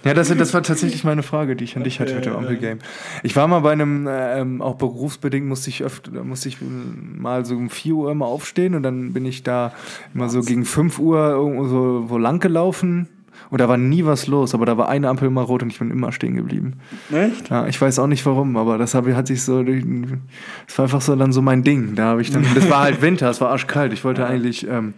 Ja, 0.02 0.14
das, 0.14 0.34
das 0.34 0.54
war 0.54 0.62
tatsächlich 0.62 1.04
meine 1.04 1.22
Frage, 1.22 1.56
die 1.56 1.64
ich 1.64 1.76
an 1.76 1.84
dich 1.84 2.00
hatte 2.00 2.14
mit 2.14 2.24
dem 2.24 2.34
Ampelgame. 2.34 2.80
Ich 3.22 3.36
war 3.36 3.46
mal 3.46 3.60
bei 3.60 3.72
einem, 3.72 4.08
ähm, 4.10 4.62
auch 4.62 4.76
berufsbedingt 4.76 5.46
musste 5.46 5.68
ich 5.68 5.82
öfter, 5.82 6.24
musste 6.24 6.48
ich 6.48 6.56
mal 6.62 7.44
so 7.44 7.54
um 7.54 7.68
4 7.68 7.94
Uhr 7.94 8.10
immer 8.10 8.24
aufstehen 8.24 8.74
und 8.74 8.82
dann 8.82 9.12
bin 9.12 9.26
ich 9.26 9.42
da 9.42 9.74
immer 10.14 10.30
so 10.30 10.40
gegen 10.40 10.64
5 10.64 10.98
Uhr 10.98 11.18
irgendwo 11.30 11.66
so 11.66 12.04
wo 12.08 12.16
lang 12.16 12.40
gelaufen 12.40 13.08
und 13.50 13.60
da 13.60 13.68
war 13.68 13.76
nie 13.76 14.04
was 14.04 14.26
los, 14.26 14.54
aber 14.54 14.64
da 14.64 14.76
war 14.76 14.88
eine 14.88 15.08
Ampel 15.08 15.28
immer 15.28 15.42
rot 15.42 15.62
und 15.62 15.70
ich 15.72 15.78
bin 15.78 15.90
immer 15.90 16.12
stehen 16.12 16.36
geblieben. 16.36 16.74
Echt? 17.12 17.50
Ja, 17.50 17.66
ich 17.66 17.80
weiß 17.80 17.98
auch 17.98 18.06
nicht 18.06 18.24
warum, 18.24 18.56
aber 18.56 18.78
das 18.78 18.94
hab, 18.94 19.06
hat 19.08 19.26
sich 19.26 19.42
so, 19.42 19.62
das 19.62 20.78
war 20.78 20.84
einfach 20.84 21.00
so 21.00 21.16
dann 21.16 21.32
so 21.32 21.42
mein 21.42 21.64
Ding. 21.64 21.94
Da 21.96 22.04
habe 22.04 22.22
ich 22.22 22.30
dann, 22.30 22.46
das 22.54 22.70
war 22.70 22.82
halt 22.82 23.02
Winter, 23.02 23.28
es 23.28 23.40
war 23.40 23.50
arschkalt. 23.50 23.92
Ich 23.92 24.04
wollte 24.04 24.24
eigentlich 24.24 24.66
ähm, 24.68 24.94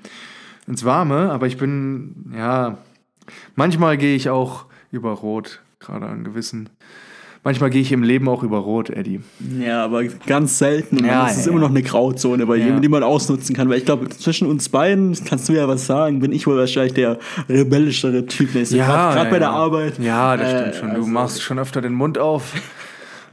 ins 0.67 0.85
Warme, 0.85 1.31
aber 1.31 1.47
ich 1.47 1.57
bin, 1.57 2.33
ja, 2.37 2.79
manchmal 3.55 3.97
gehe 3.97 4.15
ich 4.15 4.31
auch 4.31 4.67
über 4.91 5.11
Rot, 5.13 5.61
gerade 5.81 6.07
an 6.07 6.25
gewissen. 6.25 6.69
Manchmal 7.45 7.71
gehe 7.71 7.81
ich 7.83 7.91
im 7.91 8.05
Leben 8.05 8.29
auch 8.29 8.45
über 8.45 8.59
Rot, 8.59 8.89
Eddie. 8.89 9.21
Ja, 9.59 9.85
aber 9.85 10.05
ganz 10.05 10.59
selten. 10.59 11.05
Ja, 11.05 11.27
es 11.27 11.39
ist 11.39 11.47
ja, 11.47 11.51
immer 11.51 11.61
ja. 11.61 11.67
noch 11.67 11.75
eine 11.75 11.83
Grauzone, 11.83 12.47
bei 12.47 12.55
Ja. 12.55 12.79
die 12.79 12.89
man 12.89 13.03
ausnutzen 13.03 13.57
kann. 13.57 13.69
Weil 13.69 13.79
ich 13.79 13.85
glaube, 13.85 14.09
zwischen 14.11 14.47
uns 14.47 14.69
beiden, 14.69 15.17
kannst 15.25 15.49
du 15.49 15.53
ja 15.53 15.67
was 15.67 15.85
sagen, 15.87 16.21
bin 16.21 16.31
ich 16.31 16.47
wohl 16.47 16.57
wahrscheinlich 16.57 16.95
der 16.95 17.19
rebellischere 17.49 18.27
Typ. 18.27 18.55
mäßig. 18.55 18.79
Gerade 18.79 19.19
ja, 19.19 19.25
bei 19.25 19.41
der 19.41 19.49
ja. 19.49 19.51
Arbeit. 19.51 19.99
Ja, 19.99 20.37
das 20.37 20.53
Äh, 20.53 20.59
stimmt 20.61 20.75
schon. 20.77 20.89
Du 20.91 20.97
also- 20.99 21.09
machst 21.09 21.43
schon 21.43 21.59
öfter 21.59 21.81
den 21.81 21.95
Mund 21.95 22.17
auf. 22.17 22.55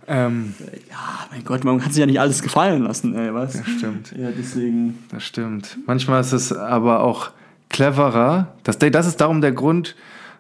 Ähm, 0.09 0.53
Ah, 0.91 1.25
mein 1.31 1.43
Gott, 1.43 1.63
man 1.63 1.79
kann 1.79 1.91
sich 1.91 1.99
ja 1.99 2.05
nicht 2.05 2.19
alles 2.19 2.41
gefallen 2.41 2.83
lassen, 2.83 3.15
ey, 3.15 3.33
was? 3.33 3.53
das 3.53 3.67
stimmt. 3.69 4.13
Ja, 4.17 4.29
deswegen. 4.37 4.97
Das 5.11 5.23
stimmt. 5.23 5.77
Manchmal 5.85 6.21
ist 6.21 6.33
es 6.33 6.51
aber 6.51 7.01
auch 7.01 7.31
cleverer. 7.69 8.47
Das, 8.63 8.77
das 8.79 9.07
ist 9.07 9.21
darum 9.21 9.41
der 9.41 9.51
Grund, 9.51 9.95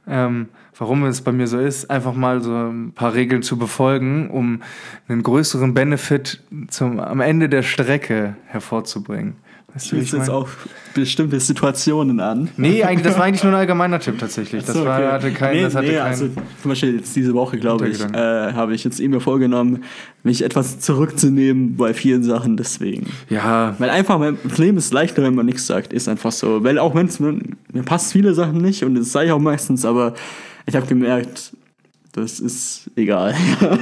ähm, 0.07 0.49
warum 0.77 1.05
es 1.05 1.21
bei 1.21 1.31
mir 1.31 1.47
so 1.47 1.59
ist, 1.59 1.89
einfach 1.89 2.13
mal 2.13 2.41
so 2.41 2.53
ein 2.53 2.93
paar 2.93 3.13
Regeln 3.13 3.43
zu 3.43 3.57
befolgen, 3.57 4.29
um 4.29 4.61
einen 5.07 5.23
größeren 5.23 5.73
Benefit 5.73 6.41
zum, 6.69 6.99
am 6.99 7.21
Ende 7.21 7.49
der 7.49 7.63
Strecke 7.63 8.35
hervorzubringen. 8.47 9.35
Weißt 9.73 9.91
Du 9.91 9.97
ich 9.97 10.11
jetzt 10.11 10.29
auch 10.29 10.47
bestimmte 10.93 11.39
Situationen 11.39 12.19
an. 12.19 12.49
Nee, 12.57 12.83
eigentlich, 12.85 13.05
das 13.05 13.17
war 13.17 13.25
eigentlich 13.25 13.43
nur 13.43 13.53
ein 13.53 13.59
allgemeiner 13.59 13.99
Tipp 13.99 14.17
tatsächlich. 14.19 14.63
Das, 14.65 14.75
So, 14.75 14.85
war, 14.85 14.97
okay. 14.99 15.11
hatte 15.11 15.31
keinen, 15.31 15.57
nee, 15.57 15.63
das 15.63 15.75
hatte 15.75 15.87
nee, 15.87 15.93
keinen. 15.93 16.07
also 16.07 16.29
zum 16.61 16.69
Beispiel 16.69 16.95
jetzt 16.95 17.15
diese 17.15 17.33
Woche, 17.33 17.57
glaube 17.57 17.87
ich, 17.89 18.01
äh, 18.01 18.53
habe 18.53 18.73
ich 18.73 18.83
jetzt 18.83 18.99
mir 18.99 19.19
vorgenommen, 19.19 19.83
mich 20.23 20.43
etwas 20.43 20.79
zurückzunehmen 20.79 21.75
bei 21.77 21.93
vielen 21.93 22.23
Sachen, 22.23 22.57
deswegen. 22.57 23.07
ja, 23.29 23.75
Weil 23.79 23.89
einfach, 23.89 24.19
mein 24.19 24.37
das 24.43 24.57
Leben 24.57 24.77
ist 24.77 24.91
leichter, 24.93 25.23
wenn 25.23 25.35
man 25.35 25.45
nichts 25.45 25.67
sagt, 25.67 25.93
ist 25.93 26.07
einfach 26.09 26.31
so. 26.31 26.63
Weil 26.63 26.77
auch 26.79 26.95
wenn 26.95 27.07
es 27.07 27.19
mir, 27.19 27.39
mir 27.71 27.83
passt 27.83 28.11
viele 28.11 28.33
Sachen 28.33 28.61
nicht 28.61 28.83
und 28.83 28.95
das 28.95 29.11
sage 29.11 29.27
ich 29.27 29.31
auch 29.31 29.39
meistens, 29.39 29.85
aber 29.85 30.13
ich 30.65 30.75
habe 30.75 30.87
gemerkt, 30.87 31.53
das 32.13 32.39
ist 32.39 32.89
egal. 32.95 33.35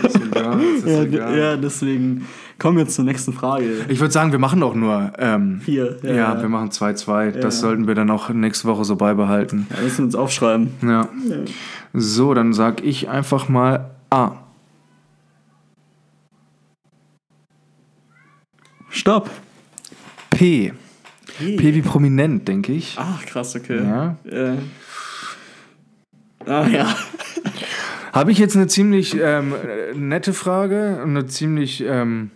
ist 0.04 0.16
egal, 0.22 0.62
ist 0.62 0.86
ja, 0.88 1.02
egal. 1.04 1.38
ja, 1.38 1.58
deswegen 1.58 2.26
kommen 2.60 2.78
wir 2.78 2.88
zur 2.88 3.06
nächsten 3.06 3.34
Frage. 3.34 3.86
Ich 3.88 4.00
würde 4.00 4.12
sagen, 4.12 4.32
wir 4.32 4.40
machen 4.40 4.62
auch 4.64 4.74
nur 4.76 5.14
ähm, 5.18 5.62
Vier. 5.62 5.98
Ja, 6.04 6.42
wir 6.42 6.50
machen 6.50 6.70
2-2. 6.70 7.32
Das 7.32 7.56
Ja. 7.56 7.62
sollten 7.68 7.88
wir 7.88 7.96
dann 7.96 8.10
auch 8.10 8.30
nächste 8.30 8.68
Woche 8.68 8.84
so 8.86 8.96
beibehalten. 8.96 9.68
Ja, 9.76 9.82
müssen 9.84 9.98
wir 10.00 10.06
uns 10.06 10.16
aufschreiben. 10.16 10.72
Ja. 10.82 11.08
So, 11.94 12.34
dann 12.34 12.54
sag 12.54 12.84
ich 12.84 13.10
einfach 13.10 13.48
mal 13.50 13.92
A. 14.10 14.32
Stopp. 18.90 19.30
P. 20.30 20.74
P 21.40 21.74
wie 21.76 21.82
prominent, 21.82 22.48
denke 22.48 22.74
ich. 22.74 22.96
Ach, 22.98 23.24
krass, 23.26 23.56
okay. 23.56 23.84
Ja. 23.84 24.16
Äh. 24.26 24.58
Ah, 26.46 26.66
ja. 26.68 26.96
Habe 28.14 28.32
ich 28.32 28.38
jetzt 28.40 28.56
eine 28.56 28.68
ziemlich 28.68 29.16
ähm, 29.20 29.54
äh, 29.54 29.94
nette 29.96 30.34
Frage, 30.34 31.00
eine 31.04 31.28
ziemlich 31.28 31.84
ähm, 31.86 32.32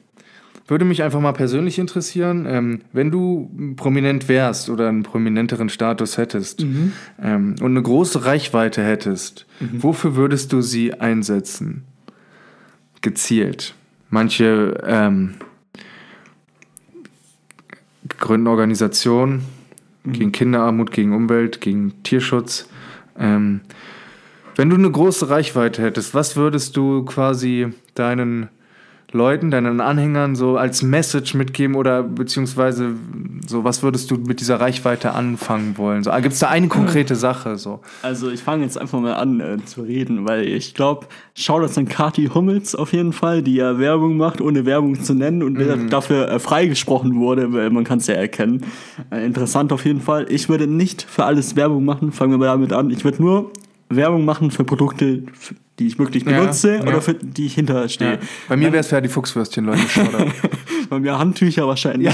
würde 0.72 0.86
mich 0.86 1.04
einfach 1.04 1.20
mal 1.20 1.34
persönlich 1.34 1.78
interessieren, 1.78 2.46
ähm, 2.48 2.80
wenn 2.94 3.12
du 3.12 3.52
prominent 3.76 4.30
wärst 4.30 4.70
oder 4.70 4.88
einen 4.88 5.04
prominenteren 5.04 5.68
Status 5.70 6.18
hättest 6.18 6.64
Mhm. 6.64 6.94
ähm, 7.22 7.56
und 7.62 7.72
eine 7.72 7.82
große 7.82 8.24
Reichweite 8.26 8.82
hättest, 8.84 9.46
Mhm. 9.60 9.84
wofür 9.84 10.16
würdest 10.16 10.54
du 10.54 10.62
sie 10.62 10.94
einsetzen? 10.94 11.84
Gezielt. 13.02 13.76
Manche 14.10 14.82
ähm, 14.88 15.36
gründen 18.20 18.48
Organisationen 18.48 19.44
Mhm. 20.04 20.14
gegen 20.14 20.32
Kinderarmut, 20.32 20.92
gegen 20.92 21.14
Umwelt, 21.14 21.62
gegen 21.62 22.02
Tierschutz. 22.04 22.68
Ähm, 23.20 23.62
wenn 24.56 24.70
du 24.70 24.76
eine 24.76 24.90
große 24.90 25.30
Reichweite 25.30 25.82
hättest, 25.82 26.14
was 26.14 26.36
würdest 26.36 26.76
du 26.78 27.04
quasi 27.04 27.68
deinen 27.94 28.48
Leuten, 29.14 29.52
deinen 29.52 29.82
Anhängern 29.82 30.36
so 30.36 30.58
als 30.58 30.84
Message 30.84 31.34
mitgeben 31.34 31.76
oder 31.76 32.04
beziehungsweise 32.04 32.96
so, 33.48 33.64
was 33.64 33.84
würdest 33.84 34.10
du 34.12 34.16
mit 34.16 34.40
dieser 34.40 34.60
Reichweite 34.62 35.14
anfangen 35.14 35.78
wollen? 35.78 36.04
So, 36.04 36.12
Gibt 36.12 36.34
es 36.34 36.40
da 36.40 36.48
eine 36.48 36.68
konkrete 36.68 37.16
Sache? 37.16 37.58
So? 37.58 37.80
Also 38.04 38.30
ich 38.30 38.42
fange 38.42 38.64
jetzt 38.64 38.78
einfach 38.78 39.00
mal 39.00 39.14
an 39.16 39.40
äh, 39.40 39.58
zu 39.66 39.82
reden, 39.82 40.28
weil 40.28 40.48
ich 40.48 40.74
glaube, 40.74 41.08
Shoutouts 41.36 41.78
an 41.78 41.88
Kati 41.88 42.28
Hummels 42.34 42.76
auf 42.76 42.94
jeden 42.94 43.12
Fall, 43.14 43.42
die 43.42 43.56
ja 43.56 43.78
Werbung 43.80 44.16
macht, 44.18 44.40
ohne 44.40 44.66
Werbung 44.66 45.02
zu 45.02 45.14
nennen 45.14 45.44
und 45.44 45.56
der 45.56 45.76
dafür 45.78 46.30
äh, 46.30 46.40
freigesprochen 46.40 47.16
wurde, 47.20 47.52
weil 47.52 47.70
man 47.70 47.84
kann 47.84 47.98
es 47.98 48.08
ja 48.08 48.16
erkennen. 48.16 48.64
Äh, 49.12 49.26
interessant 49.26 49.74
auf 49.74 49.86
jeden 49.86 50.02
Fall. 50.02 50.26
Ich 50.30 50.48
würde 50.48 50.68
nicht 50.68 51.02
für 51.02 51.26
alles 51.26 51.56
Werbung 51.56 51.84
machen, 51.84 52.12
fangen 52.12 52.32
wir 52.32 52.38
mal 52.38 52.46
damit 52.46 52.72
an. 52.74 52.90
Ich 52.92 53.04
würde 53.04 53.22
nur 53.22 53.52
Werbung 53.90 54.24
machen 54.24 54.52
für 54.52 54.64
Produkte, 54.64 55.24
f- 55.34 55.54
die 55.80 55.88
ich 55.88 55.98
wirklich 55.98 56.24
Ja, 56.26 56.40
benutze 56.40 56.76
ja. 56.76 56.82
oder 56.82 57.02
für 57.02 57.14
die 57.16 57.46
ich 57.46 57.56
hinterstehe. 57.56 58.14
Ja. 58.14 58.20
Bei 58.48 58.58
mir 58.58 58.72
wäre 58.72 58.82
es 58.82 58.88
für 58.88 59.02
die 59.02 59.10
Fuchswürstchen, 59.10 59.66
Leute. 59.66 59.82
Bei 60.90 61.00
mir 61.00 61.18
Handtücher 61.18 61.66
wahrscheinlich. 61.68 62.14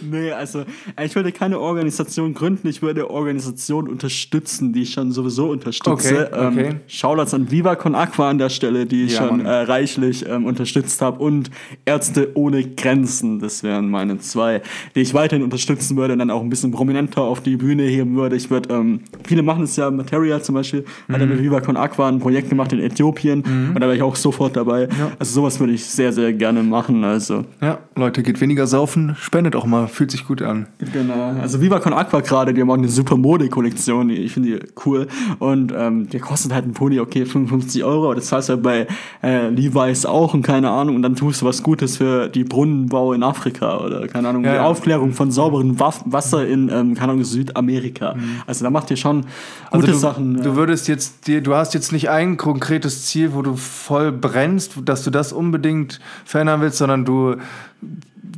nee, 0.00 0.32
also 0.32 0.60
äh, 0.96 1.04
ich 1.04 1.14
würde 1.14 1.32
keine 1.32 1.58
Organisation 1.60 2.32
gründen, 2.32 2.66
ich 2.68 2.80
würde 2.80 3.10
Organisationen 3.10 3.88
unterstützen, 3.88 4.72
die 4.72 4.82
ich 4.82 4.94
schon 4.94 5.12
sowieso 5.12 5.50
unterstütze. 5.50 6.30
Okay, 6.32 6.46
okay. 6.46 6.66
Ähm, 6.70 6.80
Shoutouts 6.86 7.34
an 7.34 7.50
Viva 7.50 7.76
Con 7.76 7.94
Aqua 7.94 8.30
an 8.30 8.38
der 8.38 8.48
Stelle, 8.48 8.86
die 8.86 9.04
ich 9.04 9.12
Ja, 9.12 9.28
schon 9.28 9.44
äh, 9.44 9.50
reichlich 9.50 10.26
ähm, 10.26 10.46
unterstützt 10.46 11.02
habe 11.02 11.22
und 11.22 11.50
Ärzte 11.84 12.30
ohne 12.34 12.64
Grenzen, 12.64 13.38
das 13.38 13.62
wären 13.62 13.90
meine 13.90 14.18
zwei, 14.18 14.62
die 14.94 15.00
ich 15.00 15.12
weiterhin 15.12 15.44
unterstützen 15.44 15.96
würde 15.98 16.14
und 16.14 16.20
dann 16.20 16.30
auch 16.30 16.42
ein 16.42 16.48
bisschen 16.48 16.70
prominenter 16.72 17.20
auf 17.20 17.42
die 17.42 17.56
Bühne 17.56 17.82
heben 17.82 18.16
würde. 18.16 18.36
Ich 18.36 18.50
würde, 18.50 18.74
ähm, 18.74 19.00
viele 19.24 19.42
machen 19.42 19.64
es 19.64 19.76
ja, 19.76 19.81
Materia 19.90 20.42
zum 20.42 20.54
Beispiel, 20.54 20.84
hat 21.08 21.16
Mhm. 21.16 21.20
er 21.22 21.26
mit 21.26 21.42
Viva 21.42 21.60
Con 21.60 21.76
Aqua 21.76 22.08
ein 22.08 22.18
Projekt 22.18 22.48
gemacht 22.50 22.72
in 22.72 22.78
Äthiopien 22.80 23.42
und 23.42 23.74
da 23.74 23.80
wäre 23.82 23.96
ich 23.96 24.02
auch 24.02 24.16
sofort 24.16 24.56
dabei. 24.56 24.88
Also 25.18 25.34
sowas 25.34 25.58
würde 25.60 25.72
ich 25.72 25.84
sehr, 25.84 26.12
sehr 26.12 26.32
gerne 26.32 26.62
machen. 26.62 27.04
Also 27.04 27.44
ja, 27.60 27.78
Leute, 27.96 28.22
geht 28.22 28.40
weniger 28.40 28.66
saufen, 28.66 29.16
spendet 29.18 29.56
auch 29.56 29.66
mal, 29.66 29.88
fühlt 29.88 30.10
sich 30.10 30.26
gut 30.26 30.42
an. 30.42 30.66
Genau. 30.92 31.34
Also 31.40 31.60
Viva 31.60 31.78
Con 31.80 31.92
Aqua 31.92 32.20
gerade, 32.20 32.54
die 32.54 32.60
haben 32.60 32.70
auch 32.70 32.74
eine 32.74 32.88
super 32.88 33.16
Mode-Kollektion, 33.16 34.10
ich 34.10 34.32
finde 34.32 34.58
die 34.60 34.66
cool. 34.86 35.06
Und 35.38 35.72
ähm, 35.76 36.08
der 36.10 36.20
kostet 36.20 36.52
halt 36.54 36.66
ein 36.66 36.72
Pulli, 36.72 37.00
okay, 37.00 37.24
55 37.24 37.84
Euro, 37.84 38.06
aber 38.06 38.14
das 38.14 38.26
zahlst 38.26 38.48
du 38.48 38.52
halt 38.54 38.62
bei 38.62 38.86
äh, 39.22 39.48
Levi's 39.48 40.06
auch 40.06 40.34
und 40.34 40.42
keine 40.42 40.70
Ahnung. 40.70 40.96
Und 40.96 41.02
dann 41.02 41.16
tust 41.16 41.42
du 41.42 41.46
was 41.46 41.62
Gutes 41.62 41.96
für 41.96 42.28
die 42.28 42.44
Brunnenbau 42.44 43.12
in 43.12 43.22
Afrika 43.22 43.78
oder 43.78 44.06
keine 44.08 44.28
Ahnung, 44.28 44.44
Ja, 44.44 44.50
die 44.50 44.56
ja. 44.56 44.64
Aufklärung 44.66 45.12
von 45.12 45.30
sauberem 45.30 45.78
Wasser 45.80 46.46
in, 46.46 46.68
ähm, 46.68 46.94
keine 46.94 47.12
Ahnung, 47.12 47.24
Südamerika. 47.24 48.14
Also 48.46 48.64
da 48.64 48.70
macht 48.70 48.90
ihr 48.90 48.96
schon 48.96 49.24
gute 49.72 49.88
Also 49.88 49.92
du, 49.92 49.98
Sachen. 49.98 50.42
du 50.42 50.50
ja. 50.50 50.56
würdest 50.56 50.88
jetzt 50.88 51.26
dir, 51.26 51.40
du 51.40 51.54
hast 51.54 51.74
jetzt 51.74 51.92
nicht 51.92 52.10
ein 52.10 52.36
konkretes 52.36 53.06
Ziel, 53.06 53.34
wo 53.34 53.42
du 53.42 53.56
voll 53.56 54.12
brennst, 54.12 54.72
dass 54.84 55.02
du 55.04 55.10
das 55.10 55.32
unbedingt 55.32 56.00
verändern 56.24 56.60
willst, 56.60 56.78
sondern 56.78 57.04
du 57.04 57.36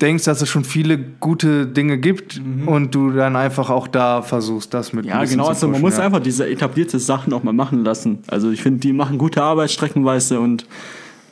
denkst, 0.01 0.25
dass 0.25 0.43
es 0.43 0.49
schon 0.49 0.65
viele 0.65 0.99
gute 0.99 1.67
Dinge 1.67 1.99
gibt 1.99 2.41
und 2.67 2.95
du 2.95 3.13
dann 3.13 3.37
einfach 3.37 3.71
auch 3.71 3.87
da 3.87 4.23
versuchst, 4.23 4.75
das 4.75 4.93
mit 4.93 5.05
Mhm. 5.05 5.11
Ja, 5.11 5.25
genau. 5.25 5.47
Also 5.47 5.69
man 5.69 5.81
muss 5.81 5.99
ja. 5.99 6.05
einfach 6.05 6.21
diese 6.21 6.49
etablierte 6.49 6.99
Sachen 6.99 7.33
auch 7.33 7.43
mal 7.43 7.53
machen 7.53 7.85
lassen. 7.85 8.19
Also 8.27 8.51
ich 8.51 8.63
finde, 8.63 8.81
die 8.81 8.93
machen 8.93 9.19
gute 9.19 9.43
Arbeit 9.43 9.71
streckenweise 9.71 10.41
und 10.41 10.67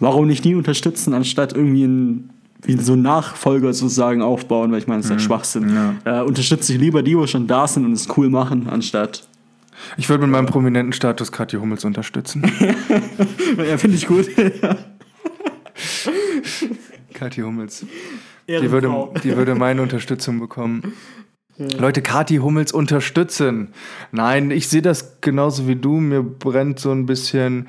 warum 0.00 0.26
nicht 0.26 0.44
die 0.44 0.55
unterstützen, 0.55 1.14
anstatt 1.14 1.55
irgendwie 1.55 1.84
ein, 1.84 2.30
wie 2.62 2.76
so 2.76 2.94
Nachfolger 2.94 3.72
sozusagen 3.72 4.22
aufbauen, 4.22 4.70
weil 4.70 4.78
ich 4.78 4.86
meine, 4.86 5.00
das 5.00 5.07
ist 5.07 5.12
ja 5.12 5.18
Schwachsinn. 5.18 5.96
Äh, 6.05 6.20
unterstütze 6.20 6.74
ich 6.74 6.80
lieber 6.80 7.03
die, 7.03 7.16
wo 7.16 7.26
schon 7.26 7.46
da 7.46 7.66
sind 7.66 7.84
und 7.84 7.92
es 7.92 8.07
cool 8.16 8.28
machen, 8.28 8.68
anstatt. 8.68 9.26
Ich 9.97 10.09
würde 10.09 10.22
mit 10.22 10.33
meinem 10.33 10.47
prominenten 10.47 10.93
Status 10.93 11.33
Kathi 11.33 11.57
Hummels 11.57 11.85
unterstützen. 11.85 12.43
ja, 13.57 13.76
finde 13.78 13.97
ich 13.97 14.07
gut. 14.07 14.28
Kathi 17.14 17.43
Hummels. 17.43 17.87
Die 18.49 18.70
würde, 18.70 18.91
die 19.22 19.37
würde 19.37 19.55
meine 19.55 19.83
Unterstützung 19.83 20.41
bekommen. 20.41 20.95
Leute, 21.57 22.03
Kathi 22.03 22.37
Hummels 22.37 22.72
unterstützen. 22.72 23.68
Nein, 24.11 24.51
ich 24.51 24.68
sehe 24.68 24.83
das 24.83 25.20
genauso 25.20 25.68
wie 25.68 25.76
du. 25.76 26.01
Mir 26.01 26.22
brennt 26.22 26.80
so 26.80 26.91
ein 26.91 27.07
bisschen 27.07 27.68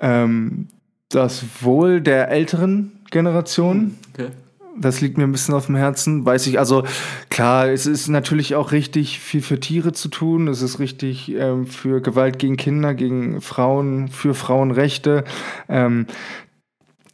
ähm, 0.00 0.68
das 1.08 1.44
Wohl 1.60 2.00
der 2.00 2.30
älteren 2.30 2.92
Generation. 3.10 3.98
Okay. 4.14 4.30
Das 4.78 5.00
liegt 5.00 5.18
mir 5.18 5.24
ein 5.24 5.32
bisschen 5.32 5.54
auf 5.54 5.66
dem 5.66 5.76
Herzen. 5.76 6.24
Weiß 6.24 6.46
ich, 6.46 6.58
also 6.58 6.84
klar, 7.28 7.68
es 7.68 7.86
ist 7.86 8.08
natürlich 8.08 8.54
auch 8.54 8.72
richtig, 8.72 9.20
viel 9.20 9.42
für 9.42 9.60
Tiere 9.60 9.92
zu 9.92 10.08
tun. 10.08 10.48
Es 10.48 10.62
ist 10.62 10.78
richtig 10.78 11.30
ähm, 11.32 11.66
für 11.66 12.00
Gewalt 12.00 12.38
gegen 12.38 12.56
Kinder, 12.56 12.94
gegen 12.94 13.40
Frauen, 13.40 14.08
für 14.08 14.34
Frauenrechte, 14.34 15.24
ähm, 15.68 16.06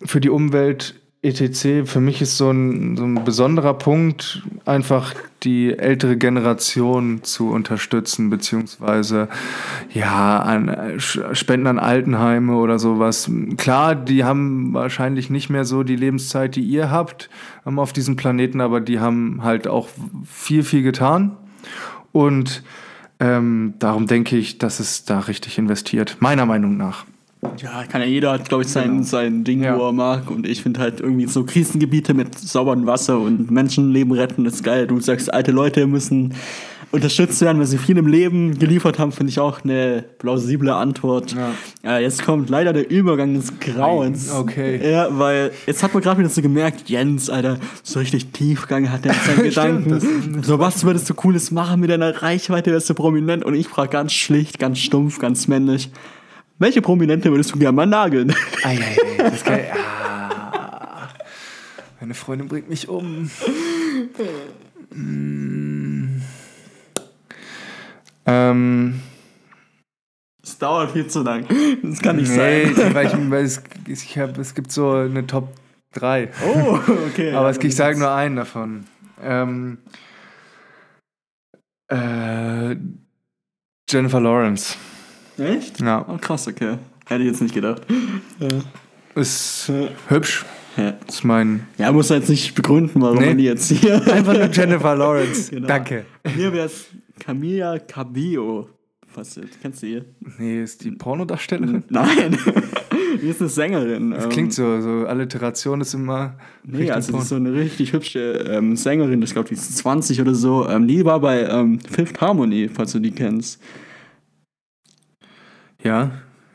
für 0.04 0.20
die 0.20 0.30
Umwelt, 0.30 0.94
etc. 1.22 1.88
Für 1.88 2.00
mich 2.00 2.22
ist 2.22 2.36
so 2.36 2.50
ein, 2.50 2.96
so 2.96 3.04
ein 3.04 3.24
besonderer 3.24 3.74
Punkt, 3.74 4.42
einfach 4.64 5.14
die 5.42 5.76
ältere 5.76 6.16
Generation 6.16 7.22
zu 7.22 7.50
unterstützen, 7.50 8.30
beziehungsweise 8.30 9.28
ja, 9.92 10.40
an 10.40 10.98
Spenden 10.98 11.66
an 11.66 11.78
Altenheime 11.78 12.56
oder 12.56 12.78
sowas. 12.78 13.30
Klar, 13.56 13.94
die 13.94 14.24
haben 14.24 14.74
wahrscheinlich 14.74 15.30
nicht 15.30 15.50
mehr 15.50 15.64
so 15.64 15.82
die 15.82 15.96
Lebenszeit, 15.96 16.56
die 16.56 16.62
ihr 16.62 16.90
habt 16.90 17.30
ähm, 17.66 17.78
auf 17.78 17.92
diesem 17.92 18.16
Planeten, 18.16 18.60
aber 18.60 18.80
die 18.80 19.00
haben 19.00 19.42
halt 19.42 19.68
auch 19.68 19.88
viel, 20.24 20.62
viel 20.62 20.82
getan. 20.82 21.36
Und 22.12 22.62
Ähm, 23.20 23.74
darum 23.80 24.06
denke 24.06 24.36
ich, 24.36 24.58
dass 24.58 24.78
es 24.78 25.04
da 25.04 25.18
richtig 25.18 25.58
investiert. 25.58 26.18
Meiner 26.20 26.46
Meinung 26.46 26.76
nach. 26.76 27.04
Ja, 27.58 27.84
kann 27.84 28.00
ja 28.00 28.06
jeder 28.06 28.32
hat, 28.32 28.48
glaube 28.48 28.64
ich, 28.64 28.68
sein, 28.68 28.88
genau. 28.88 29.02
sein 29.02 29.44
Ding, 29.44 29.62
ja. 29.62 29.78
wo 29.78 29.86
er 29.86 29.92
mag. 29.92 30.30
Und 30.30 30.46
ich 30.46 30.62
finde 30.62 30.80
halt 30.80 31.00
irgendwie 31.00 31.26
so 31.26 31.44
Krisengebiete 31.44 32.14
mit 32.14 32.36
sauberem 32.36 32.86
Wasser 32.86 33.18
und 33.18 33.50
Menschenleben 33.50 34.12
retten 34.12 34.44
ist 34.46 34.64
geil. 34.64 34.86
Du 34.86 34.98
sagst, 35.00 35.32
alte 35.32 35.52
Leute 35.52 35.86
müssen 35.86 36.34
unterstützt 36.90 37.40
werden, 37.42 37.58
weil 37.58 37.66
sie 37.66 37.76
viel 37.76 37.98
im 37.98 38.06
Leben 38.06 38.58
geliefert 38.58 38.98
haben, 38.98 39.12
finde 39.12 39.30
ich 39.30 39.38
auch 39.38 39.62
eine 39.62 40.04
plausible 40.18 40.74
Antwort. 40.74 41.34
Ja. 41.34 41.96
Äh, 41.96 42.02
jetzt 42.02 42.24
kommt 42.24 42.48
leider 42.48 42.72
der 42.72 42.90
Übergang 42.90 43.34
des 43.34 43.60
Grauens. 43.60 44.32
Okay. 44.32 44.90
Ja, 44.90 45.08
weil 45.10 45.50
jetzt 45.66 45.82
hat 45.82 45.92
man 45.92 46.02
gerade 46.02 46.20
wieder 46.20 46.30
so 46.30 46.40
gemerkt, 46.40 46.88
Jens, 46.88 47.28
Alter, 47.28 47.58
so 47.82 47.98
richtig 47.98 48.32
Tiefgang 48.32 48.90
hat 48.90 49.04
er 49.04 49.14
seinen 49.14 49.42
Gedanken. 49.42 50.42
so, 50.42 50.58
was 50.58 50.84
würdest 50.84 51.10
du 51.10 51.14
Cooles 51.14 51.50
machen 51.50 51.80
mit 51.80 51.90
deiner 51.90 52.22
Reichweite, 52.22 52.72
wärst 52.72 52.88
du 52.88 52.94
prominent? 52.94 53.44
Und 53.44 53.54
ich 53.54 53.68
frage 53.68 53.90
ganz 53.90 54.12
schlicht, 54.12 54.58
ganz 54.58 54.78
stumpf, 54.78 55.18
ganz 55.18 55.46
männlich, 55.46 55.90
welche 56.58 56.82
Prominente 56.82 57.30
würdest 57.30 57.54
du 57.54 57.58
gerne 57.58 57.76
mal 57.76 57.86
nageln? 57.86 58.34
Ei, 58.64 58.78
ei, 58.78 58.96
ei, 59.18 59.30
das 59.30 59.44
kann, 59.44 59.60
ah, 59.72 61.08
meine 62.00 62.14
Freundin 62.14 62.48
bringt 62.48 62.68
mich 62.68 62.88
um. 62.88 63.30
Hm. 64.92 66.22
Ähm. 68.26 69.00
Es 70.42 70.58
dauert 70.58 70.92
viel 70.92 71.06
zu 71.08 71.22
lang. 71.22 71.46
Das 71.82 72.00
kann 72.00 72.16
nicht 72.16 72.30
nee, 72.30 72.72
sein. 72.72 72.94
Weil 72.94 73.06
ich, 73.06 73.30
weil 73.30 73.44
es, 73.44 73.62
ich 73.86 74.18
hab, 74.18 74.38
es 74.38 74.54
gibt 74.54 74.72
so 74.72 74.92
eine 74.92 75.26
Top 75.26 75.52
3. 75.92 76.30
Oh, 76.46 76.78
okay. 77.08 77.32
Aber 77.32 77.50
ja, 77.50 77.60
ich 77.60 77.76
sage 77.76 77.98
nur 77.98 78.10
einen 78.10 78.36
davon. 78.36 78.84
Ähm, 79.22 79.78
äh, 81.88 82.76
Jennifer 83.90 84.20
Lawrence. 84.20 84.76
Echt? 85.38 85.80
Ja. 85.80 86.04
Oh, 86.08 86.18
krass, 86.20 86.48
okay. 86.48 86.76
Hätte 87.06 87.22
ich 87.22 87.28
jetzt 87.30 87.42
nicht 87.42 87.54
gedacht. 87.54 87.82
Ja. 88.40 88.48
Ist 89.14 89.68
ja. 89.68 89.88
hübsch. 90.08 90.44
Ja. 90.76 90.94
Ist 91.08 91.24
mein. 91.24 91.66
Ja, 91.76 91.90
muss 91.90 92.10
er 92.10 92.18
jetzt 92.18 92.28
nicht 92.28 92.54
begründen, 92.54 93.00
warum 93.00 93.18
nee. 93.18 93.26
man 93.26 93.38
die 93.38 93.44
jetzt 93.44 93.70
hier. 93.70 93.94
Einfach 94.12 94.34
nur 94.34 94.48
Jennifer 94.50 94.94
Lawrence. 94.94 95.50
genau. 95.50 95.66
Danke. 95.66 96.04
Mir 96.36 96.52
wäre 96.52 96.66
es 96.66 96.86
Camilla 97.18 97.78
Cabello. 97.78 98.68
Was 99.14 99.40
kennst 99.60 99.82
du 99.82 99.86
hier? 99.86 100.04
Nee, 100.38 100.62
ist 100.62 100.84
die 100.84 100.92
Pornodarstellerin? 100.92 101.82
Nein. 101.88 102.38
die 103.22 103.28
ist 103.28 103.40
eine 103.40 103.48
Sängerin. 103.48 104.10
Das 104.12 104.28
klingt 104.28 104.52
so, 104.52 104.80
so 104.80 105.06
Alliteration 105.06 105.80
ist 105.80 105.94
immer. 105.94 106.36
Nee, 106.62 106.90
also 106.90 107.12
die 107.12 107.18
ist 107.18 107.28
so 107.28 107.36
eine 107.36 107.52
richtig 107.52 107.92
hübsche 107.92 108.44
ähm, 108.48 108.76
Sängerin, 108.76 109.20
ich 109.22 109.32
glaube, 109.32 109.48
die 109.48 109.54
ist 109.54 109.76
20 109.78 110.20
oder 110.20 110.34
so. 110.34 110.68
Ähm, 110.68 110.86
die 110.86 111.04
war 111.04 111.18
bei 111.20 111.48
ähm, 111.48 111.80
Fifth 111.80 112.20
Harmony, 112.20 112.68
falls 112.68 112.92
du 112.92 113.00
die 113.00 113.10
kennst. 113.10 113.60
Ja. 115.82 116.10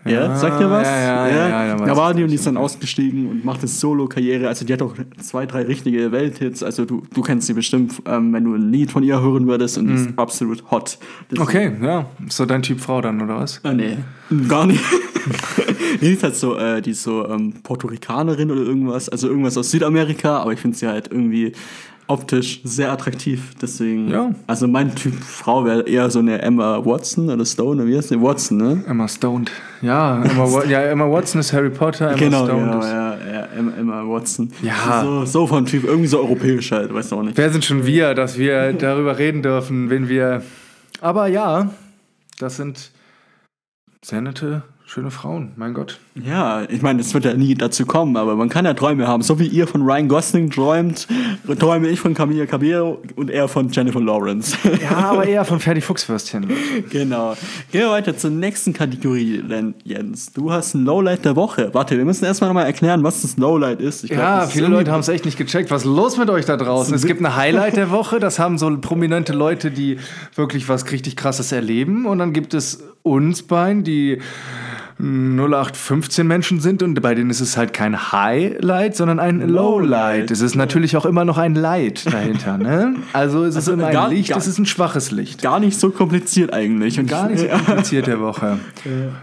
Ja, 0.05 0.35
sagt 0.35 0.59
ihr 0.59 0.69
was? 0.69 0.85
Ja, 0.85 0.97
ja, 0.97 1.27
ja. 1.27 1.49
ja, 1.49 1.65
ja 1.67 1.75
da 1.77 1.95
war 1.95 2.13
die 2.13 2.23
und 2.23 2.29
die 2.29 2.35
ist 2.35 2.45
dann 2.45 2.57
ausgestiegen 2.57 3.29
und 3.29 3.45
macht 3.45 3.59
eine 3.59 3.69
Solo-Karriere. 3.69 4.49
Also 4.49 4.65
die 4.65 4.73
hat 4.73 4.81
auch 4.81 4.95
zwei, 5.21 5.45
drei 5.45 5.61
richtige 5.61 6.11
Welthits. 6.11 6.61
Also 6.61 6.83
du, 6.83 7.03
du 7.13 7.21
kennst 7.21 7.47
sie 7.47 7.53
bestimmt, 7.53 8.01
ähm, 8.05 8.33
wenn 8.33 8.43
du 8.43 8.53
ein 8.53 8.69
Lied 8.69 8.91
von 8.91 9.01
ihr 9.03 9.21
hören 9.21 9.47
würdest 9.47 9.77
und 9.77 9.87
die 9.87 9.93
ist 9.93 10.09
mhm. 10.11 10.19
absolut 10.19 10.69
hot. 10.71 10.97
Das 11.29 11.39
okay, 11.39 11.71
ja. 11.81 12.05
Ist 12.27 12.35
so 12.35 12.45
dein 12.45 12.63
Typ 12.63 12.81
Frau 12.81 12.99
dann, 12.99 13.21
oder 13.21 13.37
was? 13.37 13.59
Äh, 13.63 13.73
nee, 13.73 13.97
gar 14.49 14.65
nicht. 14.65 14.83
die 16.01 16.11
ist 16.11 16.23
halt 16.23 16.35
so, 16.35 16.57
äh, 16.57 16.81
die 16.81 16.91
ist 16.91 17.03
so 17.03 17.25
ähm, 17.29 17.53
Puerto 17.63 17.87
Ricanerin 17.87 18.51
oder 18.51 18.61
irgendwas. 18.61 19.07
Also 19.07 19.29
irgendwas 19.29 19.57
aus 19.57 19.71
Südamerika, 19.71 20.39
aber 20.39 20.51
ich 20.51 20.59
finde 20.59 20.75
sie 20.75 20.87
halt 20.87 21.09
irgendwie 21.09 21.53
optisch 22.07 22.61
sehr 22.63 22.91
attraktiv. 22.91 23.53
Deswegen, 23.61 24.09
ja. 24.09 24.31
also 24.47 24.67
mein 24.67 24.93
Typ 24.95 25.13
Frau 25.15 25.65
wäre 25.65 25.81
eher 25.83 26.09
so 26.09 26.19
eine 26.19 26.41
Emma 26.41 26.83
Watson 26.85 27.29
oder 27.29 27.45
Stone, 27.45 27.85
wie 27.87 27.97
heißt 27.97 28.11
die? 28.11 28.21
Watson, 28.21 28.57
ne? 28.57 28.83
Emma 28.87 29.07
Stone. 29.07 29.45
Ja, 29.81 30.23
Emma, 30.23 30.63
ja, 30.65 30.81
Emma 30.81 31.09
Watson 31.09 31.39
ist 31.39 31.53
Harry 31.53 31.69
Potter, 31.69 32.09
Emma 32.09 32.17
genau, 32.17 32.45
Stone 32.45 32.65
genau, 32.65 32.83
ja, 32.83 33.17
ja, 33.31 33.47
Emma, 33.57 34.03
Watson. 34.07 34.51
Ja. 34.61 35.01
So, 35.03 35.25
so 35.25 35.47
von 35.47 35.65
Typ, 35.65 35.83
irgendwie 35.83 36.07
so 36.07 36.19
europäisch 36.19 36.71
halt, 36.71 36.93
weißt 36.93 37.11
du 37.11 37.15
auch 37.17 37.23
nicht. 37.23 37.37
Wer 37.37 37.51
sind 37.51 37.63
schon 37.65 37.85
wir, 37.85 38.13
dass 38.13 38.37
wir 38.37 38.73
darüber 38.73 39.17
reden 39.17 39.41
dürfen, 39.41 39.89
wenn 39.89 40.09
wir. 40.09 40.43
Aber 41.01 41.27
ja, 41.27 41.69
das 42.39 42.57
sind 42.57 42.91
sehr 44.03 44.21
nette 44.21 44.63
Schöne 44.93 45.09
Frauen, 45.09 45.53
mein 45.55 45.73
Gott. 45.73 45.97
Ja, 46.13 46.69
ich 46.69 46.83
meine, 46.83 47.01
es 47.01 47.15
wird 47.15 47.25
ja 47.25 47.33
nie 47.33 47.55
dazu 47.55 47.83
kommen, 47.83 48.15
aber 48.15 48.35
man 48.35 48.47
kann 48.47 48.63
ja 48.63 48.75
Träume 48.75 49.07
haben. 49.07 49.23
So 49.23 49.39
wie 49.39 49.47
ihr 49.47 49.65
von 49.65 49.81
Ryan 49.81 50.07
Gosling 50.07 50.51
träumt, 50.51 51.07
träume 51.57 51.87
ich 51.87 51.99
von 51.99 52.13
Camilla 52.13 52.45
Cabello 52.45 53.01
und 53.15 53.31
er 53.31 53.47
von 53.47 53.69
Jennifer 53.69 53.99
Lawrence. 53.99 54.55
Ja, 54.83 54.97
aber 54.97 55.25
eher 55.25 55.45
von 55.45 55.59
Ferdi 55.59 55.81
Fuchswürstchen. 55.81 56.47
genau. 56.91 57.35
Gehen 57.71 57.81
wir 57.81 57.89
weiter 57.89 58.15
zur 58.15 58.29
nächsten 58.29 58.71
Kategorie, 58.71 59.43
Jens. 59.83 60.31
Du 60.31 60.51
hast 60.51 60.75
ein 60.75 60.85
Lowlight 60.85 61.25
der 61.25 61.35
Woche. 61.35 61.73
Warte, 61.73 61.97
wir 61.97 62.05
müssen 62.05 62.25
erstmal 62.25 62.51
nochmal 62.51 62.67
erklären, 62.67 63.01
was 63.01 63.23
das 63.23 63.35
Lowlight 63.37 63.81
ist. 63.81 64.05
Glaub, 64.07 64.19
ja, 64.19 64.45
viele 64.45 64.67
Leute 64.67 64.91
haben 64.91 64.99
es 64.99 65.07
echt 65.07 65.25
nicht 65.25 65.39
gecheckt. 65.39 65.71
Was 65.71 65.85
ist 65.85 65.87
los 65.87 66.19
mit 66.19 66.29
euch 66.29 66.45
da 66.45 66.55
draußen? 66.55 66.93
Es 66.93 67.07
gibt 67.07 67.19
eine 67.19 67.35
Highlight 67.35 67.77
der 67.77 67.89
Woche, 67.89 68.19
das 68.19 68.37
haben 68.37 68.59
so 68.59 68.69
prominente 68.77 69.33
Leute, 69.33 69.71
die 69.71 69.97
wirklich 70.35 70.69
was 70.69 70.91
richtig 70.91 71.15
krasses 71.15 71.51
erleben. 71.51 72.05
Und 72.05 72.19
dann 72.19 72.31
gibt 72.31 72.53
es 72.53 72.83
uns 73.01 73.41
beiden, 73.41 73.83
die 73.83 74.19
0815 75.03 76.25
Menschen 76.25 76.61
sind 76.61 76.81
und 76.81 77.01
bei 77.01 77.13
denen 77.13 77.29
ist 77.29 77.41
es 77.41 77.57
halt 77.57 77.73
kein 77.73 78.13
Highlight, 78.13 78.95
sondern 78.95 79.19
ein 79.19 79.41
Lowlight. 79.41 80.31
Es 80.31 80.39
ist 80.39 80.55
natürlich 80.55 80.95
auch 80.95 81.05
immer 81.05 81.25
noch 81.25 81.37
ein 81.37 81.55
Light 81.55 82.11
dahinter. 82.11 82.57
Ne? 82.57 82.95
Also 83.11 83.43
es 83.43 83.49
ist 83.49 83.55
also 83.57 83.73
immer 83.73 83.87
ein 83.87 83.93
gar, 83.93 84.09
Licht, 84.09 84.29
gar, 84.29 84.37
es 84.37 84.47
ist 84.47 84.59
ein 84.59 84.65
schwaches 84.65 85.11
Licht. 85.11 85.41
Gar 85.41 85.59
nicht 85.59 85.77
so 85.77 85.89
kompliziert 85.89 86.53
eigentlich. 86.53 86.99
Und 86.99 87.07
gar 87.07 87.27
nicht 87.27 87.39
so 87.39 87.47
kompliziert 87.47 88.07
der 88.07 88.21
Woche. 88.21 88.59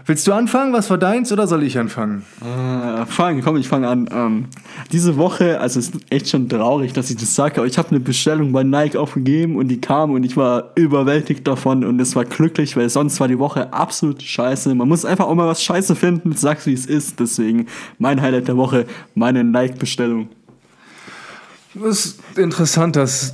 Willst 0.05 0.27
du 0.27 0.33
anfangen? 0.33 0.71
Was 0.71 0.89
war 0.91 0.99
deins 0.99 1.31
oder 1.31 1.47
soll 1.47 1.63
ich 1.63 1.79
anfangen? 1.79 2.23
Äh, 2.41 3.05
fang, 3.07 3.41
komm, 3.41 3.57
ich 3.57 3.67
fange 3.67 3.87
an. 3.87 4.07
Ähm, 4.11 4.45
diese 4.91 5.17
Woche, 5.17 5.59
also 5.59 5.79
es 5.79 5.89
ist 5.89 5.95
echt 6.09 6.29
schon 6.29 6.47
traurig, 6.49 6.93
dass 6.93 7.09
ich 7.09 7.17
das 7.17 7.35
sage, 7.35 7.57
aber 7.57 7.67
ich 7.67 7.77
habe 7.77 7.89
eine 7.89 7.99
Bestellung 7.99 8.51
bei 8.51 8.63
Nike 8.63 8.97
aufgegeben 8.97 9.55
und 9.57 9.67
die 9.67 9.81
kam 9.81 10.11
und 10.11 10.23
ich 10.23 10.37
war 10.37 10.71
überwältigt 10.75 11.47
davon 11.47 11.83
und 11.83 11.99
es 11.99 12.15
war 12.15 12.25
glücklich, 12.25 12.75
weil 12.77 12.89
sonst 12.89 13.19
war 13.19 13.27
die 13.27 13.39
Woche 13.39 13.71
absolut 13.73 14.21
scheiße. 14.21 14.73
Man 14.75 14.87
muss 14.87 15.05
einfach 15.05 15.25
auch 15.25 15.35
mal 15.35 15.47
was 15.47 15.63
scheiße 15.63 15.95
finden, 15.95 16.33
sag's 16.33 16.65
wie 16.65 16.73
es 16.73 16.85
ist. 16.85 17.19
Deswegen 17.19 17.67
mein 17.97 18.21
Highlight 18.21 18.47
der 18.47 18.57
Woche, 18.57 18.85
meine 19.15 19.43
Nike-Bestellung. 19.43 20.29
Das 21.73 22.05
ist 22.05 22.37
interessant, 22.37 22.97
dass, 22.97 23.33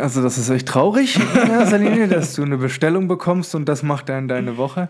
also 0.00 0.22
das 0.22 0.38
ist 0.38 0.48
echt 0.48 0.66
traurig 0.66 1.18
Linie, 1.76 2.08
dass 2.08 2.34
du 2.34 2.42
eine 2.42 2.56
Bestellung 2.56 3.06
bekommst 3.06 3.54
und 3.54 3.68
das 3.68 3.82
macht 3.82 4.08
dann 4.08 4.28
deine 4.28 4.56
Woche. 4.56 4.88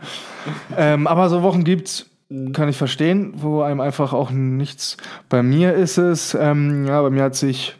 Ähm, 0.76 1.08
aber 1.08 1.28
so 1.28 1.42
Wochen 1.42 1.64
gibt's, 1.64 2.06
kann 2.52 2.68
ich 2.68 2.76
verstehen, 2.76 3.34
wo 3.36 3.62
einem 3.62 3.80
einfach 3.80 4.12
auch 4.12 4.30
nichts. 4.30 4.96
Bei 5.28 5.42
mir 5.42 5.74
ist 5.74 5.96
es, 5.96 6.34
ähm, 6.34 6.86
ja, 6.86 7.00
bei 7.02 7.10
mir 7.10 7.22
hat 7.22 7.36
sich 7.36 7.76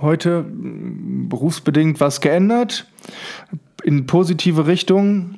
heute 0.00 0.44
berufsbedingt 0.48 2.00
was 2.00 2.20
geändert 2.20 2.86
in 3.84 4.06
positive 4.06 4.66
Richtung. 4.66 5.36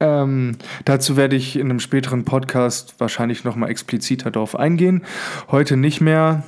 Ähm, 0.00 0.56
dazu 0.86 1.18
werde 1.18 1.36
ich 1.36 1.56
in 1.56 1.68
einem 1.68 1.80
späteren 1.80 2.24
Podcast 2.24 2.94
wahrscheinlich 2.98 3.44
nochmal 3.44 3.70
expliziter 3.70 4.30
darauf 4.30 4.56
eingehen. 4.56 5.04
Heute 5.50 5.76
nicht 5.76 6.00
mehr 6.00 6.44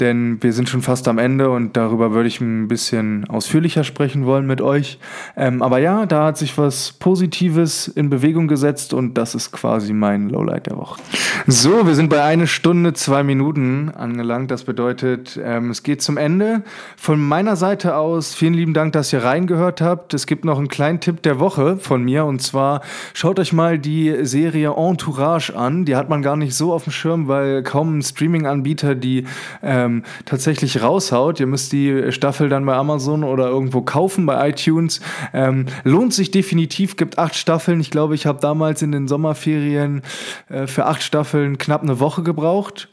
denn 0.00 0.42
wir 0.42 0.52
sind 0.52 0.68
schon 0.68 0.82
fast 0.82 1.08
am 1.08 1.18
Ende 1.18 1.50
und 1.50 1.76
darüber 1.76 2.12
würde 2.12 2.28
ich 2.28 2.40
ein 2.40 2.68
bisschen 2.68 3.26
ausführlicher 3.28 3.82
sprechen 3.82 4.26
wollen 4.26 4.46
mit 4.46 4.60
euch. 4.60 4.98
Ähm, 5.36 5.62
aber 5.62 5.78
ja, 5.78 6.04
da 6.04 6.26
hat 6.26 6.38
sich 6.38 6.58
was 6.58 6.92
Positives 6.92 7.88
in 7.88 8.10
Bewegung 8.10 8.46
gesetzt 8.46 8.92
und 8.92 9.14
das 9.14 9.34
ist 9.34 9.52
quasi 9.52 9.94
mein 9.94 10.28
Lowlight 10.28 10.66
der 10.66 10.76
Woche. 10.76 11.00
So, 11.46 11.86
wir 11.86 11.94
sind 11.94 12.10
bei 12.10 12.22
einer 12.22 12.46
Stunde, 12.46 12.92
zwei 12.92 13.22
Minuten 13.22 13.88
angelangt. 13.88 14.50
Das 14.50 14.64
bedeutet, 14.64 15.40
ähm, 15.42 15.70
es 15.70 15.82
geht 15.82 16.02
zum 16.02 16.18
Ende. 16.18 16.62
Von 16.96 17.20
meiner 17.20 17.56
Seite 17.56 17.96
aus 17.96 18.34
vielen 18.34 18.54
lieben 18.54 18.74
Dank, 18.74 18.92
dass 18.92 19.12
ihr 19.12 19.24
reingehört 19.24 19.80
habt. 19.80 20.12
Es 20.12 20.26
gibt 20.26 20.44
noch 20.44 20.58
einen 20.58 20.68
kleinen 20.68 21.00
Tipp 21.00 21.22
der 21.22 21.40
Woche 21.40 21.78
von 21.78 22.02
mir 22.02 22.26
und 22.26 22.42
zwar 22.42 22.82
schaut 23.14 23.38
euch 23.38 23.52
mal 23.52 23.78
die 23.78 24.26
Serie 24.26 24.74
Entourage 24.76 25.56
an. 25.56 25.86
Die 25.86 25.96
hat 25.96 26.10
man 26.10 26.20
gar 26.20 26.36
nicht 26.36 26.54
so 26.54 26.72
auf 26.72 26.84
dem 26.84 26.92
Schirm, 26.92 27.28
weil 27.28 27.62
kaum 27.62 27.98
ein 27.98 28.02
Streaming-Anbieter 28.02 28.94
die 28.94 29.24
äh, 29.62 29.85
ähm, 29.86 30.02
tatsächlich 30.24 30.82
raushaut. 30.82 31.40
Ihr 31.40 31.46
müsst 31.46 31.72
die 31.72 32.12
Staffel 32.12 32.48
dann 32.48 32.66
bei 32.66 32.74
Amazon 32.74 33.24
oder 33.24 33.48
irgendwo 33.48 33.82
kaufen, 33.82 34.26
bei 34.26 34.50
iTunes. 34.50 35.00
Ähm, 35.32 35.66
lohnt 35.84 36.12
sich 36.12 36.30
definitiv, 36.30 36.96
gibt 36.96 37.18
acht 37.18 37.34
Staffeln. 37.34 37.80
Ich 37.80 37.90
glaube, 37.90 38.14
ich 38.14 38.26
habe 38.26 38.40
damals 38.40 38.82
in 38.82 38.92
den 38.92 39.08
Sommerferien 39.08 40.02
äh, 40.48 40.66
für 40.66 40.86
acht 40.86 41.02
Staffeln 41.02 41.58
knapp 41.58 41.82
eine 41.82 42.00
Woche 42.00 42.22
gebraucht. 42.22 42.88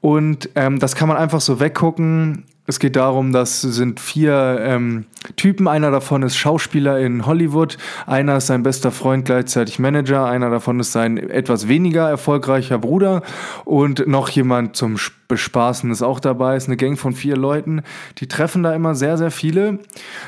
Und 0.00 0.50
ähm, 0.54 0.78
das 0.78 0.94
kann 0.94 1.08
man 1.08 1.18
einfach 1.18 1.40
so 1.40 1.60
weggucken 1.60 2.46
Es 2.70 2.78
geht 2.78 2.94
darum, 2.94 3.32
das 3.32 3.62
sind 3.62 3.98
vier 3.98 4.60
ähm, 4.62 5.06
Typen. 5.34 5.66
Einer 5.66 5.90
davon 5.90 6.22
ist 6.22 6.36
Schauspieler 6.36 7.00
in 7.00 7.26
Hollywood, 7.26 7.76
einer 8.06 8.36
ist 8.36 8.46
sein 8.46 8.62
bester 8.62 8.92
Freund, 8.92 9.24
gleichzeitig 9.24 9.80
Manager, 9.80 10.26
einer 10.26 10.50
davon 10.50 10.78
ist 10.78 10.92
sein 10.92 11.16
etwas 11.16 11.66
weniger 11.66 12.08
erfolgreicher 12.08 12.78
Bruder 12.78 13.22
und 13.64 14.06
noch 14.06 14.28
jemand 14.28 14.76
zum 14.76 14.98
Bespaßen 15.30 15.90
ist 15.92 16.02
auch 16.02 16.18
dabei. 16.18 16.56
Ist 16.56 16.66
eine 16.66 16.76
Gang 16.76 16.98
von 16.98 17.14
vier 17.14 17.36
Leuten. 17.36 17.82
Die 18.18 18.26
treffen 18.26 18.64
da 18.64 18.74
immer 18.74 18.96
sehr, 18.96 19.16
sehr 19.16 19.30
viele. 19.30 19.78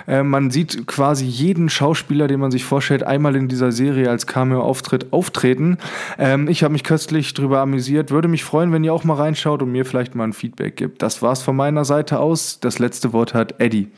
Äh, 0.07 0.23
man 0.23 0.53
sieht 0.53 0.87
quasi 0.87 1.27
jeden 1.27 1.69
Schauspieler, 1.69 2.29
den 2.29 2.39
man 2.39 2.53
sich 2.53 2.65
vorstellt, 2.65 3.03
einmal 3.03 3.35
in 3.35 3.49
dieser 3.49 3.73
Serie 3.73 4.09
als 4.09 4.29
Cameo-Auftritt 4.29 5.13
auftreten. 5.13 5.77
Ähm, 6.19 6.47
ich 6.47 6.63
habe 6.63 6.73
mich 6.73 6.85
köstlich 6.85 7.35
drüber 7.35 7.59
amüsiert. 7.59 8.13
Würde 8.13 8.29
mich 8.29 8.45
freuen, 8.45 8.73
wenn 8.73 8.85
ihr 8.85 8.95
auch 8.95 9.03
mal 9.03 9.17
reinschaut 9.17 9.61
und 9.61 9.73
mir 9.73 9.85
vielleicht 9.85 10.15
mal 10.15 10.23
ein 10.23 10.33
Feedback 10.33 10.77
gibt. 10.77 11.03
Das 11.03 11.21
war's 11.21 11.43
von 11.43 11.57
meiner 11.57 11.85
Seite 11.85 12.21
aus 12.21 12.32
aus. 12.33 12.59
Das 12.61 12.79
letzte 12.79 13.13
Wort 13.13 13.35
hat 13.35 13.61
Eddie. 13.61 13.89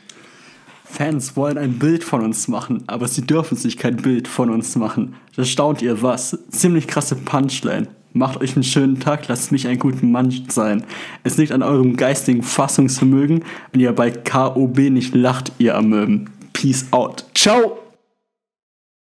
Fans 0.83 1.35
wollen 1.35 1.57
ein 1.57 1.79
Bild 1.79 2.03
von 2.03 2.21
uns 2.21 2.47
machen, 2.47 2.83
aber 2.87 3.07
sie 3.07 3.23
dürfen 3.23 3.57
sich 3.57 3.77
kein 3.77 3.97
Bild 3.97 4.27
von 4.27 4.49
uns 4.49 4.75
machen. 4.75 5.15
Das 5.35 5.49
staunt 5.49 5.81
ihr 5.81 6.01
was. 6.01 6.37
Ziemlich 6.49 6.87
krasse 6.87 7.15
Punchline. 7.15 7.87
Macht 8.13 8.39
euch 8.39 8.55
einen 8.55 8.63
schönen 8.63 8.99
Tag, 8.99 9.27
lasst 9.27 9.51
mich 9.51 9.67
ein 9.67 9.79
guter 9.79 10.05
Mann 10.05 10.33
sein. 10.47 10.85
Es 11.23 11.35
liegt 11.37 11.51
an 11.51 11.63
eurem 11.63 11.97
geistigen 11.97 12.43
Fassungsvermögen, 12.43 13.43
wenn 13.71 13.81
ihr 13.81 13.91
bei 13.91 14.11
KOB 14.11 14.77
nicht 14.89 15.13
lacht, 15.15 15.51
ihr 15.57 15.75
Amöben. 15.75 16.29
Peace 16.53 16.85
out. 16.91 17.25
Ciao! 17.33 17.84